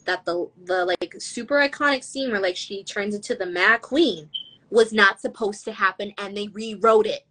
that 0.06 0.26
the 0.26 0.50
the 0.64 0.86
like 0.86 1.16
super 1.20 1.58
iconic 1.58 2.04
scene 2.04 2.32
where 2.32 2.42
like 2.42 2.56
she 2.56 2.84
turns 2.84 3.14
into 3.14 3.36
the 3.36 3.46
Mad 3.46 3.82
Queen 3.84 4.28
was 4.72 4.92
not 4.92 5.22
supposed 5.22 5.66
to 5.66 5.72
happen, 5.72 6.14
and 6.18 6.36
they 6.36 6.48
rewrote 6.48 7.06
it. 7.06 7.28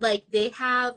Like 0.00 0.24
they 0.30 0.50
have 0.50 0.94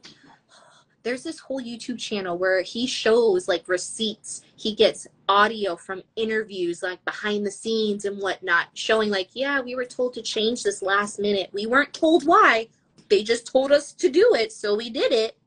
there's 1.04 1.24
this 1.24 1.40
whole 1.40 1.62
YouTube 1.62 2.00
channel 2.00 2.38
where 2.38 2.62
he 2.62 2.86
shows 2.86 3.48
like 3.48 3.68
receipts. 3.68 4.42
He 4.56 4.76
gets 4.76 5.08
audio 5.30 5.76
from 5.76 6.04
interviews, 6.16 6.84
like 6.84 7.04
behind 7.06 7.46
the 7.46 7.52
scenes 7.52 8.06
and 8.06 8.20
whatnot, 8.20 8.68
showing 8.74 9.10
like, 9.10 9.30
yeah, 9.34 9.62
we 9.62 9.76
were 9.76 9.86
told 9.86 10.14
to 10.16 10.22
change 10.22 10.64
this 10.64 10.82
last 10.82 11.20
minute. 11.20 11.50
We 11.54 11.66
weren't 11.66 11.94
told 11.94 12.26
why. 12.26 12.68
They 13.10 13.24
just 13.24 13.48
told 13.48 13.72
us 13.72 13.94
to 13.94 14.10
do 14.10 14.34
it, 14.36 14.52
so 14.52 14.76
we 14.76 14.90
did 14.90 15.14
it. 15.14 15.38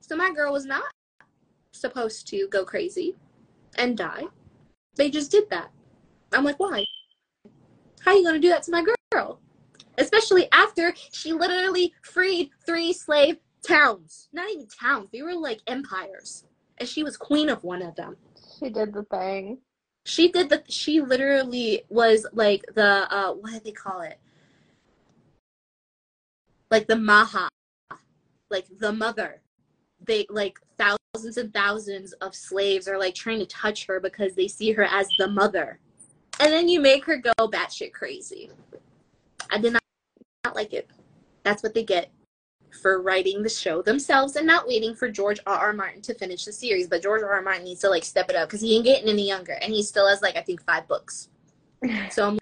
So 0.00 0.16
my 0.16 0.32
girl 0.32 0.52
was 0.52 0.64
not 0.64 0.84
supposed 1.72 2.26
to 2.28 2.48
go 2.48 2.64
crazy 2.64 3.14
and 3.76 3.96
die. 3.96 4.24
They 4.96 5.10
just 5.10 5.30
did 5.30 5.48
that. 5.50 5.70
I'm 6.32 6.44
like, 6.44 6.58
why? 6.58 6.84
How 8.00 8.12
are 8.12 8.16
you 8.16 8.24
gonna 8.24 8.38
do 8.38 8.48
that 8.48 8.62
to 8.64 8.72
my 8.72 8.84
girl? 9.12 9.38
Especially 9.98 10.48
after 10.52 10.94
she 11.12 11.32
literally 11.32 11.92
freed 12.02 12.50
three 12.64 12.92
slave 12.92 13.38
towns. 13.66 14.28
Not 14.32 14.50
even 14.50 14.68
towns. 14.68 15.08
They 15.12 15.22
were 15.22 15.34
like 15.34 15.60
empires. 15.66 16.44
And 16.78 16.88
she 16.88 17.02
was 17.02 17.16
queen 17.16 17.48
of 17.48 17.64
one 17.64 17.82
of 17.82 17.96
them. 17.96 18.16
She 18.58 18.70
did 18.70 18.94
the 18.94 19.02
thing. 19.04 19.58
She 20.06 20.30
did 20.30 20.48
the 20.48 20.62
she 20.68 21.00
literally 21.00 21.82
was 21.88 22.26
like 22.32 22.64
the 22.74 23.12
uh 23.12 23.32
what 23.32 23.52
did 23.52 23.64
they 23.64 23.72
call 23.72 24.00
it? 24.00 24.18
Like 26.70 26.86
the 26.86 26.94
Mhysa. 26.94 27.48
Like 28.50 28.66
the 28.78 28.92
mother. 28.92 29.42
They 30.00 30.26
like 30.30 30.58
thousands 30.78 31.36
and 31.36 31.52
thousands 31.52 32.12
of 32.14 32.34
slaves 32.34 32.86
are 32.86 32.98
like 32.98 33.14
trying 33.14 33.40
to 33.40 33.46
touch 33.46 33.86
her 33.86 33.98
because 33.98 34.34
they 34.34 34.48
see 34.48 34.72
her 34.72 34.84
as 34.84 35.08
the 35.18 35.28
mother. 35.28 35.80
And 36.40 36.52
then 36.52 36.68
you 36.68 36.80
make 36.80 37.04
her 37.04 37.16
go 37.16 37.32
batshit 37.40 37.92
crazy. 37.92 38.50
I 39.50 39.58
did 39.58 39.72
not, 39.72 39.82
not 40.48 40.56
like 40.56 40.72
it. 40.72 40.88
That's 41.44 41.62
what 41.62 41.74
they 41.74 41.84
get 41.84 42.10
for 42.82 43.02
writing 43.02 43.42
the 43.42 43.48
show 43.48 43.82
themselves 43.82 44.36
and 44.36 44.46
not 44.46 44.66
waiting 44.66 44.94
for 44.94 45.10
George 45.10 45.40
R. 45.46 45.54
R. 45.54 45.72
Martin 45.72 46.00
to 46.02 46.14
finish 46.14 46.44
the 46.44 46.52
series. 46.52 46.88
But 46.88 47.02
George 47.02 47.22
R. 47.22 47.32
R. 47.32 47.42
Martin 47.42 47.64
needs 47.64 47.80
to 47.80 47.90
like 47.90 48.04
step 48.04 48.30
it 48.30 48.36
up 48.36 48.48
because 48.48 48.60
he 48.62 48.76
ain't 48.76 48.84
getting 48.84 49.08
any 49.08 49.26
younger, 49.28 49.52
and 49.60 49.72
he 49.72 49.82
still 49.82 50.08
has 50.08 50.22
like 50.22 50.36
I 50.36 50.42
think 50.42 50.64
five 50.64 50.88
books. 50.88 51.28
So 52.10 52.26
I'm 52.26 52.38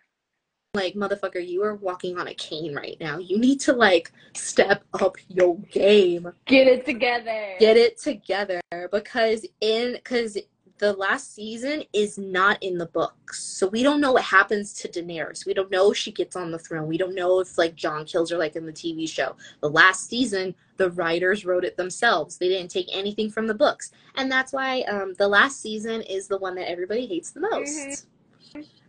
like, 0.75 0.95
motherfucker, 0.95 1.47
you 1.47 1.63
are 1.65 1.75
walking 1.75 2.19
on 2.19 2.29
a 2.29 2.35
cane 2.35 2.75
right 2.75 2.97
now. 3.01 3.19
You 3.19 3.39
need 3.39 3.61
to 3.61 3.73
like 3.73 4.13
step 4.35 4.85
up 5.01 5.17
your 5.29 5.59
game, 5.73 6.33
Get 6.47 6.67
it 6.69 6.85
together. 6.87 7.55
get 7.59 7.77
it 7.77 7.99
together 8.01 8.61
because 8.93 9.45
in 9.61 9.93
because 9.95 10.39
the 10.79 10.93
last 10.93 11.35
season 11.35 11.83
is 11.93 12.19
not 12.19 12.63
in 12.63 12.77
the 12.77 12.87
books. 12.87 13.43
So 13.43 13.67
we 13.69 13.83
don't 13.83 14.01
know 14.01 14.13
what 14.13 14.25
happens 14.25 14.75
to 14.75 14.89
Daenerys. 14.89 15.47
We 15.47 15.55
don't 15.55 15.71
know 15.71 15.91
if 15.91 15.97
she 15.97 16.13
gets 16.13 16.37
on 16.37 16.51
the 16.51 16.59
throne. 16.59 16.87
We 16.87 16.99
don't 16.99 17.15
know 17.15 17.41
if 17.41 17.57
like 17.57 17.75
Jon 17.75 18.05
kills 18.05 18.31
her 18.31 18.37
like 18.37 18.57
in 18.57 18.67
the 18.67 18.73
TV 18.73 19.09
show. 19.09 19.37
The 19.61 19.71
last 19.71 20.09
season, 20.09 20.55
the 20.77 20.91
writers 20.91 21.47
wrote 21.47 21.65
it 21.65 21.77
themselves. 21.77 22.37
They 22.37 22.49
didn't 22.49 22.71
take 22.71 22.89
anything 22.93 23.31
from 23.31 23.47
the 23.47 23.55
books. 23.55 23.93
And 24.17 24.31
that's 24.31 24.53
why 24.53 24.83
um, 24.83 25.15
the 25.19 25.29
last 25.29 25.61
season 25.61 26.03
is 26.03 26.29
the 26.29 26.39
one 26.39 26.55
that 26.57 26.71
everybody 26.71 27.07
hates 27.07 27.31
the 27.31 27.41
most. 27.41 28.07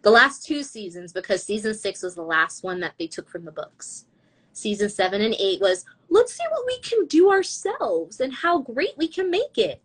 The 0.02 0.12
last 0.12 0.46
two 0.46 0.64
seasons, 0.64 1.12
because 1.12 1.44
season 1.44 1.74
six 1.74 2.04
was 2.04 2.16
the 2.16 2.22
last 2.22 2.64
one 2.64 2.80
that 2.82 2.94
they 3.00 3.08
took 3.08 3.30
from 3.30 3.46
the 3.46 3.52
books. 3.52 4.06
Season 4.54 4.90
seven 4.90 5.22
and 5.22 5.36
eight 5.40 5.62
was 5.62 5.86
let's 6.10 6.34
see 6.34 6.44
what 6.50 6.66
we 6.66 6.80
can 6.80 7.06
do 7.06 7.30
ourselves 7.30 8.20
and 8.20 8.34
how 8.34 8.60
great 8.60 8.98
we 8.98 9.08
can 9.08 9.30
make 9.30 9.58
it. 9.58 9.82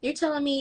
You're 0.00 0.14
telling 0.14 0.42
me 0.44 0.60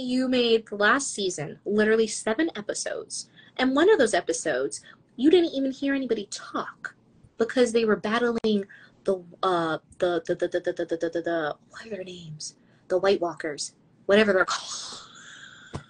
you 0.00 0.28
made 0.28 0.66
the 0.66 0.76
last 0.76 1.12
season 1.14 1.58
literally 1.64 2.06
seven 2.06 2.50
episodes, 2.56 3.28
and 3.56 3.74
one 3.74 3.90
of 3.90 3.98
those 3.98 4.14
episodes 4.14 4.82
you 5.16 5.30
didn't 5.30 5.50
even 5.54 5.70
hear 5.70 5.94
anybody 5.94 6.26
talk 6.30 6.94
because 7.38 7.72
they 7.72 7.84
were 7.84 7.96
battling 7.96 8.64
the 9.04 9.22
uh 9.42 9.78
the 9.98 10.22
the 10.26 10.34
the 10.34 10.48
the 10.48 10.60
the 10.60 10.72
the, 10.72 10.84
the, 10.84 10.96
the, 10.96 11.10
the, 11.10 11.22
the 11.22 11.56
what 11.70 11.86
are 11.86 11.90
their 11.90 12.04
names? 12.04 12.56
The 12.88 12.98
White 12.98 13.20
Walkers, 13.20 13.74
whatever 14.06 14.32
they're 14.32 14.44
called. 14.44 15.06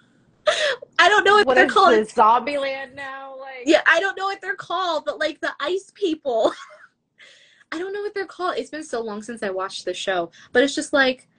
I 0.99 1.09
don't 1.09 1.23
know 1.23 1.33
what, 1.33 1.47
What 1.47 1.55
they're 1.55 1.65
is 1.65 1.71
called. 1.73 1.93
this 1.93 2.13
zombie 2.13 2.57
land 2.57 2.95
now? 2.95 3.35
Like 3.39 3.63
Yeah, 3.65 3.81
I 3.87 3.99
don't 3.99 4.17
know 4.17 4.25
what 4.25 4.41
they're 4.41 4.55
called, 4.55 5.03
but 5.05 5.19
like 5.19 5.39
the 5.41 5.51
ice 5.59 5.91
people. 5.95 6.53
I 7.71 7.79
don't 7.79 7.93
know 7.93 8.01
what 8.01 8.13
they're 8.13 8.25
called. 8.25 8.57
It's 8.57 8.69
been 8.69 8.83
so 8.83 9.01
long 9.01 9.21
since 9.23 9.43
I 9.43 9.49
watched 9.49 9.85
the 9.85 9.93
show, 9.93 10.29
but 10.51 10.61
it's 10.61 10.75
just 10.75 10.91
like, 10.93 11.29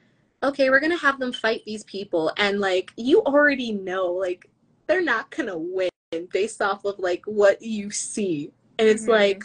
okay, 0.42 0.70
we're 0.70 0.80
gonna 0.80 0.96
have 0.96 1.18
them 1.18 1.32
fight 1.32 1.62
these 1.64 1.84
people, 1.84 2.32
and 2.36 2.60
like 2.60 2.92
you 2.96 3.22
already 3.22 3.72
know, 3.72 4.06
like 4.06 4.50
they're 4.86 5.02
not 5.02 5.30
gonna 5.30 5.56
win 5.56 5.90
based 6.32 6.60
off 6.60 6.84
of 6.84 6.98
like 6.98 7.22
what 7.26 7.62
you 7.62 7.90
see, 7.90 8.52
and 8.78 8.88
it's 8.88 9.04
Mhm. 9.04 9.08
like 9.08 9.44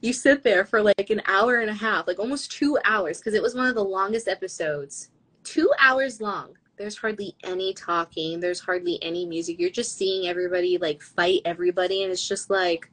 you 0.00 0.12
sit 0.12 0.42
there 0.42 0.64
for 0.64 0.82
like 0.82 1.10
an 1.10 1.22
hour 1.26 1.56
and 1.60 1.70
a 1.70 1.74
half, 1.74 2.06
like 2.06 2.18
almost 2.18 2.52
two 2.52 2.78
hours, 2.84 3.18
because 3.18 3.34
it 3.34 3.42
was 3.42 3.54
one 3.54 3.66
of 3.66 3.74
the 3.74 3.84
longest 3.84 4.28
episodes, 4.28 5.10
two 5.42 5.70
hours 5.80 6.20
long, 6.20 6.56
there's 6.76 6.96
hardly 6.96 7.34
any 7.44 7.72
talking. 7.72 8.38
There's 8.38 8.60
hardly 8.60 9.02
any 9.02 9.24
music. 9.24 9.58
You're 9.58 9.70
just 9.70 9.96
seeing 9.96 10.28
everybody 10.28 10.76
like 10.78 11.02
fight 11.02 11.40
everybody, 11.44 12.02
and 12.02 12.12
it's 12.12 12.26
just 12.26 12.50
like, 12.50 12.90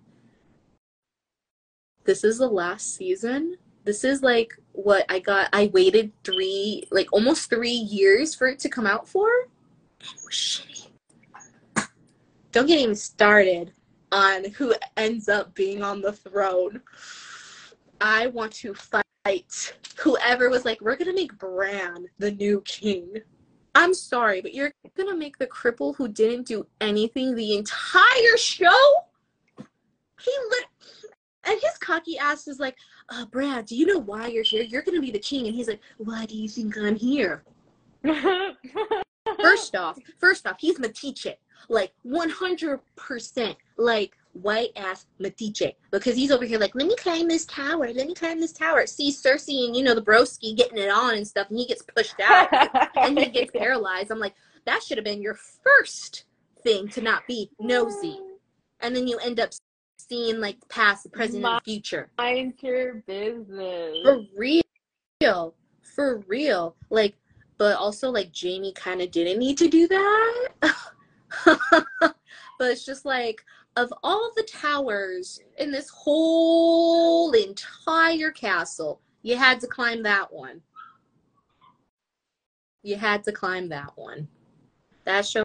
this 2.05 2.23
is 2.23 2.37
the 2.37 2.47
last 2.47 2.95
season. 2.95 3.57
This 3.83 4.03
is 4.03 4.21
like 4.21 4.57
what 4.73 5.05
I 5.09 5.19
got. 5.19 5.49
I 5.53 5.71
waited 5.73 6.11
three, 6.23 6.83
like 6.91 7.11
almost 7.13 7.49
three 7.49 7.69
years 7.69 8.35
for 8.35 8.47
it 8.47 8.59
to 8.59 8.69
come 8.69 8.85
out 8.85 9.07
for. 9.07 9.27
Oh, 9.27 9.47
and 10.01 10.09
it 10.09 10.25
was 10.25 10.33
shitty. 10.33 10.87
Don't 12.51 12.67
get 12.67 12.79
even 12.79 12.95
started 12.95 13.73
on 14.11 14.51
who 14.51 14.75
ends 14.97 15.27
up 15.29 15.55
being 15.55 15.81
on 15.81 16.01
the 16.01 16.13
throne. 16.13 16.81
I 17.99 18.27
want 18.27 18.51
to 18.53 18.73
fight 18.73 19.03
whoever 19.97 20.49
was 20.49 20.65
like, 20.65 20.81
we're 20.81 20.97
gonna 20.97 21.13
make 21.13 21.37
Bran 21.37 22.07
the 22.19 22.31
new 22.31 22.61
king. 22.61 23.15
I'm 23.75 23.93
sorry, 23.93 24.41
but 24.41 24.53
you're 24.53 24.71
gonna 24.95 25.15
make 25.15 25.37
the 25.37 25.47
cripple 25.47 25.95
who 25.95 26.07
didn't 26.07 26.47
do 26.47 26.67
anything 26.81 27.33
the 27.33 27.55
entire 27.55 28.37
show. 28.37 28.69
He 29.57 30.31
lit, 30.49 30.65
and 31.45 31.59
his 31.61 31.77
cocky 31.79 32.17
ass 32.17 32.47
is 32.47 32.59
like, 32.59 32.77
uh, 33.09 33.25
Bran, 33.25 33.65
do 33.65 33.75
you 33.75 33.85
know 33.85 33.99
why 33.99 34.27
you're 34.27 34.43
here? 34.43 34.63
You're 34.63 34.81
gonna 34.81 35.01
be 35.01 35.11
the 35.11 35.19
king, 35.19 35.47
and 35.47 35.55
he's 35.55 35.67
like, 35.67 35.81
why 35.97 36.25
do 36.25 36.35
you 36.35 36.47
think 36.49 36.77
I'm 36.77 36.95
here? 36.95 37.43
First 39.41 39.75
off, 39.75 39.97
first 40.19 40.45
off, 40.45 40.57
he's 40.59 40.77
Metiche, 40.77 41.35
like 41.69 41.93
100%, 42.05 43.55
like 43.77 44.17
white 44.33 44.71
ass 44.75 45.05
Metiche, 45.19 45.73
because 45.91 46.15
he's 46.15 46.31
over 46.31 46.43
here 46.43 46.59
like, 46.59 46.75
let 46.75 46.87
me 46.87 46.95
climb 46.97 47.27
this 47.27 47.45
tower, 47.45 47.91
let 47.93 48.07
me 48.07 48.13
climb 48.13 48.39
this 48.39 48.51
tower. 48.51 48.85
See 48.85 49.11
Cersei 49.11 49.65
and 49.65 49.75
you 49.75 49.83
know 49.83 49.95
the 49.95 50.01
broski 50.01 50.55
getting 50.55 50.77
it 50.77 50.89
on 50.89 51.15
and 51.15 51.27
stuff, 51.27 51.49
and 51.49 51.57
he 51.57 51.65
gets 51.65 51.83
pushed 51.95 52.19
out 52.21 52.49
and 52.97 53.17
he 53.17 53.27
gets 53.27 53.51
paralyzed. 53.51 54.11
I'm 54.11 54.19
like, 54.19 54.35
that 54.65 54.83
should 54.83 54.97
have 54.97 55.05
been 55.05 55.21
your 55.21 55.37
first 55.63 56.25
thing 56.63 56.87
to 56.89 57.01
not 57.01 57.25
be 57.27 57.49
nosy, 57.59 58.19
and 58.81 58.95
then 58.95 59.07
you 59.07 59.17
end 59.19 59.39
up 59.39 59.51
seeing 59.97 60.39
like 60.39 60.57
past, 60.69 61.03
the 61.03 61.09
present, 61.09 61.45
and 61.45 61.61
future. 61.63 62.09
Mind 62.17 62.53
your 62.61 62.95
business. 63.07 63.97
For 64.03 64.21
real, 64.35 65.55
for 65.95 66.23
real, 66.27 66.75
like 66.89 67.15
but 67.57 67.77
also 67.77 68.09
like 68.09 68.31
Jaime 68.35 68.73
kind 68.73 69.01
of 69.01 69.11
didn't 69.11 69.39
need 69.39 69.57
to 69.59 69.67
do 69.67 69.87
that. 69.87 70.49
but 71.45 72.15
it's 72.59 72.85
just 72.85 73.05
like 73.05 73.43
of 73.75 73.93
all 74.03 74.31
the 74.35 74.43
towers 74.43 75.39
in 75.57 75.71
this 75.71 75.89
whole 75.89 77.31
entire 77.31 78.31
castle, 78.31 79.01
you 79.21 79.35
had 79.35 79.59
to 79.61 79.67
climb 79.67 80.03
that 80.03 80.31
one. 80.31 80.61
You 82.83 82.97
had 82.97 83.23
to 83.23 83.31
climb 83.31 83.69
that 83.69 83.91
one. 83.95 84.27
That 85.05 85.25
show 85.25 85.42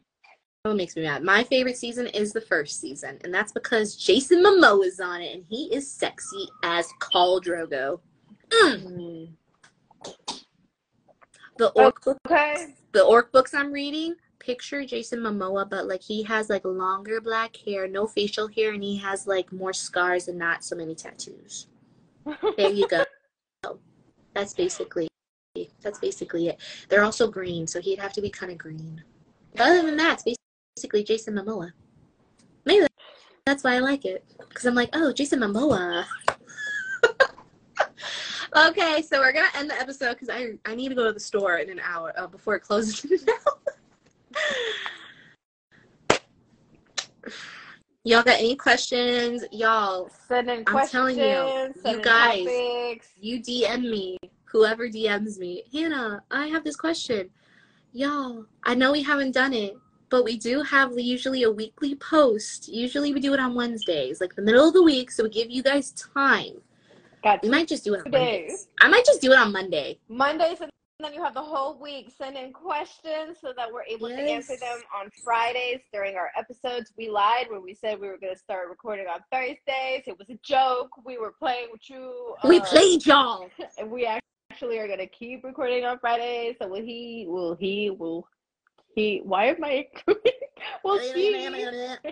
makes 0.75 0.95
me 0.95 1.03
mad. 1.03 1.23
My 1.23 1.43
favorite 1.43 1.77
season 1.77 2.07
is 2.07 2.33
the 2.33 2.41
first 2.41 2.79
season, 2.79 3.19
and 3.23 3.33
that's 3.33 3.51
because 3.51 3.95
Jason 3.95 4.43
Momoa 4.43 4.85
is 4.85 4.99
on 4.99 5.21
it, 5.21 5.35
and 5.35 5.45
he 5.47 5.73
is 5.73 5.89
sexy 5.89 6.47
as 6.63 6.87
Khal 6.99 7.41
Drogo. 7.41 7.99
Mm. 8.51 9.29
The 11.57 11.69
orc 11.69 12.07
Okay. 12.07 12.75
the 12.93 13.03
orc 13.03 13.31
books 13.31 13.53
I'm 13.53 13.71
reading, 13.71 14.15
picture 14.39 14.85
Jason 14.85 15.19
Momoa, 15.19 15.69
but 15.69 15.87
like 15.87 16.01
he 16.01 16.23
has 16.23 16.49
like 16.49 16.65
longer 16.65 17.21
black 17.21 17.55
hair, 17.57 17.87
no 17.87 18.07
facial 18.07 18.47
hair, 18.47 18.73
and 18.73 18.83
he 18.83 18.97
has 18.97 19.27
like 19.27 19.51
more 19.51 19.73
scars 19.73 20.27
and 20.27 20.39
not 20.39 20.63
so 20.63 20.75
many 20.75 20.95
tattoos. 20.95 21.67
There 22.57 22.69
you 22.71 22.87
go. 22.87 23.03
That's 24.33 24.53
basically 24.53 25.09
that's 25.81 25.99
basically 25.99 26.47
it. 26.47 26.59
They're 26.87 27.03
also 27.03 27.27
green, 27.29 27.67
so 27.67 27.81
he'd 27.81 27.99
have 27.99 28.13
to 28.13 28.21
be 28.21 28.29
kind 28.29 28.51
of 28.51 28.57
green. 28.57 29.03
But 29.55 29.67
other 29.67 29.81
than 29.81 29.97
that, 29.97 30.13
it's 30.13 30.23
basically 30.23 30.38
Jason 30.87 31.35
Momoa. 31.35 31.71
Maybe 32.65 32.87
that's 33.45 33.63
why 33.63 33.75
I 33.75 33.79
like 33.79 34.05
it 34.05 34.23
because 34.37 34.65
I'm 34.65 34.75
like, 34.75 34.89
oh, 34.93 35.11
Jason 35.13 35.39
Momoa. 35.39 36.05
okay, 38.67 39.01
so 39.01 39.19
we're 39.19 39.33
gonna 39.33 39.47
end 39.55 39.69
the 39.69 39.79
episode 39.79 40.13
because 40.13 40.29
I 40.29 40.53
I 40.65 40.75
need 40.75 40.89
to 40.89 40.95
go 40.95 41.05
to 41.05 41.13
the 41.13 41.19
store 41.19 41.57
in 41.57 41.69
an 41.69 41.79
hour 41.79 42.13
uh, 42.17 42.27
before 42.27 42.55
it 42.55 42.61
closes. 42.61 43.05
Y'all 48.05 48.23
got 48.23 48.39
any 48.39 48.55
questions? 48.55 49.43
Y'all, 49.51 50.09
Send 50.27 50.49
in 50.49 50.63
questions. 50.63 50.95
I'm 50.95 51.15
questions. 51.15 51.81
telling 51.83 51.95
you, 51.95 51.97
you 51.97 52.01
guys, 52.01 52.45
topics. 52.45 53.09
you 53.19 53.41
DM 53.41 53.81
me, 53.81 54.17
whoever 54.45 54.87
DMs 54.87 55.37
me. 55.37 55.63
Hannah, 55.73 56.23
I 56.31 56.47
have 56.47 56.63
this 56.63 56.75
question. 56.75 57.29
Y'all, 57.91 58.45
I 58.63 58.73
know 58.73 58.93
we 58.93 59.03
haven't 59.03 59.33
done 59.33 59.53
it, 59.53 59.75
but 60.09 60.23
we 60.23 60.37
do 60.37 60.61
have 60.61 60.97
usually 60.97 61.43
a 61.43 61.51
weekly 61.51 61.95
post. 61.95 62.67
Usually 62.67 63.13
we 63.13 63.19
do 63.19 63.33
it 63.33 63.39
on 63.39 63.55
Wednesdays, 63.55 64.21
like 64.21 64.35
the 64.35 64.41
middle 64.41 64.67
of 64.67 64.73
the 64.73 64.83
week, 64.83 65.11
so 65.11 65.23
we 65.23 65.29
give 65.29 65.49
you 65.49 65.63
guys 65.63 65.91
time. 65.91 66.61
Got 67.23 67.43
We 67.43 67.49
might 67.49 67.67
just 67.67 67.83
do 67.83 67.93
it 67.95 68.05
on 68.05 68.11
Mondays. 68.11 68.67
I 68.79 68.87
might 68.87 69.05
just 69.05 69.21
do 69.21 69.31
it 69.31 69.37
on 69.37 69.51
Monday. 69.51 69.99
Mondays 70.07 70.61
and 70.61 71.05
then 71.05 71.13
you 71.13 71.23
have 71.23 71.33
the 71.33 71.41
whole 71.41 71.79
week. 71.79 72.11
Send 72.17 72.35
in 72.35 72.51
questions 72.51 73.37
so 73.39 73.53
that 73.55 73.71
we're 73.71 73.83
able 73.83 74.09
to 74.09 74.15
answer 74.15 74.57
them 74.57 74.81
on 74.93 75.09
Fridays 75.23 75.79
during 75.93 76.17
our 76.17 76.29
episodes. 76.37 76.91
We 76.97 77.09
lied 77.09 77.45
when 77.49 77.63
we 77.63 77.73
said 77.73 78.01
we 78.01 78.09
were 78.09 78.17
going 78.17 78.33
to 78.33 78.39
start 78.39 78.67
recording 78.67 79.07
on 79.07 79.21
Thursdays. 79.31 80.03
It 80.07 80.17
was 80.19 80.29
a 80.29 80.37
joke. 80.43 80.89
We 81.05 81.17
were 81.17 81.31
playing 81.39 81.69
with 81.71 81.89
you. 81.89 82.35
We 82.43 82.59
uh, 82.59 82.65
played 82.65 83.05
y'all. 83.05 83.47
and 83.77 83.89
we 83.91 84.09
actually 84.51 84.77
are 84.77 84.87
going 84.87 84.99
to 84.99 85.07
keep 85.07 85.45
recording 85.45 85.85
on 85.85 85.99
Fridays. 85.99 86.57
So 86.61 86.67
will 86.67 86.83
he? 86.83 87.25
Will 87.29 87.55
he? 87.55 87.91
Will 87.91 88.27
he? 88.95 89.21
Why 89.23 89.45
am 89.45 89.63
I? 89.63 89.87
we'll 90.83 90.99
see. 90.99 91.57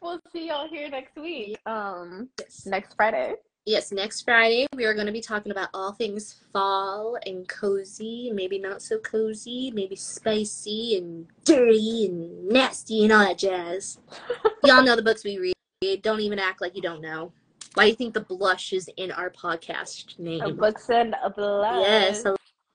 We'll 0.00 0.20
see 0.32 0.46
y'all 0.46 0.68
here 0.68 0.88
next 0.88 1.16
week. 1.16 1.58
Um, 1.66 2.28
Yes. 2.38 2.66
next 2.66 2.94
Friday. 2.94 3.34
Yes, 3.64 3.90
next 3.90 4.22
Friday 4.22 4.68
we 4.76 4.84
are 4.84 4.94
going 4.94 5.06
to 5.06 5.12
be 5.12 5.20
talking 5.20 5.50
about 5.50 5.70
all 5.74 5.92
things 5.92 6.36
fall 6.52 7.18
and 7.26 7.48
cozy, 7.48 8.30
maybe 8.32 8.60
not 8.60 8.80
so 8.80 8.98
cozy, 9.00 9.72
maybe 9.74 9.96
spicy 9.96 10.98
and 10.98 11.26
dirty 11.42 12.06
and 12.06 12.48
nasty 12.48 13.02
and 13.02 13.12
all 13.12 13.24
that 13.24 13.38
jazz. 13.38 13.98
Y'all 14.64 14.84
know 14.84 14.94
the 14.94 15.02
books 15.02 15.24
we 15.24 15.38
read. 15.82 16.02
Don't 16.02 16.20
even 16.20 16.38
act 16.38 16.60
like 16.60 16.76
you 16.76 16.82
don't 16.82 17.02
know. 17.02 17.32
Why 17.74 17.84
do 17.84 17.90
you 17.90 17.96
think 17.96 18.14
the 18.14 18.20
blush 18.20 18.72
is 18.72 18.88
in 18.96 19.10
our 19.10 19.30
podcast 19.30 20.16
name? 20.18 20.42
A 20.42 20.50
books 20.52 20.88
and 20.88 21.16
a 21.22 21.28
blood. 21.30 21.80
Yes, 21.80 22.24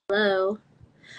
hello. 0.10 0.60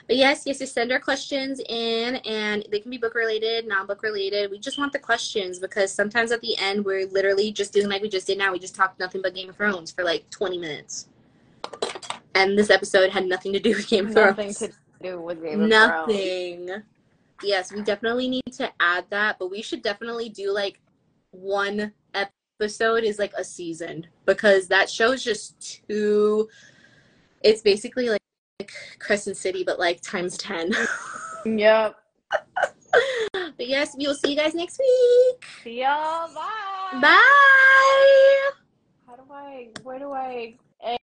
But 0.06 0.16
yes, 0.16 0.43
yes, 0.47 0.59
just 0.59 0.74
send 0.74 0.93
our 0.93 1.01
questions 1.01 1.60
in, 1.69 2.16
and 2.16 2.64
they 2.70 2.81
can 2.81 2.90
be 2.90 2.98
book 2.98 3.14
related, 3.14 3.66
non 3.66 3.86
book 3.86 4.02
related. 4.02 4.51
We 4.51 4.59
just 4.59 4.78
want 4.78 4.93
the 4.93 4.98
questions 4.98 5.59
because 5.59 5.93
sometimes 5.93 6.32
at 6.32 6.40
the 6.40 6.56
end 6.59 6.85
we're 6.85 7.06
literally 7.06 7.52
just 7.52 7.73
doing 7.73 7.89
like 7.89 8.02
we 8.02 8.09
just 8.09 8.27
did 8.27 8.39
now. 8.39 8.52
We 8.52 8.59
just 8.59 8.74
talked 8.74 8.98
nothing 8.98 9.23
but 9.23 9.35
Game 9.35 9.48
of 9.48 9.56
Thrones 9.56 9.90
for 9.90 10.05
like 10.05 10.28
20 10.31 10.59
minutes, 10.59 11.09
and 12.35 12.59
this 12.59 12.70
episode 12.70 13.10
had 13.10 13.27
nothing 13.27 13.52
to 13.52 13.60
do 13.60 13.70
with 13.70 13.89
Game 13.89 14.09
of 14.09 14.14
Nothing 14.14 14.52
Thrones. 14.52 14.60
Nothing 14.60 14.77
to 15.01 15.09
do 15.09 15.20
with 15.20 15.43
Game 15.43 15.62
of 15.62 15.70
Thrones. 15.70 15.70
Nothing. 15.70 16.82
Yes, 17.43 17.73
we 17.73 17.82
definitely 17.82 18.28
need 18.28 18.52
to 18.52 18.70
add 18.81 19.06
that, 19.10 19.39
but 19.39 19.51
we 19.51 19.62
should 19.62 19.82
definitely 19.82 20.28
do 20.28 20.52
like 20.52 20.81
one 21.32 21.93
episode 22.14 23.02
is 23.05 23.19
like 23.19 23.32
a 23.36 23.44
season 23.44 24.06
because 24.27 24.69
that 24.69 24.89
show's 24.89 25.24
just 25.24 25.82
too. 25.89 26.48
It's 27.43 27.62
basically 27.62 28.09
like 28.09 28.20
Crescent 28.98 29.36
City, 29.36 29.64
but 29.64 29.78
like 29.78 30.01
times 30.01 30.36
10. 30.39 30.72
Yep. 31.44 31.97
but 33.34 33.66
yes, 33.66 33.97
we 33.98 34.06
will 34.06 34.14
see 34.14 34.30
you 34.30 34.36
guys 34.36 34.55
next 34.55 34.78
week. 34.78 35.44
See 35.64 35.80
y'all. 35.80 36.32
Bye. 36.32 37.01
Bye. 37.01 38.51
How 39.09 39.16
do 39.16 39.22
I? 39.32 39.70
Where 39.82 39.98
do 39.98 40.12
I 40.12 40.55